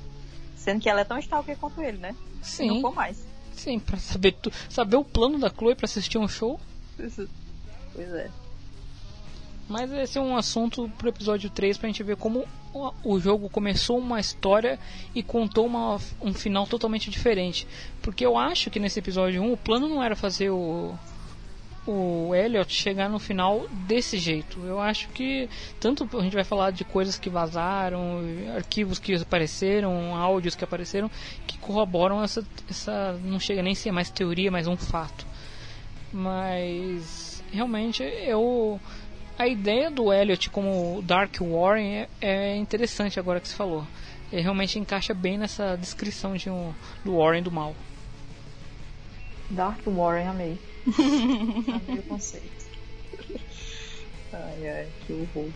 Sendo 0.55 0.79
que 0.81 0.87
ela 0.89 1.01
é 1.01 1.03
tão 1.03 1.17
stalker 1.17 1.57
quanto 1.57 1.81
ele, 1.81 1.97
né? 1.97 2.15
Se 2.41 2.65
não 2.65 2.75
Sim, 2.75 2.81
for 2.81 2.93
mais. 2.93 3.25
sim, 3.53 3.79
pra 3.79 3.97
saber, 3.97 4.33
tu, 4.33 4.51
saber 4.69 4.95
o 4.95 5.03
plano 5.03 5.39
da 5.39 5.49
Chloe 5.49 5.75
pra 5.75 5.85
assistir 5.85 6.17
um 6.17 6.27
show. 6.27 6.59
Pois 6.97 8.13
é. 8.13 8.29
Mas 9.67 9.91
esse 9.91 10.17
é 10.17 10.21
um 10.21 10.35
assunto 10.35 10.89
pro 10.97 11.09
episódio 11.09 11.49
3 11.49 11.77
pra 11.77 11.87
gente 11.87 12.03
ver 12.03 12.17
como 12.17 12.45
o, 12.73 12.91
o 13.03 13.19
jogo 13.19 13.49
começou 13.49 13.97
uma 13.97 14.19
história 14.19 14.77
e 15.15 15.23
contou 15.23 15.65
uma, 15.65 15.99
um 16.21 16.33
final 16.33 16.67
totalmente 16.67 17.09
diferente. 17.09 17.65
Porque 18.01 18.25
eu 18.25 18.37
acho 18.37 18.69
que 18.69 18.79
nesse 18.79 18.99
episódio 18.99 19.41
1 19.41 19.53
o 19.53 19.57
plano 19.57 19.87
não 19.87 20.03
era 20.03 20.15
fazer 20.15 20.49
o, 20.49 20.93
o 21.85 22.33
Elliot 22.33 22.73
chegar 22.73 23.09
no 23.09 23.19
final 23.19 23.67
desse 23.69 24.17
jeito. 24.17 24.59
Eu 24.65 24.79
acho 24.79 25.09
que 25.09 25.49
tanto 25.79 26.07
a 26.17 26.21
gente 26.21 26.33
vai 26.33 26.43
falar 26.43 26.71
de 26.71 26.83
coisas 26.83 27.17
que 27.17 27.29
vazaram, 27.29 28.21
arquivos 28.55 28.99
que 28.99 29.15
apareceram, 29.15 30.15
áudios 30.15 30.55
que 30.55 30.63
apareceram, 30.63 31.11
que 31.45 31.57
corroboram 31.57 32.23
essa, 32.23 32.45
essa 32.69 33.19
não 33.23 33.39
chega 33.39 33.61
nem 33.61 33.73
a 33.73 33.75
ser 33.75 33.91
mais 33.91 34.09
teoria, 34.09 34.49
mas 34.49 34.67
um 34.67 34.77
fato. 34.77 35.25
Mas 36.11 37.43
realmente 37.51 38.03
eu 38.03 38.79
a 39.37 39.47
ideia 39.47 39.89
do 39.89 40.13
Elliot 40.13 40.49
como 40.51 41.01
Dark 41.01 41.35
Warren 41.41 41.95
é, 41.95 42.07
é 42.21 42.55
interessante 42.55 43.19
agora 43.19 43.39
que 43.39 43.47
você 43.47 43.55
falou. 43.55 43.85
Ele 44.31 44.41
realmente 44.41 44.79
encaixa 44.79 45.13
bem 45.13 45.37
nessa 45.37 45.75
descrição 45.75 46.35
de 46.35 46.49
um, 46.49 46.73
do 47.03 47.17
Warren 47.17 47.43
do 47.43 47.51
mal. 47.51 47.75
Dark 49.49 49.79
Warren, 49.85 50.27
amei. 50.27 50.72
Amei 50.87 51.99
o 51.99 52.03
conceito. 52.03 52.65
Ai, 54.33 54.67
ai, 54.67 54.87
que 55.05 55.13
horror. 55.13 55.49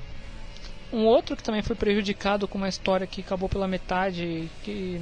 Um 0.91 1.05
outro 1.05 1.36
que 1.36 1.43
também 1.43 1.61
foi 1.61 1.75
prejudicado 1.75 2.47
com 2.47 2.57
uma 2.57 2.69
história 2.69 3.05
que 3.05 3.19
acabou 3.21 3.49
pela 3.49 3.67
metade, 3.67 4.49
que 4.63 5.01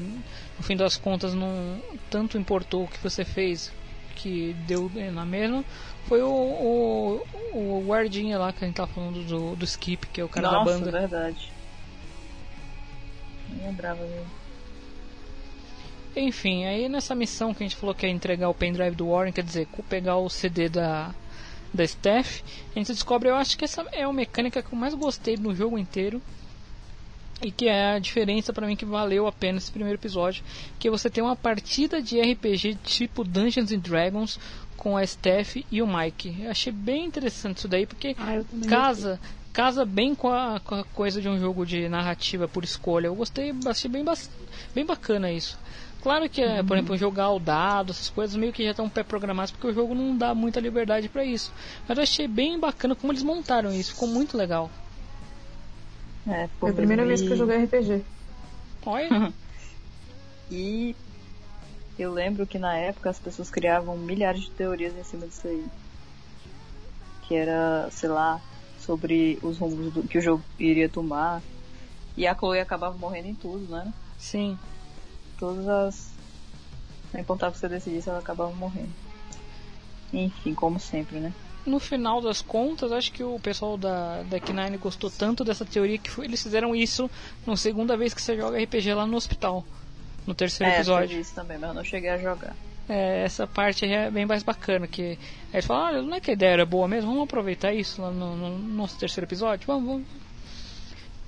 no 0.58 0.64
fim 0.64 0.76
das 0.76 0.98
contas 0.98 1.34
não 1.34 1.80
tanto 2.10 2.38
importou 2.38 2.86
o 2.86 2.88
que 2.88 2.98
você 2.98 3.24
fez, 3.24 3.72
que 4.16 4.54
deu 4.66 4.90
na 5.14 5.26
mesma, 5.26 5.64
foi 6.08 6.24
o, 6.24 6.28
o, 6.28 7.22
o 7.54 7.84
guardinha 7.86 8.40
lá 8.40 8.52
que 8.52 8.64
a 8.64 8.68
gente 8.68 8.78
tá 8.78 8.88
falando 8.88 9.24
do, 9.24 9.56
do 9.56 9.66
Skip, 9.66 10.08
que 10.08 10.22
é 10.22 10.24
o 10.24 10.30
cara 10.30 10.50
Nossa, 10.50 10.72
da 10.72 10.80
banda. 10.80 10.92
verdade. 10.92 11.52
Não 13.50 13.68
lembrava 13.68 14.02
mesmo. 14.02 14.45
Enfim, 16.16 16.66
aí 16.66 16.88
nessa 16.88 17.14
missão 17.14 17.54
que 17.54 17.64
a 17.64 17.68
gente 17.68 17.76
falou 17.76 17.94
que 17.94 18.06
é 18.06 18.10
entregar 18.10 18.50
o 18.50 18.54
pendrive 18.54 18.96
do 18.96 19.10
Warren, 19.10 19.34
quer 19.34 19.44
dizer, 19.44 19.68
pegar 19.90 20.18
o 20.18 20.30
CD 20.30 20.70
da, 20.70 21.14
da 21.74 21.86
Steph, 21.86 22.42
a 22.74 22.80
gente 22.80 22.94
descobre, 22.94 23.30
eu 23.30 23.36
acho 23.36 23.58
que 23.58 23.66
essa 23.66 23.86
é 23.92 24.04
a 24.04 24.14
mecânica 24.14 24.64
que 24.64 24.74
eu 24.74 24.80
mais 24.80 24.94
gostei 24.94 25.36
no 25.36 25.54
jogo 25.54 25.78
inteiro. 25.78 26.22
E 27.44 27.52
que 27.52 27.68
é 27.68 27.96
a 27.96 28.00
diferença 28.00 28.54
para 28.54 28.66
mim 28.66 28.78
que 28.78 28.86
valeu 28.86 29.28
a 29.28 29.32
pena 29.32 29.58
esse 29.58 29.70
primeiro 29.70 30.00
episódio, 30.00 30.42
que 30.80 30.90
você 30.90 31.10
tem 31.10 31.22
uma 31.22 31.36
partida 31.36 32.02
de 32.02 32.20
RPG 32.20 32.76
tipo 32.82 33.26
Dungeons 33.26 33.74
and 33.74 33.80
Dragons 33.80 34.40
com 34.78 34.96
a 34.96 35.06
Steph 35.06 35.58
e 35.70 35.82
o 35.82 35.88
Mike. 35.88 36.34
Eu 36.40 36.52
achei 36.52 36.72
bem 36.72 37.04
interessante 37.06 37.58
isso 37.58 37.68
daí, 37.68 37.86
porque 37.86 38.16
Ah, 38.18 38.42
casa 38.70 39.20
casa 39.56 39.86
bem 39.86 40.14
com 40.14 40.30
a, 40.30 40.60
com 40.60 40.76
a 40.76 40.84
coisa 40.84 41.22
de 41.22 41.30
um 41.30 41.40
jogo 41.40 41.66
de 41.66 41.88
narrativa 41.88 42.46
por 42.46 42.66
escolha. 42.66 43.08
Eu 43.08 43.16
gostei, 43.16 43.56
achei 43.66 43.90
bem, 43.90 44.04
bem 44.74 44.86
bacana 44.86 45.32
isso. 45.32 45.58
Claro 46.06 46.30
que, 46.30 46.40
é, 46.40 46.62
por 46.62 46.78
exemplo, 46.78 46.96
jogar 46.96 47.32
o 47.32 47.40
dado, 47.40 47.90
essas 47.90 48.12
coisas 48.12 48.36
meio 48.36 48.54
que 48.54 48.64
já 48.64 48.70
estão 48.70 48.88
pré-programadas, 48.88 49.50
porque 49.50 49.66
o 49.66 49.74
jogo 49.74 49.96
não 49.96 50.16
dá 50.16 50.36
muita 50.36 50.60
liberdade 50.60 51.10
para 51.10 51.26
isso. 51.26 51.52
Mas 51.88 51.98
eu 51.98 52.04
achei 52.04 52.28
bem 52.28 52.60
bacana 52.60 52.96
como 52.96 53.12
eles 53.12 53.24
montaram 53.24 53.74
isso, 53.74 53.94
ficou 53.94 54.08
muito 54.08 54.38
legal. 54.38 54.70
É, 56.28 56.48
Foi 56.60 56.70
a 56.70 56.74
primeira 56.76 57.04
vez 57.04 57.24
que 57.24 57.34
eu 57.34 57.38
joguei 57.38 57.58
RPG. 57.64 58.06
Olha, 58.86 59.34
E 60.52 60.96
eu 61.98 62.14
lembro 62.14 62.46
que 62.46 62.60
na 62.60 62.78
época 62.78 63.10
as 63.10 63.18
pessoas 63.18 63.50
criavam 63.50 63.98
milhares 63.98 64.42
de 64.44 64.52
teorias 64.52 64.94
em 64.96 65.04
cima 65.04 65.26
disso 65.26 65.48
aí. 65.48 65.66
Que 67.28 67.34
era, 67.34 67.90
sei 67.90 68.10
lá, 68.10 68.40
sobre 68.80 69.40
os 69.42 69.58
rumos 69.58 69.92
do- 69.92 70.04
que 70.04 70.20
o 70.20 70.22
jogo 70.22 70.44
iria 70.60 70.88
tomar. 70.88 71.42
E 72.16 72.28
a 72.28 72.36
Chloe 72.36 72.60
acabava 72.60 72.96
morrendo 72.96 73.28
em 73.30 73.34
tudo, 73.34 73.66
né? 73.72 73.92
sim. 74.20 74.56
Todas 75.40 75.68
as. 75.68 76.10
Não 77.14 77.20
importava 77.22 77.52
o 77.52 77.54
que 77.54 77.60
você 77.60 77.70
decidisse, 77.70 78.10
ela 78.10 78.20
acabava 78.20 78.52
morrendo. 78.54 78.92
Enfim, 80.14 80.54
como 80.54 80.80
sempre, 80.80 81.20
né? 81.20 81.34
No 81.66 81.80
final 81.80 82.22
das 82.22 82.42
contas, 82.42 82.92
acho 82.92 83.12
que 83.12 83.24
o 83.24 83.40
pessoal 83.40 83.76
da, 83.78 84.22
da 84.24 84.40
K9 84.40 84.78
gostou 84.78 85.10
tanto 85.10 85.44
dessa 85.44 85.66
teoria 85.66 85.98
que 85.98 86.12
foi- 86.12 86.26
eles 86.26 86.42
fizeram 86.44 86.76
isso 86.76 87.10
na 87.46 87.56
segunda 87.58 87.98
vez 87.98 88.14
que 88.14 88.22
você 88.22 88.36
joga 88.38 88.58
RPG 88.62 88.94
lá 88.94 89.06
no 89.08 89.18
hospital. 89.18 89.66
No 90.28 90.34
terceiro 90.36 90.72
é, 90.72 90.76
episódio. 90.76 91.20
isso 91.20 91.34
também, 91.34 91.58
mas 91.58 91.70
eu 91.70 91.74
não 91.76 91.84
cheguei 91.84 92.10
a 92.12 92.18
jogar. 92.18 92.56
É, 92.88 93.24
essa 93.24 93.48
parte 93.48 93.84
é 93.86 94.12
bem 94.12 94.28
mais 94.28 94.44
bacana, 94.44 94.88
que 94.88 95.02
aí 95.02 95.18
eles 95.54 95.66
falam, 95.66 95.86
olha, 95.88 96.02
não 96.04 96.16
é 96.16 96.20
que 96.20 96.30
a 96.30 96.34
ideia 96.34 96.52
era 96.52 96.66
boa 96.68 96.88
mesmo, 96.88 97.10
vamos 97.10 97.24
aproveitar 97.26 97.74
isso 97.74 98.00
lá 98.02 98.12
no, 98.12 98.36
no 98.36 98.58
nosso 98.60 98.98
terceiro 99.00 99.26
episódio, 99.26 99.66
vamos, 99.66 99.88
vamos. 99.88 100.08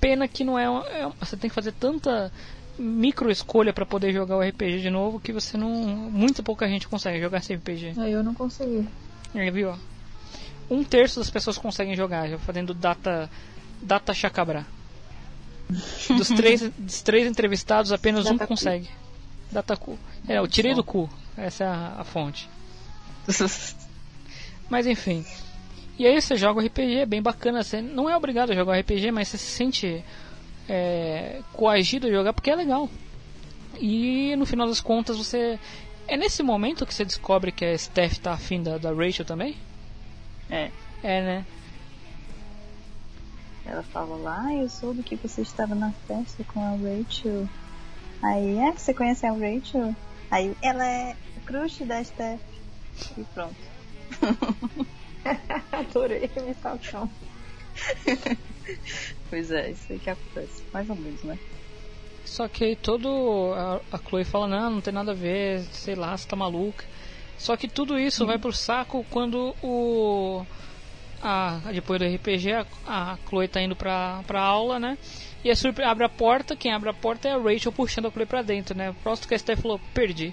Pena 0.00 0.28
que 0.28 0.44
não 0.44 0.56
é, 0.56 0.70
uma- 0.70 0.86
é 0.86 1.08
você 1.18 1.36
tem 1.36 1.50
que 1.50 1.54
fazer 1.54 1.72
tanta 1.72 2.32
micro 2.78 3.30
escolha 3.30 3.72
para 3.72 3.84
poder 3.84 4.12
jogar 4.12 4.36
o 4.36 4.42
RPG 4.42 4.80
de 4.80 4.90
novo 4.90 5.20
que 5.20 5.32
você 5.32 5.56
não, 5.56 5.70
muita 6.10 6.42
pouca 6.42 6.68
gente 6.68 6.88
consegue 6.88 7.20
jogar 7.20 7.38
esse 7.38 7.54
RPG. 7.54 7.94
Aí 7.98 8.12
eu 8.12 8.22
não 8.22 8.34
consegui. 8.34 8.86
Aí, 9.34 9.50
viu? 9.50 9.74
Um 10.70 10.84
terço 10.84 11.18
das 11.18 11.30
pessoas 11.30 11.58
conseguem 11.58 11.96
jogar, 11.96 12.28
já 12.28 12.38
fazendo 12.38 12.74
data 12.74 13.30
data 13.82 14.12
chacabra. 14.12 14.66
Dos 16.16 16.28
três, 16.36 16.62
dos 16.76 17.02
três 17.02 17.26
entrevistados, 17.26 17.92
apenas 17.92 18.26
um 18.26 18.32
Data 18.32 18.46
cu. 18.46 18.48
consegue. 18.48 18.88
Data 19.50 19.76
cu. 19.76 19.98
É, 20.26 20.38
eu 20.38 20.46
tirei 20.48 20.74
do 20.74 20.84
cu. 20.84 21.08
Essa 21.36 21.64
é 21.64 21.66
a, 21.66 21.94
a 21.98 22.04
fonte. 22.04 22.48
Mas 24.68 24.86
enfim. 24.86 25.24
E 25.98 26.06
aí 26.06 26.20
você 26.20 26.36
joga 26.36 26.60
o 26.60 26.64
RPG, 26.64 26.98
é 26.98 27.06
bem 27.06 27.20
bacana. 27.20 27.62
Você 27.62 27.82
não 27.82 28.08
é 28.08 28.16
obrigado 28.16 28.52
a 28.52 28.54
jogar 28.54 28.76
o 28.76 28.80
RPG, 28.80 29.10
mas 29.10 29.28
você 29.28 29.38
se 29.38 29.50
sente 29.50 30.04
é, 30.68 31.40
coagido 31.52 32.06
a 32.06 32.10
jogar 32.10 32.32
porque 32.32 32.50
é 32.50 32.56
legal. 32.56 32.88
E 33.80 34.34
no 34.36 34.46
final 34.46 34.66
das 34.66 34.80
contas 34.80 35.16
você. 35.16 35.58
É 36.06 36.16
nesse 36.16 36.42
momento 36.42 36.86
que 36.86 36.94
você 36.94 37.04
descobre 37.04 37.52
que 37.52 37.64
a 37.64 37.76
Steph 37.76 38.18
tá 38.18 38.32
afim 38.32 38.62
da, 38.62 38.78
da 38.78 38.92
Rachel 38.92 39.24
também? 39.26 39.56
É. 40.50 40.70
É, 41.02 41.22
né? 41.22 41.46
Ela 43.64 43.82
fala 43.82 44.16
lá, 44.16 44.46
ah, 44.46 44.54
eu 44.54 44.68
soube 44.70 45.02
que 45.02 45.16
você 45.16 45.42
estava 45.42 45.74
na 45.74 45.92
festa 46.06 46.42
com 46.44 46.60
a 46.60 46.70
Rachel. 46.70 47.46
Aí, 48.22 48.58
é, 48.58 48.72
você 48.72 48.94
conhece 48.94 49.26
a 49.26 49.32
Rachel? 49.32 49.94
Aí, 50.30 50.56
ela 50.62 50.86
é 50.86 51.14
o 51.36 51.40
crush 51.42 51.84
da 51.84 52.02
Steph. 52.02 52.40
E 53.16 53.24
pronto. 53.34 53.54
Adorei 55.70 56.30
a 56.34 56.40
imitação. 56.40 57.10
Pois 59.30 59.50
é, 59.50 59.70
isso 59.70 59.92
aí 59.92 59.98
que 59.98 60.10
acontece. 60.10 60.62
Mais 60.72 60.88
ou 60.88 60.96
menos, 60.96 61.22
né? 61.22 61.38
Só 62.24 62.46
que 62.46 62.64
aí 62.64 62.76
todo. 62.76 63.52
A, 63.54 63.80
a 63.92 63.98
Chloe 63.98 64.24
fala, 64.24 64.46
não, 64.46 64.70
não 64.70 64.80
tem 64.80 64.92
nada 64.92 65.12
a 65.12 65.14
ver, 65.14 65.62
sei 65.72 65.94
lá, 65.94 66.16
você 66.16 66.28
tá 66.28 66.36
maluca. 66.36 66.84
Só 67.38 67.56
que 67.56 67.68
tudo 67.68 67.98
isso 67.98 68.26
vai 68.26 68.38
pro 68.38 68.52
saco 68.52 69.04
quando 69.10 69.54
o. 69.62 70.44
A, 71.22 71.60
depois 71.72 71.98
do 71.98 72.06
RPG, 72.06 72.52
a, 72.52 72.66
a 72.86 73.18
Chloe 73.28 73.48
tá 73.48 73.60
indo 73.60 73.74
pra, 73.74 74.22
pra 74.26 74.42
aula, 74.42 74.78
né? 74.78 74.98
E 75.44 75.50
a 75.50 75.54
abre 75.90 76.04
a 76.04 76.08
porta, 76.08 76.56
quem 76.56 76.72
abre 76.72 76.90
a 76.90 76.94
porta 76.94 77.28
é 77.28 77.32
a 77.32 77.38
Rachel 77.38 77.72
puxando 77.72 78.06
a 78.06 78.10
Chloe 78.10 78.26
pra 78.26 78.42
dentro, 78.42 78.76
né? 78.76 78.94
Próximo 79.02 79.28
que 79.28 79.34
a 79.34 79.38
Steph 79.38 79.60
falou, 79.60 79.80
perdi. 79.94 80.32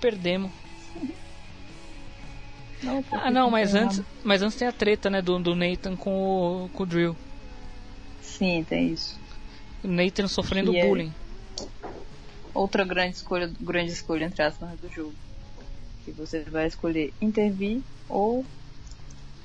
Perdemos. 0.00 0.50
Não, 2.82 3.04
Ah 3.12 3.30
não, 3.30 3.50
mas 3.50 3.74
antes, 3.74 4.00
mas 4.24 4.42
antes 4.42 4.56
tem 4.56 4.66
a 4.68 4.72
treta, 4.72 5.08
né, 5.08 5.22
do, 5.22 5.38
do 5.38 5.54
Nathan 5.54 5.96
com 5.96 6.64
o, 6.64 6.68
com 6.70 6.82
o 6.82 6.86
Drill. 6.86 7.16
Sim, 8.20 8.64
tem 8.64 8.88
isso. 8.92 9.18
O 9.84 9.88
Nathan 9.88 10.28
sofrendo 10.28 10.72
Que 10.72 10.78
é- 10.78 10.86
bullying. 10.86 11.12
Outra 12.54 12.84
grande 12.84 13.16
escolha, 13.16 13.50
grande 13.60 13.92
escolha 13.92 14.24
entre 14.26 14.42
aspas 14.42 14.78
do 14.78 14.88
jogo. 14.88 15.14
Que 16.04 16.10
você 16.10 16.42
vai 16.42 16.66
escolher 16.66 17.12
intervir 17.20 17.80
ou 18.08 18.44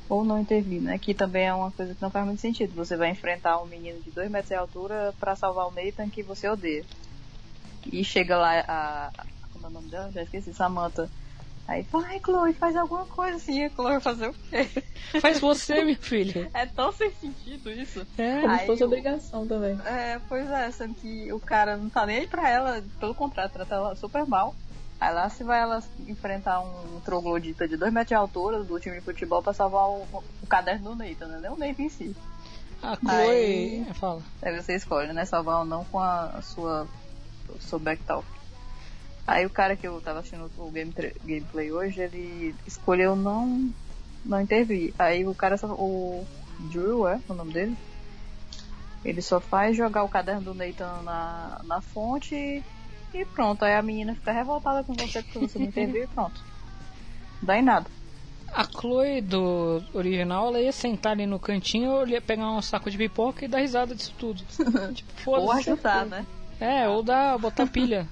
ou 0.10 0.24
não 0.24 0.40
intervir, 0.40 0.82
né? 0.82 0.98
Que 0.98 1.14
também 1.14 1.46
é 1.48 1.54
uma 1.54 1.72
coisa 1.72 1.94
que 1.94 2.02
não 2.02 2.10
faz 2.10 2.26
muito 2.26 2.40
sentido. 2.40 2.74
Você 2.76 2.96
vai 2.96 3.10
enfrentar 3.10 3.62
um 3.62 3.66
menino 3.66 4.00
de 4.02 4.10
2 4.12 4.30
metros 4.32 4.50
de 4.50 4.56
altura 4.56 5.14
pra 5.20 5.36
salvar 5.36 5.68
o 5.68 5.72
Nathan 5.72 6.10
que 6.10 6.24
você 6.24 6.48
odeia. 6.48 6.84
E 7.92 8.04
chega 8.04 8.38
lá 8.38 8.60
a, 8.68 9.08
a 9.08 9.26
como 9.52 9.68
é 9.68 9.70
o 9.70 9.74
nome 9.74 9.90
dela? 9.90 10.12
Já 10.12 10.24
esqueci, 10.24 10.54
Samantha. 10.54 11.10
Aí, 11.68 11.82
vai, 11.92 12.20
Chloe, 12.24 12.54
faz 12.54 12.76
alguma 12.78 13.06
coisa 13.06 13.36
assim. 13.36 13.66
A 13.66 13.70
Chloe 13.70 14.00
fazer 14.00 14.30
o 14.30 14.34
quê? 14.34 14.66
Faz 15.20 15.40
você, 15.40 15.84
minha 15.84 15.98
filha. 15.98 16.50
É 16.54 16.66
tão 16.66 16.92
sem 16.94 17.12
sentido 17.12 17.70
isso. 17.70 18.06
É. 18.18 18.42
Como 18.42 18.58
se 18.60 18.66
fosse 18.66 18.84
o- 18.84 18.88
obrigação 18.88 19.46
também. 19.46 19.78
É, 19.86 20.20
pois 20.30 20.50
é, 20.50 20.72
sendo 20.72 20.96
que 20.96 21.32
o 21.34 21.40
cara 21.42 21.76
não 21.76 21.90
tá 21.90 22.06
nem 22.06 22.20
aí 22.20 22.28
pra 22.28 22.50
ela, 22.50 22.82
pelo 23.00 23.14
contrário, 23.14 23.52
trata 23.52 23.76
ela 23.76 23.96
super 23.96 24.26
mal. 24.26 24.56
Aí 25.00 25.14
lá 25.14 25.30
se 25.30 25.44
vai 25.44 25.60
ela 25.60 25.84
enfrentar 26.08 26.60
um 26.62 27.00
troglodita 27.02 27.68
de 27.68 27.76
2 27.78 27.92
metros 27.94 28.10
de 28.10 28.16
altura 28.16 28.64
do 28.64 28.80
time 28.80 28.96
de 28.96 29.02
futebol 29.02 29.44
pra 29.44 29.54
salvar 29.54 29.88
o, 29.90 30.08
o 30.42 30.48
caderno 30.48 30.92
do 30.92 30.96
Nathan, 30.96 31.28
né? 31.28 31.40
Nem 31.42 31.52
o 31.52 31.58
Nathan 31.58 31.84
em 31.84 31.90
si. 31.90 32.16
A 32.82 32.96
Chloe. 32.96 33.12
Aí- 33.12 33.94
Fala. 33.94 34.22
Aí 34.42 34.56
você 34.62 34.74
escolhe, 34.76 35.12
né? 35.14 35.26
Salvar 35.26 35.60
ou 35.60 35.66
não 35.66 35.84
com 35.86 36.00
a, 36.00 36.42
sua. 36.42 36.88
seu 37.60 37.78
backtalk. 37.78 38.26
Aí 39.28 39.46
o 39.46 39.50
cara 39.50 39.76
que 39.76 39.86
eu 39.86 40.00
tava 40.00 40.20
assistindo 40.20 40.50
o 40.58 40.72
game, 40.72 40.94
gameplay 41.26 41.70
hoje, 41.70 42.00
ele 42.00 42.56
escolheu 42.66 43.14
não, 43.14 43.70
não 44.24 44.40
intervir. 44.40 44.94
Aí 44.98 45.28
o 45.28 45.36
cara 45.36 45.58
só. 45.58 45.68
O 45.68 46.26
Drew, 46.72 47.06
é 47.06 47.20
o 47.28 47.34
nome 47.34 47.52
dele? 47.52 47.76
Ele 49.04 49.22
só 49.22 49.42
faz 49.42 49.76
jogar 49.76 50.04
o 50.04 50.10
caderno 50.10 50.42
do 50.42 50.54
Nathan 50.54 51.02
na, 51.04 51.60
na 51.66 51.82
fonte 51.82 52.64
e, 53.14 53.26
pronto. 53.26 53.64
Aí 53.64 53.76
a 53.76 53.82
menina 53.82 54.16
fica 54.16 54.32
revoltada 54.32 54.84
com 54.84 54.94
você 54.94 55.22
porque 55.22 55.40
você 55.40 55.60
não 55.60 55.66
interviu 55.66 56.04
e 56.04 56.08
pronto. 56.08 56.42
Não 57.42 57.48
dá 57.48 57.58
em 57.58 57.62
nada. 57.62 57.86
A 58.54 58.64
Chloe 58.64 59.22
do 59.22 59.84
original, 59.94 60.48
ela 60.48 60.62
ia 60.62 60.72
sentar 60.72 61.12
ali 61.12 61.26
no 61.26 61.38
cantinho, 61.38 62.08
ia 62.08 62.22
pegar 62.22 62.50
um 62.50 62.62
saco 62.62 62.90
de 62.90 62.98
pipoca 62.98 63.44
e 63.44 63.48
dar 63.48 63.60
risada 63.60 63.94
disso 63.94 64.14
tudo. 64.18 64.42
tipo, 64.96 65.12
Ou 65.30 65.52
ajudar, 65.52 66.06
né? 66.06 66.26
É, 66.60 66.88
ou 66.88 67.04
dar, 67.04 67.38
botar 67.38 67.68
pilha. 67.68 68.08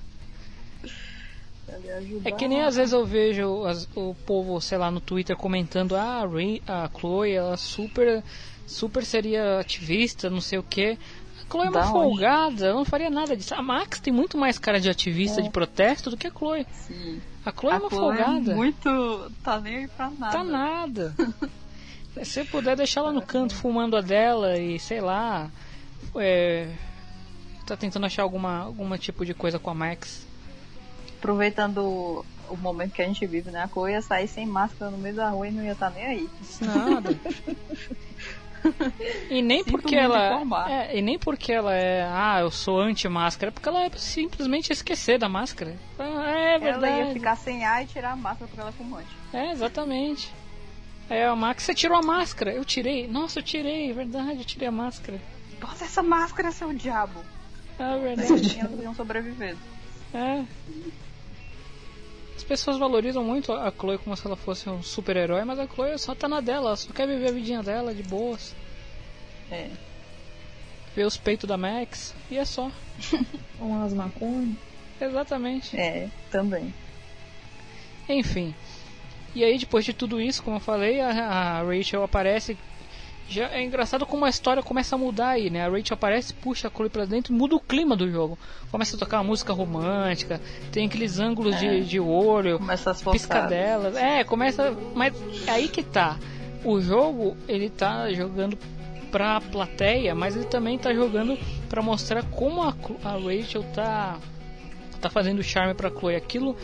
É 2.23 2.31
que 2.31 2.47
nem 2.47 2.61
às 2.61 2.75
vezes 2.75 2.93
eu 2.93 3.05
vejo 3.05 3.65
as- 3.65 3.87
o 3.95 4.15
povo, 4.25 4.59
sei 4.61 4.77
lá, 4.77 4.89
no 4.91 4.99
Twitter 4.99 5.35
comentando, 5.35 5.95
ah, 5.95 6.21
a, 6.23 6.27
Ray, 6.27 6.61
a 6.67 6.89
Chloe, 6.99 7.31
ela 7.33 7.57
super, 7.57 8.23
super 8.67 9.03
seria 9.03 9.59
ativista, 9.59 10.29
não 10.29 10.41
sei 10.41 10.59
o 10.59 10.63
que. 10.63 10.97
A 11.41 11.51
Chloe 11.51 11.67
é 11.67 11.69
uma 11.69 11.79
Da 11.81 11.87
folgada, 11.87 12.65
ela 12.67 12.75
não 12.75 12.85
faria 12.85 13.09
nada 13.09 13.35
disso. 13.35 13.53
A 13.55 13.61
Max 13.61 13.99
tem 13.99 14.11
muito 14.13 14.37
mais 14.37 14.57
cara 14.57 14.79
de 14.79 14.89
ativista, 14.89 15.41
de 15.41 15.49
protesto 15.49 16.09
do 16.09 16.17
que 16.17 16.27
a 16.27 16.31
Chloe. 16.31 16.65
Sim. 16.71 17.21
A 17.45 17.51
Chloe 17.51 17.71
é 17.73 17.75
A 17.75 17.79
uma 17.79 17.89
Chloe 17.89 17.99
folgada. 18.17 18.51
É 18.51 18.55
muito. 18.55 19.31
Tá 19.43 19.59
nem 19.59 19.87
pra 19.87 20.09
nada. 20.09 20.31
Tá 20.37 20.43
nada. 20.43 21.15
Se 22.15 22.25
você 22.25 22.45
puder 22.45 22.77
deixar 22.77 23.01
ela 23.01 23.11
no 23.11 23.21
canto 23.21 23.53
fumando 23.53 23.97
a 23.97 24.01
dela 24.01 24.57
e 24.57 24.79
sei 24.79 25.01
lá. 25.01 25.49
É, 26.15 26.69
tá 27.65 27.75
tentando 27.75 28.05
achar 28.05 28.23
alguma, 28.23 28.59
alguma 28.59 28.97
tipo 28.97 29.25
de 29.25 29.33
coisa 29.33 29.59
com 29.59 29.69
a 29.69 29.73
Max. 29.75 30.25
Aproveitando 31.17 31.77
o, 31.79 32.25
o 32.49 32.57
momento 32.57 32.93
que 32.93 33.01
a 33.01 33.05
gente 33.07 33.25
vive, 33.25 33.51
né? 33.51 33.63
A 33.63 33.67
Chloe 33.67 33.91
ia 33.91 34.01
sair 34.01 34.27
sem 34.27 34.45
máscara 34.45 34.91
no 34.91 34.97
meio 34.97 35.15
da 35.15 35.29
rua 35.29 35.47
e 35.47 35.51
não 35.51 35.63
ia 35.63 35.71
estar 35.71 35.89
nem 35.89 36.05
aí. 36.05 36.29
Nada. 36.61 37.09
E 39.29 39.41
nem 39.41 39.59
Sinto 39.59 39.71
porque 39.71 39.95
ela. 39.95 40.41
É, 40.67 40.97
e 40.97 41.01
nem 41.01 41.19
porque 41.19 41.51
ela 41.51 41.73
é. 41.73 42.03
Ah, 42.03 42.39
eu 42.39 42.49
sou 42.49 42.79
anti-máscara. 42.79 43.49
É 43.49 43.51
porque 43.51 43.69
ela 43.69 43.83
é 43.85 43.91
simplesmente 43.95 44.71
esquecer 44.73 45.19
da 45.19 45.29
máscara. 45.29 45.75
Ah, 45.99 46.31
É 46.55 46.57
verdade. 46.59 46.93
Ela 46.93 47.07
ia 47.07 47.13
ficar 47.13 47.35
sem 47.35 47.63
ar 47.63 47.83
e 47.83 47.87
tirar 47.87 48.13
a 48.13 48.15
máscara 48.15 48.47
porque 48.47 48.59
ela 48.59 48.69
é 48.69 48.73
fumante. 48.73 49.09
É, 49.31 49.51
exatamente. 49.51 50.33
Aí 51.09 51.23
a 51.23 51.35
Max, 51.35 51.63
você 51.63 51.75
tirou 51.75 51.97
a 51.97 52.01
máscara. 52.01 52.51
Eu 52.51 52.65
tirei. 52.65 53.07
Nossa, 53.07 53.39
eu 53.39 53.43
tirei. 53.43 53.91
É 53.91 53.93
verdade, 53.93 54.39
eu 54.39 54.45
tirei 54.45 54.67
a 54.67 54.71
máscara. 54.71 55.21
Nossa, 55.61 55.85
essa 55.85 56.01
máscara 56.01 56.47
é 56.47 56.51
seu 56.51 56.73
diabo. 56.73 57.23
É 57.77 57.97
verdade. 57.99 58.59
Elas 58.59 58.81
iam 58.81 58.95
sobreviver. 58.95 59.55
É. 60.13 60.43
As 62.45 62.49
pessoas 62.49 62.77
valorizam 62.77 63.23
muito 63.23 63.51
a 63.51 63.71
Chloe 63.71 63.97
como 63.97 64.15
se 64.15 64.27
ela 64.27 64.35
fosse 64.35 64.69
um 64.69 64.83
super-herói, 64.83 65.43
mas 65.43 65.57
a 65.57 65.65
Chloe 65.65 65.97
só 65.97 66.13
tá 66.13 66.29
na 66.29 66.41
dela, 66.41 66.67
ela 66.67 66.77
só 66.77 66.93
quer 66.93 67.07
viver 67.07 67.29
a 67.29 67.31
vidinha 67.31 67.63
dela 67.63 67.91
de 67.91 68.03
boas. 68.03 68.55
É. 69.49 69.71
Ver 70.95 71.07
os 71.07 71.17
peitos 71.17 71.49
da 71.49 71.57
Max 71.57 72.13
e 72.29 72.37
é 72.37 72.45
só. 72.45 72.71
Umas 73.59 73.93
maconhas. 73.93 74.55
Exatamente. 75.01 75.75
É, 75.75 76.07
também. 76.29 76.71
Enfim. 78.07 78.53
E 79.33 79.43
aí, 79.43 79.57
depois 79.57 79.83
de 79.83 79.93
tudo 79.93 80.21
isso, 80.21 80.43
como 80.43 80.57
eu 80.57 80.61
falei, 80.61 81.01
a, 81.01 81.09
a 81.09 81.63
Rachel 81.63 82.03
aparece. 82.03 82.55
Já 83.27 83.49
é 83.49 83.63
engraçado 83.63 84.05
como 84.05 84.23
a 84.25 84.29
história 84.29 84.61
começa 84.61 84.95
a 84.95 84.97
mudar 84.97 85.29
aí, 85.29 85.49
né? 85.49 85.65
A 85.65 85.69
Rachel 85.69 85.95
aparece, 85.95 86.33
puxa 86.33 86.67
a 86.67 86.71
Chloe 86.71 86.89
pra 86.89 87.05
dentro 87.05 87.33
e 87.33 87.35
muda 87.35 87.55
o 87.55 87.59
clima 87.59 87.95
do 87.95 88.09
jogo. 88.09 88.37
Começa 88.71 88.95
a 88.95 88.99
tocar 88.99 89.17
uma 89.17 89.25
música 89.25 89.51
romântica, 89.51 90.39
tem 90.71 90.85
aqueles 90.85 91.19
ângulos 91.19 91.59
de, 91.59 91.83
de 91.83 91.99
olho, 91.99 92.59
Começa 92.59 92.91
as 92.91 93.01
piscadelas. 93.01 93.95
É, 93.95 94.23
começa. 94.23 94.75
Mas 94.93 95.13
é 95.47 95.51
aí 95.51 95.67
que 95.67 95.83
tá. 95.83 96.17
O 96.63 96.79
jogo, 96.79 97.35
ele 97.47 97.69
tá 97.69 98.11
jogando 98.11 98.57
pra 99.11 99.39
plateia, 99.39 100.13
mas 100.13 100.35
ele 100.35 100.45
também 100.45 100.77
tá 100.77 100.93
jogando 100.93 101.37
pra 101.69 101.81
mostrar 101.81 102.23
como 102.23 102.61
a, 102.61 102.75
a 103.03 103.11
Rachel 103.11 103.63
tá 103.73 104.19
tá 105.05 105.09
fazendo 105.09 105.43
charme 105.43 105.73
pra 105.73 105.89
Chloe. 105.89 106.15
Aquilo 106.15 106.55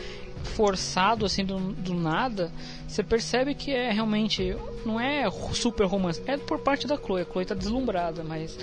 forçado 0.44 1.26
assim 1.26 1.46
do, 1.46 1.58
do 1.60 1.94
nada, 1.94 2.52
você 2.88 3.04
percebe 3.04 3.54
que 3.54 3.72
é 3.72 3.92
realmente 3.92 4.56
não 4.86 5.00
é 5.00 5.30
super 5.54 5.86
romance, 5.86 6.22
é 6.26 6.38
por 6.38 6.60
parte 6.60 6.88
da 6.88 6.98
Chloe. 6.98 7.22
A 7.22 7.26
Chloe 7.26 7.46
tá 7.46 7.56
deslumbrada, 7.56 8.24
mas 8.24 8.58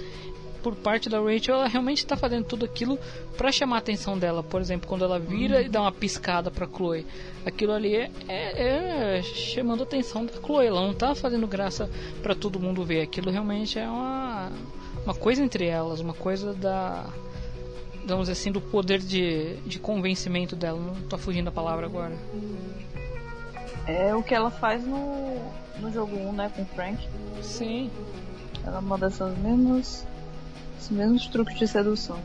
por 0.62 0.74
parte 0.74 1.08
da 1.08 1.20
Rachel, 1.20 1.54
ela 1.54 1.68
realmente 1.68 1.98
está 1.98 2.16
fazendo 2.16 2.44
tudo 2.44 2.64
aquilo 2.64 2.98
para 3.36 3.52
chamar 3.52 3.76
a 3.76 3.78
atenção 3.78 4.18
dela. 4.18 4.42
Por 4.42 4.60
exemplo, 4.60 4.88
quando 4.88 5.04
ela 5.04 5.18
vira 5.18 5.62
e 5.62 5.68
dá 5.68 5.80
uma 5.80 5.92
piscada 5.92 6.50
para 6.50 6.66
Chloe, 6.66 7.06
aquilo 7.46 7.72
ali 7.72 7.94
é, 7.94 8.10
é- 8.28 9.18
é 9.18 9.22
chamando 9.22 9.80
a 9.80 9.84
atenção 9.84 10.26
da 10.26 10.32
Chloe. 10.32 10.66
Ela 10.66 10.80
não 10.80 10.92
tá 10.92 11.14
fazendo 11.14 11.46
graça 11.46 11.88
para 12.22 12.34
todo 12.34 12.58
mundo 12.60 12.84
ver. 12.84 13.02
Aquilo 13.02 13.30
realmente 13.30 13.78
é 13.78 13.88
uma 13.88 14.50
uma 15.04 15.14
coisa 15.14 15.42
entre 15.42 15.64
elas, 15.64 16.00
uma 16.00 16.12
coisa 16.12 16.52
da 16.52 17.06
dizer 18.16 18.32
assim 18.32 18.52
do 18.52 18.60
poder 18.60 18.98
de, 18.98 19.56
de 19.66 19.78
convencimento 19.78 20.56
dela. 20.56 20.80
Não 20.80 20.94
tô 21.08 21.18
fugindo 21.18 21.46
da 21.46 21.52
palavra 21.52 21.86
agora. 21.86 22.16
É 23.86 24.14
o 24.14 24.22
que 24.22 24.34
ela 24.34 24.50
faz 24.50 24.84
no, 24.84 25.40
no 25.78 25.92
jogo 25.92 26.16
1, 26.16 26.32
né, 26.32 26.52
com 26.54 26.62
o 26.62 26.66
Frank. 26.66 27.06
Sim. 27.42 27.90
Ela 28.66 28.80
manda 28.80 29.06
essas 29.06 29.36
mesmas, 29.38 30.06
esses 30.78 30.90
mesmos 30.90 31.26
truques 31.26 31.58
de 31.58 31.66
sedução. 31.66 32.18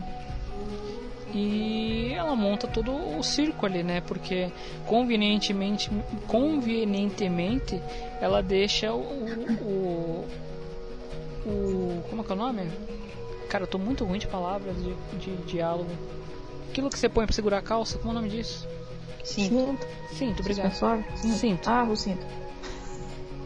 E 1.34 2.14
ela 2.14 2.36
monta 2.36 2.68
todo 2.68 2.92
o 3.18 3.24
circo 3.24 3.66
ali, 3.66 3.82
né? 3.82 4.02
Porque 4.02 4.52
convenientemente, 4.86 5.90
convenientemente 6.28 7.82
ela 8.22 8.44
deixa 8.44 8.94
o, 8.94 9.02
o, 9.62 10.28
o 11.46 12.04
como 12.10 12.22
é 12.22 12.26
que 12.26 12.32
é 12.32 12.36
o 12.36 12.38
nome? 12.38 12.72
Cara, 13.54 13.66
eu 13.66 13.68
tô 13.68 13.78
muito 13.78 14.04
ruim 14.04 14.18
de 14.18 14.26
palavras 14.26 14.76
de, 14.78 14.96
de 15.20 15.36
diálogo. 15.44 15.92
Aquilo 16.72 16.90
que 16.90 16.98
você 16.98 17.08
põe 17.08 17.28
pra 17.28 17.36
segurar 17.36 17.60
a 17.60 17.62
calça, 17.62 18.00
como 18.00 18.10
é 18.10 18.12
o 18.14 18.16
nome 18.16 18.28
disso? 18.28 18.68
Cinto. 19.24 19.86
Cinto, 20.12 20.40
obrigado. 20.40 20.72
Suspensório? 20.72 21.06
Cinto. 21.18 21.70
Ah, 21.70 21.84
o 21.84 21.96
cinto. 21.96 22.26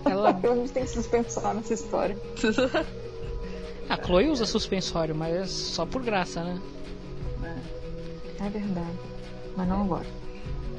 Ela, 0.06 0.30
A 0.50 0.56
gente 0.56 0.72
tem 0.72 0.88
suspensório 0.88 1.60
nessa 1.60 1.74
história. 1.74 2.18
a 3.90 3.98
Chloe 4.02 4.30
usa 4.30 4.46
suspensório, 4.46 5.14
mas 5.14 5.36
é 5.36 5.46
só 5.46 5.86
por 5.86 6.02
graça, 6.02 6.42
né? 6.42 6.62
É 8.40 8.50
verdade. 8.50 8.98
Mas 9.58 9.68
não 9.68 9.82
agora. 9.82 10.08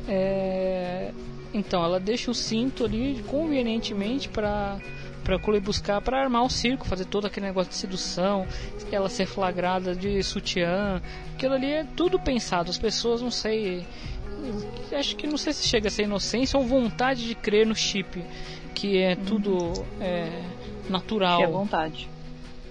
É, 0.09 1.13
Então, 1.53 1.85
ela 1.85 2.01
deixa 2.01 2.31
o 2.31 2.35
cinto 2.35 2.83
ali 2.83 3.23
convenientemente 3.27 4.27
pra, 4.31 4.81
Chloe 5.37 5.59
buscar 5.59 6.01
pra 6.01 6.23
armar 6.23 6.45
o 6.45 6.49
circo, 6.49 6.87
fazer 6.87 7.05
todo 7.07 7.27
aquele 7.27 7.47
negócio 7.47 7.71
de 7.71 7.77
sedução, 7.77 8.47
ela 8.93 9.09
ser 9.09 9.27
flagrada 9.27 9.95
de 9.95 10.23
sutiã. 10.23 11.03
Aquilo 11.35 11.55
ali 11.55 11.71
é 11.71 11.85
tudo 11.97 12.19
pensado. 12.19 12.71
As 12.71 12.79
pessoas, 12.79 13.21
não 13.21 13.31
sei. 13.31 13.85
Acho 14.93 15.17
que 15.17 15.27
não 15.27 15.37
sei 15.37 15.53
se 15.53 15.67
chega 15.67 15.89
a 15.89 15.91
ser 15.91 16.05
inocência 16.05 16.59
ou 16.59 16.65
vontade 16.65 17.27
de 17.27 17.35
crer 17.35 17.67
no 17.67 17.75
chip, 17.75 18.25
que 18.75 18.99
é 18.99 19.17
tudo 19.17 19.73
é, 20.01 20.31
natural. 20.89 21.39
Que 21.39 21.45
é 21.45 21.49
vontade. 21.49 22.09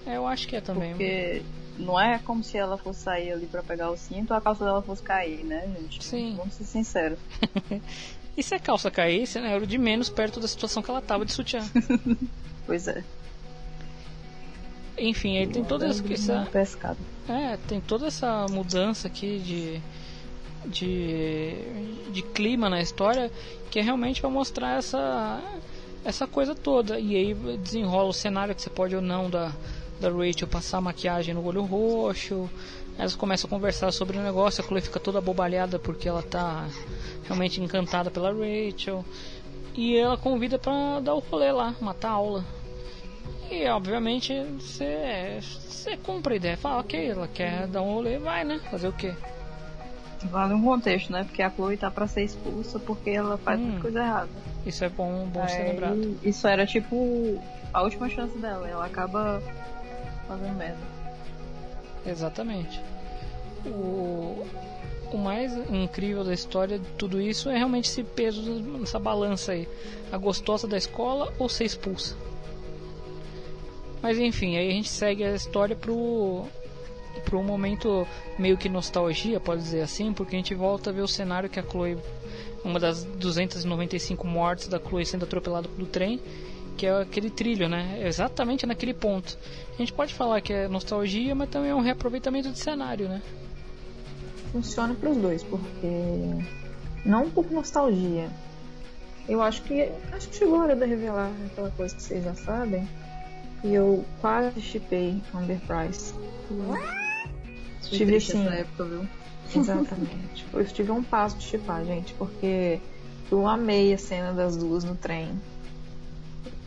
É, 0.06 0.16
eu 0.16 0.26
acho 0.26 0.48
que 0.48 0.56
é 0.56 0.60
também. 0.60 0.90
Porque 0.90 1.42
não 1.78 1.98
é 1.98 2.18
como 2.18 2.42
se 2.42 2.56
ela 2.56 2.76
fosse 2.76 3.00
sair 3.00 3.30
ali 3.32 3.46
pra 3.46 3.62
pegar 3.62 3.90
o 3.90 3.96
cinto 3.96 4.34
a 4.34 4.40
calça 4.40 4.64
dela 4.64 4.82
fosse 4.82 5.02
cair, 5.02 5.44
né, 5.44 5.68
gente? 5.78 6.02
Sim. 6.02 6.34
Vamos 6.36 6.54
ser 6.54 6.64
sinceros. 6.64 7.18
E 8.38 8.42
se 8.44 8.54
a 8.54 8.60
calça 8.60 8.88
caísse, 8.88 9.40
né, 9.40 9.52
era 9.52 9.64
o 9.64 9.66
de 9.66 9.76
menos 9.76 10.08
perto 10.08 10.38
da 10.38 10.46
situação 10.46 10.80
que 10.80 10.88
ela 10.88 11.02
tava 11.02 11.26
de 11.26 11.32
sutiã. 11.32 11.60
Pois 12.64 12.86
é. 12.86 13.02
Enfim, 14.98 15.38
aí 15.38 15.46
tem 15.46 15.64
toda 15.64 15.86
essa, 15.86 16.02
Pescado. 16.52 16.98
É, 17.26 17.56
tem 17.66 17.80
toda 17.80 18.08
essa 18.08 18.44
mudança 18.50 19.08
aqui 19.08 19.38
de, 19.38 19.80
de, 20.70 21.54
de 22.12 22.20
clima 22.20 22.68
na 22.68 22.82
história 22.82 23.32
que 23.70 23.78
é 23.78 23.82
realmente 23.82 24.20
para 24.20 24.28
mostrar 24.28 24.76
essa, 24.76 25.40
essa 26.04 26.26
coisa 26.26 26.54
toda. 26.54 27.00
E 27.00 27.16
aí 27.16 27.34
desenrola 27.34 28.10
o 28.10 28.12
cenário 28.12 28.54
que 28.54 28.60
você 28.60 28.68
pode 28.68 28.94
ou 28.94 29.00
não 29.00 29.30
da, 29.30 29.50
da 29.98 30.10
Rachel 30.10 30.46
passar 30.46 30.82
maquiagem 30.82 31.32
no 31.32 31.42
olho 31.42 31.62
roxo. 31.62 32.50
Aí 32.98 33.02
Elas 33.02 33.14
começam 33.14 33.46
a 33.46 33.50
conversar 33.50 33.92
sobre 33.92 34.18
o 34.18 34.22
negócio, 34.22 34.62
a 34.62 34.66
Chloe 34.66 34.80
fica 34.80 34.98
toda 34.98 35.18
abobalhada 35.18 35.78
porque 35.78 36.08
ela 36.08 36.20
tá 36.22 36.66
realmente 37.24 37.60
encantada 37.62 38.10
pela 38.10 38.32
Rachel. 38.32 39.04
E 39.74 39.96
ela 39.96 40.16
convida 40.16 40.58
pra 40.58 40.98
dar 41.00 41.14
o 41.14 41.20
rolê 41.20 41.52
lá, 41.52 41.74
matar 41.80 42.08
a 42.08 42.12
aula. 42.12 42.44
E 43.48 43.66
obviamente 43.68 44.34
você 44.58 45.38
você 45.40 45.96
cumpre 45.96 46.34
a 46.34 46.36
ideia, 46.36 46.56
fala, 46.56 46.80
ok, 46.80 47.10
ela 47.10 47.28
quer 47.28 47.68
dar 47.68 47.82
um 47.82 47.94
rolê, 47.94 48.18
vai 48.18 48.44
né? 48.44 48.60
Fazer 48.68 48.88
o 48.88 48.92
quê? 48.92 49.14
Vale 50.24 50.52
um 50.54 50.62
contexto, 50.62 51.12
né? 51.12 51.22
Porque 51.22 51.40
a 51.40 51.50
Chloe 51.50 51.76
tá 51.76 51.90
pra 51.92 52.08
ser 52.08 52.24
expulsa 52.24 52.80
porque 52.80 53.10
ela 53.10 53.38
faz 53.38 53.60
Hum. 53.60 53.78
coisa 53.80 54.00
errada. 54.00 54.28
Isso 54.66 54.84
é 54.84 54.88
bom, 54.88 55.26
bom 55.28 55.46
ser 55.46 55.62
Aí, 55.62 55.68
lembrado. 55.68 56.18
Isso 56.24 56.48
era 56.48 56.66
tipo 56.66 57.40
a 57.72 57.82
última 57.82 58.08
chance 58.10 58.36
dela. 58.38 58.68
Ela 58.68 58.84
acaba 58.86 59.40
fazendo 60.26 60.56
merda. 60.56 60.97
Exatamente. 62.06 62.80
O, 63.66 64.44
o 65.12 65.18
mais 65.18 65.52
incrível 65.70 66.24
da 66.24 66.32
história 66.32 66.78
de 66.78 66.86
tudo 66.92 67.20
isso 67.20 67.48
é 67.48 67.56
realmente 67.56 67.88
esse 67.88 68.02
peso 68.02 68.42
nessa 68.42 68.98
balança 68.98 69.52
aí. 69.52 69.68
A 70.12 70.16
gostosa 70.16 70.66
da 70.66 70.76
escola 70.76 71.32
ou 71.38 71.48
ser 71.48 71.64
expulsa. 71.64 72.16
Mas 74.02 74.18
enfim, 74.18 74.56
aí 74.56 74.68
a 74.68 74.72
gente 74.72 74.88
segue 74.88 75.24
a 75.24 75.34
história 75.34 75.74
pro. 75.74 76.46
um 77.32 77.42
momento 77.42 78.06
meio 78.38 78.56
que 78.56 78.68
nostalgia, 78.68 79.40
pode 79.40 79.62
dizer 79.62 79.82
assim, 79.82 80.12
porque 80.12 80.36
a 80.36 80.38
gente 80.38 80.54
volta 80.54 80.90
a 80.90 80.92
ver 80.92 81.02
o 81.02 81.08
cenário 81.08 81.50
que 81.50 81.58
a 81.58 81.62
Chloe, 81.62 81.98
uma 82.64 82.78
das 82.78 83.04
295 83.04 84.26
mortes 84.26 84.68
da 84.68 84.78
Chloe 84.78 85.04
sendo 85.04 85.24
atropelada 85.24 85.68
pelo 85.68 85.86
trem, 85.86 86.20
que 86.78 86.86
é 86.86 87.02
aquele 87.02 87.28
trilho, 87.28 87.68
né? 87.68 88.00
Exatamente 88.06 88.64
naquele 88.64 88.94
ponto. 88.94 89.36
A 89.74 89.76
gente 89.78 89.92
pode 89.92 90.14
falar 90.14 90.40
que 90.40 90.52
é 90.52 90.68
nostalgia, 90.68 91.34
mas 91.34 91.50
também 91.50 91.70
é 91.70 91.74
um 91.74 91.80
reaproveitamento 91.80 92.50
de 92.50 92.58
cenário, 92.58 93.08
né? 93.08 93.20
Funciona 94.52 94.94
para 94.94 95.10
os 95.10 95.16
dois, 95.16 95.42
porque 95.42 95.88
não 97.04 97.28
por 97.28 97.50
nostalgia. 97.50 98.30
Eu 99.28 99.42
acho 99.42 99.62
que 99.62 99.90
acho 100.12 100.28
que 100.28 100.36
chegou 100.36 100.60
a 100.60 100.62
hora 100.62 100.76
de 100.76 100.86
revelar 100.86 101.30
aquela 101.46 101.70
coisa 101.72 101.94
que 101.94 102.02
vocês 102.02 102.24
já 102.24 102.34
sabem. 102.34 102.88
E 103.64 103.74
eu 103.74 104.04
quase 104.20 104.60
chipei 104.60 105.20
Amber 105.34 105.58
Price. 105.66 106.14
Estive 107.82 108.16
assim. 108.16 108.38
Nessa 108.38 108.54
época, 108.54 108.84
viu? 108.84 109.08
Exatamente. 109.54 110.46
eu 110.52 110.60
estive 110.60 110.90
a 110.90 110.94
um 110.94 111.02
passo 111.02 111.38
de 111.38 111.44
chipar, 111.44 111.84
gente, 111.84 112.14
porque 112.14 112.78
eu 113.32 113.46
amei 113.46 113.92
a 113.94 113.98
cena 113.98 114.32
das 114.32 114.56
duas 114.56 114.84
no 114.84 114.94
trem. 114.94 115.30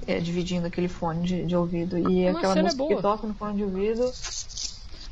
É, 0.08 0.20
dividindo 0.20 0.66
aquele 0.68 0.88
fone 0.88 1.26
de, 1.26 1.46
de 1.46 1.56
ouvido. 1.56 1.98
E 1.98 2.26
Mas 2.26 2.38
aquela 2.38 2.60
é 2.60 2.62
música 2.64 2.78
boa. 2.84 2.96
que 2.96 3.02
toca 3.02 3.28
no 3.28 3.34
fone 3.36 3.58
de 3.58 3.64
ouvido. 3.64 4.12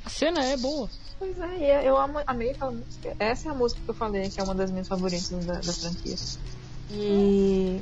A 0.06 0.10
cena 0.10 0.44
é 0.44 0.58
boa. 0.58 0.90
Pois 1.20 1.38
é, 1.40 1.84
e 1.84 1.86
eu 1.88 1.98
amo- 1.98 2.22
amei 2.26 2.52
aquela 2.52 2.72
música. 2.72 3.16
Essa 3.20 3.50
é 3.50 3.52
a 3.52 3.56
música 3.56 3.82
que 3.84 3.90
eu 3.90 3.94
falei, 3.94 4.30
que 4.30 4.40
é 4.40 4.44
uma 4.44 4.56
das 4.56 4.72
minhas 4.72 4.88
favoritas 4.88 5.30
da, 5.46 5.54
da 5.60 5.74
franquia. 5.74 6.16
E 6.90 7.82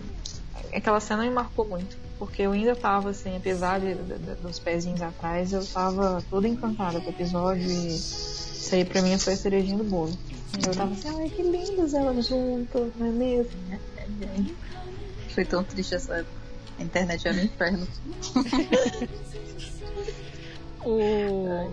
aquela 0.73 0.99
cena 0.99 1.23
me 1.23 1.29
marcou 1.29 1.65
muito. 1.67 1.95
Porque 2.19 2.41
eu 2.41 2.51
ainda 2.51 2.75
tava, 2.75 3.11
assim, 3.11 3.37
apesar 3.37 3.79
de- 3.79 3.93
de- 3.95 4.35
dos 4.41 4.59
pezinhos 4.59 5.01
atrás, 5.01 5.53
eu 5.53 5.65
tava 5.65 6.21
toda 6.29 6.47
encantada 6.47 6.99
com 6.99 7.07
o 7.07 7.13
episódio 7.13 7.69
e 7.69 7.87
isso 7.95 8.73
aí 8.75 8.83
pra 8.83 9.01
mim 9.03 9.17
foi 9.19 9.33
a 9.33 9.37
cerejinha 9.37 9.77
do 9.77 9.83
bolo. 9.83 10.17
Eu 10.65 10.73
tava 10.75 10.91
assim, 10.93 11.07
ai 11.09 11.29
que 11.29 11.43
lindas 11.43 11.93
elas 11.93 12.27
juntas, 12.27 12.91
não 12.95 13.05
é 13.05 13.11
mesmo? 13.11 13.51
Foi 15.29 15.45
tão 15.45 15.63
triste 15.63 15.93
essa 15.95 16.15
época. 16.15 16.36
A 16.79 16.83
internet 16.83 17.27
era 17.27 17.37
um 17.37 17.43
inferno. 17.43 17.87
O... 20.85 21.69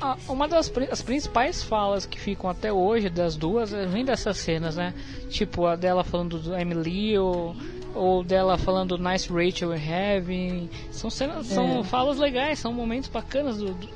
a- 0.00 0.16
uma 0.28 0.46
das 0.46 0.70
as 0.90 1.00
principais 1.00 1.62
falas 1.62 2.04
que 2.04 2.20
ficam 2.20 2.50
até 2.50 2.72
hoje 2.72 3.08
das 3.08 3.34
duas 3.36 3.72
eh, 3.72 3.86
vem 3.86 4.04
dessas 4.04 4.36
cenas, 4.36 4.76
né? 4.76 4.92
Tipo 5.30 5.66
a 5.66 5.76
dela 5.76 6.04
falando 6.04 6.38
do 6.38 6.54
Emily 6.54 7.16
ou, 7.18 7.56
ou 7.94 8.22
dela 8.22 8.58
falando 8.58 8.98
Nice 8.98 9.32
Rachel 9.32 9.70
we're 9.70 9.82
having. 10.16 10.68
São 10.90 11.08
cenas, 11.08 11.46
são 11.46 11.82
falas 11.82 12.18
legais, 12.18 12.58
são 12.58 12.72
momentos 12.74 13.08
bacanas 13.08 13.56
do, 13.58 13.72
do- 13.72 13.88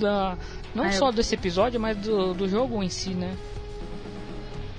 da 0.00 0.36
não 0.74 0.82
Ah, 0.84 0.88
eu- 0.88 0.92
só 0.94 1.12
desse 1.12 1.36
episódio, 1.36 1.78
mas 1.78 1.96
do, 1.98 2.34
do 2.34 2.48
jogo 2.48 2.82
em 2.82 2.88
si, 2.88 3.10
né? 3.10 3.36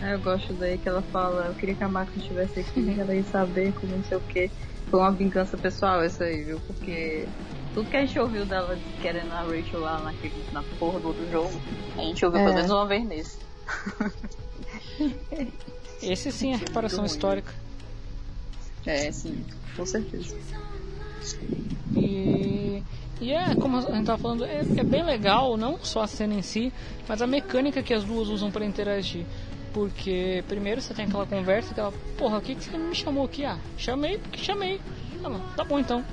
Ah, 0.02 0.10
eu 0.10 0.20
gosto 0.20 0.52
daí 0.54 0.78
que 0.78 0.90
ela 0.90 1.02
fala, 1.02 1.46
eu 1.46 1.54
queria 1.56 1.76
que 1.76 1.84
a 1.84 1.88
Max 1.88 2.12
estivesse 2.18 2.60
aqui, 2.60 2.94
ela 3.00 3.16
ia 3.16 3.24
saber 3.24 3.72
como 3.74 3.96
não 3.96 4.04
sei 4.04 4.18
o 4.18 4.22
que. 4.22 4.52
Foi 4.90 5.00
uma 5.00 5.12
vingança 5.12 5.58
pessoal 5.58 6.02
essa 6.02 6.24
aí, 6.24 6.44
viu? 6.44 6.60
Porque 6.66 7.28
tudo 7.74 7.90
que 7.90 7.98
a 7.98 8.06
gente 8.06 8.18
ouviu 8.20 8.46
dela 8.46 8.78
querendo 9.02 9.32
a 9.34 9.42
Rachel 9.42 9.80
lá 9.80 10.00
naquele, 10.00 10.34
na 10.52 10.64
porra 10.80 11.00
do 11.00 11.10
outro 11.10 11.30
jogo, 11.30 11.62
a 11.98 12.02
gente 12.02 12.26
ouviu 12.26 12.42
É. 12.42 12.44
pelo 12.46 12.56
menos 12.56 12.72
uma 12.72 12.86
vez 12.86 13.06
nesse. 13.06 13.38
Esse 16.02 16.32
sim 16.32 16.54
é 16.54 16.56
reparação 16.56 17.06
histórica. 17.06 17.54
É, 18.86 19.12
sim, 19.12 19.44
com 19.76 19.86
certeza. 19.86 20.36
E, 21.96 22.82
e 23.20 23.34
é, 23.34 23.56
como 23.56 23.78
a 23.78 23.82
gente 23.82 24.06
tava 24.06 24.18
falando, 24.18 24.46
é, 24.46 24.64
é 24.78 24.84
bem 24.84 25.04
legal, 25.04 25.58
não 25.58 25.78
só 25.84 26.04
a 26.04 26.08
cena 26.08 26.36
em 26.36 26.42
si, 26.42 26.72
mas 27.08 27.22
a 27.22 27.28
mecânica 27.28 27.84
que 27.84 27.94
as 27.94 28.04
duas 28.04 28.30
usam 28.30 28.52
para 28.52 28.66
interagir. 28.66 29.26
Porque 29.78 30.44
primeiro 30.48 30.82
você 30.82 30.92
tem 30.92 31.06
aquela 31.06 31.28
conversa, 31.28 31.70
aquela, 31.70 31.92
porra, 32.18 32.40
o 32.40 32.42
que, 32.42 32.56
que 32.56 32.64
você 32.64 32.76
me 32.76 32.96
chamou 32.96 33.26
aqui? 33.26 33.46
Ah, 33.46 33.60
chamei 33.78 34.18
porque 34.18 34.44
chamei. 34.44 34.82
Bom, 35.22 35.40
tá 35.56 35.64
bom 35.64 35.78
então. 35.78 36.04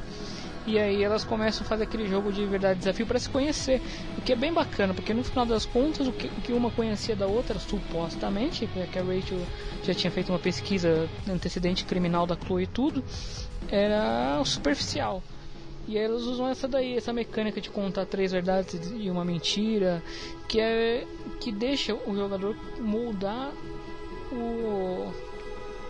E 0.66 0.78
aí 0.78 1.02
elas 1.02 1.24
começam 1.24 1.64
a 1.64 1.66
fazer 1.66 1.84
aquele 1.84 2.06
jogo 2.06 2.30
de 2.30 2.44
verdade 2.44 2.80
desafio 2.80 3.06
para 3.06 3.18
se 3.18 3.30
conhecer. 3.30 3.80
O 4.18 4.20
que 4.20 4.34
é 4.34 4.36
bem 4.36 4.52
bacana, 4.52 4.92
porque 4.92 5.14
no 5.14 5.24
final 5.24 5.46
das 5.46 5.64
contas 5.64 6.06
o 6.06 6.12
que, 6.12 6.26
o 6.26 6.40
que 6.42 6.52
uma 6.52 6.70
conhecia 6.70 7.16
da 7.16 7.26
outra, 7.26 7.58
supostamente, 7.58 8.66
porque 8.66 8.98
a 8.98 9.02
Rachel 9.02 9.40
já 9.82 9.94
tinha 9.94 10.10
feito 10.10 10.28
uma 10.28 10.38
pesquisa 10.38 11.08
antecedente 11.26 11.86
criminal 11.86 12.26
da 12.26 12.36
Chloe 12.36 12.64
e 12.64 12.66
tudo, 12.66 13.02
era 13.70 14.44
superficial. 14.44 15.22
E 15.86 15.98
elas 15.98 16.22
usam 16.22 16.48
essa 16.48 16.66
daí, 16.66 16.96
essa 16.96 17.12
mecânica 17.12 17.60
de 17.60 17.68
contar 17.68 18.06
três 18.06 18.32
verdades 18.32 18.92
e 18.96 19.10
uma 19.10 19.24
mentira, 19.24 20.02
que 20.48 20.60
é 20.60 21.06
que 21.40 21.52
deixa 21.52 21.94
o 21.94 22.14
jogador 22.14 22.56
moldar 22.80 23.52
o 24.32 25.12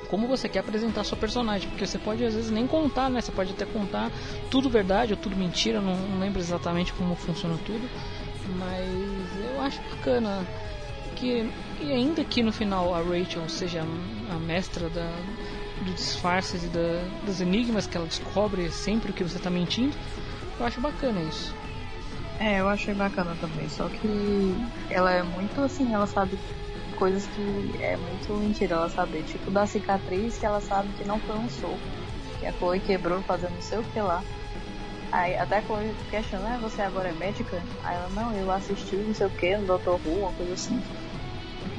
como 0.08 0.28
você 0.28 0.48
quer 0.48 0.60
apresentar 0.60 1.02
sua 1.02 1.16
personagem, 1.16 1.68
porque 1.68 1.86
você 1.86 1.98
pode 1.98 2.24
às 2.24 2.34
vezes 2.34 2.50
nem 2.50 2.66
contar, 2.66 3.08
né? 3.08 3.20
Você 3.20 3.32
pode 3.32 3.52
até 3.52 3.64
contar 3.64 4.12
tudo 4.50 4.68
verdade 4.68 5.12
ou 5.12 5.18
tudo 5.18 5.34
mentira, 5.34 5.80
não, 5.80 5.96
não 5.96 6.20
lembro 6.20 6.40
exatamente 6.40 6.92
como 6.92 7.16
funciona 7.16 7.58
tudo, 7.64 7.88
mas 8.56 8.86
eu 9.50 9.60
acho 9.60 9.80
bacana 9.90 10.46
que 11.16 11.50
e 11.80 11.92
ainda 11.92 12.22
que 12.24 12.42
no 12.42 12.52
final 12.52 12.94
a 12.94 12.98
Rachel 12.98 13.48
seja 13.48 13.82
a 14.30 14.34
mestra 14.34 14.88
da 14.88 15.10
dos 15.84 15.94
disfarces 15.94 16.64
e 16.64 16.68
da, 16.68 17.04
dos 17.24 17.40
enigmas 17.40 17.86
que 17.86 17.96
ela 17.96 18.06
descobre 18.06 18.70
sempre 18.70 19.12
que 19.12 19.22
você 19.22 19.36
está 19.36 19.50
mentindo, 19.50 19.96
eu 20.58 20.66
acho 20.66 20.80
bacana 20.80 21.20
isso. 21.22 21.54
É, 22.40 22.60
eu 22.60 22.68
achei 22.68 22.94
bacana 22.94 23.36
também, 23.40 23.68
só 23.68 23.88
que 23.88 24.56
ela 24.90 25.12
é 25.12 25.22
muito 25.22 25.60
assim, 25.60 25.92
ela 25.94 26.06
sabe 26.06 26.36
coisas 26.94 27.26
que 27.26 27.82
é 27.82 27.96
muito 27.96 28.32
mentira 28.34 28.76
ela 28.76 28.88
saber. 28.88 29.22
Tipo 29.24 29.50
da 29.50 29.66
cicatriz 29.66 30.38
que 30.38 30.46
ela 30.46 30.60
sabe 30.60 30.88
que 30.96 31.06
não 31.06 31.18
foi 31.20 31.36
um 31.36 31.48
soco. 31.48 31.78
Que 32.40 32.46
a 32.46 32.52
Chloe 32.52 32.80
quebrou 32.80 33.20
fazendo 33.22 33.54
não 33.54 33.62
sei 33.62 33.78
o 33.78 33.84
que 33.84 34.00
lá. 34.00 34.22
Aí 35.12 35.36
até 35.36 35.58
a 35.58 35.62
Chloe 35.62 35.94
questiona, 36.10 36.54
ah, 36.54 36.58
você 36.58 36.82
agora 36.82 37.08
é 37.08 37.12
médica? 37.12 37.62
Aí 37.84 37.96
ela, 37.96 38.08
não, 38.10 38.34
eu 38.34 38.50
assisti 38.50 38.96
não 38.96 39.14
sei 39.14 39.26
o 39.26 39.30
que 39.30 39.56
no 39.56 39.78
Dr. 39.78 39.90
Who, 40.04 40.20
uma 40.20 40.32
coisa 40.32 40.54
assim. 40.54 40.82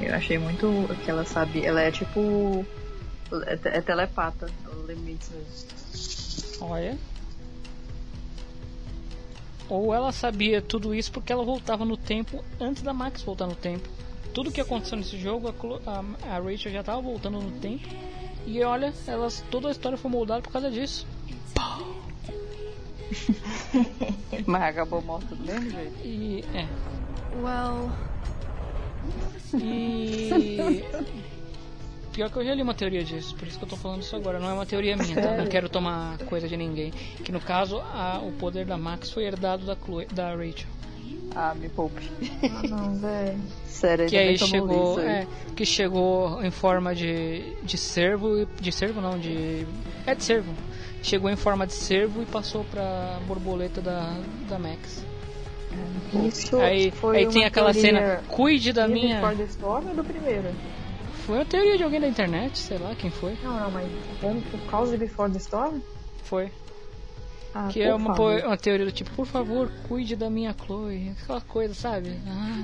Eu 0.00 0.14
achei 0.14 0.38
muito 0.38 0.88
que 1.04 1.10
ela 1.10 1.24
sabe, 1.24 1.64
ela 1.64 1.80
é 1.80 1.90
tipo. 1.90 2.64
É, 3.46 3.56
te- 3.56 3.68
é 3.68 3.80
telepata, 3.80 4.48
ela 4.64 4.84
lê 4.84 4.94
mesmo. 4.94 5.34
Olha. 6.60 6.96
Ou 9.68 9.92
ela 9.92 10.12
sabia 10.12 10.62
tudo 10.62 10.94
isso 10.94 11.10
porque 11.10 11.32
ela 11.32 11.44
voltava 11.44 11.84
no 11.84 11.96
tempo 11.96 12.44
antes 12.60 12.82
da 12.82 12.92
Max 12.92 13.22
voltar 13.22 13.46
no 13.46 13.54
tempo. 13.56 13.88
Tudo 14.32 14.52
que 14.52 14.60
aconteceu 14.60 14.96
nesse 14.96 15.18
jogo, 15.18 15.48
a, 15.48 15.90
a- 15.90 16.36
a 16.36 16.38
Rachel 16.38 16.70
já 16.72 16.80
estava 16.80 17.00
voltando 17.00 17.40
no 17.40 17.50
tempo. 17.58 17.88
E 18.46 18.62
olha, 18.62 18.94
elas, 19.08 19.42
toda 19.50 19.68
a 19.68 19.72
história 19.72 19.98
foi 19.98 20.10
moldada 20.10 20.42
por 20.42 20.52
causa 20.52 20.70
disso. 20.70 21.04
Mas 24.46 24.62
acabou 24.62 25.02
morta 25.02 25.34
do 25.34 25.44
mesmo 25.44 25.68
jeito. 25.70 26.06
E. 26.06 26.44
É. 26.54 26.68
Well, 27.42 27.90
E. 29.60 30.84
Pior 32.16 32.30
que 32.30 32.36
eu 32.38 32.44
já 32.46 32.54
li 32.54 32.62
uma 32.62 32.72
teoria 32.72 33.04
disso, 33.04 33.34
por 33.36 33.46
isso 33.46 33.58
que 33.58 33.64
eu 33.64 33.68
tô 33.68 33.76
falando 33.76 34.00
isso 34.00 34.16
agora. 34.16 34.40
Não 34.40 34.48
é 34.48 34.52
uma 34.54 34.64
teoria 34.64 34.96
minha, 34.96 35.14
tá? 35.20 35.36
Não 35.36 35.46
quero 35.46 35.68
tomar 35.68 36.16
coisa 36.20 36.48
de 36.48 36.56
ninguém. 36.56 36.90
Que 37.22 37.30
no 37.30 37.38
caso, 37.40 37.78
a- 37.78 38.20
o 38.22 38.32
poder 38.32 38.64
da 38.64 38.78
Max 38.78 39.10
foi 39.10 39.24
herdado 39.24 39.66
da, 39.66 39.76
Chloe, 39.76 40.06
da 40.06 40.30
Rachel. 40.30 40.66
Ah, 41.34 41.54
me 41.54 41.68
poupe. 41.68 42.00
Ah, 42.42 42.68
não, 42.68 42.94
velho. 42.96 43.38
Sério, 43.66 44.08
que 44.08 44.16
aí 44.16 44.38
chegou 44.38 44.98
aí. 44.98 45.06
é, 45.06 45.26
que 45.54 45.66
chegou 45.66 46.42
em 46.42 46.50
forma 46.50 46.94
de, 46.94 47.54
de 47.62 47.76
servo 47.76 48.38
e- 48.40 48.48
de 48.62 48.72
servo 48.72 49.02
não 49.02 49.18
de 49.18 49.66
é 50.06 50.14
de 50.14 50.24
servo 50.24 50.54
chegou 51.02 51.28
em 51.28 51.36
forma 51.36 51.66
de 51.66 51.74
servo 51.74 52.22
e 52.22 52.24
passou 52.24 52.64
pra 52.64 53.18
borboleta 53.26 53.82
da, 53.82 54.16
da 54.48 54.58
Max 54.58 55.04
Isso 56.24 56.56
aí 56.56 56.90
foi 56.90 57.18
aí 57.18 57.26
tem 57.28 57.44
aquela 57.44 57.74
cena 57.74 58.22
cuide 58.28 58.72
da 58.72 58.88
minha 58.88 59.20
do 59.94 60.02
primeiro? 60.02 60.48
Foi 61.26 61.36
uma 61.38 61.44
teoria 61.44 61.76
de 61.76 61.82
alguém 61.82 62.00
da 62.00 62.08
internet 62.08 62.56
sei 62.58 62.78
lá 62.78 62.94
quem 62.94 63.10
foi 63.10 63.36
Não, 63.42 63.58
não, 63.58 63.70
mas 63.70 63.86
como- 64.20 64.40
por 64.42 64.60
causa 64.70 64.92
de 64.92 64.98
Before 64.98 65.30
the 65.30 65.38
Storm? 65.38 65.80
foi 66.24 66.50
Ah, 67.58 67.68
que 67.70 67.80
é 67.80 67.94
uma, 67.94 68.12
uma 68.14 68.56
teoria 68.56 68.84
do 68.84 68.92
tipo 68.92 69.10
por 69.12 69.24
favor 69.26 69.70
cuide 69.88 70.14
da 70.14 70.28
minha 70.28 70.54
Chloe 70.54 71.14
aquela 71.18 71.40
coisa 71.40 71.72
sabe 71.72 72.12
ah. 72.28 72.56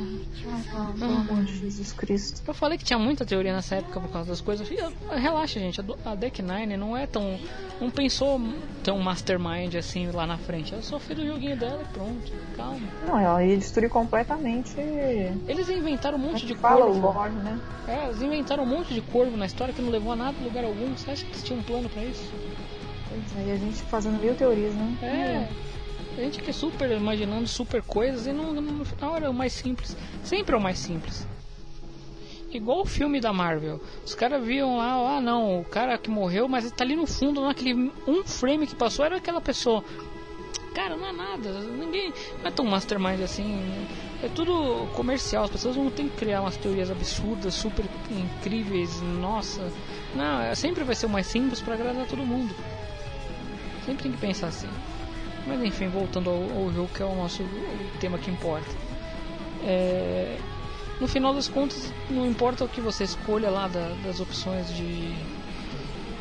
Ah, 0.74 0.92
pelo 0.98 1.12
amor 1.12 1.44
de 1.44 1.58
Jesus 1.58 1.92
Cristo. 1.92 2.42
Eu 2.46 2.54
falei 2.54 2.76
que 2.76 2.84
tinha 2.84 2.98
muita 2.98 3.24
teoria 3.24 3.52
nessa 3.54 3.76
época 3.76 4.00
por 4.00 4.10
causa 4.10 4.28
das 4.30 4.40
coisas. 4.40 4.68
Ah, 5.08 5.16
Relaxa, 5.16 5.60
gente. 5.60 5.80
a 6.04 6.14
Deck 6.14 6.42
Nine 6.42 6.76
não 6.76 6.96
é 6.96 7.06
tão. 7.06 7.38
Não 7.80 7.90
pensou 7.90 8.40
tão 8.82 8.98
mastermind 8.98 9.74
assim 9.74 10.10
lá 10.10 10.26
na 10.26 10.36
frente. 10.36 10.72
Ela 10.72 10.82
só 10.82 10.98
fez 10.98 11.18
o 11.18 11.26
joguinho 11.26 11.56
dela 11.56 11.82
e 11.82 11.92
pronto. 11.92 12.32
Calma. 12.56 12.80
Não, 13.06 13.18
ela 13.18 13.44
ia 13.44 13.56
destruir 13.56 13.90
completamente. 13.90 14.74
Eles 15.46 15.68
inventaram 15.68 16.18
um 16.18 16.20
monte 16.20 16.46
de 16.46 16.54
Fala 16.54 16.86
o 16.86 17.00
corvo. 17.00 17.18
Lorde, 17.18 17.36
né? 17.36 17.60
É, 17.88 18.04
eles 18.06 18.22
inventaram 18.22 18.64
um 18.64 18.66
monte 18.66 18.94
de 18.94 19.00
corvo 19.00 19.36
na 19.36 19.46
história 19.46 19.72
que 19.72 19.82
não 19.82 19.90
levou 19.90 20.12
a 20.12 20.16
nada 20.16 20.36
lugar 20.42 20.64
algum. 20.64 20.96
Você 20.96 21.10
acha 21.10 21.24
que 21.24 21.32
eles 21.32 21.42
tinham 21.42 21.60
um 21.60 21.62
plano 21.62 21.88
pra 21.88 22.02
isso? 22.04 22.30
Pois 23.12 23.44
é, 23.44 23.48
e 23.50 23.52
a 23.52 23.56
gente 23.56 23.82
fazendo 23.82 24.20
mil 24.20 24.34
teorias, 24.34 24.74
né? 24.74 24.96
É. 25.02 25.48
A 26.16 26.20
gente 26.20 26.42
que 26.42 26.50
é 26.50 26.52
super 26.52 26.90
imaginando 26.90 27.46
super 27.46 27.82
coisas 27.82 28.26
e 28.26 28.32
não, 28.32 28.52
no 28.52 28.84
final 28.84 29.16
era 29.16 29.30
o 29.30 29.34
mais 29.34 29.52
simples. 29.52 29.96
Sempre 30.22 30.54
é 30.54 30.58
o 30.58 30.60
mais 30.60 30.78
simples. 30.78 31.26
Igual 32.50 32.82
o 32.82 32.84
filme 32.84 33.18
da 33.18 33.32
Marvel. 33.32 33.80
Os 34.04 34.14
caras 34.14 34.44
viam 34.44 34.76
lá, 34.76 35.16
ah 35.16 35.20
não, 35.20 35.60
o 35.60 35.64
cara 35.64 35.96
que 35.96 36.10
morreu, 36.10 36.46
mas 36.48 36.64
ele 36.64 36.74
tá 36.74 36.84
ali 36.84 36.96
no 36.96 37.06
fundo, 37.06 37.40
naquele 37.40 37.90
um 38.06 38.22
frame 38.24 38.66
que 38.66 38.74
passou, 38.74 39.04
era 39.06 39.16
aquela 39.16 39.40
pessoa. 39.40 39.82
Cara, 40.74 40.96
não 40.96 41.06
é 41.06 41.12
nada, 41.12 41.60
ninguém. 41.60 42.12
Não 42.40 42.46
é 42.46 42.50
tão 42.50 42.64
mastermind 42.64 43.20
assim. 43.22 43.86
É 44.22 44.28
tudo 44.28 44.86
comercial, 44.94 45.44
as 45.44 45.50
pessoas 45.50 45.76
não 45.76 45.90
tem 45.90 46.08
que 46.08 46.16
criar 46.16 46.42
umas 46.42 46.56
teorias 46.56 46.90
absurdas, 46.90 47.54
super 47.54 47.84
incríveis, 48.10 49.00
nossa. 49.02 49.66
Não, 50.14 50.40
é, 50.42 50.54
sempre 50.54 50.84
vai 50.84 50.94
ser 50.94 51.06
o 51.06 51.08
mais 51.10 51.26
simples 51.26 51.60
para 51.60 51.74
agradar 51.74 52.06
todo 52.06 52.24
mundo. 52.24 52.54
Sempre 53.84 54.04
tem 54.04 54.12
que 54.12 54.18
pensar 54.18 54.48
assim. 54.48 54.68
Mas 55.46 55.62
enfim, 55.62 55.88
voltando 55.88 56.30
ao, 56.30 56.36
ao 56.36 56.72
jogo 56.72 56.88
que 56.94 57.02
é 57.02 57.06
o 57.06 57.14
nosso 57.14 57.44
tema 58.00 58.18
que 58.18 58.30
importa. 58.30 58.70
É, 59.64 60.38
no 61.00 61.08
final 61.08 61.34
das 61.34 61.48
contas, 61.48 61.92
não 62.08 62.26
importa 62.26 62.64
o 62.64 62.68
que 62.68 62.80
você 62.80 63.04
escolha 63.04 63.50
lá 63.50 63.66
da, 63.66 63.88
das 64.04 64.20
opções 64.20 64.68
de, 64.72 65.12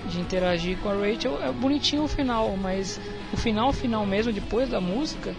de 0.09 0.19
interagir 0.19 0.77
com 0.79 0.89
a 0.89 0.93
Rachel, 0.93 1.39
é 1.41 1.51
bonitinho 1.51 2.03
o 2.03 2.07
final, 2.07 2.55
mas 2.57 2.99
o 3.31 3.37
final 3.37 3.71
final 3.71 4.05
mesmo, 4.05 4.33
depois 4.33 4.69
da 4.69 4.81
música, 4.81 5.35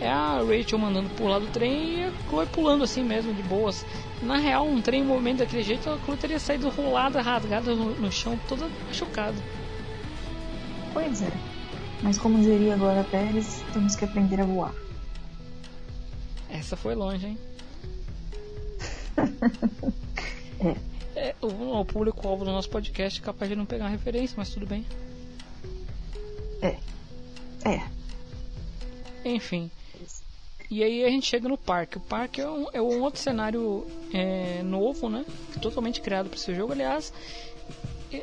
é 0.00 0.08
a 0.08 0.38
Rachel 0.38 0.78
mandando 0.78 1.10
pular 1.10 1.38
do 1.38 1.46
trem 1.48 2.00
e 2.00 2.04
a 2.04 2.12
Chloe 2.28 2.46
pulando 2.46 2.84
assim 2.84 3.02
mesmo, 3.02 3.34
de 3.34 3.42
boas. 3.42 3.84
Na 4.22 4.38
real, 4.38 4.66
um 4.66 4.80
trem 4.80 5.02
em 5.02 5.06
movimento 5.06 5.38
daquele 5.38 5.62
jeito, 5.62 5.90
a 5.90 5.98
Chloe 5.98 6.16
teria 6.16 6.38
saído 6.38 6.68
rolada, 6.68 7.20
rasgada 7.20 7.74
no, 7.74 7.90
no 8.00 8.10
chão, 8.10 8.38
toda 8.48 8.66
machucada. 8.86 9.36
Pois 10.92 11.22
é. 11.22 11.45
Mas 12.02 12.18
como 12.18 12.40
diria 12.42 12.74
agora 12.74 13.04
Pérez, 13.04 13.62
temos 13.72 13.96
que 13.96 14.04
aprender 14.04 14.40
a 14.40 14.44
voar. 14.44 14.74
Essa 16.50 16.76
foi 16.76 16.94
longe, 16.94 17.26
hein? 17.26 17.38
É. 20.58 20.74
É, 21.14 21.34
o, 21.42 21.80
o 21.80 21.84
público-alvo 21.84 22.44
do 22.44 22.50
nosso 22.50 22.68
podcast 22.70 23.20
é 23.20 23.24
capaz 23.24 23.50
de 23.50 23.56
não 23.56 23.66
pegar 23.66 23.88
referência, 23.88 24.34
mas 24.38 24.50
tudo 24.50 24.66
bem. 24.66 24.86
É. 26.62 26.76
É. 27.64 27.82
Enfim. 29.24 29.70
E 30.70 30.82
aí 30.82 31.04
a 31.04 31.08
gente 31.08 31.26
chega 31.26 31.48
no 31.48 31.56
parque. 31.56 31.96
O 31.96 32.00
parque 32.00 32.40
é 32.40 32.48
um, 32.48 32.66
é 32.72 32.82
um 32.82 33.02
outro 33.02 33.20
cenário 33.20 33.86
é, 34.12 34.62
novo, 34.62 35.08
né? 35.08 35.24
Totalmente 35.60 36.00
criado 36.00 36.28
para 36.28 36.38
esse 36.38 36.54
jogo. 36.54 36.72
Aliás, 36.72 37.12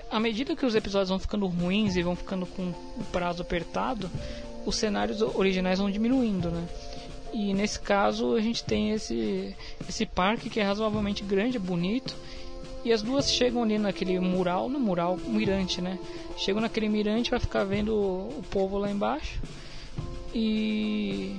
à 0.09 0.19
medida 0.19 0.55
que 0.55 0.65
os 0.65 0.75
episódios 0.75 1.09
vão 1.09 1.19
ficando 1.19 1.45
ruins 1.47 1.95
e 1.95 2.03
vão 2.03 2.15
ficando 2.15 2.45
com 2.45 2.69
o 2.69 3.03
prazo 3.11 3.41
apertado, 3.41 4.09
os 4.65 4.75
cenários 4.75 5.21
originais 5.21 5.79
vão 5.79 5.91
diminuindo, 5.91 6.49
né? 6.49 6.67
E 7.33 7.53
nesse 7.53 7.79
caso 7.79 8.35
a 8.35 8.41
gente 8.41 8.63
tem 8.63 8.91
esse, 8.91 9.55
esse 9.89 10.05
parque 10.05 10.49
que 10.49 10.59
é 10.59 10.63
razoavelmente 10.63 11.23
grande, 11.23 11.57
bonito. 11.57 12.15
E 12.85 12.91
as 12.91 13.01
duas 13.01 13.31
chegam 13.31 13.63
ali 13.63 13.77
naquele 13.77 14.19
mural, 14.19 14.69
no 14.69 14.79
mural, 14.79 15.17
mirante, 15.17 15.81
né? 15.81 15.97
Chegam 16.37 16.61
naquele 16.61 16.89
mirante, 16.89 17.31
vai 17.31 17.39
ficar 17.39 17.63
vendo 17.63 17.95
o 17.95 18.43
povo 18.51 18.77
lá 18.77 18.91
embaixo. 18.91 19.41
E 20.33 21.35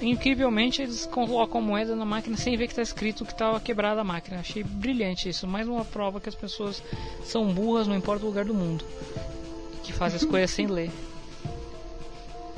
incrivelmente 0.00 0.82
eles 0.82 1.06
colocam 1.06 1.60
moeda 1.60 1.94
na 1.94 2.04
máquina 2.04 2.36
sem 2.36 2.56
ver 2.56 2.66
que 2.66 2.72
está 2.72 2.82
escrito 2.82 3.24
que 3.24 3.32
estava 3.32 3.60
quebrada 3.60 4.00
a 4.00 4.04
máquina. 4.04 4.40
Achei 4.40 4.62
brilhante 4.62 5.28
isso. 5.28 5.46
Mais 5.46 5.68
uma 5.68 5.84
prova 5.84 6.20
que 6.20 6.28
as 6.28 6.34
pessoas 6.34 6.82
são 7.24 7.52
burras, 7.52 7.86
não 7.86 7.96
importa 7.96 8.24
o 8.24 8.28
lugar 8.28 8.44
do 8.44 8.54
mundo. 8.54 8.84
Que 9.82 9.92
fazem 9.92 10.16
as 10.16 10.24
coisas 10.24 10.50
sem 10.50 10.66
ler. 10.66 10.90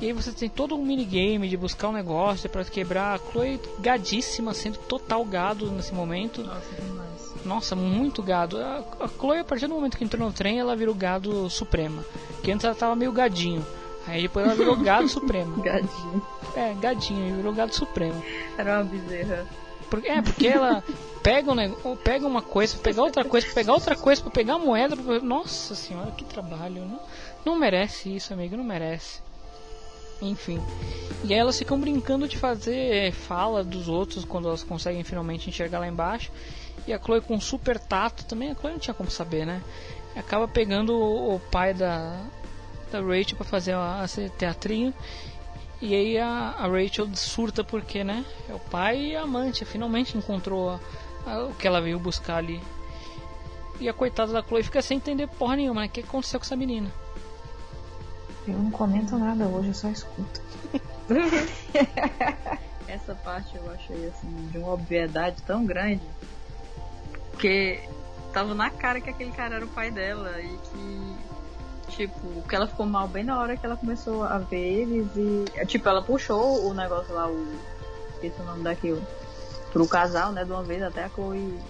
E 0.00 0.06
aí 0.06 0.12
você 0.12 0.32
tem 0.32 0.48
todo 0.48 0.74
um 0.74 0.84
minigame 0.84 1.48
de 1.48 1.56
buscar 1.56 1.88
um 1.88 1.92
negócio 1.92 2.50
para 2.50 2.64
quebrar. 2.64 3.14
A 3.14 3.18
Chloe 3.18 3.60
gadíssima, 3.78 4.52
sendo 4.52 4.78
total 4.78 5.24
gado 5.24 5.70
nesse 5.70 5.94
momento. 5.94 6.42
Nossa. 6.42 7.02
Nossa, 7.44 7.76
muito 7.76 8.22
gado. 8.22 8.58
A, 8.58 9.08
Chloe, 9.18 9.38
a 9.38 9.44
partir 9.44 9.66
do 9.66 9.74
momento 9.74 9.96
que 9.96 10.04
entrou 10.04 10.26
no 10.26 10.32
trem, 10.32 10.58
ela 10.58 10.74
virou 10.74 10.94
gado 10.94 11.48
suprema. 11.48 12.04
Que 12.42 12.50
antes 12.50 12.64
ela 12.64 12.74
tava 12.74 12.96
meio 12.96 13.12
gadinho. 13.12 13.64
Aí 14.06 14.22
depois 14.22 14.44
ela 14.46 14.54
virou 14.54 14.76
gado 14.76 15.08
supremo. 15.08 15.56
Gadinho. 15.62 16.26
É, 16.56 16.74
gadinho, 16.74 17.36
virou 17.36 17.52
gado 17.52 17.74
supremo. 17.74 18.22
Era 18.58 18.78
uma 18.78 18.84
bezerra. 18.84 19.46
Porque, 19.88 20.08
é, 20.08 20.20
porque 20.22 20.46
ela 20.48 20.82
pega, 21.22 21.50
um, 21.52 21.54
nego- 21.54 21.96
pega 21.96 22.26
uma 22.26 22.42
coisa, 22.42 22.74
pra 22.74 22.82
pegar 22.84 23.02
outra 23.02 23.24
coisa, 23.24 23.46
pegar 23.54 23.72
outra 23.74 23.94
coisa, 23.94 24.22
pra 24.22 24.30
pegar 24.30 24.54
a 24.54 24.58
moeda. 24.58 24.96
Pra... 24.96 25.20
Nossa 25.20 25.74
senhora, 25.74 26.10
que 26.12 26.24
trabalho. 26.24 26.84
Não, 26.86 27.00
não 27.44 27.56
merece 27.58 28.14
isso, 28.14 28.32
amigo, 28.32 28.56
não 28.56 28.64
merece. 28.64 29.20
Enfim. 30.20 30.60
E 31.24 31.32
aí 31.34 31.38
elas 31.40 31.58
ficam 31.58 31.78
brincando 31.80 32.26
de 32.28 32.38
fazer 32.38 33.12
fala 33.12 33.62
dos 33.64 33.88
outros 33.88 34.24
quando 34.24 34.48
elas 34.48 34.62
conseguem 34.62 35.02
finalmente 35.04 35.48
enxergar 35.48 35.78
lá 35.80 35.88
embaixo. 35.88 36.30
E 36.86 36.92
a 36.92 36.98
Chloe 36.98 37.20
com 37.20 37.38
super 37.40 37.78
tato 37.78 38.24
também, 38.24 38.50
a 38.50 38.54
Chloe 38.54 38.72
não 38.72 38.78
tinha 38.78 38.94
como 38.94 39.10
saber, 39.10 39.44
né? 39.46 39.60
Acaba 40.16 40.46
pegando 40.48 40.94
o 40.94 41.40
pai 41.50 41.72
da, 41.74 42.20
da 42.92 43.00
Rachel 43.00 43.36
pra 43.36 43.44
fazer 43.46 43.74
a- 43.74 44.02
esse 44.04 44.28
teatrinho. 44.30 44.92
E 45.80 45.94
aí 45.94 46.18
a, 46.18 46.54
a 46.58 46.66
Rachel 46.68 47.08
surta 47.14 47.64
porque, 47.64 48.04
né? 48.04 48.24
É 48.48 48.54
o 48.54 48.58
pai 48.58 48.98
e 48.98 49.16
a 49.16 49.22
amante. 49.22 49.64
Finalmente 49.64 50.16
encontrou 50.16 50.70
a- 50.70 50.80
a- 51.26 51.44
o 51.46 51.54
que 51.54 51.66
ela 51.66 51.80
veio 51.80 51.98
buscar 51.98 52.36
ali. 52.36 52.62
E 53.80 53.88
a 53.88 53.92
coitada 53.92 54.32
da 54.32 54.42
Chloe 54.42 54.62
fica 54.62 54.80
sem 54.80 54.98
entender 54.98 55.26
porra 55.26 55.56
nenhuma, 55.56 55.80
né? 55.80 55.86
O 55.88 55.90
que 55.90 56.00
aconteceu 56.00 56.38
com 56.38 56.44
essa 56.46 56.54
menina? 56.54 56.88
Eu 58.46 58.54
não 58.58 58.70
comento 58.70 59.16
nada 59.18 59.46
hoje, 59.46 59.68
eu 59.68 59.74
só 59.74 59.88
escuto. 59.88 60.40
Essa 62.88 63.14
parte 63.14 63.56
eu 63.56 63.70
achei 63.70 64.06
assim, 64.08 64.48
de 64.50 64.58
uma 64.58 64.72
obviedade 64.72 65.40
tão 65.42 65.64
grande. 65.64 66.02
Porque 67.30 67.80
tava 68.32 68.54
na 68.54 68.70
cara 68.70 69.00
que 69.00 69.08
aquele 69.10 69.30
cara 69.32 69.56
era 69.56 69.64
o 69.64 69.68
pai 69.68 69.90
dela 69.90 70.40
e 70.40 70.48
que. 70.58 71.16
Tipo, 71.96 72.42
que 72.48 72.54
ela 72.56 72.66
ficou 72.66 72.86
mal 72.86 73.06
bem 73.06 73.22
na 73.24 73.38
hora 73.38 73.56
que 73.56 73.66
ela 73.66 73.76
começou 73.76 74.22
a 74.22 74.38
ver 74.38 74.56
eles 74.82 75.08
e. 75.14 75.66
Tipo, 75.66 75.88
ela 75.88 76.02
puxou 76.02 76.66
o 76.66 76.74
negócio 76.74 77.12
lá, 77.14 77.28
o. 77.28 77.46
Esqueci 78.14 78.40
o 78.40 78.44
nome 78.44 78.62
daquilo. 78.62 79.02
Pro 79.72 79.86
casal, 79.86 80.32
né? 80.32 80.44
De 80.44 80.50
uma 80.50 80.62
vez 80.62 80.82
até 80.82 81.04
a 81.04 81.08
Chloe 81.10 81.60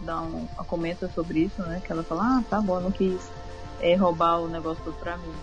dá 0.00 0.20
um, 0.20 0.46
comenta 0.66 1.08
sobre 1.08 1.40
isso, 1.40 1.62
né? 1.62 1.80
Que 1.84 1.92
ela 1.92 2.02
fala, 2.02 2.22
ah, 2.24 2.44
tá 2.48 2.60
bom, 2.60 2.80
não 2.80 2.90
quis 2.90 3.30
é, 3.80 3.94
roubar 3.94 4.40
o 4.40 4.48
negócio 4.48 4.82
todo 4.84 4.94
pra 4.98 5.16
mim. 5.16 5.34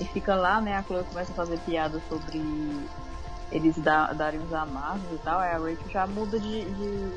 E 0.00 0.04
fica 0.06 0.34
lá, 0.34 0.60
né? 0.60 0.76
A 0.76 0.82
Chloe 0.82 1.04
começa 1.04 1.32
a 1.32 1.34
fazer 1.34 1.58
piada 1.60 2.00
sobre 2.08 2.40
eles 3.50 3.76
da, 3.78 4.12
darem 4.12 4.40
os 4.40 4.52
amarros 4.52 5.02
e 5.12 5.18
tal, 5.18 5.40
aí 5.40 5.50
a 5.50 5.58
Rachel 5.58 5.90
já 5.90 6.06
muda 6.06 6.38
de, 6.38 6.64
de- 6.70 7.12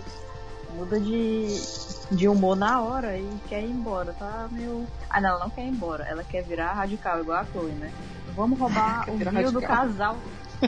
muda 0.74 1.00
de, 1.00 1.48
de 2.12 2.28
humor 2.28 2.56
na 2.56 2.82
hora 2.82 3.18
e 3.18 3.40
quer 3.48 3.64
ir 3.64 3.70
embora, 3.70 4.14
tá 4.14 4.48
meio. 4.52 4.88
Ah 5.10 5.22
não, 5.22 5.30
ela 5.30 5.40
não 5.40 5.50
quer 5.50 5.66
ir 5.66 5.70
embora, 5.70 6.04
ela 6.08 6.24
quer 6.24 6.44
virar 6.44 6.74
radical, 6.74 7.20
igual 7.20 7.40
a 7.40 7.46
Chloe, 7.46 7.72
né? 7.74 7.92
Vamos 8.36 8.60
roubar 8.60 9.06
o 9.10 9.18
vinho 9.18 9.52
do 9.52 9.62
casal. 9.62 10.18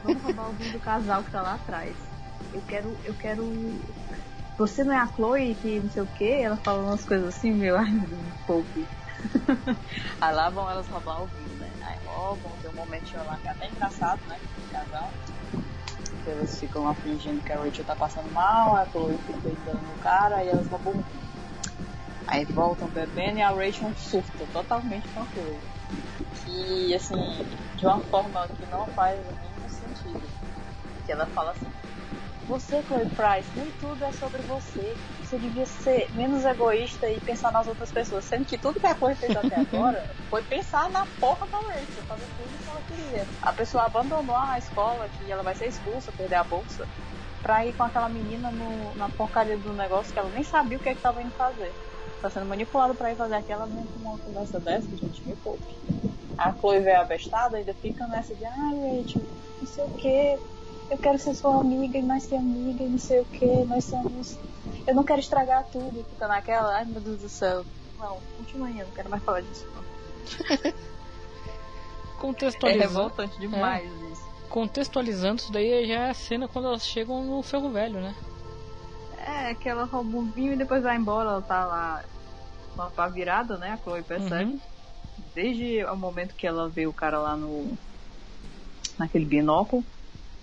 Vamos 0.04 0.22
roubar 0.24 0.50
o 0.50 0.54
vinho 0.54 0.74
do 0.74 0.80
casal 0.80 1.24
que 1.24 1.32
tá 1.32 1.42
lá 1.42 1.56
atrás. 1.56 1.96
Eu 2.54 2.62
quero. 2.62 2.96
Eu 3.04 3.14
quero. 3.16 3.44
Você 4.58 4.84
não 4.84 4.94
é 4.94 4.98
a 4.98 5.08
Chloe 5.08 5.56
que 5.56 5.80
não 5.80 5.90
sei 5.90 6.04
o 6.04 6.08
que? 6.08 6.32
Ela 6.42 6.58
fala 6.58 6.84
umas 6.84 7.04
coisas 7.04 7.28
assim, 7.28 7.52
meu, 7.52 7.78
ai 7.78 7.92
poupe. 8.48 8.88
Aí 10.22 10.32
lá 10.36 10.50
vão 10.50 10.70
elas 10.70 10.88
roubar 10.88 11.24
o 11.24 11.28
vinho, 11.28 11.56
né? 11.58 11.70
Aí 11.82 11.98
roubam, 12.06 12.52
tem 12.62 12.70
um 12.70 12.76
momentinho 12.76 13.24
lá 13.26 13.38
que 13.38 13.48
é 13.48 13.52
até 13.52 13.70
engraçado, 13.70 14.22
né? 14.28 14.38
Que 16.26 16.32
elas 16.32 16.60
ficam 16.60 16.86
lá 16.86 16.96
fingindo 16.96 17.44
que 17.44 17.54
a 17.54 17.58
Rachel 17.58 17.86
tá 17.86 17.96
passando 17.96 18.34
mal, 18.34 18.76
a 18.76 18.86
Chloe 18.88 19.16
fica 19.28 19.40
deitando 19.42 19.80
no 19.80 20.02
cara 20.02 20.44
e 20.44 20.50
elas 20.50 20.68
roubam 20.68 20.94
o 20.94 20.96
vinho. 20.96 21.06
Aí 22.26 22.44
voltam 22.46 22.88
bebendo 22.88 23.38
e 23.38 23.42
a 23.44 23.52
Rachel 23.52 23.94
surta 23.96 24.44
totalmente 24.52 25.08
com 25.10 25.22
a 25.22 25.26
Chloe. 25.28 25.60
Que, 26.44 26.96
assim, 26.96 27.46
de 27.76 27.86
uma 27.86 28.00
forma 28.00 28.48
que 28.48 28.66
não 28.72 28.88
faz 28.88 29.20
o 29.20 29.70
sentido. 29.70 30.24
Que 31.06 31.12
ela 31.12 31.28
fala 31.28 31.52
assim, 31.52 31.68
você, 32.48 32.82
Chloe 32.84 33.06
Price, 33.10 33.52
nem 33.56 33.72
tudo 33.72 34.04
é 34.06 34.12
sobre 34.12 34.42
você. 34.44 34.94
Você 35.22 35.38
devia 35.40 35.66
ser 35.66 36.14
menos 36.14 36.46
egoísta 36.46 37.10
e 37.10 37.20
pensar 37.20 37.52
nas 37.52 37.68
outras 37.68 37.92
pessoas. 37.92 38.26
Sendo 38.26 38.46
que 38.46 38.58
tudo 38.58 38.80
que 38.80 38.86
a 38.88 38.96
Chloe 38.96 39.16
fez 39.16 39.36
até 39.36 39.56
agora 39.60 40.16
foi 40.30 40.44
pensar 40.44 40.90
na 40.92 41.06
porra 41.20 41.48
da 41.48 41.58
Rachel, 41.58 42.04
fazer 42.08 42.28
tudo 42.38 42.50
que 42.64 42.70
ela 42.70 42.82
queria. 42.84 43.28
A 43.42 43.54
pessoa 43.54 43.86
abandonou 43.86 44.36
a 44.36 44.58
escola, 44.58 45.08
que 45.10 45.32
ela 45.32 45.44
vai 45.44 45.56
ser 45.56 45.68
expulsa, 45.68 46.12
perder 46.12 46.36
a 46.36 46.44
bolsa, 46.44 46.88
pra 47.42 47.66
ir 47.66 47.74
com 47.74 47.84
aquela 47.84 48.10
menina 48.10 48.52
no- 48.52 48.96
na 48.96 49.10
porcaria 49.10 49.58
do 49.58 49.74
negócio 49.74 50.14
que 50.14 50.20
ela 50.20 50.30
nem 50.30 50.44
sabia 50.44 50.78
o 50.78 50.82
que 50.82 50.90
é 50.90 50.96
que 50.96 51.02
tava 51.02 51.22
indo 51.22 51.32
fazer. 51.34 51.74
Tá 52.22 52.30
sendo 52.30 52.46
manipulada 52.46 52.94
pra 52.94 53.12
ir 53.12 53.16
fazer 53.16 53.36
aquela 53.36 53.66
mesmo 53.68 53.88
com 53.90 54.00
uma 54.00 54.18
conversa 54.20 54.60
dessa, 54.60 54.96
gente, 54.96 55.28
me 55.28 55.36
poupe. 55.38 55.76
A 56.38 56.52
Chloe 56.54 56.80
vê 56.80 56.94
abestada 56.94 57.58
e 57.58 57.60
ainda 57.62 57.74
fica 57.76 58.06
nessa 58.08 58.36
de, 58.36 58.46
ai 58.46 59.00
Rachel, 59.00 59.24
não 59.60 59.66
sei 59.66 59.84
o 59.84 59.90
que, 59.96 60.40
eu 60.90 60.98
quero 60.98 61.18
ser 61.20 61.34
sua 61.36 61.60
amiga 61.60 61.98
e 61.98 62.02
nós 62.02 62.24
ser 62.24 62.36
amiga 62.36 62.84
e 62.84 62.90
não 62.90 62.98
sei 62.98 63.22
o 63.22 63.26
que, 63.26 63.46
nós 63.66 63.84
somos. 63.86 64.38
Eu 64.88 64.94
não 64.96 65.04
quero 65.04 65.20
estragar 65.20 65.66
tudo, 65.72 66.06
fica 66.12 66.28
naquela, 66.28 66.76
ai 66.76 66.86
meu 66.86 67.02
Deus 67.02 67.20
do 67.22 67.30
céu. 67.30 67.66
Não, 68.00 68.18
continua 68.38 68.68
aí, 68.68 68.80
eu 68.80 68.86
não 68.86 68.94
quero 68.94 69.10
mais 69.10 69.24
falar 69.24 69.42
disso. 69.42 69.66
Não. 69.76 70.74
É 72.16 72.28
Contextualizando. 72.28 72.88
revoltante 72.88 73.40
demais 73.40 73.92
isso. 74.12 74.24
contextualizando, 74.50 75.42
isso 75.42 75.52
daí 75.52 75.86
já 75.86 75.94
é 75.94 76.10
a 76.10 76.14
cena 76.14 76.48
quando 76.48 76.68
elas 76.70 76.84
chegam 76.88 77.24
no 77.24 77.44
ferro 77.44 77.70
velho, 77.70 78.00
né? 78.00 78.16
É, 79.20 79.54
que 79.54 79.68
ela 79.70 79.84
rouba 79.84 80.18
um 80.18 80.26
vinho 80.32 80.54
e 80.54 80.56
depois 80.56 80.82
vai 80.82 80.96
embora, 80.96 81.30
ela 81.30 81.42
tá 81.42 81.66
lá 81.66 82.04
com 82.76 82.82
a 82.82 82.90
pá 82.90 83.08
virada, 83.08 83.58
né? 83.58 83.72
A 83.74 83.78
Chloe 83.78 84.02
percebe. 84.02 84.52
Uhum. 84.52 84.60
Desde 85.36 85.84
o 85.86 85.96
momento 85.96 86.34
que 86.34 86.48
ela 86.48 86.68
vê 86.70 86.88
o 86.88 86.94
cara 86.94 87.20
lá 87.20 87.36
no. 87.36 87.78
naquele 88.98 89.26
binóculo. 89.26 89.84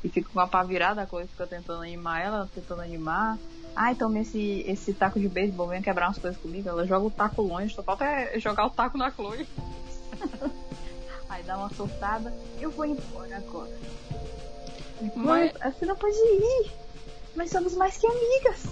E 0.03 0.09
fica 0.09 0.29
com 0.33 0.41
a 0.41 0.47
pá 0.47 0.63
virada, 0.63 1.03
a 1.03 1.07
Chloe 1.07 1.27
fica 1.27 1.47
tentando 1.47 1.83
animar 1.83 2.21
ela, 2.21 2.51
tentando 2.55 2.83
animar. 2.83 3.39
Ai, 3.75 3.95
toma 3.95 4.19
esse, 4.19 4.65
esse 4.67 4.93
taco 4.93 5.19
de 5.19 5.29
beisebol, 5.29 5.69
venha 5.69 5.83
quebrar 5.83 6.09
umas 6.09 6.19
coisas 6.19 6.41
comigo. 6.41 6.69
Ela 6.69 6.87
joga 6.87 7.07
o 7.07 7.11
taco 7.11 7.43
longe, 7.43 7.75
só 7.75 7.83
falta 7.83 8.05
é 8.05 8.39
jogar 8.39 8.67
o 8.67 8.71
taco 8.71 8.99
na 8.99 9.11
Chloe. 9.11 9.47
Aí 11.29 11.43
dá 11.45 11.57
uma 11.57 11.71
surtada, 11.71 12.33
eu 12.61 12.71
vou 12.71 12.85
embora 12.85 13.37
agora. 13.37 13.73
Mas 15.17 15.53
você 15.75 15.87
não 15.87 15.97
pode 15.97 16.15
ir. 16.15 16.71
Nós 17.35 17.51
somos 17.51 17.75
mais 17.75 17.97
que 17.97 18.07
amigas. 18.07 18.65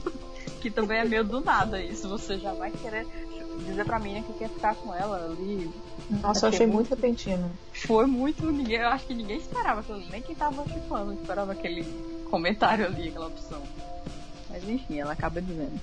que 0.60 0.70
também 0.70 0.98
é 0.98 1.04
meio 1.04 1.24
do 1.24 1.40
nada 1.40 1.80
isso. 1.80 2.08
Você 2.08 2.38
já 2.38 2.52
vai 2.52 2.70
querer 2.70 3.06
dizer 3.64 3.84
pra 3.84 3.98
mim 3.98 4.22
que 4.22 4.32
quer 4.34 4.48
ficar 4.48 4.74
com 4.74 4.94
ela 4.94 5.24
ali. 5.26 5.72
Nossa, 6.10 6.46
eu 6.46 6.50
achei 6.50 6.66
muito 6.66 6.90
repentino. 6.90 7.50
Foi 7.72 8.06
muito. 8.06 8.44
Ninguém, 8.44 8.78
eu 8.78 8.88
acho 8.88 9.06
que 9.06 9.14
ninguém 9.14 9.38
esperava. 9.38 9.82
Nem 10.10 10.20
quem 10.22 10.34
tava 10.34 10.62
chupando 10.68 11.12
esperava 11.14 11.52
aquele 11.52 11.84
comentário 12.30 12.84
ali, 12.86 13.08
aquela 13.08 13.28
opção. 13.28 13.62
Mas 14.50 14.68
enfim, 14.68 15.00
ela 15.00 15.12
acaba 15.12 15.40
dizendo. 15.40 15.80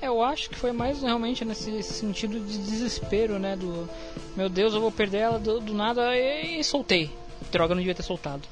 Eu 0.00 0.22
acho 0.22 0.50
que 0.50 0.56
foi 0.56 0.72
mais 0.72 1.02
realmente 1.02 1.44
nesse 1.44 1.82
sentido 1.82 2.38
de 2.40 2.58
desespero, 2.58 3.38
né? 3.38 3.56
Do 3.56 3.88
meu 4.36 4.48
Deus, 4.48 4.74
eu 4.74 4.80
vou 4.80 4.90
perder 4.92 5.18
ela 5.18 5.38
do, 5.38 5.60
do 5.60 5.74
nada 5.74 6.16
e, 6.16 6.60
e 6.60 6.64
soltei. 6.64 7.10
Droga, 7.50 7.74
não 7.74 7.80
devia 7.80 7.94
ter 7.94 8.02
soltado. 8.02 8.42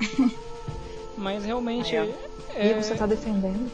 Mas 1.16 1.44
realmente. 1.44 1.96
Aí, 1.96 2.14
é, 2.54 2.70
E 2.70 2.74
você 2.82 2.94
tá 2.94 3.06
defendendo? 3.06 3.70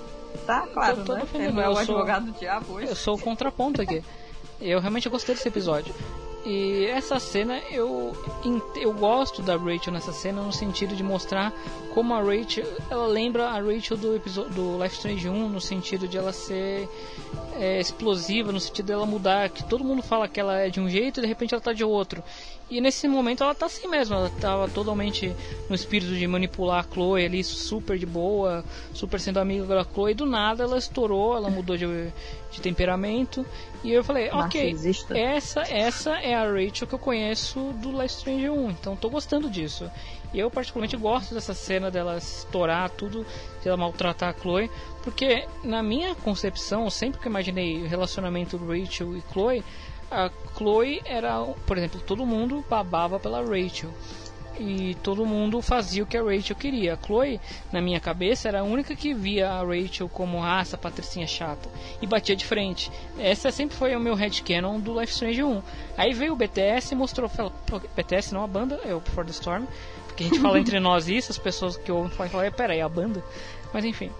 Tá, 0.47 0.67
claro, 0.67 1.01
Eu 1.01 1.05
tô 1.05 1.15
né? 1.15 1.21
defendendo, 1.21 1.61
é 1.61 1.69
o 1.69 1.71
eu 1.73 1.75
sou- 1.75 1.81
advogado 1.97 2.27
do 2.27 2.39
diabo 2.39 2.73
hoje. 2.75 2.89
Eu 2.89 2.97
sou 2.97 3.15
o 3.17 3.19
contraponto 3.21 3.81
aqui. 3.83 4.03
Eu 4.61 4.81
realmente 4.81 5.07
gostei 5.11 5.35
desse 5.35 5.47
episódio. 5.49 5.95
E 6.49 6.87
essa 6.87 7.19
cena, 7.19 7.59
eu, 7.73 8.17
eu 8.77 8.93
gosto 8.93 9.43
da 9.43 9.57
Rachel 9.57 9.93
nessa 9.93 10.13
cena 10.13 10.41
no 10.41 10.53
sentido 10.53 10.95
de 10.95 11.03
mostrar 11.03 11.53
como 11.93 12.15
a 12.15 12.23
Rachel, 12.23 12.65
ela 12.89 13.09
lembra 13.09 13.49
a 13.49 13.61
Rachel 13.61 13.97
do 13.97 14.15
episódio 14.15 14.53
do 14.53 14.81
Life 14.81 14.95
Strange 14.95 15.29
1, 15.29 15.49
no 15.49 15.61
sentido 15.61 16.07
de 16.07 16.17
ela 16.17 16.33
ser 16.33 16.89
é, 17.55 17.81
explosiva, 17.81 18.53
no 18.53 18.61
sentido 18.61 18.87
dela 18.87 19.05
mudar, 19.05 19.51
que 19.51 19.65
todo 19.65 19.83
mundo 19.83 20.05
fala 20.05 20.29
que 20.29 20.39
ela 20.39 20.57
é 20.57 20.71
de 20.71 20.79
um 20.79 20.89
jeito 20.89 21.19
e 21.19 21.23
de 21.23 21.27
repente 21.27 21.53
ela 21.53 21.61
tá 21.61 21.73
de 21.73 21.83
outro. 21.83 22.23
E 22.69 22.81
nesse 22.81 23.07
momento 23.07 23.45
ela 23.45 23.55
tá 23.55 23.67
assim 23.67 23.87
mesmo, 23.87 24.17
ela 24.17 24.29
tava 24.29 24.69
totalmente 24.69 25.33
no 25.69 25.75
espírito 25.75 26.13
de 26.13 26.27
manipular 26.27 26.81
a 26.85 26.93
Chloe 26.93 27.25
ali, 27.25 27.45
super 27.45 27.97
de 27.97 28.07
boa, 28.07 28.65
super 28.93 29.21
sendo 29.21 29.39
amiga 29.39 29.65
da 29.67 29.85
Chloe, 29.85 30.11
e 30.11 30.15
do 30.15 30.27
nada 30.27 30.65
ela 30.65 30.77
estourou, 30.77 31.37
ela 31.37 31.49
mudou 31.49 31.77
de, 31.77 31.87
de 32.51 32.61
temperamento, 32.61 33.47
e 33.85 33.93
eu 33.93 34.03
falei, 34.03 34.31
ok, 34.31 34.73
Narcisista. 34.73 35.17
essa, 35.17 35.61
essa 35.63 36.19
é 36.19 36.35
a 36.35 36.43
Rachel 36.43 36.89
que 36.89 36.95
eu 36.95 36.99
conheço 36.99 37.73
do 37.75 37.93
Life 37.93 38.17
Strange 38.17 38.51
1, 38.51 38.71
então 38.71 38.97
tô 38.97 39.09
gostando 39.09 39.49
disso. 39.49 39.89
E 40.35 40.41
eu 40.41 40.51
particularmente 40.51 40.97
gosto 40.97 41.35
dessa 41.35 41.55
cena 41.55 41.89
dela 41.89 42.19
estourar 42.19 42.91
tudo, 42.91 43.25
de 43.63 43.69
ela 43.69 43.77
maltratar 43.77 44.31
a 44.31 44.41
Chloe, 44.41 44.69
porque 45.05 45.47
na 45.63 45.85
minha 45.85 46.17
concepção, 46.17 46.91
sempre 46.91 47.21
que 47.21 47.29
imaginei 47.29 47.81
o 47.81 47.87
relacionamento 47.87 48.57
Rachel 48.57 49.17
e 49.17 49.23
Chloe, 49.33 49.65
a 50.11 50.31
Chloe 50.57 51.03
era, 51.05 51.43
por 51.67 51.77
exemplo, 51.77 52.01
todo 52.01 52.27
mundo 52.27 52.65
babava 52.69 53.19
pela 53.19 53.43
Rachel. 53.43 53.91
E 54.59 54.95
todo 55.03 55.27
mundo 55.27 55.61
fazia 55.61 56.03
o 56.03 56.07
que 56.07 56.17
a 56.17 56.23
Rachel 56.23 56.57
queria. 56.57 56.95
A 56.95 56.97
Chloe, 56.97 57.39
na 57.71 57.81
minha 57.83 58.01
cabeça, 58.01 58.49
era 58.49 58.61
a 58.61 58.63
única 58.63 58.97
que 58.97 59.13
via 59.13 59.51
a 59.51 59.63
Rachel 59.63 60.09
como 60.09 60.43
ah, 60.43 60.61
essa 60.61 60.79
patricinha 60.79 61.27
chata. 61.27 61.69
E 62.01 62.07
batia 62.07 62.35
de 62.35 62.45
frente. 62.45 62.91
Essa 63.19 63.51
sempre 63.51 63.77
foi 63.77 63.95
o 63.95 64.01
meu 64.01 64.15
headcanon 64.15 64.81
do 64.81 64.99
Life 64.99 65.13
Strange 65.13 65.43
1. 65.43 65.63
Aí 65.99 66.15
veio 66.15 66.33
o 66.33 66.37
BTS 66.37 66.95
e 66.95 66.97
mostrou. 66.97 67.29
Falou, 67.29 67.53
"Pô, 67.67 67.79
BTS 67.95 68.33
não 68.33 68.43
a 68.43 68.47
banda, 68.47 68.81
é 68.83 68.95
o 68.95 69.01
Before 69.01 69.27
the 69.27 69.33
Storm. 69.33 69.67
Porque 70.07 70.25
a 70.25 70.29
gente 70.29 70.41
fala 70.41 70.57
entre 70.59 70.81
nós 70.81 71.07
isso, 71.07 71.31
as 71.31 71.39
pessoas 71.39 71.77
que 71.77 71.93
ouvem 71.93 72.11
falam, 72.11 72.43
"É, 72.43 72.51
pera 72.51 72.73
aí, 72.73 72.81
a 72.81 72.89
banda. 72.89 73.23
Mas 73.75 73.85
enfim. 73.85 74.11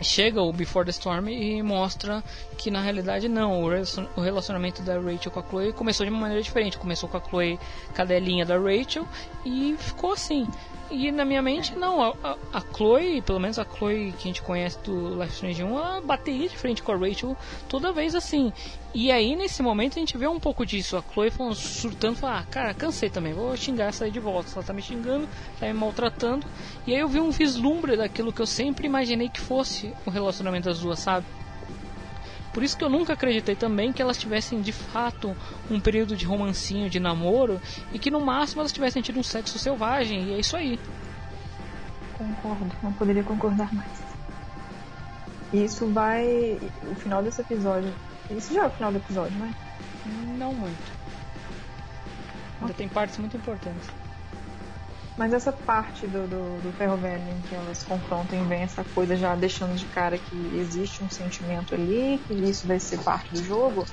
Chega 0.00 0.40
o 0.40 0.52
Before 0.52 0.84
the 0.84 0.90
Storm 0.90 1.28
e 1.28 1.60
mostra 1.62 2.22
que 2.56 2.70
na 2.70 2.80
realidade 2.80 3.28
não, 3.28 3.64
o 3.64 3.68
relacion- 3.68 4.06
o 4.16 4.20
relacionamento 4.20 4.80
da 4.82 4.94
Rachel 4.98 5.32
com 5.32 5.40
a 5.40 5.42
Chloe 5.42 5.72
começou 5.72 6.06
de 6.06 6.12
uma 6.12 6.20
maneira 6.20 6.42
diferente. 6.42 6.78
Começou 6.78 7.08
com 7.08 7.16
a 7.16 7.20
Chloe 7.20 7.58
cadelinha 7.94 8.46
da 8.46 8.56
Rachel 8.56 9.06
e 9.44 9.74
ficou 9.78 10.12
assim. 10.12 10.46
E 10.90 11.12
na 11.12 11.24
minha 11.24 11.42
mente, 11.42 11.76
não, 11.76 12.02
a, 12.02 12.14
a, 12.24 12.36
a 12.54 12.60
Chloe, 12.60 13.20
pelo 13.20 13.38
menos 13.38 13.58
a 13.58 13.64
Chloe 13.64 14.12
que 14.12 14.24
a 14.24 14.28
gente 14.28 14.40
conhece 14.40 14.78
do 14.82 15.20
Life 15.20 15.34
Strange 15.34 15.62
1, 15.62 15.78
ela 15.78 16.00
bateria 16.00 16.48
de 16.48 16.56
frente 16.56 16.82
com 16.82 16.92
a 16.92 16.96
Rachel 16.96 17.36
toda 17.68 17.92
vez 17.92 18.14
assim. 18.14 18.52
E 18.94 19.12
aí 19.12 19.36
nesse 19.36 19.62
momento 19.62 19.96
a 19.96 20.00
gente 20.00 20.16
vê 20.16 20.26
um 20.26 20.40
pouco 20.40 20.64
disso, 20.64 20.96
a 20.96 21.02
Chloe 21.02 21.30
falando, 21.30 21.54
surtando, 21.54 22.16
falando, 22.16 22.38
ah, 22.38 22.46
cara, 22.50 22.72
cansei 22.72 23.10
também, 23.10 23.34
vou 23.34 23.54
xingar 23.54 23.86
essa 23.86 24.06
aí 24.06 24.10
de 24.10 24.18
volta. 24.18 24.50
Ela 24.54 24.64
tá 24.64 24.72
me 24.72 24.80
xingando, 24.80 25.28
tá 25.60 25.66
me 25.66 25.74
maltratando. 25.74 26.46
E 26.86 26.94
aí 26.94 27.00
eu 27.00 27.08
vi 27.08 27.20
um 27.20 27.30
vislumbre 27.30 27.94
daquilo 27.94 28.32
que 28.32 28.40
eu 28.40 28.46
sempre 28.46 28.86
imaginei 28.86 29.28
que 29.28 29.40
fosse 29.40 29.92
o 30.06 30.10
relacionamento 30.10 30.70
das 30.70 30.80
duas, 30.80 30.98
sabe? 30.98 31.26
Por 32.52 32.62
isso 32.62 32.76
que 32.76 32.84
eu 32.84 32.88
nunca 32.88 33.12
acreditei 33.12 33.54
também 33.54 33.92
que 33.92 34.02
elas 34.02 34.18
tivessem 34.18 34.60
de 34.60 34.72
fato 34.72 35.36
um 35.70 35.78
período 35.78 36.16
de 36.16 36.24
romancinho, 36.24 36.90
de 36.90 36.98
namoro, 36.98 37.60
e 37.92 37.98
que 37.98 38.10
no 38.10 38.20
máximo 38.20 38.62
elas 38.62 38.72
tivessem 38.72 39.02
tido 39.02 39.20
um 39.20 39.22
sexo 39.22 39.58
selvagem, 39.58 40.24
e 40.24 40.34
é 40.34 40.38
isso 40.38 40.56
aí. 40.56 40.78
Concordo, 42.16 42.72
não 42.82 42.92
poderia 42.92 43.22
concordar 43.22 43.72
mais. 43.72 44.08
Isso 45.52 45.86
vai. 45.86 46.58
O 46.90 46.94
final 46.96 47.22
desse 47.22 47.40
episódio. 47.40 47.92
Isso 48.30 48.52
já 48.52 48.64
é 48.64 48.66
o 48.66 48.70
final 48.70 48.92
do 48.92 48.98
episódio, 48.98 49.38
né? 49.38 49.54
Não 50.36 50.52
muito. 50.52 50.98
Ainda 52.60 52.74
tem 52.74 52.88
partes 52.88 53.18
muito 53.18 53.36
importantes. 53.36 53.88
Mas 55.18 55.32
essa 55.32 55.50
parte 55.50 56.06
do, 56.06 56.28
do, 56.28 56.60
do 56.60 56.68
em 56.68 57.40
que 57.48 57.54
elas 57.54 57.82
confrontam 57.82 58.40
e 58.40 58.44
vem 58.44 58.62
essa 58.62 58.84
coisa 58.84 59.16
já 59.16 59.34
deixando 59.34 59.74
de 59.74 59.84
cara 59.86 60.16
que 60.16 60.36
existe 60.56 61.02
um 61.02 61.10
sentimento 61.10 61.74
ali, 61.74 62.22
que 62.24 62.34
isso 62.34 62.68
vai 62.68 62.78
ser 62.78 63.02
parte 63.02 63.34
do 63.34 63.42
jogo, 63.42 63.84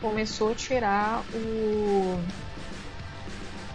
começou 0.00 0.52
a 0.52 0.54
tirar 0.54 1.24
o. 1.34 2.22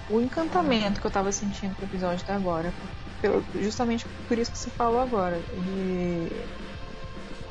o 0.10 0.22
encantamento 0.22 1.02
que 1.02 1.06
eu 1.08 1.12
tava 1.12 1.34
sentindo 1.34 1.76
pro 1.76 1.86
episódio 1.86 2.24
até 2.24 2.34
agora. 2.34 2.74
Pelo- 3.22 3.44
justamente 3.56 4.08
por 4.26 4.40
isso 4.40 4.50
que 4.54 4.58
você 4.58 4.70
falou 4.70 5.02
agora. 5.02 5.38
De, 5.52 6.30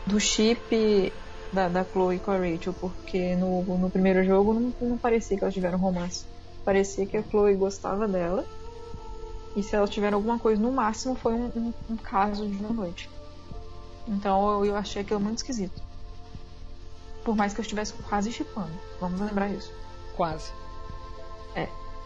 do 0.06 0.18
chip 0.18 1.12
da, 1.52 1.68
da 1.68 1.84
Chloe 1.84 2.18
com 2.18 2.30
a 2.30 2.38
Rachel, 2.38 2.72
porque 2.72 3.36
no, 3.36 3.62
no 3.62 3.90
primeiro 3.90 4.24
jogo 4.24 4.54
não, 4.54 4.72
não 4.80 4.96
parecia 4.96 5.36
que 5.36 5.44
elas 5.44 5.52
tiveram 5.52 5.78
romance. 5.78 6.24
Parecia 6.64 7.04
que 7.04 7.18
a 7.18 7.22
Chloe 7.22 7.54
gostava 7.56 8.08
dela. 8.08 8.46
E 9.56 9.62
se 9.62 9.74
elas 9.74 9.90
tiveram 9.90 10.18
alguma 10.18 10.38
coisa, 10.38 10.60
no 10.60 10.70
máximo 10.72 11.14
foi 11.14 11.32
um, 11.34 11.46
um- 11.56 11.74
um 11.90 11.96
caso 11.96 12.46
de 12.48 12.56
uma 12.58 12.72
noite. 12.72 13.08
Então 14.06 14.50
eu, 14.58 14.64
eu 14.66 14.76
achei 14.76 15.02
aquilo 15.02 15.20
muito 15.20 15.38
esquisito. 15.38 15.82
Por 17.24 17.36
mais 17.36 17.52
que 17.52 17.60
eu 17.60 17.62
estivesse 17.62 17.92
quase 18.08 18.32
chipando. 18.32 18.72
Vamos 19.00 19.20
lembrar 19.20 19.48
isso. 19.50 19.72
Quase. 20.16 20.50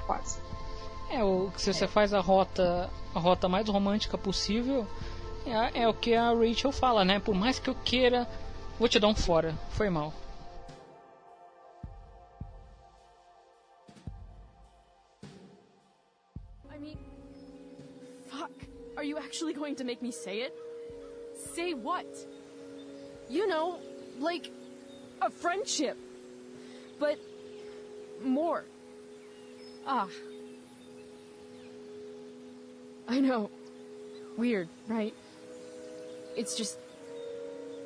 Quase. 0.06 0.38
É, 1.10 1.22
o, 1.22 1.50
se 1.56 1.72
você 1.72 1.86
faz 1.86 2.12
a 2.12 2.20
rota, 2.20 2.90
a 3.14 3.18
rota 3.20 3.48
mais 3.48 3.68
romântica 3.68 4.16
possível, 4.18 4.86
é, 5.46 5.82
é 5.82 5.88
o 5.88 5.94
que 5.94 6.14
a 6.14 6.30
Rachel 6.32 6.72
fala, 6.72 7.04
né? 7.04 7.20
Por 7.20 7.34
mais 7.34 7.58
que 7.58 7.70
eu 7.70 7.74
queira, 7.84 8.28
vou 8.78 8.88
te 8.88 8.98
dar 8.98 9.08
um 9.08 9.14
fora. 9.14 9.54
Foi 9.70 9.88
mal. 9.90 10.12
Are 19.02 19.04
you 19.04 19.18
actually 19.18 19.52
going 19.52 19.74
to 19.74 19.82
make 19.82 20.00
me 20.00 20.12
say 20.12 20.42
it? 20.42 20.54
Say 21.34 21.74
what? 21.74 22.06
You 23.28 23.48
know, 23.48 23.80
like 24.20 24.52
a 25.20 25.28
friendship. 25.28 25.98
But 27.00 27.18
more. 28.22 28.64
Ah. 29.88 30.06
I 33.08 33.18
know. 33.18 33.50
Weird, 34.36 34.68
right? 34.86 35.14
It's 36.36 36.54
just 36.54 36.78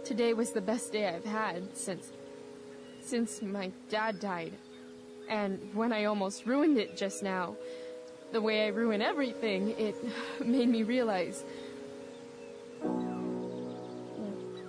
today 0.04 0.34
was 0.34 0.50
the 0.50 0.60
best 0.60 0.92
day 0.92 1.08
I've 1.08 1.24
had 1.24 1.74
since 1.74 2.12
since 3.00 3.40
my 3.40 3.72
dad 3.88 4.20
died. 4.20 4.52
And 5.30 5.70
when 5.72 5.94
I 5.94 6.04
almost 6.04 6.44
ruined 6.44 6.76
it 6.76 6.94
just 6.94 7.22
now, 7.22 7.56
the 8.32 8.40
way 8.40 8.64
I 8.64 8.68
ruin 8.68 9.02
everything, 9.02 9.70
it 9.78 9.94
made 10.44 10.68
me 10.68 10.82
realize 10.82 11.44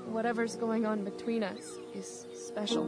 whatever's 0.06 0.56
going 0.56 0.86
on 0.86 1.04
between 1.04 1.44
us 1.44 1.78
is 1.94 2.26
special. 2.34 2.86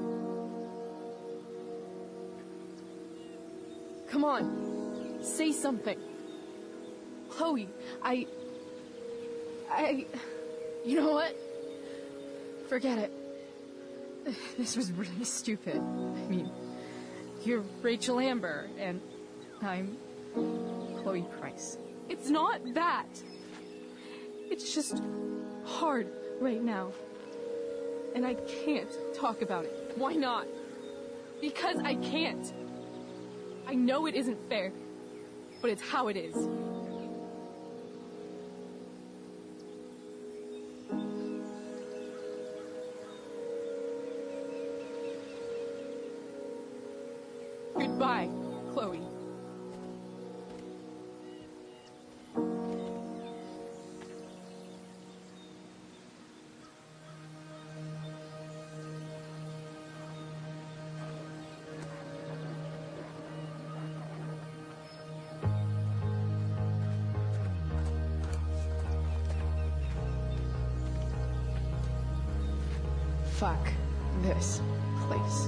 Come 4.10 4.24
on, 4.24 5.20
say 5.22 5.52
something. 5.52 6.00
Chloe, 7.30 7.70
I. 8.02 8.26
I. 9.70 10.06
You 10.84 11.02
know 11.02 11.12
what? 11.12 11.36
Forget 12.68 12.98
it. 12.98 13.12
This 14.58 14.76
was 14.76 14.92
really 14.92 15.24
stupid. 15.24 15.78
I 15.78 16.28
mean, 16.28 16.52
you're 17.44 17.64
Rachel 17.82 18.20
Amber, 18.20 18.68
and 18.78 19.00
I'm 19.62 19.98
Chloe 20.34 21.26
Price. 21.40 21.78
It's 22.10 22.30
not 22.30 22.62
that. 22.74 23.08
It's 24.50 24.74
just 24.74 25.02
hard 25.64 26.08
right 26.40 26.62
now. 26.62 26.92
And 28.16 28.26
I 28.26 28.34
can't 28.66 28.90
talk 29.14 29.42
about 29.42 29.66
it. 29.66 29.94
Why 29.96 30.14
not? 30.14 30.48
Because 31.42 31.78
I 31.78 31.96
can't. 31.96 32.54
I 33.68 33.76
know 33.76 34.08
it 34.08 34.16
isn't 34.16 34.38
fair, 34.50 34.72
but 35.62 35.70
it's 35.70 35.82
how 35.82 36.08
it 36.08 36.18
is. 36.18 36.36
Fuck 73.40 73.72
this 74.22 74.60
place. 75.08 75.48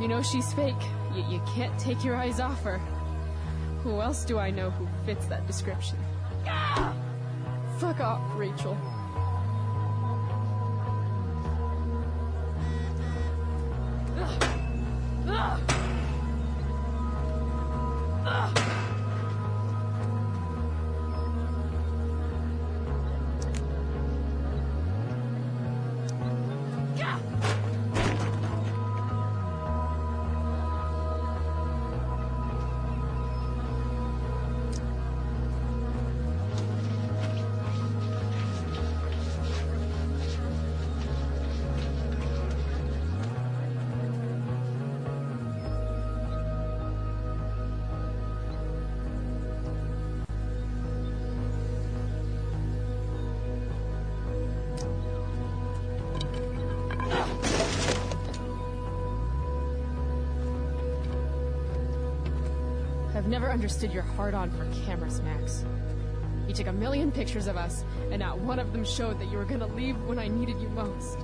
You 0.00 0.08
know 0.08 0.22
she's 0.22 0.54
fake. 0.54 0.74
You, 1.14 1.22
you 1.28 1.42
can't 1.54 1.78
take 1.78 2.02
your 2.02 2.16
eyes 2.16 2.40
off 2.40 2.62
her. 2.62 2.78
Who 3.82 4.00
else 4.00 4.24
do 4.24 4.38
I 4.38 4.50
know 4.50 4.70
who 4.70 4.88
fits 5.04 5.26
that 5.26 5.46
description? 5.46 5.98
Fuck 7.78 8.00
off, 8.00 8.22
Rachel. 8.38 8.78
Never 63.36 63.52
understood 63.52 63.92
your 63.92 64.02
hard 64.02 64.32
on 64.32 64.50
for 64.50 64.64
cameras, 64.86 65.20
Max. 65.20 65.62
You 66.48 66.54
took 66.54 66.68
a 66.68 66.72
million 66.72 67.12
pictures 67.12 67.48
of 67.48 67.58
us, 67.58 67.84
and 68.10 68.20
not 68.20 68.38
one 68.38 68.58
of 68.58 68.72
them 68.72 68.82
showed 68.82 69.18
that 69.18 69.30
you 69.30 69.36
were 69.36 69.44
gonna 69.44 69.66
leave 69.66 69.94
when 70.06 70.18
I 70.18 70.26
needed 70.26 70.58
you 70.58 70.70
most. 70.70 71.18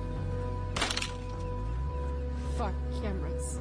Fuck 2.55 2.75
cameras. 3.01 3.59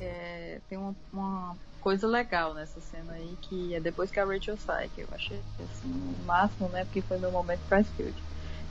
É, 0.00 0.60
tem 0.68 0.78
uma, 0.78 0.94
uma 1.12 1.56
coisa 1.80 2.06
legal 2.06 2.54
nessa 2.54 2.80
cena 2.80 3.14
aí, 3.14 3.36
que 3.42 3.74
é 3.74 3.80
depois 3.80 4.08
que 4.08 4.20
a 4.20 4.24
Rachel 4.24 4.56
sai, 4.56 4.88
que 4.94 5.00
eu 5.00 5.08
achei 5.10 5.40
assim, 5.58 5.90
o 5.90 6.24
máximo, 6.24 6.68
né? 6.68 6.84
Porque 6.84 7.02
foi 7.02 7.18
meu 7.18 7.32
momento 7.32 7.58
Pressfield. 7.68 8.14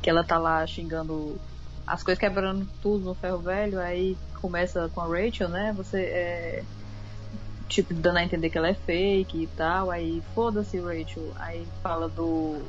Que 0.01 0.09
ela 0.09 0.23
tá 0.23 0.37
lá 0.37 0.65
xingando 0.65 1.37
as 1.85 2.03
coisas 2.03 2.19
quebrando 2.19 2.67
tudo 2.81 3.05
no 3.05 3.15
ferro 3.15 3.39
velho, 3.39 3.79
aí 3.79 4.17
começa 4.41 4.89
com 4.93 5.01
a 5.01 5.07
Rachel, 5.07 5.49
né? 5.49 5.73
Você 5.75 6.01
é. 6.01 6.63
Tipo, 7.67 7.93
dando 7.93 8.17
a 8.17 8.23
entender 8.23 8.49
que 8.49 8.57
ela 8.57 8.69
é 8.69 8.73
fake 8.73 9.43
e 9.43 9.47
tal, 9.47 9.89
aí 9.89 10.21
foda-se 10.35 10.79
Rachel, 10.79 11.31
aí 11.37 11.65
fala 11.81 12.07
do. 12.07 12.61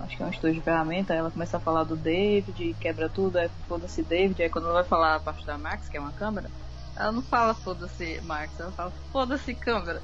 Acho 0.00 0.16
que 0.16 0.22
é 0.22 0.26
um 0.26 0.30
estudo 0.30 0.54
de 0.54 0.60
ferramenta, 0.60 1.12
aí 1.12 1.18
ela 1.18 1.30
começa 1.30 1.56
a 1.56 1.60
falar 1.60 1.84
do 1.84 1.96
David, 1.96 2.74
quebra 2.80 3.08
tudo, 3.08 3.38
aí 3.38 3.50
foda-se 3.68 4.02
David, 4.02 4.42
aí 4.42 4.48
quando 4.48 4.64
ela 4.64 4.74
vai 4.74 4.84
falar 4.84 5.16
a 5.16 5.20
parte 5.20 5.44
da 5.46 5.58
Max, 5.58 5.88
que 5.88 5.96
é 5.96 6.00
uma 6.00 6.12
câmera, 6.12 6.50
ela 6.96 7.12
não 7.12 7.22
fala 7.22 7.54
foda-se 7.54 8.20
Max, 8.22 8.58
ela 8.58 8.72
fala 8.72 8.92
foda-se 9.12 9.54
câmera. 9.54 10.00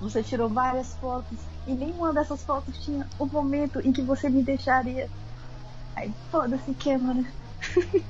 Você 0.00 0.22
tirou 0.22 0.48
várias 0.48 0.94
fotos 0.94 1.38
e 1.66 1.72
nenhuma 1.72 2.12
dessas 2.12 2.42
fotos 2.42 2.82
tinha 2.82 3.06
o 3.18 3.26
momento 3.26 3.80
em 3.86 3.92
que 3.92 4.00
você 4.00 4.30
me 4.30 4.42
deixaria. 4.42 5.10
Aí, 6.00 6.10
foda-se, 6.30 6.72
câmera. 6.74 7.24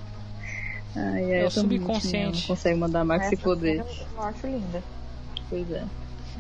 Ai, 0.95 1.33
É 1.33 1.45
o 1.45 1.51
subconsciente. 1.51 2.49
Não 2.49 2.57
consegue 2.57 2.79
mandar 2.79 3.05
Max 3.05 3.29
se 3.29 3.37
cena 3.37 3.85
Eu 4.17 4.23
acho 4.23 4.47
linda. 4.47 4.83
Pois 5.49 5.71
é, 5.73 5.85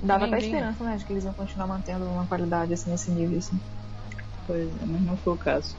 Dava 0.01 0.27
até 0.27 0.39
esperança, 0.39 0.85
né? 0.85 0.97
De 0.97 1.05
que 1.05 1.13
eles 1.13 1.25
iam 1.25 1.33
continuar 1.33 1.67
mantendo 1.67 2.05
uma 2.05 2.25
qualidade 2.27 2.73
assim 2.73 2.91
nesse 2.91 3.11
nível, 3.11 3.39
assim. 3.39 3.59
pois 4.47 4.69
é, 4.69 4.87
mas 4.87 5.01
não 5.03 5.17
foi 5.17 5.35
o 5.35 5.37
caso. 5.37 5.75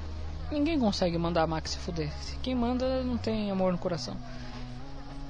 Ninguém 0.51 0.77
consegue 0.77 1.17
mandar 1.17 1.43
a 1.43 1.47
Max 1.47 1.71
se 1.71 1.77
fuder. 1.77 2.11
Quem 2.41 2.53
manda 2.53 3.01
não 3.03 3.17
tem 3.17 3.49
amor 3.49 3.71
no 3.71 3.77
coração. 3.77 4.17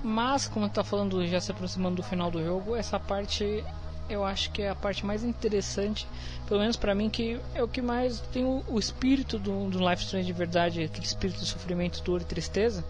Mas, 0.04 0.48
como 0.48 0.68
tá 0.68 0.84
falando, 0.84 1.24
já 1.28 1.40
se 1.40 1.52
aproximando 1.52 1.98
do 1.98 2.04
final 2.04 2.32
do 2.32 2.44
jogo, 2.44 2.76
essa 2.76 3.00
parte 3.00 3.64
eu 4.12 4.24
acho 4.26 4.52
que 4.52 4.62
é 4.62 4.70
a 4.70 4.76
parte 4.76 5.06
mais 5.06 5.24
interessante, 5.24 6.08
pelo 6.48 6.60
menos 6.60 6.76
pra 6.76 6.94
mim, 6.94 7.10
que 7.10 7.40
é 7.56 7.64
o 7.64 7.68
que 7.68 7.82
mais 7.82 8.20
tem 8.34 8.44
o, 8.44 8.64
o 8.68 8.78
espírito 8.78 9.40
do, 9.40 9.70
do 9.70 9.80
Life 9.80 10.04
Strange 10.04 10.26
de 10.26 10.34
verdade, 10.34 10.84
aquele 10.84 11.06
espírito 11.06 11.40
de 11.40 11.46
sofrimento, 11.46 12.04
dor 12.04 12.22
e 12.22 12.26
tristeza, 12.26 12.84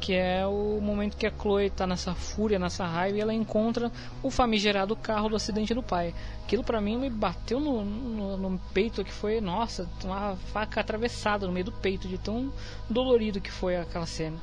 que 0.00 0.14
é 0.14 0.46
o 0.46 0.80
momento 0.80 1.16
que 1.16 1.26
a 1.26 1.30
Chloe 1.30 1.70
tá 1.70 1.86
nessa 1.86 2.14
fúria, 2.14 2.58
nessa 2.58 2.84
raiva, 2.86 3.18
e 3.18 3.20
ela 3.20 3.34
encontra 3.34 3.92
o 4.22 4.30
famigerado 4.30 4.96
carro 4.96 5.28
do 5.28 5.36
acidente 5.36 5.74
do 5.74 5.82
pai. 5.82 6.14
Aquilo 6.42 6.64
pra 6.64 6.80
mim 6.80 6.96
me 6.96 7.10
bateu 7.10 7.60
no, 7.60 7.84
no, 7.84 8.36
no 8.36 8.58
peito, 8.72 9.04
que 9.04 9.12
foi, 9.12 9.40
nossa, 9.40 9.88
uma 10.02 10.36
faca 10.52 10.80
atravessada 10.80 11.46
no 11.46 11.52
meio 11.52 11.66
do 11.66 11.72
peito, 11.72 12.08
de 12.08 12.18
tão 12.18 12.52
dolorido 12.88 13.40
que 13.40 13.50
foi 13.50 13.76
aquela 13.76 14.06
cena. 14.06 14.38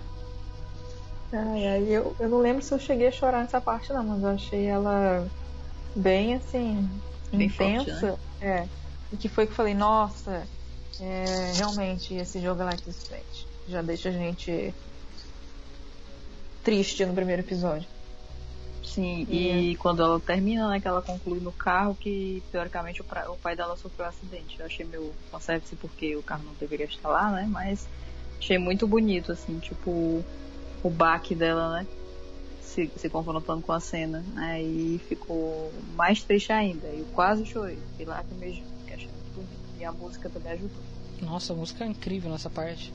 Ai, 1.34 1.68
ai, 1.68 1.84
eu, 1.89 2.15
eu 2.19 2.30
não 2.30 2.39
lembro 2.39 2.64
se 2.64 2.73
eu 2.73 2.80
cheguei 2.80 3.07
a 3.07 3.11
chorar 3.11 3.41
nessa 3.41 3.60
parte, 3.60 3.91
não, 3.91 4.03
mas 4.03 4.23
eu 4.23 4.30
achei 4.30 4.65
ela 4.65 5.27
bem 5.95 6.36
assim, 6.36 6.90
Bem 7.32 7.49
forte, 7.49 7.90
intensa. 7.90 8.20
É. 8.41 8.68
E 9.11 9.18
que 9.18 9.28
foi 9.28 9.45
que 9.45 9.52
eu 9.52 9.56
falei, 9.56 9.74
nossa, 9.74 10.48
é, 10.99 11.52
realmente 11.56 12.14
esse 12.16 12.40
jogo 12.40 12.61
é 12.61 12.72
Life 12.72 12.90
is 12.90 12.98
Strange. 12.98 13.48
Já 13.68 13.82
deixa 13.82 14.10
a 14.10 14.11
gente 14.11 14.74
triste 16.64 17.06
no 17.06 17.14
primeiro 17.14 17.41
episódio. 17.41 17.88
Sim, 18.84 19.28
e 19.30 19.76
quando 19.76 20.02
ela 20.02 20.20
termina, 20.20 20.68
né, 20.70 20.80
que 20.80 20.88
ela 20.88 21.02
conclui 21.02 21.40
no 21.40 21.52
carro 21.52 21.95
que 21.95 22.41
teoricamente 22.52 23.02
o, 23.02 23.03
pra- 23.03 23.30
o 23.30 23.36
pai 23.36 23.56
dela 23.56 23.76
sofreu 23.76 24.06
um 24.06 24.10
acidente. 24.10 24.60
Eu 24.60 24.66
achei 24.66 24.86
meu 24.86 25.14
fanservice 25.32 25.76
porque 25.76 26.16
o 26.16 26.24
carro 26.24 26.44
não 26.45 26.53
deveria 26.56 26.86
estar 26.88 27.07
lá, 27.10 27.30
né? 27.32 27.48
Mas 27.49 27.88
achei 28.40 28.57
muito 28.57 28.88
bonito, 28.88 29.32
assim, 29.32 29.60
tipo, 29.60 30.24
o 30.82 30.90
baque 30.90 31.36
dela, 31.36 31.80
né? 31.80 31.88
Se, 32.70 32.90
se 32.96 33.10
confrontando 33.10 33.62
com 33.64 33.72
a 33.72 33.80
cena. 33.80 34.24
Aí 34.36 35.02
ficou 35.10 35.74
mais 35.96 36.24
triste 36.24 36.52
ainda. 36.52 36.88
Eu 36.88 37.06
quase 37.14 37.46
chorei. 37.46 37.80
Fiquei 37.91 38.06
lá 38.06 38.24
que 38.24 38.94
achei 38.94 39.08
muito 39.08 39.36
bonito. 39.36 39.50
E 39.80 39.84
a 39.84 39.91
música 39.91 40.30
também 40.30 40.54
ajudou. 40.54 40.84
Nossa, 41.22 41.54
a 41.54 41.56
música 41.56 41.84
é 41.84 41.88
incrível 41.88 42.32
nessa 42.32 42.50
parte. 42.50 42.94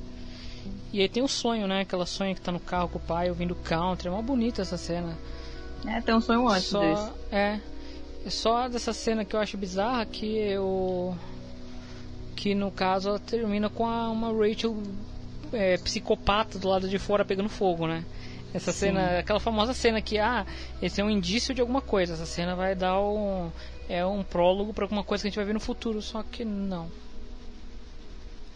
E 0.92 1.00
aí 1.00 1.08
tem 1.08 1.22
o 1.22 1.28
sonho, 1.28 1.66
né? 1.66 1.80
Aquela 1.80 2.06
sonho 2.06 2.34
que 2.34 2.40
tá 2.40 2.52
no 2.52 2.60
carro 2.60 2.88
com 2.88 2.98
o 2.98 3.02
pai 3.02 3.28
ouvindo 3.28 3.54
country. 3.54 4.08
É 4.08 4.10
uma 4.10 4.22
bonita 4.22 4.62
essa 4.62 4.78
cena. 4.78 5.18
É, 5.86 6.00
tem 6.00 6.14
um 6.14 6.20
sonho 6.20 6.48
antes 6.48 6.68
Só, 6.68 6.80
desse. 6.80 7.12
é. 7.32 7.60
É 8.24 8.30
só 8.30 8.68
dessa 8.68 8.92
cena 8.92 9.24
que 9.24 9.36
eu 9.36 9.40
acho 9.40 9.58
bizarra 9.58 10.06
que 10.06 10.38
eu. 10.38 11.14
Que 12.34 12.54
no 12.54 12.70
caso 12.70 13.10
ela 13.10 13.18
termina 13.18 13.68
com 13.68 13.86
a, 13.86 14.08
uma 14.08 14.32
Rachel 14.32 14.82
é, 15.52 15.76
psicopata 15.78 16.58
do 16.58 16.68
lado 16.68 16.88
de 16.88 16.98
fora 16.98 17.24
pegando 17.24 17.48
fogo, 17.48 17.86
né? 17.86 18.04
Essa 18.54 18.72
cena, 18.72 19.18
aquela 19.18 19.40
famosa 19.40 19.74
cena 19.74 20.00
que, 20.00 20.16
ah, 20.18 20.46
esse 20.80 21.00
é 21.00 21.04
um 21.04 21.10
indício 21.10 21.52
de 21.52 21.60
alguma 21.60 21.80
coisa. 21.80 22.14
Essa 22.14 22.24
cena 22.26 22.54
vai 22.54 22.74
dar 22.76 23.00
um. 23.00 23.50
É 23.88 24.06
um 24.06 24.22
prólogo 24.22 24.72
para 24.72 24.84
alguma 24.84 25.02
coisa 25.04 25.22
que 25.22 25.26
a 25.26 25.30
gente 25.30 25.36
vai 25.36 25.44
ver 25.44 25.52
no 25.54 25.60
futuro. 25.60 26.00
Só 26.00 26.22
que 26.22 26.44
não. 26.44 26.88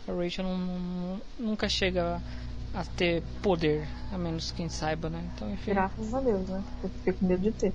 A 0.06 0.12
Rachel 0.12 0.44
não- 0.44 0.56
não- 0.56 1.20
nunca 1.38 1.68
chega 1.68 2.22
a 2.72 2.84
ter 2.84 3.22
poder, 3.42 3.86
a 4.12 4.16
menos 4.16 4.52
quem 4.52 4.68
saiba, 4.68 5.10
né? 5.10 5.22
Então, 5.34 5.50
enfim. 5.52 5.72
Graças 5.72 6.14
a 6.14 6.20
Deus, 6.20 6.48
né? 6.48 6.62
Eu 6.82 6.88
fiquei 6.90 7.12
com 7.14 7.26
medo 7.26 7.42
de 7.42 7.52
ter. 7.52 7.72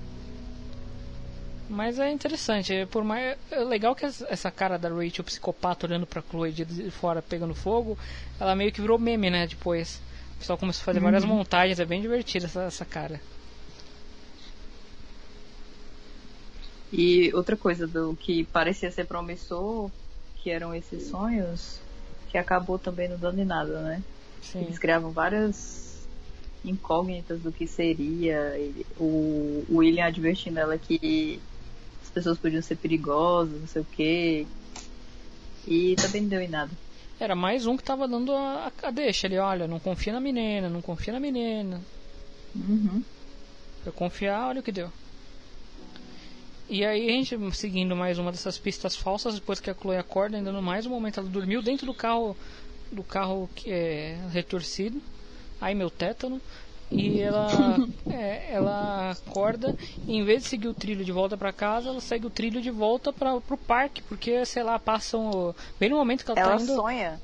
Mas 1.68 1.98
é 1.98 2.10
interessante, 2.10 2.74
é 2.74 2.84
por 2.86 3.02
mais 3.04 3.38
é 3.50 3.58
legal 3.60 3.94
que 3.94 4.04
essa 4.04 4.50
cara 4.50 4.78
da 4.78 4.88
Rachel 4.90 5.24
psicopata 5.24 5.86
olhando 5.86 6.06
pra 6.06 6.22
Chloe 6.22 6.52
de 6.52 6.90
fora 6.90 7.22
pegando 7.22 7.54
fogo, 7.54 7.98
ela 8.38 8.54
meio 8.54 8.70
que 8.70 8.82
virou 8.82 8.98
meme, 8.98 9.30
né, 9.30 9.46
depois. 9.46 10.00
O 10.34 10.38
pessoal 10.38 10.58
começou 10.58 10.82
a 10.82 10.84
fazer 10.84 11.00
várias 11.00 11.24
montagens, 11.24 11.80
é 11.80 11.84
bem 11.84 12.02
divertida 12.02 12.46
essa, 12.46 12.62
essa 12.62 12.84
cara. 12.84 13.20
E 16.92 17.32
outra 17.34 17.56
coisa 17.56 17.86
do 17.86 18.14
que 18.14 18.44
parecia 18.44 18.90
ser 18.90 19.06
promissor, 19.06 19.90
que 20.36 20.50
eram 20.50 20.74
esses 20.74 21.08
sonhos, 21.08 21.80
que 22.30 22.38
acabou 22.38 22.78
também 22.78 23.08
não 23.08 23.18
dando 23.18 23.40
em 23.40 23.44
nada, 23.44 23.80
né? 23.80 24.02
Sim. 24.40 24.60
Eles 24.60 24.78
criavam 24.78 25.10
várias 25.10 26.06
incógnitas 26.64 27.40
do 27.40 27.50
que 27.50 27.66
seria. 27.66 28.54
o 28.98 29.64
William 29.70 30.06
advertindo 30.06 30.58
ela 30.58 30.78
que 30.78 31.40
as 32.02 32.10
pessoas 32.10 32.38
podiam 32.38 32.62
ser 32.62 32.76
perigosas, 32.76 33.60
não 33.60 33.66
sei 33.66 33.82
o 33.82 33.86
quê. 33.90 34.46
E 35.66 35.96
também 35.96 36.22
não 36.22 36.28
deu 36.28 36.40
em 36.40 36.48
nada. 36.48 36.70
Era 37.18 37.34
mais 37.34 37.66
um 37.66 37.76
que 37.76 37.84
tava 37.84 38.08
dando 38.08 38.32
a, 38.32 38.72
a 38.82 38.90
deixa 38.90 39.26
ali, 39.26 39.38
olha, 39.38 39.68
não 39.68 39.78
confia 39.78 40.12
na 40.12 40.20
menina, 40.20 40.68
não 40.68 40.82
confia 40.82 41.12
na 41.12 41.20
menina. 41.20 41.80
Uhum. 42.54 43.02
Eu 43.86 43.92
confiar, 43.92 44.48
olha 44.48 44.60
o 44.60 44.62
que 44.62 44.72
deu. 44.72 44.90
E 46.68 46.84
aí 46.84 47.08
a 47.08 47.12
gente 47.12 47.36
seguindo 47.54 47.94
mais 47.94 48.18
uma 48.18 48.32
dessas 48.32 48.58
pistas 48.58 48.96
falsas, 48.96 49.34
depois 49.34 49.60
que 49.60 49.70
a 49.70 49.74
Chloe 49.74 49.96
acorda, 49.96 50.36
ainda 50.36 50.50
no 50.50 50.62
mais 50.62 50.86
um 50.86 50.90
momento 50.90 51.20
ela 51.20 51.28
dormiu 51.28 51.60
dentro 51.60 51.86
do 51.86 51.94
carro 51.94 52.36
do 52.90 53.02
carro 53.02 53.50
que 53.54 53.70
é 53.70 54.18
retorcido. 54.32 55.00
Ai 55.60 55.74
meu 55.74 55.90
tétano. 55.90 56.40
E 56.90 57.20
ela 57.22 57.48
é, 58.10 58.52
ela 58.52 59.10
acorda 59.10 59.76
e 60.06 60.16
em 60.16 60.24
vez 60.24 60.42
de 60.42 60.48
seguir 60.48 60.68
o 60.68 60.74
trilho 60.74 61.04
de 61.04 61.12
volta 61.12 61.36
para 61.36 61.52
casa, 61.52 61.88
ela 61.88 62.00
segue 62.00 62.26
o 62.26 62.30
trilho 62.30 62.60
de 62.60 62.70
volta 62.70 63.12
para 63.12 63.40
pro 63.40 63.56
parque, 63.56 64.02
porque 64.02 64.44
sei 64.44 64.62
lá, 64.62 64.78
passam 64.78 65.54
bem 65.78 65.88
no 65.88 65.96
momento 65.96 66.24
que 66.24 66.30
ela, 66.30 66.40
Ela 66.40 66.56
tá 66.56 66.62
indo 66.62 66.74
sonha 66.74 67.20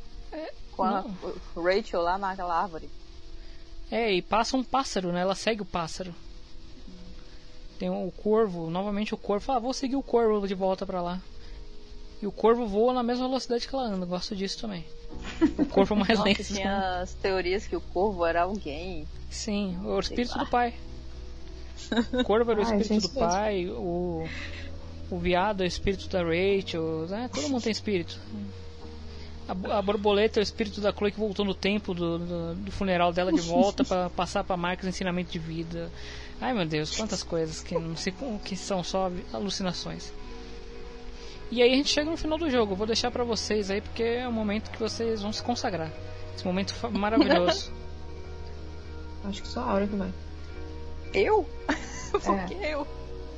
com 0.81 0.85
a 0.85 1.05
Rachel 1.57 2.01
lá 2.01 2.17
naquela 2.17 2.63
árvore. 2.63 2.89
É, 3.91 4.13
e 4.13 4.23
passa 4.23 4.57
um 4.57 4.65
pássaro, 4.65 5.13
né? 5.13 5.21
Ela 5.21 5.35
segue 5.35 5.63
o 5.63 5.67
pássaro. 5.67 6.15
Tem 7.79 7.91
o 7.91 8.13
corvo, 8.23 8.71
novamente 8.71 9.15
o 9.15 9.19
corvo. 9.19 9.45
Fala, 9.45 9.59
ah, 9.59 9.63
vou 9.63 9.73
seguir 9.73 9.97
o 9.97 10.03
corvo 10.03 10.47
de 10.47 10.55
volta 10.55 10.87
pra 10.87 11.03
lá. 11.03 11.21
E 12.23 12.27
o 12.27 12.33
corvo 12.33 12.67
voa 12.67 12.93
na 12.93 13.03
mesma 13.03 13.27
velocidade 13.27 13.67
que 13.67 13.75
ela 13.75 13.85
anda. 13.85 14.05
Gosto 14.05 14.37
disso 14.37 14.61
também. 14.61 14.85
O 15.59 15.65
corvo 15.65 15.97
mais 15.97 16.19
Nossa, 16.19 16.23
lento. 16.29 16.45
tinha 16.45 17.01
as 17.01 17.15
teorias 17.15 17.67
que 17.67 17.75
o 17.75 17.81
corvo 17.81 18.27
era 18.27 18.43
alguém. 18.43 19.07
Sim, 19.31 19.79
o 19.85 19.99
espírito 19.99 20.37
lá. 20.37 20.45
do 20.45 20.51
pai. 20.51 20.75
O 22.13 22.23
corvo 22.25 22.51
era 22.51 22.61
o 22.61 22.63
espírito 22.65 22.89
gente, 22.89 23.03
do 23.03 23.09
pai, 23.19 23.67
o, 23.69 24.29
o 25.11 25.19
viado 25.19 25.63
é 25.63 25.65
o 25.65 25.67
espírito 25.67 26.09
da 26.09 26.23
Rachel, 26.23 27.07
né? 27.09 27.31
todo 27.33 27.49
mundo 27.49 27.63
tem 27.63 27.73
espírito. 27.73 28.19
A, 29.49 29.79
a 29.79 29.83
borboleta 29.83 30.39
é 30.39 30.43
o 30.43 30.45
espírito 30.45 30.81
da 30.81 30.93
Chloe 30.93 31.11
que 31.11 31.19
voltou 31.19 31.45
no 31.45 31.55
tempo 31.55 31.93
do, 31.95 32.19
do, 32.19 32.55
do 32.55 32.71
funeral 32.71 33.13
dela 33.13 33.33
de 33.33 33.41
volta 33.41 33.83
para 33.83 34.11
passar 34.15 34.45
para 34.45 34.57
Marcos 34.57 34.87
ensinamento 34.87 35.33
de 35.33 35.39
vida. 35.39 35.91
Ai 36.41 36.53
meu 36.53 36.67
Deus, 36.67 36.97
quantas 36.97 37.23
coisas 37.23 37.63
que 37.63 37.75
não 37.79 37.97
sei 37.97 38.13
como- 38.13 38.39
que 38.39 38.55
são 38.57 38.85
só 38.85 39.11
alucinações. 39.33 40.13
E 41.51 41.63
aí 41.63 41.73
a 41.73 41.77
gente 41.77 41.89
chega 41.89 42.09
no 42.11 42.17
final 42.17 42.39
do 42.39 42.49
jogo. 42.51 42.73
Eu 42.73 42.77
vou 42.77 42.87
deixar 42.87 43.11
para 43.11 43.25
vocês 43.25 43.71
aí 43.71 43.81
porque 43.81 44.03
é 44.03 44.29
o 44.29 44.33
momento 44.33 44.71
que 44.71 44.79
vocês 44.79 45.21
vão 45.23 45.33
se 45.33 45.43
consagrar. 45.43 45.91
Esse 46.35 46.45
momento 46.47 46.75
maravilhoso. 46.93 47.73
Acho 49.25 49.43
que 49.43 49.49
só 49.49 49.61
a 49.61 49.75
hora 49.75 49.87
que 49.87 49.97
vai. 49.97 50.13
Eu? 51.13 51.45
Por 52.13 52.39
É. 52.39 52.45
que 52.47 52.55
eu? 52.55 52.87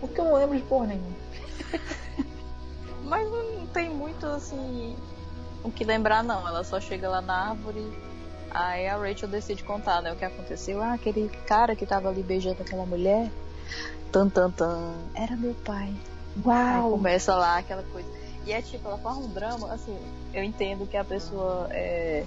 Porque 0.01 0.20
eu 0.20 0.24
não 0.24 0.34
lembro 0.36 0.56
de 0.56 0.62
porra 0.64 0.86
nenhuma. 0.89 1.16
Mas 3.05 3.28
não 3.30 3.66
tem 3.68 3.89
muito 3.90 4.24
assim 4.26 4.97
o 5.64 5.70
que 5.70 5.84
lembrar 5.84 6.22
não. 6.22 6.47
Ela 6.47 6.62
só 6.64 6.80
chega 6.80 7.09
lá 7.09 7.20
na 7.20 7.51
árvore. 7.51 7.82
Aí 8.51 8.86
a 8.86 8.97
Rachel 8.97 9.28
decide 9.28 9.64
contar, 9.64 10.02
né, 10.02 10.12
o 10.12 10.16
que 10.16 10.24
aconteceu. 10.24 10.82
Ah, 10.82 10.93
aquele 10.93 11.28
cara 11.47 11.74
que 11.74 11.86
tava 11.86 12.09
ali 12.10 12.22
beijando 12.22 12.60
aquela 12.62 12.84
mulher. 12.84 13.30
Tan 14.12 14.28
tan 14.28 14.51
tan. 14.51 14.93
Era 15.14 15.34
meu 15.36 15.55
pai. 15.64 15.94
Aí 16.37 16.43
Uau! 16.45 16.93
começa 16.93 17.35
lá 17.35 17.59
aquela 17.59 17.83
coisa. 17.83 18.09
E 18.45 18.53
é 18.53 18.61
tipo, 18.61 18.89
ela 18.89 18.99
faz 18.99 19.17
um 19.17 19.29
drama, 19.29 19.73
assim, 19.73 19.97
eu 20.35 20.43
entendo 20.43 20.87
que 20.87 20.97
a 20.97 21.05
pessoa 21.05 21.69
é, 21.71 22.25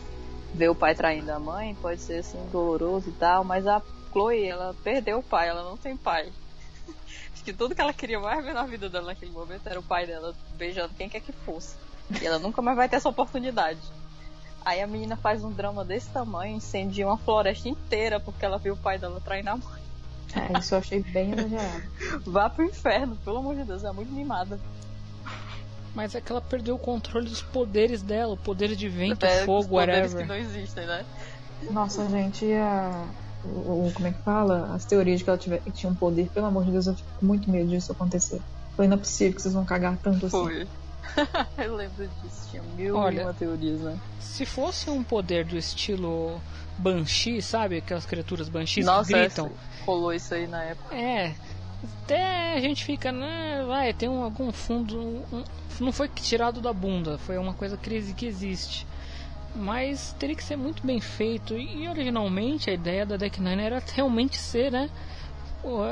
vê 0.54 0.70
o 0.70 0.76
pai 0.76 0.96
traindo 0.96 1.32
a 1.32 1.40
mãe, 1.40 1.76
pode 1.82 2.02
ser 2.02 2.20
assim, 2.20 2.40
doloroso 2.52 3.10
e 3.10 3.14
tal, 3.14 3.44
mas 3.44 3.68
a 3.68 3.82
Chloe, 4.12 4.46
ela 4.46 4.74
perdeu 4.84 5.20
o 5.20 5.24
pai, 5.24 5.50
ela 5.50 5.64
não 5.64 5.76
tem 5.76 5.98
pai. 5.98 6.32
Acho 7.34 7.44
que 7.44 7.52
tudo 7.52 7.76
que 7.76 7.82
ela 7.82 7.92
queria 7.92 8.20
mais 8.20 8.44
ver 8.44 8.54
na 8.54 8.64
vida 8.64 8.90
dela 8.90 9.08
naquele 9.08 9.32
momento 9.32 9.68
era 9.68 9.80
o 9.80 9.84
pai 9.84 10.08
dela 10.08 10.34
beijando 10.56 10.94
quem 10.94 11.10
quer 11.10 11.20
que 11.20 11.34
fosse. 11.34 11.76
E 12.22 12.26
ela 12.26 12.40
nunca 12.40 12.62
mais 12.62 12.78
vai 12.78 12.88
ter 12.88 12.96
essa 12.96 13.10
oportunidade. 13.10 13.82
Aí 14.64 14.82
a 14.82 14.88
menina 14.88 15.16
faz 15.18 15.44
um 15.44 15.52
drama 15.52 15.84
desse 15.84 16.10
tamanho, 16.10 16.56
incendia 16.56 17.06
uma 17.06 17.18
floresta 17.18 17.68
inteira 17.68 18.20
porque 18.20 18.46
ela 18.46 18.58
viu 18.58 18.74
o 18.74 18.78
pai 18.78 18.98
dela 18.98 19.22
traindo 19.22 19.50
a 19.50 19.58
mãe. 19.58 19.85
É, 20.34 20.60
isso 20.60 20.74
eu 20.74 20.80
achei 20.80 21.02
bem 21.02 21.32
exagerado. 21.32 21.84
Vá 22.26 22.50
pro 22.50 22.66
inferno, 22.66 23.16
pelo 23.18 23.38
amor 23.38 23.56
de 23.56 23.64
Deus, 23.64 23.84
é 23.84 23.92
muito 23.92 24.12
mimada. 24.12 24.60
Mas 25.94 26.14
é 26.14 26.20
que 26.20 26.32
ela 26.32 26.42
perdeu 26.42 26.76
o 26.76 26.80
controle 26.80 27.30
dos 27.30 27.42
poderes 27.42 28.02
dela, 28.02 28.34
o 28.34 28.38
poder 28.38 28.76
de 28.76 28.90
vento, 28.90 29.26
os 29.26 29.46
fogo, 29.46 29.70
poderes 29.70 30.14
whatever. 30.14 30.22
que 30.22 30.28
não 30.28 30.36
existem, 30.36 30.86
né? 30.86 31.06
Nossa, 31.72 32.08
gente, 32.10 32.46
a. 32.54 33.06
O, 33.46 33.92
como 33.94 34.08
é 34.08 34.12
que 34.12 34.22
fala? 34.24 34.74
As 34.74 34.86
teorias 34.86 35.20
de 35.20 35.24
que 35.24 35.30
ela 35.30 35.40
tiver, 35.40 35.60
que 35.62 35.72
tinha 35.72 35.90
um 35.90 35.96
poder, 35.96 36.28
pelo 36.30 36.48
amor 36.48 36.66
de 36.66 36.72
Deus, 36.72 36.88
eu 36.88 36.96
fico 36.96 37.08
com 37.20 37.26
muito 37.26 37.50
medo 37.50 37.70
disso 37.70 37.92
acontecer. 37.92 38.42
Foi 38.76 38.88
não 38.88 38.96
é 38.96 39.00
possível 39.00 39.36
que 39.36 39.42
vocês 39.42 39.54
vão 39.54 39.64
cagar 39.64 39.98
tanto 39.98 40.26
assim. 40.26 40.44
Foi. 40.44 40.68
eu 41.64 41.76
lembro 41.76 42.08
disso, 42.08 42.48
tinha 42.50 42.64
mil 42.76 42.96
Olha, 42.96 43.22
e 43.22 43.24
uma 43.24 43.34
teorias, 43.34 43.80
né? 43.80 43.98
Se 44.20 44.46
fosse 44.46 44.90
um 44.90 45.04
poder 45.04 45.46
do 45.46 45.56
estilo 45.56 46.42
Banshee, 46.78 47.42
sabe? 47.42 47.78
Aquelas 47.78 48.06
criaturas 48.06 48.50
Banshees 48.50 48.86
Nossa, 48.86 49.12
que 49.14 49.20
gritam. 49.20 49.52
rolou 49.86 50.14
isso 50.14 50.34
aí 50.34 50.48
na 50.48 50.64
época. 50.64 50.96
É. 50.96 51.34
Até 52.04 52.54
a 52.56 52.60
gente 52.60 52.84
fica, 52.84 53.12
né? 53.12 53.64
Vai, 53.68 53.94
tem 53.94 54.10
um, 54.10 54.24
algum 54.24 54.52
fundo. 54.52 55.00
um- 55.00 55.44
não 55.80 55.92
foi 55.92 56.08
tirado 56.08 56.62
da 56.62 56.72
bunda, 56.74 57.18
foi 57.18 57.38
uma 57.38 57.54
coisa 57.54 57.76
que, 57.78 57.94
exi- 57.94 58.14
que 58.14 58.26
existe. 58.26 58.88
Mas 59.56 60.14
teria 60.20 60.36
que 60.36 60.44
ser 60.44 60.56
muito 60.58 60.86
bem 60.86 61.00
feito. 61.00 61.54
E 61.58 61.88
originalmente 61.88 62.70
a 62.70 62.74
ideia 62.74 63.06
da 63.06 63.16
Deck 63.18 63.42
Nine 63.42 63.62
era 63.62 63.82
realmente 63.94 64.38
ser, 64.38 64.72
né? 64.72 64.90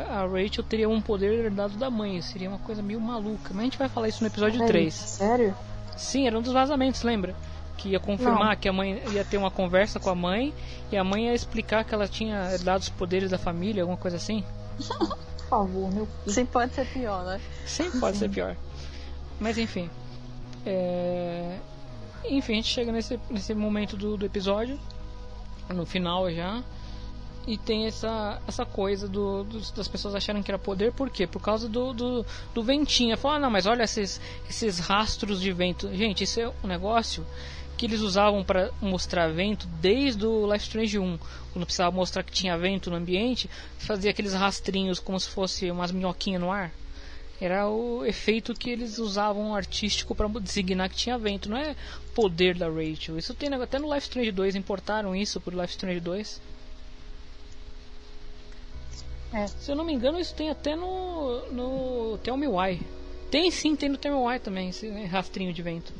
A 0.09 0.25
Rachel 0.27 0.63
teria 0.63 0.87
um 0.89 1.01
poder 1.01 1.45
herdado 1.45 1.75
da 1.77 1.89
mãe. 1.89 2.21
Seria 2.21 2.49
uma 2.49 2.59
coisa 2.59 2.81
meio 2.81 2.99
maluca. 3.01 3.49
Mas 3.51 3.59
a 3.59 3.63
gente 3.63 3.77
vai 3.77 3.89
falar 3.89 4.07
isso 4.09 4.21
no 4.21 4.27
episódio 4.27 4.59
Peraí, 4.59 4.67
3. 4.71 4.93
Sério? 4.93 5.55
Sim, 5.97 6.27
era 6.27 6.37
um 6.37 6.41
dos 6.41 6.53
vazamentos, 6.53 7.01
lembra? 7.03 7.35
Que 7.77 7.89
ia 7.89 7.99
confirmar 7.99 8.55
que 8.57 8.69
a 8.69 8.73
mãe 8.73 9.01
ia 9.11 9.25
ter 9.25 9.37
uma 9.37 9.51
conversa 9.51 9.99
com 9.99 10.09
a 10.09 10.15
mãe 10.15 10.53
e 10.91 10.97
a 10.97 11.03
mãe 11.03 11.25
ia 11.27 11.33
explicar 11.33 11.83
que 11.83 11.93
ela 11.93 12.07
tinha 12.07 12.51
herdado 12.53 12.81
os 12.83 12.89
poderes 12.89 13.31
da 13.31 13.37
família, 13.37 13.83
alguma 13.83 13.97
coisa 13.97 14.17
assim. 14.17 14.43
Por 15.37 15.47
favor, 15.49 15.91
meu 15.93 16.05
filho. 16.07 16.31
Sim, 16.33 16.45
pode 16.45 16.73
ser 16.73 16.85
pior, 16.87 17.23
né? 17.25 17.39
Sempre 17.65 17.99
pode 17.99 18.17
ser 18.17 18.29
pior. 18.29 18.55
Mas 19.39 19.57
enfim. 19.57 19.89
É... 20.65 21.57
Enfim, 22.25 22.53
a 22.53 22.55
gente 22.55 22.69
chega 22.69 22.91
nesse, 22.91 23.19
nesse 23.29 23.53
momento 23.53 23.97
do, 23.97 24.15
do 24.17 24.25
episódio, 24.25 24.79
no 25.69 25.85
final 25.85 26.31
já. 26.31 26.63
E 27.45 27.57
tem 27.57 27.85
essa, 27.85 28.41
essa 28.47 28.65
coisa 28.65 29.05
do, 29.07 29.43
dos- 29.43 29.69
das 29.71 29.87
pessoas 29.89 30.15
acharem 30.15 30.41
que 30.41 30.49
era 30.49 30.57
poder, 30.57 30.93
por 30.93 31.09
quê? 31.09 31.27
Por 31.27 31.41
causa 31.41 31.67
do, 31.67 31.91
do, 31.93 32.25
do 32.53 32.63
ventinho. 32.63 33.17
Falar, 33.17 33.35
ah, 33.35 33.39
não, 33.39 33.51
mas 33.51 33.65
olha 33.65 33.83
esses, 33.83 34.21
esses 34.49 34.79
rastros 34.79 35.41
de 35.41 35.51
vento. 35.51 35.93
Gente, 35.93 36.23
isso 36.23 36.39
é 36.39 36.49
um 36.63 36.67
negócio 36.67 37.25
que 37.83 37.87
eles 37.87 37.99
usavam 37.99 38.45
para 38.45 38.71
mostrar 38.81 39.27
vento 39.27 39.67
desde 39.81 40.25
o 40.25 40.49
Life 40.49 40.63
Strange 40.67 40.97
1. 40.97 41.19
Quando 41.51 41.65
precisava 41.65 41.93
mostrar 41.93 42.23
que 42.23 42.31
tinha 42.31 42.57
vento 42.57 42.89
no 42.89 42.95
ambiente, 42.95 43.49
fazia 43.77 44.09
aqueles 44.09 44.33
rastrinhos 44.33 44.99
como 44.99 45.19
se 45.19 45.27
fosse 45.27 45.69
umas 45.69 45.91
minhoquinhas 45.91 46.39
no 46.39 46.49
ar. 46.49 46.71
Era 47.41 47.67
o 47.67 48.05
efeito 48.05 48.53
que 48.53 48.69
eles 48.69 48.99
usavam 48.99 49.53
artístico 49.53 50.15
para 50.15 50.29
designar 50.39 50.89
que 50.89 50.95
tinha 50.95 51.17
vento, 51.17 51.49
não 51.49 51.57
é 51.57 51.75
poder 52.15 52.57
da 52.57 52.69
Rachel. 52.69 53.17
Isso 53.17 53.33
tem 53.33 53.53
até 53.53 53.77
no 53.77 53.93
Life 53.93 54.07
Strange 54.07 54.31
2, 54.31 54.55
importaram 54.55 55.13
isso 55.13 55.41
pro 55.41 55.59
Life 55.59 55.73
Strange 55.73 55.99
2. 55.99 56.41
É. 59.33 59.47
Se 59.47 59.69
eu 59.69 59.75
não 59.75 59.83
me 59.83 59.91
engano, 59.91 60.21
isso 60.21 60.33
tem 60.33 60.49
até 60.49 60.73
no, 60.73 61.51
no 61.51 62.17
Tell 62.19 62.37
Me 62.37 62.47
Why. 62.47 62.79
Tem 63.29 63.51
sim, 63.51 63.75
tem 63.75 63.89
no 63.89 63.97
Tell 63.97 64.17
Me 64.17 64.25
Why 64.25 64.39
também, 64.39 64.69
esse 64.69 64.87
né, 64.87 65.03
rastrinho 65.03 65.51
de 65.51 65.61
vento. 65.61 65.91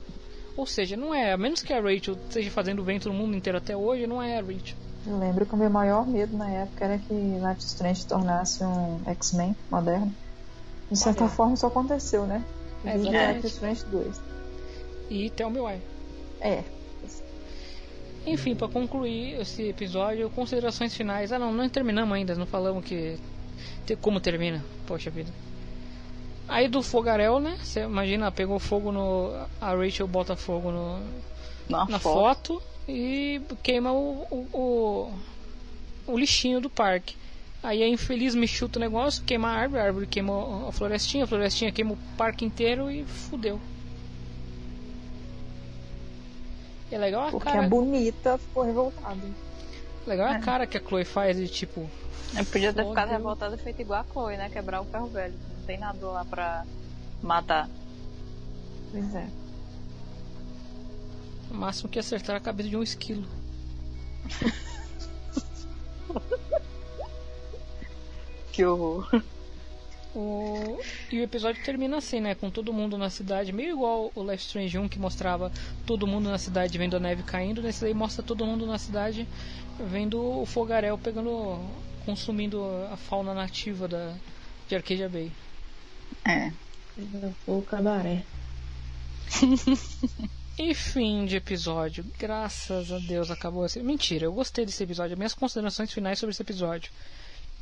Ou 0.56 0.66
seja, 0.66 0.96
não 0.96 1.14
é, 1.14 1.34
a 1.34 1.38
menos 1.38 1.64
que 1.64 1.74
a 1.74 1.82
Rachel 1.82 2.14
esteja 2.14 2.52
fazendo 2.52 2.84
vento 2.84 3.10
no 3.10 3.16
mundo 3.16 3.36
inteiro 3.36 3.58
até 3.58 3.76
hoje, 3.76 4.06
não 4.06 4.22
é 4.22 4.38
a 4.38 4.42
Rachel. 4.42 4.78
Eu 5.06 5.18
lembro 5.18 5.46
que 5.46 5.54
o 5.54 5.58
meu 5.58 5.70
maior 5.70 6.08
medo 6.08 6.38
na 6.38 6.50
época 6.50 6.86
era 6.86 6.98
que 6.98 7.14
Life 7.14 7.60
Strange 7.60 8.02
se 8.02 8.08
tornasse 8.08 8.64
um 8.64 9.00
X-Men 9.06 9.56
moderno. 9.70 10.14
De 10.90 10.98
certa 10.98 11.28
forma 11.28 11.56
isso 11.56 11.66
aconteceu, 11.66 12.26
né? 12.26 12.44
É. 12.86 12.98
Life 13.34 13.48
Strange 13.48 13.84
2. 13.86 14.22
E 15.10 15.30
Tell 15.32 15.50
Me 15.50 15.60
Why. 15.60 15.82
É. 16.40 16.64
Enfim, 18.26 18.56
para 18.56 18.70
concluir 18.70 19.42
esse 19.42 19.64
episódio, 19.64 20.30
considerações 20.30 20.96
finais. 20.96 21.32
Ah, 21.32 21.40
não, 21.40 21.52
não 21.52 21.68
terminamos 21.68 22.16
ainda, 22.16 22.36
não 22.36 22.46
falamos 22.46 22.86
que 22.86 23.18
como 24.02 24.22
termina. 24.22 24.64
Poxa 24.88 25.10
vida. 25.10 25.32
Aí 26.54 26.68
do 26.68 26.84
fogaréu, 26.84 27.40
né? 27.40 27.58
Você 27.64 27.82
imagina, 27.82 28.32
pegou 28.32 28.60
fogo 28.60 28.92
no 28.92 29.32
a 29.60 29.74
Rachel 29.74 30.08
bota 30.08 30.36
fogo 30.36 30.72
no, 30.72 31.00
Na, 31.68 31.86
na 31.86 31.98
foto. 31.98 32.60
foto 32.60 32.64
e 32.88 33.42
queima 33.64 33.92
o, 33.92 34.28
o, 34.30 34.48
o, 34.54 36.12
o 36.14 36.16
lixinho 36.18 36.62
do 36.62 36.70
parque. 36.70 37.16
Aí 37.64 37.82
a 37.82 37.88
infeliz 37.88 38.36
me 38.36 38.48
chuta 38.48 38.78
o 38.78 38.82
negócio, 38.82 39.24
queima 39.24 39.48
a 39.48 39.54
árvore, 39.54 39.82
a 39.82 39.86
árvore 39.86 40.06
queima 40.06 40.70
a 40.70 40.72
florestinha, 40.72 41.24
a 41.24 41.28
florestinha 41.28 41.72
queima 41.72 41.94
o 41.94 41.98
parque 42.16 42.46
inteiro 42.46 42.92
e 42.92 43.04
fudeu. 43.04 43.60
E 46.92 46.96
é 46.96 46.98
legal 47.00 47.30
a 47.30 47.32
Porque 47.32 47.46
cara, 47.50 47.66
a 47.66 47.68
bonita 47.68 48.38
ficou 48.38 48.64
revoltada. 48.64 49.18
legal 50.06 50.28
a 50.28 50.38
cara 50.40 50.68
que 50.68 50.78
a 50.78 50.82
Chloe 50.82 51.04
faz 51.04 51.36
de 51.36 51.48
tipo, 51.48 51.90
Eu 52.38 52.46
podia 52.46 52.72
ter 52.72 52.86
ficado 52.86 53.10
revoltada 53.10 53.56
e 53.56 53.58
feito 53.58 53.82
igual 53.82 54.02
a 54.02 54.04
Chloe, 54.04 54.38
né? 54.38 54.50
Quebrar 54.50 54.82
o 54.82 54.86
ferro 54.86 55.08
velho. 55.08 55.34
Não 55.64 55.68
tem 55.68 55.78
nada 55.78 56.06
lá 56.08 56.26
pra 56.26 56.66
matar. 57.22 57.70
Pois 58.92 59.16
é. 59.16 59.30
o 61.50 61.54
máximo 61.54 61.88
que 61.88 61.98
acertar 61.98 62.36
a 62.36 62.42
cabeça 62.42 62.68
de 62.68 62.76
um 62.76 62.84
esquilo. 62.84 63.26
Que 68.52 68.64
horror. 68.64 69.24
O... 70.16 70.78
E 71.12 71.20
o 71.20 71.24
episódio 71.24 71.64
termina 71.64 71.98
assim, 71.98 72.20
né? 72.20 72.36
Com 72.36 72.52
todo 72.52 72.72
mundo 72.72 73.00
na 73.00 73.10
cidade, 73.10 73.52
meio 73.52 73.72
igual 73.72 74.12
o 74.14 74.22
Life 74.22 74.44
Strange 74.44 74.78
1 74.78 74.88
que 74.88 75.00
mostrava 75.00 75.52
todo 75.88 76.06
mundo 76.06 76.30
na 76.30 76.38
cidade 76.38 76.78
vendo 76.78 76.96
a 76.96 77.00
neve 77.00 77.24
caindo. 77.24 77.64
Nesse 77.64 77.82
daí 77.82 77.96
mostra 77.96 78.22
todo 78.22 78.46
mundo 78.46 78.68
na 78.68 78.78
cidade 78.78 79.28
vendo 79.80 80.22
o 80.22 80.46
fogaréu 80.46 81.00
pegando, 81.00 81.58
consumindo 82.06 82.64
a 82.92 82.96
fauna 82.96 83.34
nativa 83.34 83.88
da, 83.88 84.14
de 84.68 84.76
Arcadia 84.76 85.10
Bay. 85.10 85.32
É. 86.26 86.52
O 87.48 87.62
cabaré. 87.62 88.24
E 90.56 90.76
fim 90.76 91.26
de 91.26 91.36
episódio. 91.36 92.06
Graças 92.20 92.92
a 92.92 93.00
Deus 93.00 93.32
acabou 93.32 93.64
assim. 93.64 93.82
Mentira, 93.82 94.26
eu 94.26 94.32
gostei 94.32 94.64
desse 94.64 94.84
episódio. 94.84 95.18
Minhas 95.18 95.34
considerações 95.34 95.92
finais 95.92 96.20
sobre 96.20 96.32
esse 96.32 96.44
episódio. 96.44 96.92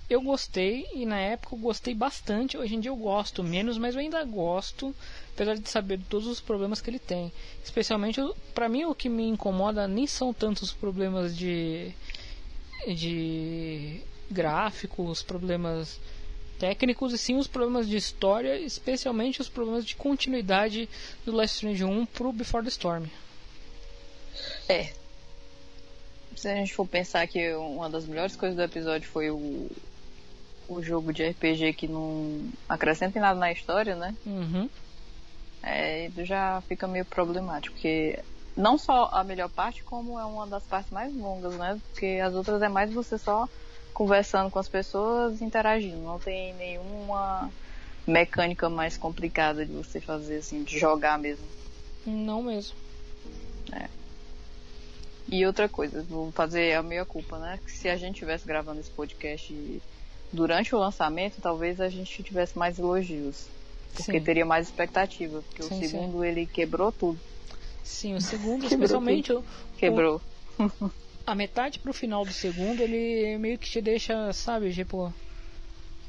Eu 0.09 0.21
gostei 0.21 0.85
e 0.93 1.05
na 1.05 1.17
época 1.17 1.55
eu 1.55 1.59
gostei 1.59 1.95
bastante. 1.95 2.57
Hoje 2.57 2.75
em 2.75 2.81
dia 2.81 2.91
eu 2.91 2.97
gosto 2.97 3.45
menos, 3.45 3.77
mas 3.77 3.95
eu 3.95 4.01
ainda 4.01 4.21
gosto, 4.25 4.93
apesar 5.33 5.55
de 5.55 5.69
saber 5.69 5.99
de 5.99 6.03
todos 6.03 6.27
os 6.27 6.41
problemas 6.41 6.81
que 6.81 6.89
ele 6.89 6.99
tem. 6.99 7.31
Especialmente, 7.63 8.19
para 8.53 8.67
mim, 8.67 8.83
o 8.83 8.93
que 8.93 9.07
me 9.07 9.23
incomoda 9.23 9.87
nem 9.87 10.05
são 10.05 10.33
tantos 10.33 10.63
os 10.63 10.73
problemas 10.73 11.37
de 11.37 11.93
de 12.85 14.01
gráficos, 14.29 15.23
problemas 15.23 15.97
técnicos 16.61 17.11
e 17.11 17.17
sim 17.17 17.37
os 17.37 17.47
problemas 17.47 17.89
de 17.89 17.97
história, 17.97 18.55
especialmente 18.59 19.41
os 19.41 19.49
problemas 19.49 19.83
de 19.83 19.95
continuidade 19.95 20.87
do 21.25 21.31
Life 21.31 21.55
Strange 21.55 21.83
1 21.83 22.05
pro 22.05 22.31
Before 22.31 22.63
the 22.63 22.69
Storm. 22.69 23.05
É. 24.69 24.93
Se 26.35 26.47
a 26.47 26.53
gente 26.53 26.71
for 26.75 26.87
pensar 26.87 27.25
que 27.25 27.51
uma 27.55 27.89
das 27.89 28.05
melhores 28.05 28.35
coisas 28.35 28.55
do 28.55 28.61
episódio 28.61 29.09
foi 29.09 29.31
o, 29.31 29.71
o 30.69 30.83
jogo 30.83 31.11
de 31.11 31.27
RPG 31.27 31.73
que 31.73 31.87
não 31.87 32.47
acrescenta 32.69 33.17
em 33.17 33.21
nada 33.21 33.39
na 33.39 33.51
história, 33.51 33.95
né? 33.95 34.15
Uhum. 34.23 34.69
É, 35.63 36.11
já 36.19 36.61
fica 36.67 36.87
meio 36.87 37.05
problemático, 37.05 37.73
porque 37.73 38.19
não 38.55 38.77
só 38.77 39.09
a 39.11 39.23
melhor 39.23 39.49
parte, 39.49 39.83
como 39.83 40.19
é 40.19 40.25
uma 40.25 40.45
das 40.45 40.63
partes 40.63 40.91
mais 40.91 41.11
longas, 41.11 41.55
né? 41.55 41.79
Porque 41.89 42.21
as 42.23 42.35
outras 42.35 42.61
é 42.61 42.69
mais 42.69 42.93
você 42.93 43.17
só 43.17 43.49
conversando 43.93 44.49
com 44.49 44.59
as 44.59 44.67
pessoas, 44.67 45.41
interagindo. 45.41 45.97
Não 46.01 46.19
tem 46.19 46.53
nenhuma 46.55 47.51
mecânica 48.07 48.69
mais 48.69 48.97
complicada 48.97 49.65
de 49.65 49.71
você 49.71 49.99
fazer, 50.01 50.37
assim, 50.37 50.63
de 50.63 50.77
jogar 50.79 51.17
mesmo. 51.19 51.45
Não 52.05 52.41
mesmo. 52.43 52.75
E 55.29 55.45
outra 55.45 55.69
coisa, 55.69 56.03
vou 56.09 56.29
fazer 56.31 56.73
a 56.73 56.83
meia 56.83 57.05
culpa, 57.05 57.37
né? 57.37 57.57
Que 57.63 57.71
se 57.71 57.87
a 57.87 57.95
gente 57.95 58.17
tivesse 58.17 58.45
gravando 58.45 58.81
esse 58.81 58.89
podcast 58.89 59.81
durante 60.31 60.75
o 60.75 60.79
lançamento, 60.79 61.39
talvez 61.41 61.79
a 61.79 61.87
gente 61.87 62.21
tivesse 62.21 62.57
mais 62.57 62.77
elogios. 62.79 63.45
Porque 63.95 64.19
Sim. 64.19 64.21
teria 64.25 64.45
mais 64.45 64.67
expectativa. 64.67 65.41
Porque 65.47 65.63
Sim, 65.63 65.69
o 65.69 65.81
sim. 65.81 65.87
segundo 65.87 66.23
ele 66.25 66.45
quebrou 66.45 66.91
tudo. 66.91 67.19
Sim, 67.83 68.15
o 68.15 68.21
segundo, 68.21 68.61
Quebrou 68.67 68.83
especialmente 68.83 69.31
o- 69.31 69.43
Quebrou. 69.77 70.21
A 71.25 71.35
metade 71.35 71.79
pro 71.79 71.93
final 71.93 72.25
do 72.25 72.33
segundo, 72.33 72.81
ele 72.81 73.37
meio 73.37 73.57
que 73.57 73.69
te 73.69 73.81
deixa, 73.81 74.31
sabe, 74.33 74.73
tipo. 74.73 75.13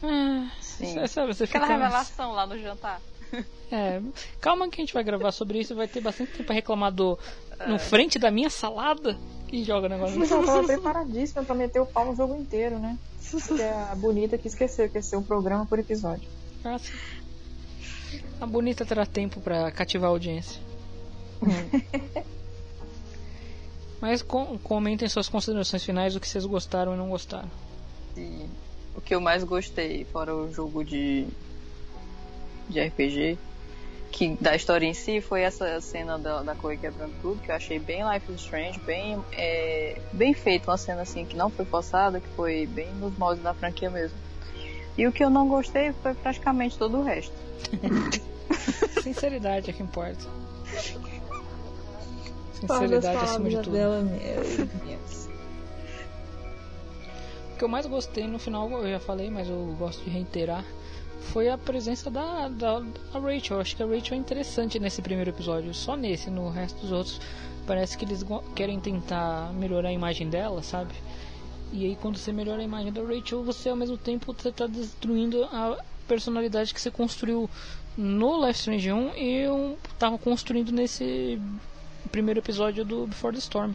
Ah, 0.03 0.49
Sim. 0.61 1.07
sabe, 1.07 1.33
você 1.35 1.45
Aquela 1.45 1.67
fica. 1.67 1.79
revelação 1.79 2.33
lá 2.33 2.47
no 2.47 2.59
jantar. 2.59 3.01
É, 3.75 4.03
calma 4.39 4.69
que 4.69 4.79
a 4.79 4.85
gente 4.85 4.93
vai 4.93 5.03
gravar 5.03 5.33
sobre 5.33 5.59
isso, 5.59 5.75
vai 5.75 5.89
ter 5.89 6.03
bastante 6.03 6.33
tempo 6.33 6.45
pra 6.45 6.55
reclamar 6.55 6.93
do. 6.93 7.19
É. 7.59 7.67
No 7.67 7.79
frente 7.79 8.19
da 8.19 8.31
minha 8.31 8.51
salada 8.51 9.19
e 9.51 9.65
joga 9.65 9.87
o 9.87 9.89
negócio. 9.89 10.19
Mas 10.19 10.31
ela 10.31 10.45
tava 10.45 10.63
preparadíssima 10.67 11.43
pra 11.43 11.55
meter 11.55 11.81
o 11.81 11.87
pau 11.87 12.05
no 12.05 12.15
jogo 12.15 12.37
inteiro, 12.37 12.79
né? 12.79 12.99
Porque 13.31 13.63
a 13.63 13.95
bonita 13.95 14.37
que 14.37 14.47
esqueceu 14.47 14.91
que 14.91 14.99
ia 14.99 15.03
ser 15.03 15.17
um 15.17 15.23
programa 15.23 15.65
por 15.65 15.79
episódio. 15.79 16.29
Ah, 16.63 16.79
sim. 16.79 16.93
A 18.39 18.45
bonita 18.45 18.85
terá 18.85 19.07
tempo 19.07 19.41
pra 19.41 19.71
cativar 19.71 20.09
a 20.11 20.13
audiência. 20.13 20.61
Mas 24.03 24.21
com- 24.21 24.59
comentem 24.59 25.09
suas 25.09 25.29
considerações 25.29 25.85
finais, 25.85 26.17
o 26.17 26.21
que 26.21 26.29
vocês 26.29 26.45
gostaram 26.45 26.93
e 26.93 26.97
não 26.97 27.09
gostaram. 27.09 27.49
E 28.17 28.49
o 28.97 29.01
que 29.01 29.15
eu 29.15 29.21
mais 29.21 29.45
gostei, 29.45 30.05
fora 30.07 30.35
o 30.35 30.53
jogo 30.53 30.83
de, 30.83 31.25
de 32.69 32.81
RPG, 32.81 33.39
que 34.11 34.37
da 34.41 34.57
história 34.57 34.87
em 34.87 34.93
si, 34.93 35.21
foi 35.21 35.43
essa 35.43 35.81
cena 35.81 36.19
da, 36.19 36.43
da 36.43 36.53
Chloe 36.57 36.79
quebrando 36.79 37.15
tudo, 37.23 37.41
que 37.41 37.53
eu 37.53 37.55
achei 37.55 37.79
bem 37.79 38.03
Life 38.13 38.33
is 38.33 38.41
Strange, 38.41 38.81
bem, 38.81 39.23
é, 39.31 39.97
bem 40.13 40.35
feito, 40.35 40.69
uma 40.69 40.77
cena 40.77 41.03
assim 41.03 41.25
que 41.25 41.37
não 41.37 41.49
foi 41.49 41.65
forçada, 41.65 42.21
que 42.21 42.29
foi 42.31 42.67
bem 42.67 42.93
nos 42.95 43.17
moldes 43.17 43.45
da 43.45 43.55
franquia 43.55 43.89
mesmo. 43.89 44.19
E 44.99 45.07
o 45.07 45.13
que 45.13 45.23
eu 45.23 45.31
não 45.31 45.49
gostei 45.49 45.93
foi 46.03 46.13
praticamente 46.13 46.77
todo 46.77 46.99
o 46.99 47.05
resto. 47.05 47.33
Sinceridade 49.01 49.71
é 49.71 49.73
que 49.73 49.81
importa. 49.81 50.27
Sinceridade 52.67 53.25
acima 53.25 53.49
de 53.49 53.57
tudo. 53.57 53.73
dela 53.73 54.01
mesmo. 54.01 54.71
O 57.53 57.57
que 57.59 57.65
eu 57.65 57.69
mais 57.69 57.87
gostei 57.87 58.27
no 58.27 58.39
final, 58.39 58.71
eu 58.71 58.91
já 58.91 59.01
falei, 59.01 59.31
mas 59.31 59.49
eu 59.49 59.75
gosto 59.79 60.03
de 60.03 60.11
reiterar, 60.11 60.65
foi 61.33 61.49
a 61.49 61.57
presença 61.57 62.11
da, 62.11 62.49
da, 62.49 62.81
da 62.81 63.21
Rachel. 63.21 63.57
Eu 63.57 63.61
acho 63.61 63.77
que 63.77 63.83
a 63.83 63.87
Rachel 63.87 64.17
é 64.17 64.21
interessante 64.21 64.79
nesse 64.79 65.01
primeiro 65.01 65.31
episódio, 65.31 65.73
só 65.73 65.97
nesse, 65.97 66.31
no 66.31 66.51
resto 66.51 66.81
dos 66.81 66.93
outros 66.93 67.21
parece 67.67 67.97
que 67.97 68.05
eles 68.05 68.25
querem 68.55 68.81
tentar 68.81 69.53
melhorar 69.55 69.91
a 69.91 69.93
imagem 69.93 70.29
dela, 70.29 70.63
sabe? 70.63 70.93
E 71.73 71.87
aí 71.87 71.97
quando 71.97 72.19
você 72.19 72.33
melhora 72.33 72.61
a 72.61 72.65
imagem 72.65 72.93
da 72.93 73.03
Rachel, 73.03 73.43
você 73.43 73.69
ao 73.69 73.77
mesmo 73.77 73.97
tempo 73.97 74.35
você 74.35 74.53
tá 74.53 74.67
destruindo 74.67 75.45
a 75.45 75.79
personalidade 76.07 76.75
que 76.75 76.81
você 76.81 76.91
construiu 76.91 77.49
no 77.97 78.45
Life 78.45 78.59
Strange 78.59 78.93
1 78.93 79.17
e 79.17 79.37
eu 79.43 79.79
tava 79.99 80.19
construindo 80.19 80.73
nesse 80.73 81.41
primeiro 82.11 82.41
episódio 82.41 82.85
do 82.85 83.07
Before 83.07 83.33
the 83.35 83.39
Storm. 83.41 83.73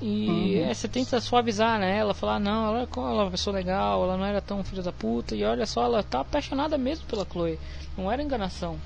E 0.00 0.56
é, 0.58 0.74
você 0.74 0.88
tenta 0.88 1.20
suavizar 1.20 1.78
né, 1.78 1.96
ela, 1.98 2.12
falar, 2.12 2.40
não, 2.40 2.66
ela, 2.66 2.88
ela 2.96 3.20
é 3.20 3.24
uma 3.24 3.30
pessoa 3.30 3.54
legal, 3.54 4.02
ela 4.02 4.16
não 4.16 4.24
era 4.24 4.40
tão 4.40 4.64
filha 4.64 4.82
da 4.82 4.90
puta, 4.92 5.36
e 5.36 5.44
olha 5.44 5.64
só, 5.64 5.84
ela 5.84 6.02
tá 6.02 6.20
apaixonada 6.20 6.76
mesmo 6.76 7.06
pela 7.06 7.24
Chloe. 7.24 7.58
Não 7.96 8.10
era 8.10 8.20
enganação. 8.22 8.80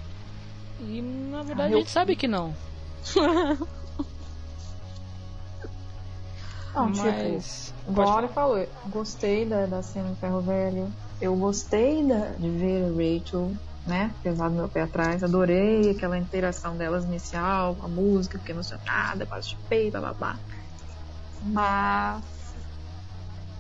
E 0.81 1.01
na 1.01 1.43
verdade 1.43 1.69
Ah, 1.69 1.73
eu- 1.73 1.79
a 1.79 1.81
gente 1.81 1.91
sabe 1.91 2.15
que 2.17 2.29
não. 2.29 2.55
Não, 6.75 6.93
tipo, 6.93 7.07
Mas. 7.07 7.73
igual 7.89 8.07
a 8.09 8.13
pode 8.13 8.25
Hora 8.25 8.29
falou, 8.29 8.69
gostei 8.91 9.47
da, 9.47 9.65
da 9.65 9.83
cena 9.83 10.11
do 10.11 10.17
ferro 10.17 10.43
velho. 10.43 10.93
Eu 11.21 11.35
gostei 11.35 12.05
da, 12.07 12.33
de 12.39 12.51
ver 12.51 12.85
a 12.85 12.89
Rachel 12.89 13.53
né? 13.87 14.13
Pesado 14.23 14.55
meu 14.55 14.69
pé 14.69 14.83
atrás. 14.83 15.23
Adorei 15.23 15.91
aquela 15.91 16.19
interação 16.19 16.77
delas 16.77 17.05
inicial, 17.05 17.75
com 17.77 17.87
a 17.87 17.89
música, 17.89 18.39
fiquei 18.39 18.55
emocionada, 18.55 19.25
quase 19.27 19.51
chupei, 19.51 19.91
bababá. 19.91 20.37
Mas, 21.43 22.25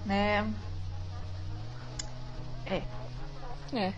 né? 0.05 0.53
É, 2.66 2.82
É. 3.73 3.93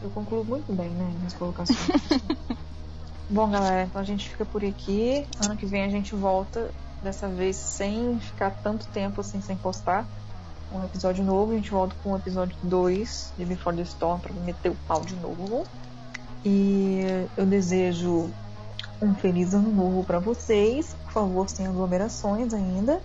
eu 0.00 0.10
concluo 0.10 0.44
muito 0.44 0.72
bem, 0.72 0.90
né? 0.90 1.12
Minhas 1.18 1.34
colocações. 1.34 1.78
Bom, 3.28 3.50
galera, 3.50 3.82
então 3.82 4.00
a 4.00 4.04
gente 4.04 4.28
fica 4.28 4.44
por 4.44 4.64
aqui. 4.64 5.26
Ano 5.44 5.56
que 5.56 5.66
vem 5.66 5.82
a 5.82 5.88
gente 5.88 6.14
volta, 6.14 6.70
dessa 7.02 7.26
vez 7.26 7.56
sem 7.56 8.20
ficar 8.20 8.50
tanto 8.50 8.86
tempo 8.88 9.20
assim 9.20 9.40
sem 9.40 9.56
postar 9.56 10.06
um 10.74 10.84
episódio 10.84 11.24
novo. 11.24 11.52
A 11.52 11.54
gente 11.54 11.70
volta 11.70 11.94
com 12.02 12.12
o 12.12 12.16
episódio 12.16 12.56
2 12.62 13.32
de 13.38 13.44
Before 13.44 13.76
the 13.76 13.82
Storm 13.82 14.20
pra 14.20 14.32
meter 14.32 14.70
o 14.70 14.76
pau 14.86 15.00
de 15.00 15.14
novo. 15.16 15.64
E 16.44 17.26
eu 17.36 17.46
desejo 17.46 18.30
um 19.00 19.14
feliz 19.14 19.54
ano 19.54 19.70
novo 19.70 20.04
pra 20.04 20.18
vocês. 20.18 20.94
Por 21.04 21.12
favor, 21.12 21.48
sem 21.48 21.66
aglomerações 21.66 22.52
ainda. 22.52 23.00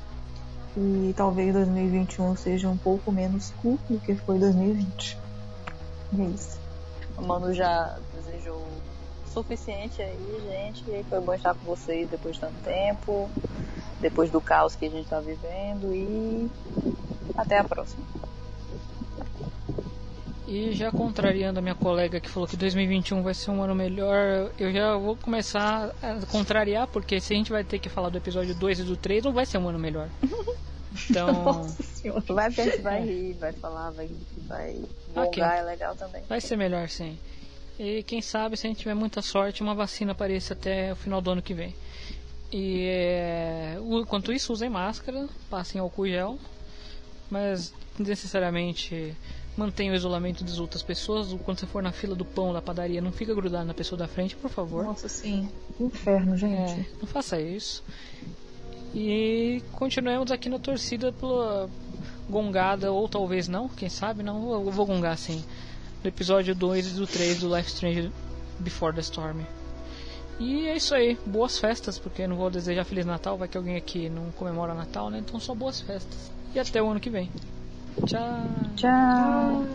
E 0.78 1.14
talvez 1.16 1.54
2021 1.54 2.36
seja 2.36 2.70
um 2.70 2.78
pouco 2.78 3.12
menos 3.12 3.52
curto 3.62 3.94
do 3.94 4.00
que 4.00 4.16
foi 4.16 4.40
2020. 4.40 5.18
E 6.14 6.22
é 6.22 6.26
isso. 6.26 6.60
O 7.18 7.22
Manu 7.22 7.54
já 7.54 7.98
desejou 8.16 8.56
o 8.56 9.30
suficiente 9.32 10.02
aí, 10.02 10.42
gente. 10.50 11.04
Foi 11.10 11.20
bom 11.20 11.34
estar 11.34 11.54
com 11.54 11.66
vocês 11.66 12.10
depois 12.10 12.36
de 12.36 12.42
tanto 12.42 12.62
tempo. 12.64 13.30
Depois 14.00 14.30
do 14.30 14.40
caos 14.40 14.76
que 14.76 14.86
a 14.86 14.90
gente 14.90 15.10
tá 15.10 15.20
vivendo. 15.20 15.94
E 15.94 16.50
até 17.42 17.58
a 17.58 17.64
próxima. 17.64 18.04
E 20.48 20.72
já 20.74 20.92
contrariando 20.92 21.60
a 21.60 21.62
minha 21.62 21.76
colega 21.76 22.20
que 22.20 22.28
falou 22.28 22.50
que 22.50 22.58
2021 22.58 23.22
vai 23.22 23.36
ser 23.36 23.52
um 23.52 23.62
ano 23.62 23.76
melhor, 23.76 24.52
eu 24.58 24.74
já 24.74 24.98
vou 24.98 25.16
começar 25.16 25.92
a 26.02 26.26
contrariar, 26.26 26.88
porque 26.88 27.20
se 27.22 27.34
a 27.34 27.36
gente 27.38 27.52
vai 27.52 27.64
ter 27.64 27.78
que 27.78 27.88
falar 27.88 28.10
do 28.10 28.18
episódio 28.18 28.56
2 28.56 28.80
e 28.80 28.84
do 28.84 28.98
3, 28.98 29.26
não 29.26 29.32
vai 29.32 29.46
ser 29.46 29.60
um 29.60 29.70
ano 29.70 29.80
melhor. 29.80 30.10
Então, 31.08 31.68
Tu 32.26 32.34
vai 32.34 32.50
ver, 32.50 32.78
tu 32.78 32.82
vai 32.84 33.02
rir, 33.06 33.34
vai 33.34 33.54
falar, 33.54 33.92
vai, 33.92 34.10
vai 34.48 34.82
gongar, 35.14 35.60
é 35.60 35.62
legal 35.62 35.96
também. 35.96 36.24
vai 36.28 36.42
ser 36.42 36.58
melhor 36.58 36.90
sim. 36.90 37.18
E 37.78 38.02
quem 38.04 38.22
sabe, 38.22 38.58
se 38.58 38.66
a 38.66 38.70
gente 38.70 38.80
tiver 38.80 38.96
muita 38.96 39.22
sorte, 39.22 39.62
uma 39.62 39.76
vacina 39.76 40.12
apareça 40.14 40.54
até 40.54 40.92
o 40.92 40.96
final 40.96 41.22
do 41.22 41.30
ano 41.32 41.42
que 41.44 41.54
vem. 41.54 41.76
E 42.52 42.86
é, 42.88 43.78
enquanto 43.80 44.34
isso, 44.34 44.52
usem 44.52 44.70
máscara, 44.70 45.30
passem 45.50 45.80
álcool 45.80 46.08
gel, 46.08 46.40
mas 47.30 47.74
necessariamente 47.98 49.16
mantenha 49.56 49.92
o 49.92 49.96
isolamento 49.96 50.44
das 50.44 50.60
outras 50.60 50.82
pessoas. 50.82 51.36
Quando 51.44 51.60
você 51.60 51.66
for 51.66 51.84
na 51.84 51.92
fila 51.92 52.16
do 52.16 52.26
pão 52.26 52.54
da 52.54 52.62
padaria, 52.62 53.02
não 53.02 53.12
fica 53.12 53.34
grudado 53.34 53.66
na 53.66 53.74
pessoa 53.74 53.98
da 54.00 54.08
frente, 54.08 54.36
por 54.36 54.50
favor. 54.50 54.86
Nossa, 54.86 55.10
sim. 55.10 55.50
Inferno, 55.80 56.38
gente. 56.38 56.82
É, 56.82 56.86
não 57.00 57.08
faça 57.08 57.40
isso. 57.40 57.84
E 58.94 59.62
continuemos 59.74 60.32
aqui 60.32 60.50
na 60.50 60.58
torcida 60.58 61.12
pela 61.12 61.70
gongada, 62.30 62.92
ou 62.92 63.08
talvez 63.08 63.48
não, 63.48 63.68
quem 63.68 63.90
sabe 63.90 64.24
não, 64.24 64.52
eu 64.52 64.72
vou 64.72 64.86
gongar 64.86 65.18
sim. 65.18 65.44
Do 66.02 66.08
episódio 66.08 66.56
2 66.56 66.88
e 66.88 66.94
do 66.96 67.06
3 67.06 67.40
do 67.40 67.56
Life 67.56 67.70
Strange 67.70 68.12
Before 68.60 68.94
the 68.94 69.02
Storm. 69.02 69.42
E 70.40 70.68
é 70.68 70.78
isso 70.78 70.96
aí, 70.96 71.18
boas 71.26 71.60
festas, 71.60 72.00
porque 72.00 72.22
eu 72.22 72.30
não 72.30 72.38
vou 72.38 72.50
desejar 72.50 72.86
Feliz 72.86 73.06
Natal, 73.06 73.38
vai 73.38 73.48
que 73.48 73.58
alguém 73.58 73.76
aqui 73.76 74.08
não 74.08 74.32
comemora 74.32 74.74
Natal, 74.74 75.10
né? 75.10 75.20
Então 75.20 75.38
só 75.40 75.54
boas 75.54 75.82
festas. 75.82 76.32
E 76.54 76.60
até 76.60 76.82
o 76.82 76.90
ano 76.90 77.00
que 77.00 77.10
vem. 77.10 77.30
Tchau! 78.06 78.48
Tchau! 78.76 79.66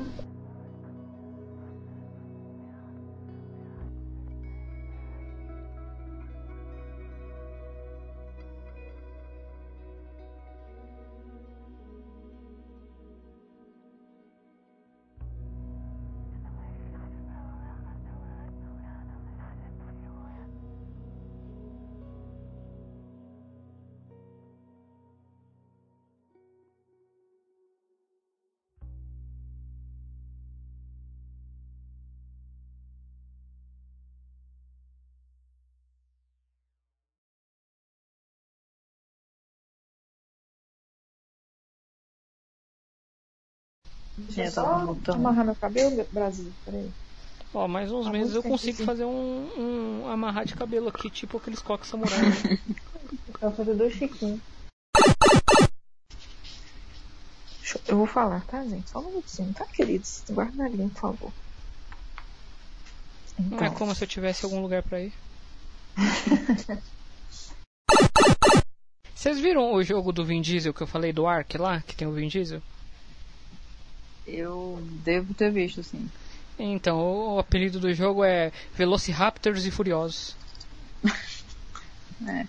Deixa 44.27 44.41
eu 44.41 44.45
É, 44.45 44.51
só 44.51 44.63
tava 44.65 44.87
voltando. 44.87 45.17
amarrar 45.17 45.45
meu 45.45 45.55
cabelo, 45.55 46.07
Brasil. 46.13 46.53
Peraí. 46.65 46.91
Ó, 47.53 47.69
mais 47.69 47.91
uns 47.93 48.07
A 48.07 48.11
meses 48.11 48.35
eu 48.35 48.43
consigo 48.43 48.85
fazer 48.85 49.05
um, 49.05 50.01
um 50.03 50.09
amarrar 50.09 50.45
de 50.45 50.55
cabelo 50.57 50.89
aqui, 50.89 51.09
tipo 51.11 51.37
aqueles 51.37 51.61
coques 51.61 51.89
samurai. 51.89 52.19
né? 52.21 52.59
Eu 53.41 53.51
vou 53.51 53.53
fazer 53.53 53.75
dois 53.75 53.93
chiquinhos. 53.95 54.41
Eu- 57.75 57.81
Eu 57.89 57.97
vou 57.99 58.07
falar, 58.07 58.41
tá, 58.47 58.63
gente? 58.65 58.89
Só 58.91 59.01
um 59.01 59.09
minutinho, 59.09 59.53
tá, 59.53 59.65
queridos? 59.67 60.23
Guarda 60.31 60.65
ali, 60.65 60.89
por 60.91 61.01
favor. 61.01 61.33
Não 63.39 63.59
é 63.59 63.67
Então, 63.67 63.75
como 63.75 63.95
se 63.95 64.05
eu 64.05 64.09
tivesse 64.09 64.45
algum 64.45 64.61
lugar 64.63 64.83
pra 64.83 65.01
ir. 65.01 65.13
Vocês 69.15 69.39
viram 69.41 69.73
o 69.73 69.83
jogo 69.83 70.13
do 70.13 70.25
Vin 70.25 70.41
Diesel 70.43 70.75
que 70.75 70.83
eu 70.83 70.87
falei 70.87 71.13
do 71.13 71.27
Ark 71.27 71.57
lá, 71.57 71.81
que 71.81 71.95
tem 71.97 72.07
o 72.07 72.13
Vin 72.13 72.29
Diesel? 72.29 72.63
Eu 74.27 74.79
devo 75.05 75.35
ter 75.35 75.51
visto, 75.51 75.83
sim. 75.83 76.11
Então, 76.59 77.35
o 77.35 77.39
apelido 77.39 77.81
do 77.81 77.93
jogo 77.93 78.25
é 78.25 78.53
Velociraptors 78.75 79.65
e 79.65 79.71
Furiosos. 79.71 80.37
É. 82.29 82.47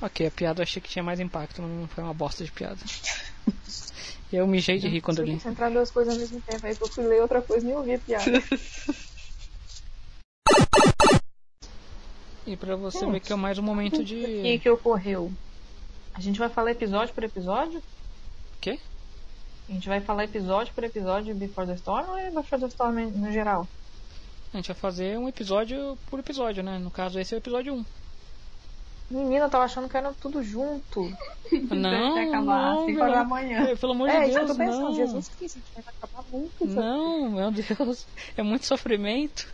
Ok, 0.00 0.26
a 0.26 0.30
piada 0.30 0.60
eu 0.60 0.62
achei 0.62 0.80
que 0.80 0.88
tinha 0.88 1.02
mais 1.02 1.20
impacto, 1.20 1.60
mas 1.60 1.70
não 1.70 1.86
foi 1.86 2.02
uma 2.02 2.14
bosta 2.14 2.42
de 2.42 2.50
piada. 2.50 2.78
E 4.32 4.36
eu 4.36 4.46
mijei 4.46 4.78
de 4.78 4.88
rir 4.88 5.02
quando 5.02 5.18
eu 5.18 5.26
li. 5.26 5.38
Se 5.38 5.46
entrar 5.46 5.70
duas 5.70 5.90
coisas 5.90 6.14
ao 6.14 6.20
mesmo 6.20 6.40
tempo, 6.40 6.66
aí 6.66 6.76
eu 6.80 6.88
fui 6.88 7.04
ler 7.04 7.20
outra 7.20 7.42
coisa 7.42 7.64
e 7.64 7.68
nem 7.68 7.76
ouvi 7.76 7.94
a 7.94 7.98
piada. 7.98 8.42
E 12.46 12.56
pra 12.56 12.74
você 12.74 13.06
ver 13.06 13.20
que 13.20 13.32
é 13.32 13.36
mais 13.36 13.58
um 13.58 13.62
momento 13.62 14.00
O 14.00 14.04
que 14.04 14.04
de. 14.04 14.58
que 14.58 14.68
ocorreu? 14.68 15.30
A 16.12 16.20
gente 16.20 16.38
vai 16.38 16.48
falar 16.48 16.72
episódio 16.72 17.14
por 17.14 17.22
episódio? 17.22 17.80
Quê? 18.60 18.80
A 19.70 19.72
gente 19.72 19.88
vai 19.88 20.00
falar 20.00 20.24
episódio 20.24 20.74
por 20.74 20.82
episódio 20.82 21.32
de 21.32 21.38
Before 21.46 21.64
the 21.64 21.74
Storm 21.74 22.08
ou 22.10 22.16
é 22.18 22.28
Before 22.28 22.60
the 22.60 22.66
Storm 22.66 22.96
no 23.12 23.30
geral? 23.30 23.68
A 24.52 24.56
gente 24.56 24.66
vai 24.66 24.74
fazer 24.76 25.16
um 25.16 25.28
episódio 25.28 25.96
por 26.08 26.18
episódio, 26.18 26.60
né? 26.60 26.76
No 26.78 26.90
caso, 26.90 27.20
esse 27.20 27.32
é 27.32 27.36
o 27.36 27.38
episódio 27.38 27.74
1. 27.74 27.84
Menina, 29.12 29.44
eu 29.44 29.50
tava 29.50 29.64
achando 29.64 29.88
que 29.88 29.96
era 29.96 30.12
tudo 30.20 30.42
junto. 30.42 31.12
Não, 31.70 32.14
Vai 32.14 32.28
acabar 32.28 32.44
não, 32.44 32.80
às 32.80 32.86
5 32.86 32.86
pelo, 32.86 33.00
horas 33.02 33.14
da 33.14 33.24
manhã. 33.24 33.60
é, 33.68 33.76
pelo 33.76 33.92
amor 33.92 34.08
é, 34.08 34.24
de 34.24 34.30
eu 34.30 34.34
Deus, 34.34 34.50
tô 34.50 34.56
pensando. 34.56 34.80
não. 34.82 34.94
Jesus 34.94 35.28
Cristo, 35.28 35.58
a 35.58 35.60
gente 35.60 35.84
vai 35.84 35.94
acabar 35.98 36.24
muito. 36.32 36.66
Não, 36.66 37.30
meu 37.30 37.50
Deus. 37.52 38.06
É 38.36 38.42
muito 38.42 38.66
sofrimento. 38.66 39.46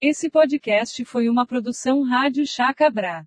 Esse 0.00 0.28
podcast 0.28 1.02
foi 1.04 1.28
uma 1.30 1.46
produção 1.46 2.02
Rádio 2.02 2.46
Chacabra. 2.46 3.26